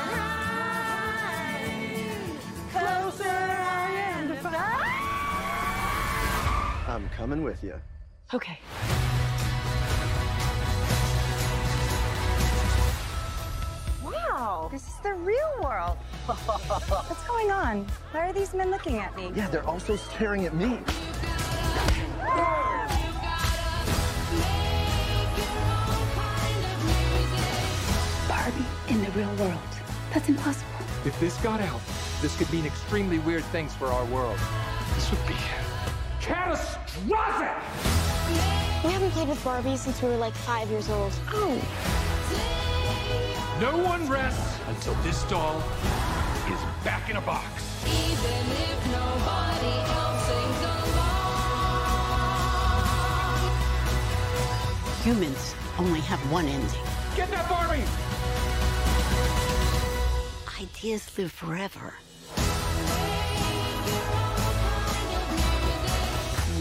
Closer 2.72 3.28
I 3.28 3.90
am 4.10 4.36
find. 4.36 4.55
I'm 6.88 7.09
coming 7.10 7.44
with 7.44 7.62
you. 7.62 7.74
Okay. 8.34 8.59
Wow, 14.68 14.72
this 14.72 14.86
is 14.86 14.96
the 14.96 15.14
real 15.14 15.62
world. 15.62 15.96
What's 16.26 17.26
going 17.26 17.50
on? 17.50 17.86
Why 18.12 18.28
are 18.28 18.32
these 18.34 18.52
men 18.52 18.70
looking 18.70 18.98
at 18.98 19.16
me? 19.16 19.32
Yeah, 19.34 19.48
they're 19.48 19.66
also 19.66 19.96
staring 19.96 20.44
at 20.44 20.54
me. 20.54 20.78
Barbie 28.28 28.66
in 28.88 29.02
the 29.02 29.10
real 29.12 29.34
world. 29.36 29.58
That's 30.12 30.28
impossible. 30.28 30.68
If 31.06 31.18
this 31.18 31.38
got 31.38 31.62
out, 31.62 31.80
this 32.20 32.36
could 32.36 32.52
mean 32.52 32.66
extremely 32.66 33.20
weird 33.20 33.44
things 33.44 33.74
for 33.74 33.86
our 33.86 34.04
world. 34.06 34.38
This 34.94 35.10
would 35.10 35.26
be 35.26 35.36
catastrophic! 36.20 37.56
We 38.84 38.90
haven't 38.92 39.10
played 39.12 39.28
with 39.28 39.42
Barbie 39.42 39.78
since 39.78 40.02
we 40.02 40.10
were 40.10 40.16
like 40.16 40.34
five 40.34 40.68
years 40.68 40.90
old. 40.90 41.12
Oh. 41.28 42.07
No 43.60 43.76
one 43.76 44.09
rests 44.09 44.56
until 44.68 44.94
this 45.02 45.24
doll 45.24 45.59
is 46.47 46.60
back 46.85 47.10
in 47.10 47.16
a 47.16 47.20
box. 47.20 47.44
Even 47.85 48.52
if 48.52 48.86
nobody 48.86 49.74
else 49.97 50.26
sings 50.28 50.62
along. 50.94 51.18
Humans 55.02 55.56
only 55.76 55.98
have 56.02 56.20
one 56.30 56.47
ending. 56.47 56.70
Get 57.16 57.32
that 57.32 57.48
Barbie! 57.48 57.82
Ideas 60.62 61.18
live 61.18 61.32
forever. 61.32 61.94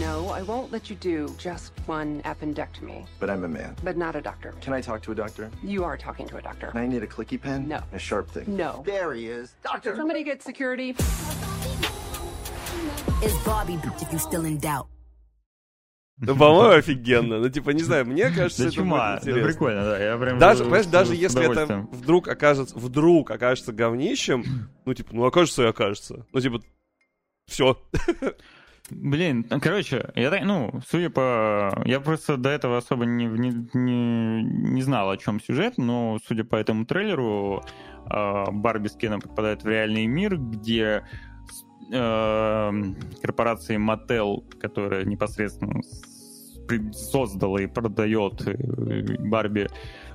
No, 0.00 0.28
I 0.28 0.42
won't 0.42 0.70
let 0.70 0.88
you 0.90 0.96
do 0.96 1.34
just 1.38 1.72
one 1.86 2.22
appendectomy, 2.24 3.04
But 3.18 3.30
I'm 3.30 3.44
a 3.44 3.48
man. 3.48 3.74
but 3.82 3.96
not 3.96 4.14
a 4.16 4.20
doctor. 4.20 4.54
Can 4.60 4.72
I 4.72 4.80
talk 4.80 5.02
to 5.02 5.12
a 5.12 5.14
doctor? 5.14 5.50
You 5.62 5.82
are 5.84 5.96
talking 5.96 6.26
to 6.28 6.36
a 6.36 6.42
doctor. 6.42 6.68
Can 6.68 6.80
I 6.80 6.86
need 6.86 7.02
a 7.02 7.06
clicky 7.06 7.40
pen? 7.40 7.66
No. 7.68 7.80
A 7.92 7.98
sharp 7.98 8.30
thing? 8.30 8.44
No. 8.56 8.82
There 8.84 9.12
he 9.14 9.26
is. 9.26 9.54
Doctor! 9.64 9.96
Somebody 9.96 10.22
get 10.24 10.42
security. 10.42 10.90
Is 13.22 13.32
bitch 13.44 14.02
if 14.02 14.12
you 14.12 14.18
still 14.18 14.44
in 14.44 14.58
doubt? 14.58 14.86
Ну, 16.20 16.34
по-моему, 16.36 16.74
офигенно. 16.78 17.38
Ну, 17.38 17.48
типа, 17.48 17.70
не 17.70 17.82
знаю, 17.82 18.04
мне 18.06 18.30
кажется, 18.30 18.62
Да 18.64 18.68
это 18.68 18.74
чума, 18.76 19.12
будет 19.14 19.24
да 19.24 19.30
интересно. 19.30 19.52
прикольно, 19.52 19.84
да. 19.84 19.98
Я 20.04 20.18
прям 20.18 20.38
Даже, 20.38 20.58
с- 20.58 20.62
понимаешь, 20.62 20.84
с- 20.86 20.88
даже 20.88 21.14
с 21.14 21.18
если 21.18 21.50
это 21.52 21.86
вдруг 21.92 22.26
окажется, 22.28 22.76
вдруг 22.76 23.30
окажется 23.30 23.72
говнищем, 23.72 24.44
ну, 24.84 24.94
типа, 24.94 25.10
ну, 25.14 25.24
окажется 25.24 25.62
и 25.62 25.66
окажется. 25.66 26.26
Ну, 26.32 26.40
типа, 26.40 26.60
все. 27.46 27.80
Блин, 28.90 29.46
ну, 29.50 29.60
короче, 29.60 30.10
я 30.14 30.30
ну, 30.44 30.80
судя 30.86 31.10
по... 31.10 31.82
Я 31.84 32.00
просто 32.00 32.36
до 32.36 32.48
этого 32.48 32.78
особо 32.78 33.04
не, 33.04 33.26
не, 33.26 33.68
не, 33.74 34.42
не 34.42 34.82
знал, 34.82 35.10
о 35.10 35.16
чем 35.16 35.40
сюжет, 35.40 35.74
но, 35.76 36.18
судя 36.26 36.44
по 36.44 36.56
этому 36.56 36.86
трейлеру, 36.86 37.62
э, 38.10 38.44
Барби 38.50 38.88
с 38.88 38.94
Кеном 38.96 39.20
попадает 39.20 39.62
в 39.62 39.68
реальный 39.68 40.06
мир, 40.06 40.38
где 40.38 41.04
э, 41.92 42.72
корпорация 43.20 43.78
Mattel, 43.78 44.42
которая 44.58 45.04
непосредственно 45.04 45.82
создала 46.92 47.58
и 47.58 47.66
продает 47.66 48.46
э, 48.46 49.16
Барби, 49.18 49.68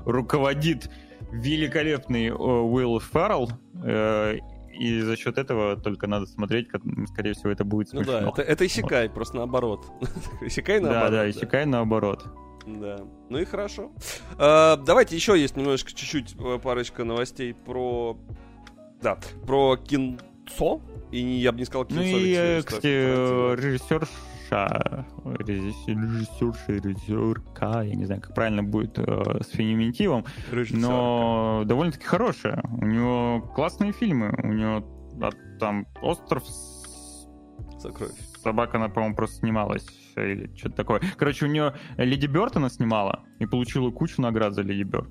руководит 0.06 0.90
великолепный 1.32 2.28
э, 2.28 2.34
Уилл 2.34 3.00
Феррелл, 3.00 3.50
э, 3.84 4.38
и 4.74 5.02
за 5.02 5.16
счет 5.16 5.38
этого 5.38 5.76
только 5.78 6.08
надо 6.08 6.26
смотреть, 6.26 6.68
как, 6.68 6.82
скорее 7.12 7.34
всего, 7.34 7.52
это 7.52 7.64
будет 7.64 7.92
Ну 7.94 8.04
смешно. 8.04 8.22
да, 8.22 8.30
это, 8.30 8.42
это 8.42 8.66
Исекай, 8.66 9.10
просто 9.10 9.38
наоборот. 9.38 9.86
Исекай 10.42 10.80
Да, 10.80 10.88
наоборот. 10.90 11.12
да, 11.12 11.30
Исекай 11.30 11.66
наоборот. 11.66 12.26
Да, 12.66 13.00
ну 13.30 13.38
и 13.40 13.46
хорошо. 13.46 13.92
А, 14.38 14.78
давайте 14.78 15.16
еще 15.16 15.40
есть 15.40 15.56
немножко, 15.58 15.92
чуть-чуть, 15.94 16.36
э, 16.40 16.60
парочка 16.62 17.04
новостей 17.04 17.54
про... 17.54 18.18
Да, 19.02 19.18
про 19.46 19.76
кин... 19.78 20.20
лицо, 20.46 20.82
и 21.12 21.20
я 21.20 21.52
бы 21.52 21.60
не 21.60 21.66
сказал 21.66 21.86
Ну 21.90 22.02
кинцо, 22.02 22.18
и, 22.18 22.24
ведь, 22.24 22.38
э, 22.38 22.60
что 22.62 22.68
кстати, 22.68 23.16
Тарантино. 23.90 24.08
Режиссерша, 24.50 25.06
режиссер- 25.24 25.88
режиссерша, 25.88 26.72
режиссерка, 26.74 27.82
я 27.82 27.96
не 27.96 28.06
знаю, 28.06 28.22
как 28.22 28.34
правильно 28.36 28.64
будет 28.64 28.98
э, 29.00 29.42
с 29.44 29.50
феминитивом, 29.50 30.26
Режиссерка. 30.52 30.88
но 30.88 31.64
довольно-таки 31.66 32.06
хорошая. 32.06 32.64
У 32.82 32.86
него 32.86 33.42
классные 33.56 33.92
фильмы. 33.92 34.34
У 34.44 34.48
него 34.54 34.86
а, 35.22 35.30
там 35.60 35.86
«Остров 36.02 36.44
с- 36.48 37.28
Сокровищ. 37.80 38.14
собака, 38.44 38.78
она, 38.78 38.90
по-моему, 38.90 39.16
просто 39.16 39.38
снималась 39.38 39.86
или 40.16 40.54
что-то 40.56 40.76
такое. 40.76 41.02
Короче, 41.18 41.46
у 41.46 41.50
нее 41.50 41.74
Леди 41.98 42.28
Бёрд 42.28 42.56
она 42.56 42.70
снимала 42.70 43.24
и 43.40 43.46
получила 43.46 43.92
кучу 43.92 44.22
наград 44.22 44.54
за 44.54 44.62
Леди 44.62 44.84
Бёрд. 44.84 45.10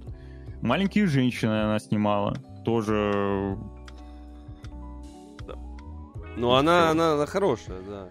«Маленькие 0.63 1.07
женщины» 1.07 1.51
она 1.65 1.79
снимала. 1.79 2.35
Тоже 2.65 3.59
Ну, 6.37 6.53
она, 6.55 6.91
она, 6.91 7.13
она 7.15 7.27
хорошая, 7.27 7.83
да. 7.83 8.09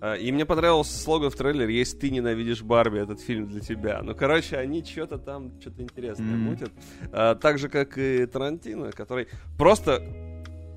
А, 0.00 0.14
И 0.14 0.32
мне 0.32 0.44
понравился 0.46 0.98
слоган 0.98 1.30
в 1.30 1.34
трейлере 1.36 1.76
«Если 1.78 1.96
ты 1.98 2.10
ненавидишь 2.10 2.62
Барби, 2.62 2.98
этот 3.00 3.20
фильм 3.20 3.48
для 3.48 3.60
тебя». 3.60 4.00
Ну, 4.02 4.14
короче, 4.14 4.56
они 4.56 4.82
что-то 4.84 5.18
там, 5.18 5.52
что-то 5.60 5.82
интересное 5.82 6.36
Мгм. 6.36 6.40
мутят. 6.44 6.70
А, 7.12 7.34
Так 7.34 7.58
же, 7.58 7.68
как 7.68 7.98
и 7.98 8.24
Тарантино, 8.26 8.92
который 8.92 9.28
просто 9.58 10.02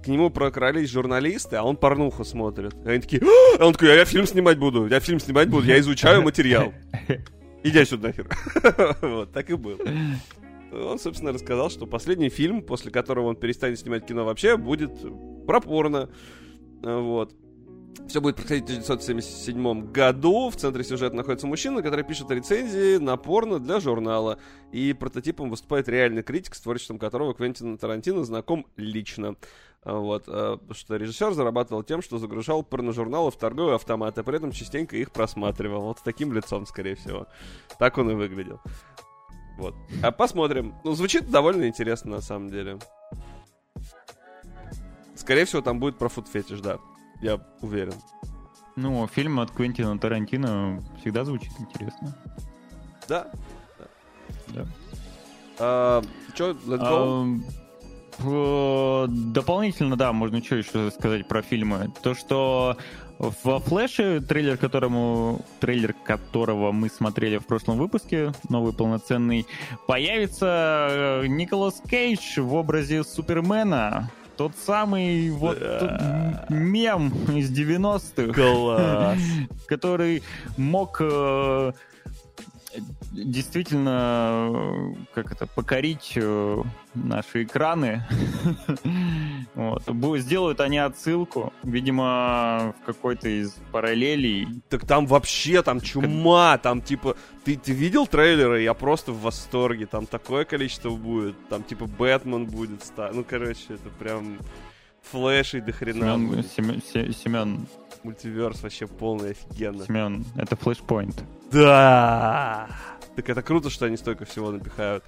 к 0.03 0.07
нему 0.07 0.29
прокрались 0.29 0.89
журналисты, 0.89 1.55
а 1.55 1.63
он 1.63 1.77
порнуху 1.77 2.25
смотрит. 2.25 2.73
И 2.85 2.89
они 2.89 2.99
такие, 3.01 3.21
«А!» 3.57 3.65
он 3.65 3.71
такой, 3.73 3.93
а 3.93 3.95
я 3.95 4.05
фильм 4.05 4.25
снимать 4.27 4.57
буду, 4.59 4.87
я 4.87 4.99
фильм 4.99 5.19
снимать 5.19 5.49
буду, 5.49 5.65
я 5.65 5.79
изучаю 5.79 6.21
материал. 6.21 6.73
Иди 7.63 7.85
сюда 7.85 8.09
нахер. 8.09 8.27
Вот, 9.01 9.31
так 9.31 9.49
и 9.49 9.53
было. 9.55 9.79
Он, 10.73 10.99
собственно, 10.99 11.31
рассказал, 11.31 11.69
что 11.69 11.85
последний 11.85 12.29
фильм, 12.29 12.61
после 12.63 12.91
которого 12.91 13.27
он 13.27 13.35
перестанет 13.37 13.79
снимать 13.79 14.05
кино 14.05 14.25
вообще, 14.25 14.57
будет 14.57 14.91
про 15.47 15.61
порно. 15.61 16.09
Вот. 16.81 17.33
Все 18.07 18.21
будет 18.21 18.35
происходить 18.35 18.65
в 18.65 18.83
1977 18.83 19.91
году. 19.91 20.49
В 20.49 20.55
центре 20.55 20.83
сюжета 20.83 21.15
находится 21.15 21.47
мужчина, 21.47 21.81
который 21.81 22.03
пишет 22.03 22.29
рецензии 22.29 22.97
на 22.97 23.17
порно 23.17 23.59
для 23.59 23.79
журнала. 23.79 24.37
И 24.71 24.93
прототипом 24.93 25.49
выступает 25.49 25.87
реальный 25.89 26.23
критик, 26.23 26.55
с 26.55 26.61
творчеством 26.61 26.99
которого 26.99 27.33
Квентин 27.33 27.77
Тарантино 27.77 28.23
знаком 28.23 28.67
лично. 28.75 29.35
Вот. 29.83 30.25
потому 30.25 30.59
Что 30.71 30.95
режиссер 30.95 31.33
зарабатывал 31.33 31.83
тем, 31.83 32.01
что 32.01 32.17
загружал 32.17 32.63
порножурналы 32.63 33.31
в 33.31 33.37
торговые 33.37 33.75
автоматы, 33.75 34.21
а 34.21 34.23
при 34.23 34.37
этом 34.37 34.51
частенько 34.51 34.95
их 34.95 35.11
просматривал. 35.11 35.81
Вот 35.81 35.99
с 35.99 36.01
таким 36.01 36.33
лицом, 36.33 36.65
скорее 36.65 36.95
всего. 36.95 37.27
Так 37.79 37.97
он 37.97 38.11
и 38.11 38.13
выглядел. 38.13 38.61
Вот. 39.57 39.75
А 40.01 40.11
посмотрим. 40.11 40.75
Ну, 40.83 40.93
звучит 40.93 41.29
довольно 41.29 41.67
интересно, 41.67 42.11
на 42.11 42.21
самом 42.21 42.49
деле. 42.49 42.79
Скорее 45.15 45.45
всего, 45.45 45.61
там 45.61 45.79
будет 45.79 45.97
про 45.97 46.09
фуд-фетиш, 46.09 46.59
да. 46.59 46.79
Я 47.22 47.40
уверен. 47.61 47.94
Ну, 48.76 49.07
фильм 49.07 49.40
от 49.40 49.52
Квентина 49.52 49.98
Тарантино 49.99 50.81
всегда 50.99 51.26
звучит 51.26 51.52
интересно. 51.60 52.15
Да. 53.07 53.27
Да. 54.48 54.65
А, 55.60 56.02
Че, 56.34 56.52
let's 56.65 56.81
go? 56.81 57.41
А, 58.19 59.06
э, 59.06 59.07
Дополнительно, 59.10 59.95
да, 59.95 60.11
можно 60.11 60.44
что 60.44 60.56
еще 60.56 60.91
сказать 60.91 61.27
про 61.27 61.41
фильмы. 61.41 61.91
То, 62.02 62.15
что 62.15 62.77
во 63.19 63.60
Флэше, 63.60 64.22
трейлер 64.22 64.57
которому, 64.57 65.45
трейлер 65.60 65.94
которого 65.94 66.72
мы 66.72 66.90
смотрели 66.90 67.38
в 67.38 67.45
прошлом 67.45 67.77
выпуске, 67.77 68.34
новый 68.49 68.73
полноценный, 68.73 69.45
появится 69.88 71.22
э, 71.22 71.27
Николас 71.27 71.81
Кейдж 71.88 72.40
в 72.40 72.53
образе 72.53 73.03
Супермена. 73.03 74.11
Тот 74.43 74.57
самый 74.65 75.29
вот 75.29 75.57
Да. 75.57 76.45
мем 76.49 77.13
из 77.33 77.49
90-х. 77.49 78.33
Класс. 78.33 79.17
который 79.67 80.21
мог 80.57 80.97
э, 80.99 81.71
действительно, 83.11 84.95
как 85.13 85.31
это, 85.31 85.47
покорить 85.47 86.13
э, 86.15 86.63
наши 86.93 87.43
экраны. 87.43 88.03
Вот. 89.55 89.83
Сделают 90.19 90.59
они 90.61 90.77
отсылку, 90.79 91.53
видимо, 91.63 92.73
в 92.81 92.85
какой-то 92.85 93.29
из 93.29 93.51
параллелей. 93.71 94.47
Так 94.69 94.85
там 94.87 95.05
вообще, 95.05 95.61
там 95.61 95.79
чума, 95.79 96.57
там 96.57 96.81
типа... 96.81 97.15
Ты, 97.43 97.57
ты 97.57 97.71
видел 97.73 98.07
трейлеры? 98.07 98.63
Я 98.63 98.73
просто 98.73 99.11
в 99.11 99.21
восторге. 99.21 99.85
Там 99.85 100.05
такое 100.07 100.45
количество 100.45 100.89
будет. 100.89 101.35
Там 101.49 101.63
типа 101.63 101.85
Бэтмен 101.85 102.45
будет. 102.45 102.83
ста- 102.83 103.11
Ну, 103.13 103.23
короче, 103.23 103.59
это 103.75 103.89
прям... 103.99 104.39
Флэш 105.11 105.55
и 105.55 105.59
до 105.61 105.71
хрена. 105.73 106.15
Семен. 106.15 106.43
Семен, 106.55 106.81
Се- 106.81 107.13
Семен, 107.13 107.67
Мультиверс 108.03 108.63
вообще 108.63 108.87
полный 108.87 109.31
офигенно. 109.31 109.85
Семен, 109.85 110.25
это 110.35 110.55
флешпоинт. 110.55 111.23
Да! 111.53 112.67
Так 113.15 113.30
это 113.30 113.41
круто, 113.43 113.69
что 113.69 113.85
они 113.85 113.97
столько 113.97 114.25
всего 114.25 114.51
напихают. 114.51 115.03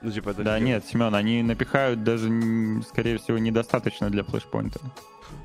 Ну, 0.00 0.10
типа, 0.10 0.30
это 0.30 0.42
Да 0.42 0.58
нет, 0.58 0.84
Семен, 0.86 1.14
они 1.14 1.42
напихают 1.42 2.02
даже, 2.04 2.28
скорее 2.88 3.18
всего, 3.18 3.38
недостаточно 3.38 4.10
для 4.10 4.22
флешпоинта. 4.24 4.80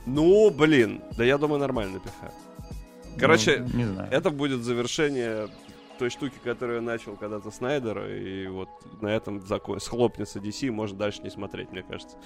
Ну, 0.05 0.49
блин, 0.51 1.01
да 1.17 1.23
я 1.23 1.37
думаю, 1.37 1.59
нормально 1.59 1.93
напихают. 1.93 2.33
Короче, 3.19 3.65
Ну, 3.71 3.77
не 3.77 3.85
знаю. 3.85 4.09
это 4.11 4.29
будет 4.29 4.61
завершение 4.61 5.47
той 5.97 6.09
штуки, 6.11 6.35
которую 6.43 6.81
начал 6.83 7.15
когда-то 7.15 7.49
Снайдер, 7.49 8.05
и 8.05 8.47
вот 8.47 8.69
на 9.01 9.07
этом 9.07 9.45
закон 9.45 9.79
схлопнется 9.79 10.37
DC, 10.39 10.69
можно 10.71 10.97
дальше 10.97 11.21
не 11.23 11.29
смотреть, 11.31 11.71
мне 11.71 11.81
кажется. 11.81 12.17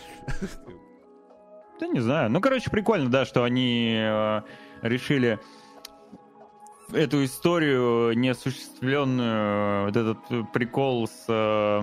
Да 1.80 1.88
не 1.88 2.00
знаю. 2.02 2.30
Ну, 2.30 2.42
короче, 2.42 2.70
прикольно, 2.70 3.10
да, 3.10 3.26
что 3.26 3.44
они 3.44 3.96
э, 3.98 4.42
решили 4.82 5.40
эту 6.94 7.24
историю 7.24 8.14
неосуществленную, 8.18 9.86
вот 9.86 9.96
этот 9.96 10.18
э, 10.30 10.44
прикол 10.54 11.08
с 11.08 11.26
э, 11.28 11.82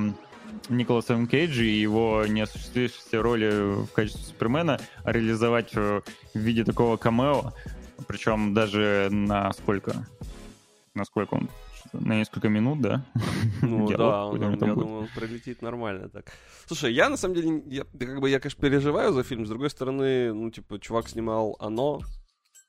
Николасом 0.69 1.27
Кейджи 1.27 1.67
и 1.67 1.81
его 1.81 2.25
неосуществившейся 2.27 3.23
роли 3.23 3.85
в 3.85 3.93
качестве 3.93 4.25
Супермена 4.25 4.81
реализовать 5.05 5.71
э, 5.75 6.03
в 6.35 6.39
виде 6.39 6.65
такого 6.65 6.97
камео. 6.97 7.53
Причем 8.07 8.55
даже 8.55 9.09
на 9.11 9.53
сколько? 9.53 10.07
На 10.95 11.05
сколько 11.05 11.35
он? 11.35 11.49
На 11.93 12.17
несколько 12.17 12.49
минут, 12.49 12.81
да? 12.81 13.05
Ну 13.63 13.89
да, 13.97 14.27
он, 14.27 14.41
я 14.41 14.49
будет. 14.51 14.75
думаю, 14.75 15.09
пролетит 15.15 15.63
нормально 15.63 16.09
так. 16.09 16.27
Слушай, 16.67 16.93
я 16.93 17.09
на 17.09 17.17
самом 17.17 17.35
деле, 17.35 17.63
я, 17.67 17.85
как 17.85 18.21
бы 18.21 18.29
я, 18.29 18.41
конечно, 18.41 18.61
переживаю 18.61 19.13
за 19.13 19.23
фильм, 19.23 19.47
с 19.47 19.49
другой 19.49 19.71
стороны, 19.71 20.33
ну, 20.35 20.51
типа, 20.51 20.79
чувак 20.79 21.09
снимал 21.09 21.57
«Оно», 21.61 22.01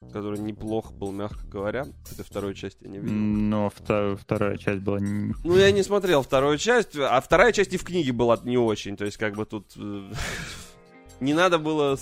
который 0.08 0.40
неплох 0.40 0.94
был, 0.94 1.12
мягко 1.12 1.46
говоря, 1.48 1.86
хотя 2.08 2.24
вторую 2.24 2.54
часть 2.54 2.78
я 2.82 2.90
не 2.90 2.98
видел. 3.00 3.14
Но 3.14 3.68
вта- 3.70 4.16
вторая 4.16 4.58
часть 4.58 4.82
была... 4.82 5.00
не- 5.00 5.34
Ну, 5.44 5.58
я 5.58 5.72
не 5.72 5.84
смотрел 5.84 6.24
вторую 6.24 6.58
часть, 6.58 6.96
а 6.96 7.20
вторая 7.22 7.52
часть 7.52 7.74
и 7.74 7.78
в 7.78 7.84
книге 7.84 8.14
была 8.14 8.40
не 8.44 8.58
очень, 8.58 8.96
то 8.96 9.06
есть 9.06 9.18
как 9.18 9.36
бы 9.36 9.46
тут 9.46 9.74
э, 9.78 10.12
не 11.20 11.34
надо 11.34 11.60
было 11.60 11.98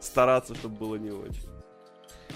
стараться, 0.00 0.54
чтобы 0.56 0.76
было 0.76 0.96
не 0.96 1.10
очень. 1.10 1.48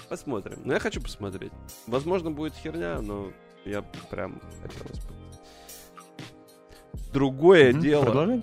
Посмотрим. 0.09 0.59
Ну, 0.65 0.73
я 0.73 0.79
хочу 0.79 1.01
посмотреть. 1.03 1.53
Возможно, 1.87 2.31
будет 2.31 2.55
херня, 2.55 3.01
но 3.03 3.31
я 3.65 3.83
прям 4.11 4.41
хотелось 4.63 4.99
бы. 5.05 5.13
Другое 7.13 7.73
Мгм, 7.73 7.81
дело. 7.83 8.03
продолжай. 8.05 8.43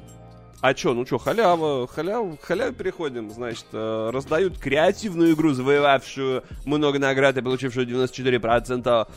А 0.61 0.73
чё, 0.73 0.94
ну 0.94 1.06
чё, 1.06 1.18
халява, 1.18 1.88
халява, 1.88 2.38
халяве 2.41 2.73
переходим, 2.73 3.31
значит, 3.31 3.65
э, 3.72 4.10
раздают 4.11 4.57
креативную 4.57 5.34
игру, 5.34 5.53
завоевавшую 5.53 6.44
много 6.65 6.99
наград 6.99 7.38
и 7.38 7.41
получившую 7.41 7.88
94% 7.88 9.07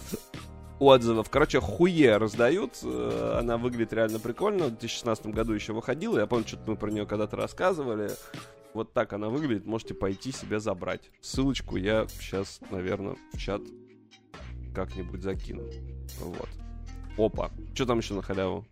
отзывов. 0.78 1.30
Короче, 1.30 1.60
хуе 1.60 2.16
раздают, 2.16 2.78
э, 2.84 3.36
она 3.40 3.56
выглядит 3.56 3.92
реально 3.92 4.20
прикольно, 4.20 4.66
в 4.66 4.78
2016 4.78 5.26
году 5.26 5.52
еще 5.52 5.72
выходила, 5.72 6.20
я 6.20 6.26
помню, 6.26 6.46
что-то 6.46 6.70
мы 6.70 6.76
про 6.76 6.90
нее 6.92 7.06
когда-то 7.06 7.36
рассказывали. 7.36 8.12
Вот 8.72 8.92
так 8.92 9.12
она 9.12 9.28
выглядит, 9.28 9.66
можете 9.66 9.94
пойти 9.94 10.30
себе 10.30 10.60
забрать. 10.60 11.10
Ссылочку 11.20 11.76
я 11.76 12.06
сейчас, 12.20 12.60
наверное, 12.70 13.16
в 13.32 13.38
чат 13.38 13.62
как-нибудь 14.74 15.22
закину. 15.22 15.64
Вот. 16.20 16.48
Опа. 17.18 17.50
Что 17.74 17.86
там 17.86 17.98
еще 17.98 18.14
на 18.14 18.22
халяву? 18.22 18.64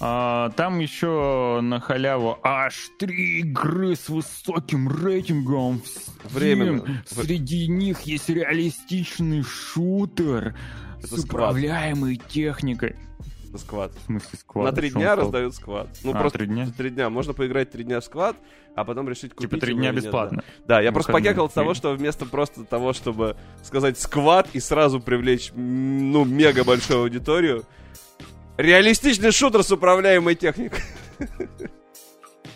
А, 0.00 0.50
там 0.50 0.78
еще 0.78 1.60
на 1.62 1.80
халяву 1.80 2.38
аж 2.42 2.90
три 2.98 3.40
игры 3.40 3.96
с 3.96 4.08
высоким 4.08 4.88
рейтингом. 4.88 5.82
Временно. 6.24 7.02
Среди 7.06 7.66
них 7.68 8.02
есть 8.02 8.28
реалистичный 8.28 9.42
шутер 9.42 10.54
Это 10.98 11.06
с 11.08 11.10
сквад. 11.22 11.24
управляемой 11.24 12.16
техникой. 12.28 12.96
Это 13.48 13.58
сквад. 13.58 13.92
В 14.02 14.04
смысле 14.06 14.38
сквад? 14.38 14.64
На 14.66 14.72
три 14.72 14.90
дня 14.90 15.16
раздают 15.16 15.54
сквад. 15.54 15.88
Ну, 16.04 16.12
А, 16.14 16.20
просто 16.20 16.38
три 16.38 16.46
дня? 16.46 16.68
три 16.76 16.90
дня. 16.90 17.08
Можно 17.10 17.32
поиграть 17.32 17.70
три 17.72 17.82
дня 17.82 18.00
в 18.00 18.04
сквад, 18.04 18.36
а 18.76 18.84
потом 18.84 19.08
решить 19.08 19.32
купить 19.34 19.50
Типа 19.50 19.60
три 19.60 19.74
дня 19.74 19.88
или 19.88 19.94
нет, 19.96 20.04
бесплатно. 20.04 20.44
Да, 20.66 20.76
Да, 20.76 20.80
я 20.82 20.90
Ну, 20.90 20.94
просто 20.94 21.12
покекал 21.12 21.46
от 21.46 21.54
того, 21.54 21.72
что 21.74 21.92
вместо 21.94 22.26
просто 22.26 22.64
того, 22.64 22.92
чтобы 22.92 23.36
сказать 23.64 23.98
сквад 23.98 24.48
и 24.52 24.60
сразу 24.60 25.00
привлечь, 25.00 25.50
ну, 25.56 26.24
мега 26.26 26.62
большую 26.62 27.00
аудиторию, 27.00 27.64
реалистичный 28.58 29.32
шутер 29.32 29.62
с 29.62 29.72
управляемой 29.72 30.34
техникой. 30.34 30.80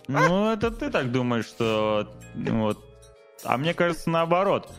Ну, 0.08 0.50
это 0.50 0.70
ты 0.70 0.90
так 0.90 1.10
думаешь, 1.10 1.46
что... 1.46 2.12
ну, 2.34 2.64
Вот. 2.64 2.84
А 3.44 3.56
мне 3.56 3.72
кажется, 3.72 4.10
наоборот. 4.10 4.70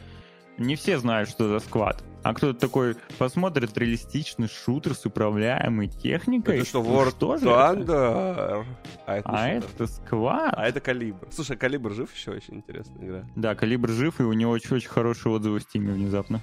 Не 0.58 0.76
все 0.76 1.00
знают, 1.00 1.30
что 1.30 1.48
за 1.50 1.60
сквад. 1.60 2.04
А 2.22 2.34
кто-то 2.34 2.58
такой 2.58 2.96
посмотрит 3.18 3.78
реалистичный 3.78 4.48
шутер 4.48 4.94
с 4.94 5.06
управляемой 5.06 5.88
техникой. 5.88 6.58
Это 6.60 6.66
что, 6.66 6.84
Ну, 6.84 6.92
War 6.92 7.10
что 7.10 7.38
же 7.38 7.50
это? 7.50 7.74
Thunder? 7.74 8.66
А 9.06 9.16
это, 9.18 9.30
А 9.30 9.60
что 9.60 9.68
это 9.68 9.88
сквад? 9.88 10.54
А 10.56 10.68
это 10.68 10.80
Калибр. 10.80 11.28
Слушай, 11.32 11.58
Калибр 11.58 11.92
жив 11.92 12.14
еще? 12.16 12.32
Очень 12.32 12.58
интересная 12.58 13.04
игра. 13.06 13.26
Да, 13.36 13.56
Калибр 13.56 13.90
жив, 13.90 14.20
и 14.20 14.24
у 14.24 14.32
него 14.34 14.52
очень-очень 14.52 14.90
хорошие 14.90 15.34
отзывы 15.34 15.60
в 15.60 15.64
Стиме 15.64 15.94
внезапно. 15.94 16.42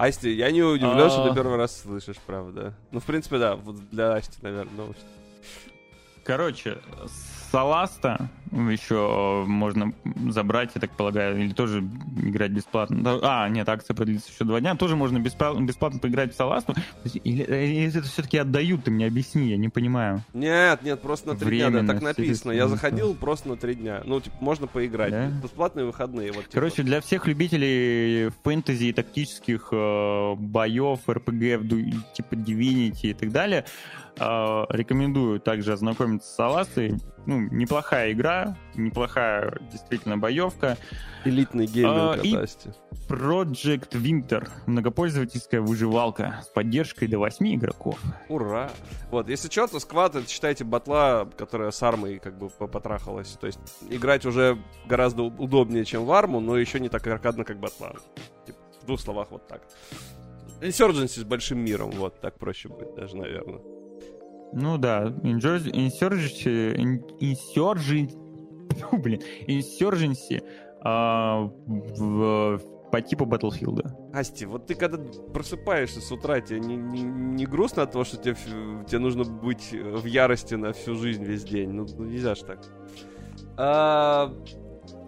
Асти, 0.00 0.30
я 0.32 0.50
не 0.50 0.62
удивлен, 0.62 1.10
что 1.10 1.24
А. 1.24 1.28
ты 1.28 1.34
первый 1.34 1.56
раз 1.56 1.80
слышишь, 1.82 2.16
правда. 2.26 2.74
Ну, 2.90 3.00
в 3.00 3.04
принципе, 3.04 3.38
да, 3.38 3.56
вот 3.56 3.76
для 3.90 4.14
Асти, 4.14 4.38
наверное, 4.40 4.72
новость. 4.74 5.04
Короче, 6.24 6.78
Саласта 7.50 8.30
еще 8.52 9.44
можно 9.46 9.92
забрать, 10.28 10.70
я 10.74 10.80
так 10.80 10.90
полагаю, 10.90 11.38
или 11.40 11.52
тоже 11.52 11.80
играть 12.22 12.50
бесплатно. 12.50 13.18
А, 13.22 13.48
нет, 13.48 13.68
акция 13.68 13.94
продлится 13.94 14.30
еще 14.32 14.44
два 14.44 14.60
дня. 14.60 14.74
Тоже 14.74 14.96
можно 14.96 15.18
бесплатно, 15.18 15.60
бесплатно 15.64 16.00
поиграть 16.00 16.34
в 16.34 16.36
Саласту. 16.36 16.74
Или, 17.04 17.42
или 17.42 17.88
это 17.88 18.02
все-таки 18.02 18.38
отдают, 18.38 18.84
ты 18.84 18.90
мне 18.90 19.06
объясни, 19.06 19.50
я 19.50 19.56
не 19.56 19.68
понимаю. 19.68 20.24
Нет, 20.34 20.82
нет, 20.82 21.00
просто 21.00 21.28
на 21.28 21.36
три 21.36 21.58
дня, 21.58 21.70
да, 21.70 21.86
так 21.86 22.02
написано. 22.02 22.52
Я 22.52 22.66
заходил 22.68 23.14
просто 23.14 23.48
на 23.48 23.56
три 23.56 23.74
дня. 23.74 24.02
Ну, 24.04 24.20
типа, 24.20 24.36
можно 24.40 24.66
поиграть. 24.66 25.10
Да? 25.10 25.26
Бесплатные 25.42 25.86
выходные. 25.86 26.32
Вот, 26.32 26.42
типа. 26.42 26.54
Короче, 26.54 26.82
для 26.82 27.00
всех 27.00 27.26
любителей 27.26 28.30
фэнтези 28.42 28.86
и 28.86 28.92
тактических 28.92 29.68
э, 29.70 30.34
боев, 30.36 31.08
РПГ, 31.08 31.68
типа 32.14 32.34
Divinity 32.34 33.10
и 33.10 33.14
так 33.14 33.30
далее, 33.30 33.64
э, 34.20 34.66
рекомендую 34.68 35.40
также 35.40 35.72
ознакомиться 35.72 36.28
с 36.30 36.34
Саластой. 36.36 36.94
Ну, 37.26 37.40
неплохая 37.50 38.12
игра, 38.12 38.56
неплохая 38.74 39.58
действительно 39.72 40.16
боевка. 40.18 40.76
элитный 41.24 41.66
гейминг 41.66 41.92
А, 41.96 42.12
от 42.14 42.24
и- 42.24 42.34
Асти. 42.36 42.70
Project 43.08 43.90
Winter. 43.92 44.48
Многопользовательская 44.66 45.60
выживалка 45.60 46.40
с 46.44 46.46
поддержкой 46.48 47.08
до 47.08 47.18
8 47.18 47.54
игроков. 47.56 47.98
Ура! 48.28 48.70
Вот, 49.10 49.28
если 49.28 49.50
что, 49.50 49.66
то 49.66 49.80
сквад, 49.80 50.14
это 50.14 50.28
считайте 50.28 50.64
батла, 50.64 51.28
которая 51.36 51.72
с 51.72 51.82
армой 51.82 52.18
как 52.20 52.38
бы 52.38 52.48
по- 52.48 52.68
потрахалась. 52.68 53.36
То 53.40 53.46
есть 53.48 53.58
играть 53.90 54.24
уже 54.24 54.56
гораздо 54.86 55.24
удобнее, 55.24 55.84
чем 55.84 56.04
в 56.06 56.12
арму, 56.12 56.40
но 56.40 56.56
еще 56.56 56.80
не 56.80 56.88
так 56.88 57.06
аркадно, 57.06 57.44
как 57.44 57.58
батла. 57.58 57.92
Типа, 58.46 58.58
в 58.82 58.86
двух 58.86 59.00
словах 59.00 59.28
вот 59.30 59.46
так. 59.48 59.62
Insurgency 60.60 61.20
с 61.20 61.24
большим 61.24 61.58
миром, 61.64 61.90
вот, 61.90 62.20
так 62.20 62.38
проще 62.38 62.68
будет 62.68 62.94
даже, 62.94 63.16
наверное. 63.16 63.60
Ну 64.52 64.78
да, 64.78 65.04
Insurgency... 65.22 66.74
Ин- 66.76 67.04
Insurgen- 67.20 68.10
Фу, 68.90 68.98
блин, 68.98 69.20
Insurgency 69.46 70.42
а, 70.82 71.50
в- 71.66 72.60
по 72.90 73.00
типу 73.00 73.24
Battlefield. 73.24 73.86
Асти, 74.12 74.46
вот 74.46 74.66
ты 74.66 74.74
когда 74.74 74.98
просыпаешься 75.32 76.00
с 76.00 76.10
утра, 76.10 76.40
тебе 76.40 76.58
не, 76.60 76.76
не- 76.76 77.02
не 77.02 77.46
грустно 77.46 77.84
от 77.84 77.92
того, 77.92 78.04
что 78.04 78.16
тебе, 78.16 78.34
тебе 78.88 78.98
нужно 78.98 79.22
быть 79.24 79.70
э, 79.72 79.80
в 79.80 80.06
ярости 80.06 80.54
на 80.56 80.72
всю 80.72 80.96
жизнь 80.96 81.22
весь 81.22 81.44
день? 81.44 81.70
Ну, 81.70 81.86
ну, 81.96 82.04
нельзя 82.04 82.34
ж 82.34 82.40
так. 82.40 82.58
А, 83.56 84.34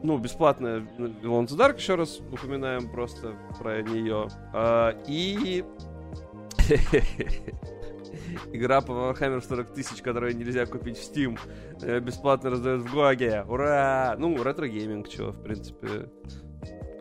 ну, 0.04 0.18
бесплатная 0.18 0.80
Alone 0.98 1.46
in 1.46 1.48
the 1.48 1.56
Dark, 1.58 1.76
еще 1.78 1.96
раз 1.96 2.20
упоминаем 2.20 2.88
просто 2.88 3.34
про 3.58 3.82
нее. 3.82 4.28
А, 4.52 4.94
и... 5.08 5.64
Игра 8.52 8.80
по 8.80 8.92
Warhammer 8.92 9.46
40 9.46 9.74
тысяч, 9.74 10.02
которую 10.02 10.36
нельзя 10.36 10.66
купить 10.66 10.98
в 10.98 11.02
Steam, 11.02 11.38
э, 11.82 12.00
бесплатно 12.00 12.50
раздают 12.50 12.82
в 12.82 12.92
GOG 12.94 13.24
е. 13.24 13.44
Ура! 13.48 14.14
Ну, 14.18 14.42
ретро-гейминг, 14.42 15.10
что, 15.10 15.32
в 15.32 15.42
принципе, 15.42 16.08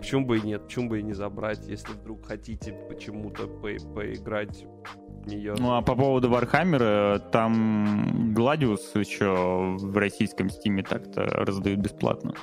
Почему 0.02 0.26
бы 0.26 0.40
и 0.40 0.42
нет? 0.42 0.64
Почему 0.64 0.90
бы 0.90 1.00
и 1.00 1.04
не 1.04 1.14
забрать, 1.14 1.68
если 1.68 1.94
вдруг 1.94 2.26
хотите 2.26 2.74
почему-то 2.90 3.46
по- 3.46 3.94
поиграть 3.94 4.66
в 5.24 5.28
нее? 5.28 5.54
Ну 5.60 5.76
а 5.76 5.84
по 5.84 5.96
поводу 5.96 6.28
Warhammer 6.28 7.03
а, 7.03 7.20
там 7.32 8.34
Gladius 8.34 8.96
еще 8.96 9.76
в 9.78 9.96
российском 9.96 10.50
Steam 10.50 10.76
е 10.76 10.82
так-то 10.82 11.22
раздают 11.26 11.82
бесплатно. 11.82 12.34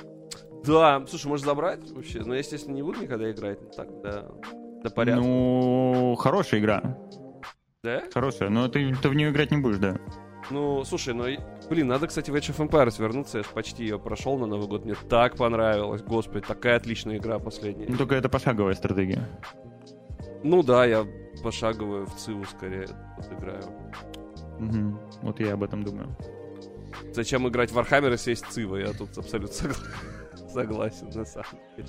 Да, 0.65 1.05
слушай, 1.09 1.27
можешь 1.27 1.45
забрать 1.45 1.91
вообще? 1.91 2.21
Но 2.21 2.33
я, 2.33 2.39
естественно, 2.39 2.75
не 2.75 2.81
буду 2.81 3.01
никогда 3.01 3.29
играть 3.29 3.59
так, 3.75 3.89
да, 4.03 4.25
до 4.81 4.89
порядка. 4.89 5.21
Ну, 5.21 6.15
хорошая 6.17 6.61
игра. 6.61 6.97
Да? 7.83 8.03
Хорошая, 8.13 8.49
но 8.49 8.67
ты, 8.67 8.93
ты 8.95 9.07
в 9.09 9.13
нее 9.13 9.29
играть 9.29 9.51
не 9.51 9.57
будешь, 9.57 9.77
да. 9.77 9.97
Ну, 10.51 10.83
слушай, 10.83 11.13
ну, 11.13 11.25
блин, 11.69 11.87
надо, 11.87 12.07
кстати, 12.07 12.29
в 12.29 12.35
Age 12.35 12.53
of 12.53 12.67
Empires 12.67 13.01
вернуться, 13.01 13.37
я 13.37 13.43
почти 13.53 13.83
ее 13.83 13.97
прошел 13.97 14.37
на 14.37 14.47
Новый 14.47 14.67
год, 14.67 14.83
мне 14.83 14.95
так 15.07 15.37
понравилось, 15.37 16.01
господи, 16.01 16.45
такая 16.45 16.75
отличная 16.75 17.17
игра 17.17 17.39
последняя. 17.39 17.87
Ну, 17.87 17.95
только 17.97 18.15
это 18.15 18.27
пошаговая 18.27 18.73
стратегия. 18.73 19.29
Ну 20.43 20.61
да, 20.61 20.85
я 20.85 21.05
пошаговую 21.41 22.05
в 22.05 22.15
ЦИУ 22.17 22.43
скорее 22.45 22.87
играю. 23.31 23.63
Мгм. 24.59 24.99
Вот 25.21 25.39
я 25.39 25.53
об 25.53 25.63
этом 25.63 25.83
думаю. 25.83 26.15
Зачем 27.13 27.47
играть 27.47 27.71
в 27.71 27.77
Warhammer, 27.77 28.11
если 28.11 28.31
есть 28.31 28.45
Цива? 28.49 28.75
Я 28.75 28.91
тут 28.91 29.17
абсолютно 29.17 29.53
согла- 29.67 29.77
согласен, 30.49 31.09
на 31.13 31.25
самом 31.25 31.59
деле. 31.75 31.87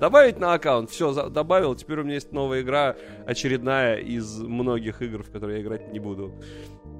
Добавить 0.00 0.38
на 0.38 0.54
аккаунт. 0.54 0.90
Все, 0.90 1.28
добавил. 1.28 1.74
Теперь 1.74 2.00
у 2.00 2.04
меня 2.04 2.14
есть 2.14 2.32
новая 2.32 2.62
игра, 2.62 2.96
очередная 3.26 3.96
из 3.96 4.38
многих 4.40 5.02
игр, 5.02 5.22
в 5.22 5.30
которые 5.30 5.58
я 5.58 5.62
играть 5.64 5.92
не 5.92 5.98
буду. 6.00 6.34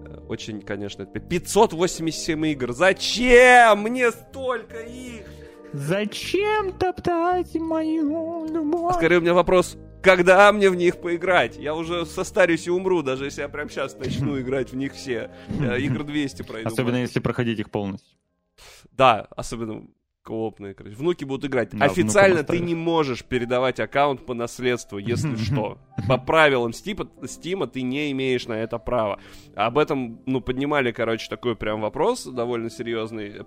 Э, 0.06 0.18
Очень, 0.28 0.60
конечно, 0.62 1.02
это 1.02 1.18
587 1.20 2.47
игр. 2.48 2.72
Зачем 2.72 3.81
мне 3.82 4.10
столько 4.10 4.81
их? 4.81 5.27
Зачем 5.72 6.72
топтать 6.72 7.55
мою 7.55 8.47
любовь? 8.47 8.97
Скорее 8.97 9.18
у 9.18 9.20
меня 9.20 9.35
вопрос, 9.35 9.78
когда 10.02 10.51
мне 10.52 10.68
в 10.68 10.74
них 10.74 11.01
поиграть? 11.01 11.56
Я 11.56 11.74
уже 11.77 12.05
состарюсь 12.06 12.66
и 12.66 12.70
умру, 12.70 13.02
даже 13.02 13.27
если 13.27 13.43
я 13.43 13.48
прямо 13.48 13.70
сейчас 13.70 13.97
начну 13.97 14.40
играть 14.40 14.72
в 14.72 14.77
них 14.77 14.94
все. 14.94 15.31
Я 15.60 15.77
игр 15.77 16.02
200 16.02 16.43
пройду. 16.43 16.68
Особенно 16.68 16.97
если 16.97 17.20
проходить 17.20 17.60
их 17.60 17.70
полностью. 17.70 18.16
Да, 18.90 19.28
особенно 19.36 19.86
коопные, 20.31 20.74
короче. 20.74 20.94
Внуки 20.94 21.24
будут 21.24 21.51
играть. 21.51 21.70
Да, 21.70 21.86
Официально 21.86 22.44
ты 22.44 22.61
не 22.61 22.77
можешь 22.77 23.24
передавать 23.24 23.81
аккаунт 23.81 24.24
по 24.24 24.32
наследству, 24.32 24.98
если 24.98 25.35
что. 25.44 25.78
По 26.09 26.19
правилам 26.19 26.73
Стима, 26.73 27.66
ты 27.66 27.82
не 27.82 28.12
имеешь 28.12 28.47
на 28.47 28.52
это 28.52 28.78
права. 28.78 29.19
Об 29.57 29.77
этом, 29.77 30.20
ну, 30.27 30.40
поднимали, 30.40 30.93
короче, 30.93 31.28
такой 31.28 31.57
прям 31.57 31.81
вопрос 31.81 32.24
довольно 32.24 32.70
серьезный 32.70 33.40
э, 33.40 33.44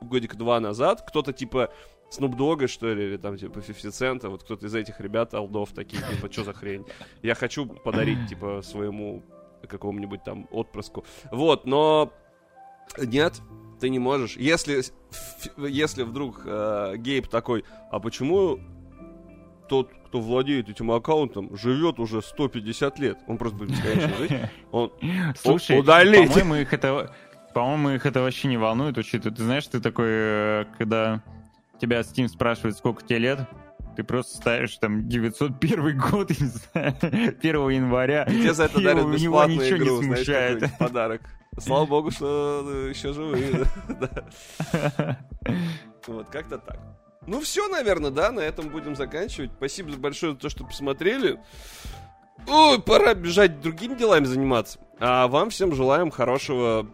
годик 0.00 0.36
два 0.36 0.60
назад. 0.60 1.04
Кто-то 1.08 1.32
типа 1.32 1.72
Snoop 2.16 2.36
Dogg, 2.36 2.68
что 2.68 2.94
ли, 2.94 3.06
или 3.06 3.16
там 3.16 3.36
типа 3.36 3.60
50 3.60 3.92
Cent, 3.92 4.28
вот 4.28 4.44
кто-то 4.44 4.66
из 4.66 4.74
этих 4.74 5.00
ребят, 5.00 5.34
алдов, 5.34 5.72
такие, 5.72 6.00
типа, 6.00 6.32
что 6.32 6.44
за 6.44 6.52
хрень? 6.52 6.86
Я 7.22 7.34
хочу 7.34 7.66
подарить, 7.66 8.28
типа, 8.28 8.62
своему 8.62 9.24
какому-нибудь 9.68 10.22
там 10.22 10.46
отпрыску. 10.52 11.04
Вот, 11.32 11.66
но 11.66 12.12
нет, 12.98 13.40
ты 13.80 13.88
не 13.88 13.98
можешь. 13.98 14.36
Если, 14.36 14.82
если 15.56 16.02
вдруг 16.02 16.42
э, 16.44 16.94
Гейб 16.96 17.28
такой, 17.28 17.64
а 17.90 18.00
почему 18.00 18.58
тот, 19.68 19.90
кто 20.06 20.20
владеет 20.20 20.68
этим 20.68 20.90
аккаунтом, 20.90 21.56
живет 21.56 21.98
уже 21.98 22.22
150 22.22 22.98
лет? 22.98 23.18
Он 23.26 23.38
просто 23.38 23.58
будет 23.58 23.70
бесконечно 23.70 24.16
жить. 24.18 24.32
Он, 24.72 24.92
Слушай, 25.36 25.78
удалить. 25.78 26.28
по-моему, 26.28 26.54
их 26.56 26.72
это, 26.72 27.14
по-моему, 27.54 27.90
их 27.90 28.06
это 28.06 28.20
вообще 28.20 28.48
не 28.48 28.56
волнует, 28.56 28.98
учитывая, 28.98 29.36
ты 29.36 29.42
знаешь, 29.44 29.66
ты 29.66 29.80
такой, 29.80 30.08
э, 30.08 30.64
когда 30.78 31.22
тебя 31.80 32.00
Steam 32.00 32.28
спрашивает, 32.28 32.76
сколько 32.76 33.04
тебе 33.04 33.18
лет, 33.18 33.40
ты 33.96 34.04
просто 34.04 34.36
ставишь 34.36 34.76
там 34.76 35.08
901 35.08 35.98
год, 35.98 36.30
не 36.30 36.46
знаю, 36.46 36.94
1 37.40 37.68
января, 37.70 38.24
и 38.24 38.40
тебе 38.40 38.54
за 38.54 38.64
это 38.64 38.80
дарят 38.80 39.06
бесплатную 39.06 39.68
игру, 39.68 39.78
не 39.78 40.04
знаешь, 40.04 40.18
смущает. 40.18 40.54
какой-нибудь 40.54 40.78
подарок. 40.78 41.22
Слава 41.58 41.86
богу, 41.86 42.10
что 42.10 42.64
э, 42.66 42.90
еще 42.90 43.12
живые. 43.12 43.66
да. 43.88 45.18
Вот, 46.06 46.28
как-то 46.28 46.58
так. 46.58 46.78
Ну 47.26 47.40
все, 47.40 47.68
наверное, 47.68 48.10
да, 48.10 48.32
на 48.32 48.40
этом 48.40 48.68
будем 48.68 48.96
заканчивать. 48.96 49.50
Спасибо 49.56 49.96
большое 49.96 50.32
за 50.32 50.38
то, 50.38 50.48
что 50.48 50.64
посмотрели. 50.64 51.38
Ой, 52.46 52.80
пора 52.80 53.14
бежать 53.14 53.60
другими 53.60 53.94
делами 53.94 54.24
заниматься. 54.24 54.78
А 54.98 55.28
вам 55.28 55.50
всем 55.50 55.74
желаем 55.74 56.10
хорошего... 56.10 56.86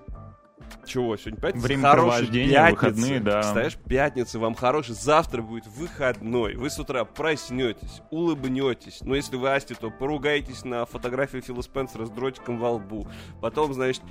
Чего, 0.86 1.16
сегодня 1.16 1.40
пятница? 1.40 1.66
Времяпровождения, 1.66 2.58
Хорошей 2.58 2.72
выходные, 2.74 3.20
да. 3.20 3.32
Представляешь, 3.38 3.76
пятница 3.76 4.38
вам 4.38 4.54
хороший. 4.54 4.94
Завтра 4.94 5.42
будет 5.42 5.66
выходной. 5.66 6.54
Вы 6.54 6.70
с 6.70 6.78
утра 6.78 7.04
проснетесь, 7.04 8.02
улыбнетесь. 8.10 9.00
Но 9.00 9.16
если 9.16 9.36
вы 9.36 9.52
Асти, 9.52 9.74
то 9.74 9.90
поругаетесь 9.90 10.64
на 10.64 10.86
фотографию 10.86 11.42
Фила 11.42 11.60
Спенсера 11.62 12.06
с 12.06 12.10
дротиком 12.10 12.58
во 12.58 12.70
лбу. 12.72 13.08
Потом, 13.40 13.74
значит, 13.74 14.02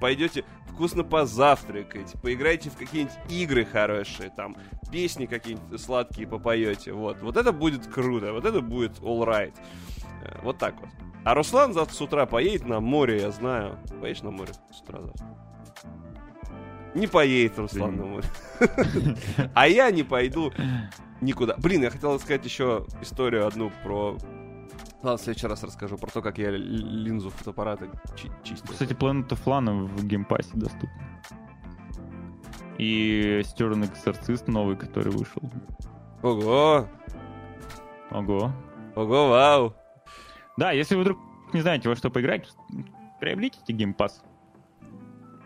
пойдете 0.00 0.44
вкусно 0.66 1.04
позавтракаете, 1.04 2.18
поиграете 2.18 2.70
в 2.70 2.76
какие-нибудь 2.76 3.14
игры 3.28 3.64
хорошие, 3.64 4.30
там, 4.30 4.56
песни 4.90 5.26
какие-нибудь 5.26 5.80
сладкие 5.80 6.26
попоете. 6.26 6.92
Вот. 6.92 7.20
Вот 7.20 7.36
это 7.36 7.52
будет 7.52 7.86
круто. 7.86 8.32
Вот 8.32 8.44
это 8.44 8.60
будет 8.60 8.98
all 9.00 9.26
right. 9.26 9.54
Э, 10.24 10.40
Вот 10.42 10.58
так 10.58 10.74
вот. 10.80 10.88
А 11.24 11.34
Руслан 11.34 11.72
завтра 11.72 11.94
с 11.94 12.00
утра 12.00 12.26
поедет 12.26 12.66
на 12.66 12.80
море, 12.80 13.20
я 13.20 13.30
знаю. 13.30 13.78
Поедешь 14.00 14.22
на 14.22 14.30
море 14.30 14.52
с 14.72 14.80
утра 14.80 15.00
завтра? 15.00 15.43
Не 16.94 17.06
поедет 17.06 17.58
Руслан 17.58 17.96
на 17.96 18.04
море. 18.06 18.26
А 19.54 19.66
я 19.66 19.90
не 19.90 20.02
пойду 20.04 20.52
никуда. 21.20 21.56
Блин, 21.58 21.82
я 21.82 21.90
хотел 21.90 22.18
сказать 22.20 22.44
еще 22.44 22.86
историю 23.02 23.46
одну 23.46 23.70
про... 23.82 24.16
Ладно, 25.02 25.18
в 25.18 25.20
следующий 25.20 25.46
раз 25.48 25.62
расскажу 25.64 25.98
про 25.98 26.10
то, 26.10 26.22
как 26.22 26.38
я 26.38 26.50
линзу 26.50 27.30
фотоаппарата 27.30 27.88
чи- 28.16 28.30
чистил. 28.42 28.72
Кстати, 28.72 28.92
Planet 28.92 29.28
of 29.28 29.44
Lana 29.44 29.84
в 29.86 30.06
Game 30.06 30.26
Pass 30.26 30.45
е 30.45 30.50
доступна. 30.54 30.90
Eastern 32.78 33.84
Exorcist 33.84 34.48
новый, 34.48 34.76
который 34.76 35.12
вышел. 35.12 35.42
Ого! 36.22 36.88
Ого. 38.10 38.52
Ого, 38.96 39.28
вау! 39.28 39.74
Да, 40.56 40.70
если 40.72 40.94
вы 40.94 41.02
вдруг 41.02 41.18
не 41.52 41.60
знаете, 41.60 41.88
во 41.88 41.96
что 41.96 42.10
поиграть, 42.10 42.48
приобретите 43.20 43.72
Game 43.72 43.94
Pass. 43.94 44.22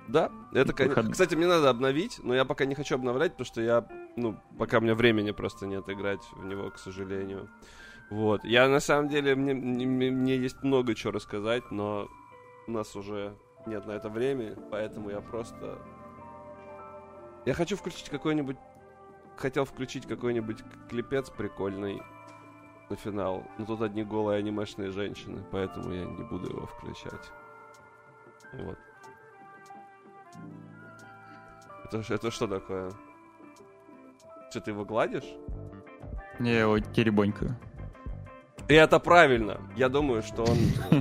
Да, 0.08 0.30
это. 0.52 0.72
Выход- 0.84 1.12
Кстати, 1.12 1.34
мне 1.34 1.46
надо 1.46 1.70
обновить, 1.70 2.20
но 2.22 2.34
я 2.34 2.44
пока 2.44 2.64
не 2.64 2.74
хочу 2.74 2.94
обновлять, 2.94 3.32
потому 3.32 3.46
что 3.46 3.60
я, 3.60 3.86
ну, 4.16 4.38
пока 4.58 4.78
у 4.78 4.80
меня 4.80 4.94
времени 4.94 5.30
просто 5.32 5.66
нет 5.66 5.88
играть 5.88 6.22
в 6.32 6.44
него, 6.44 6.70
к 6.70 6.78
сожалению. 6.78 7.48
Вот. 8.10 8.44
Я 8.44 8.68
на 8.68 8.80
самом 8.80 9.08
деле, 9.08 9.34
мне, 9.34 9.54
мне, 9.54 10.10
мне 10.10 10.36
есть 10.36 10.62
много 10.62 10.94
чего 10.94 11.12
рассказать, 11.12 11.70
но 11.70 12.08
у 12.66 12.70
нас 12.70 12.96
уже 12.96 13.34
нет 13.66 13.86
на 13.86 13.92
это 13.92 14.08
времени, 14.08 14.56
поэтому 14.70 15.10
я 15.10 15.20
просто... 15.20 15.78
Я 17.44 17.54
хочу 17.54 17.76
включить 17.76 18.08
какой-нибудь... 18.08 18.56
Хотел 19.36 19.64
включить 19.64 20.06
какой-нибудь 20.06 20.58
клипец 20.88 21.30
прикольный 21.30 22.02
на 22.90 22.96
финал, 22.96 23.44
но 23.58 23.66
тут 23.66 23.82
одни 23.82 24.02
голые 24.02 24.38
анимешные 24.38 24.90
женщины, 24.90 25.44
поэтому 25.52 25.92
я 25.92 26.04
не 26.06 26.24
буду 26.24 26.48
его 26.50 26.66
включать. 26.66 27.30
Вот. 28.54 28.78
Это, 31.84 32.02
это 32.14 32.30
что 32.30 32.46
такое? 32.46 32.90
Что, 34.50 34.60
ты 34.60 34.70
его 34.70 34.84
гладишь? 34.84 35.24
Я 36.38 36.60
его 36.60 36.78
теребонькаю. 36.78 37.56
И 38.68 38.74
это 38.74 38.98
правильно. 38.98 39.60
Я 39.76 39.88
думаю, 39.88 40.22
что 40.22 40.42
он, 40.44 40.58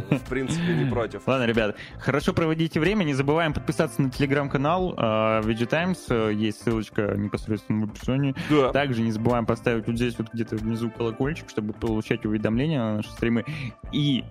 в 0.10 0.30
принципе, 0.30 0.74
не 0.74 0.90
против. 0.90 1.28
Ладно, 1.28 1.44
ребят, 1.46 1.76
хорошо 2.00 2.34
проводите 2.34 2.80
время. 2.80 3.04
Не 3.04 3.14
забываем 3.14 3.54
подписаться 3.54 4.02
на 4.02 4.10
телеграм-канал 4.10 4.94
э, 4.94 5.02
VG 5.42 5.66
Times. 5.66 6.06
Э, 6.10 6.32
Есть 6.34 6.64
ссылочка 6.64 7.16
непосредственно 7.18 7.86
в 7.86 7.90
описании. 7.90 8.36
Да. 8.50 8.72
Также 8.72 9.02
не 9.02 9.12
забываем 9.12 9.46
поставить 9.46 9.86
вот 9.86 9.98
здесь 9.98 10.18
вот 10.18 10.30
где-то 10.34 10.56
внизу 10.56 10.90
колокольчик, 10.90 11.50
чтобы 11.50 11.74
получать 11.74 12.26
уведомления 12.26 12.80
на 12.80 12.96
наши 12.98 13.10
стримы. 13.12 13.44
И 13.92 14.24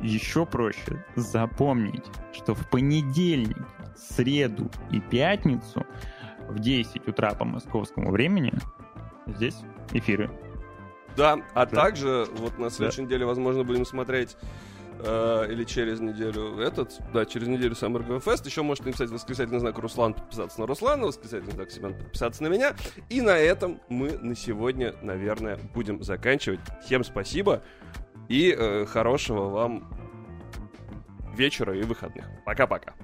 еще 0.00 0.46
проще 0.46 1.04
запомнить, 1.16 2.04
что 2.32 2.54
в 2.54 2.70
понедельник, 2.70 3.58
среду 3.96 4.70
и 4.92 5.00
пятницу 5.00 5.84
в 6.48 6.60
10 6.60 7.08
утра 7.08 7.34
по 7.34 7.44
московскому 7.44 8.12
времени 8.12 8.52
здесь 9.26 9.56
эфиры. 9.92 10.30
Да, 11.18 11.38
а 11.52 11.66
Да. 11.66 11.76
также 11.82 12.26
вот 12.36 12.58
на 12.58 12.70
следующей 12.70 13.02
неделе, 13.02 13.26
возможно, 13.26 13.64
будем 13.64 13.84
смотреть 13.84 14.36
э, 15.00 15.46
или 15.50 15.64
через 15.64 16.00
неделю 16.00 16.58
этот, 16.60 16.98
да, 17.12 17.24
через 17.26 17.48
неделю 17.48 17.72
Summer 17.72 18.06
Game 18.06 18.22
Fest. 18.22 18.46
Еще 18.46 18.62
можете 18.62 18.86
написать 18.86 19.10
восклицательный 19.10 19.60
знак 19.60 19.76
Руслан, 19.78 20.14
подписаться 20.14 20.60
на 20.60 20.66
Руслана, 20.66 21.06
восклицательный 21.06 21.52
знак 21.52 21.70
Семен, 21.70 21.94
подписаться 21.94 22.42
на 22.42 22.48
меня. 22.48 22.74
И 23.08 23.20
на 23.20 23.36
этом 23.36 23.80
мы 23.88 24.12
на 24.18 24.34
сегодня, 24.34 24.94
наверное, 25.02 25.58
будем 25.74 26.02
заканчивать. 26.02 26.60
Всем 26.84 27.04
спасибо 27.04 27.62
и 28.28 28.54
э, 28.56 28.86
хорошего 28.86 29.48
вам 29.48 29.92
вечера 31.34 31.76
и 31.76 31.82
выходных. 31.82 32.24
Пока-пока. 32.44 32.94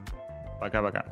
Пока-пока. 0.61 1.05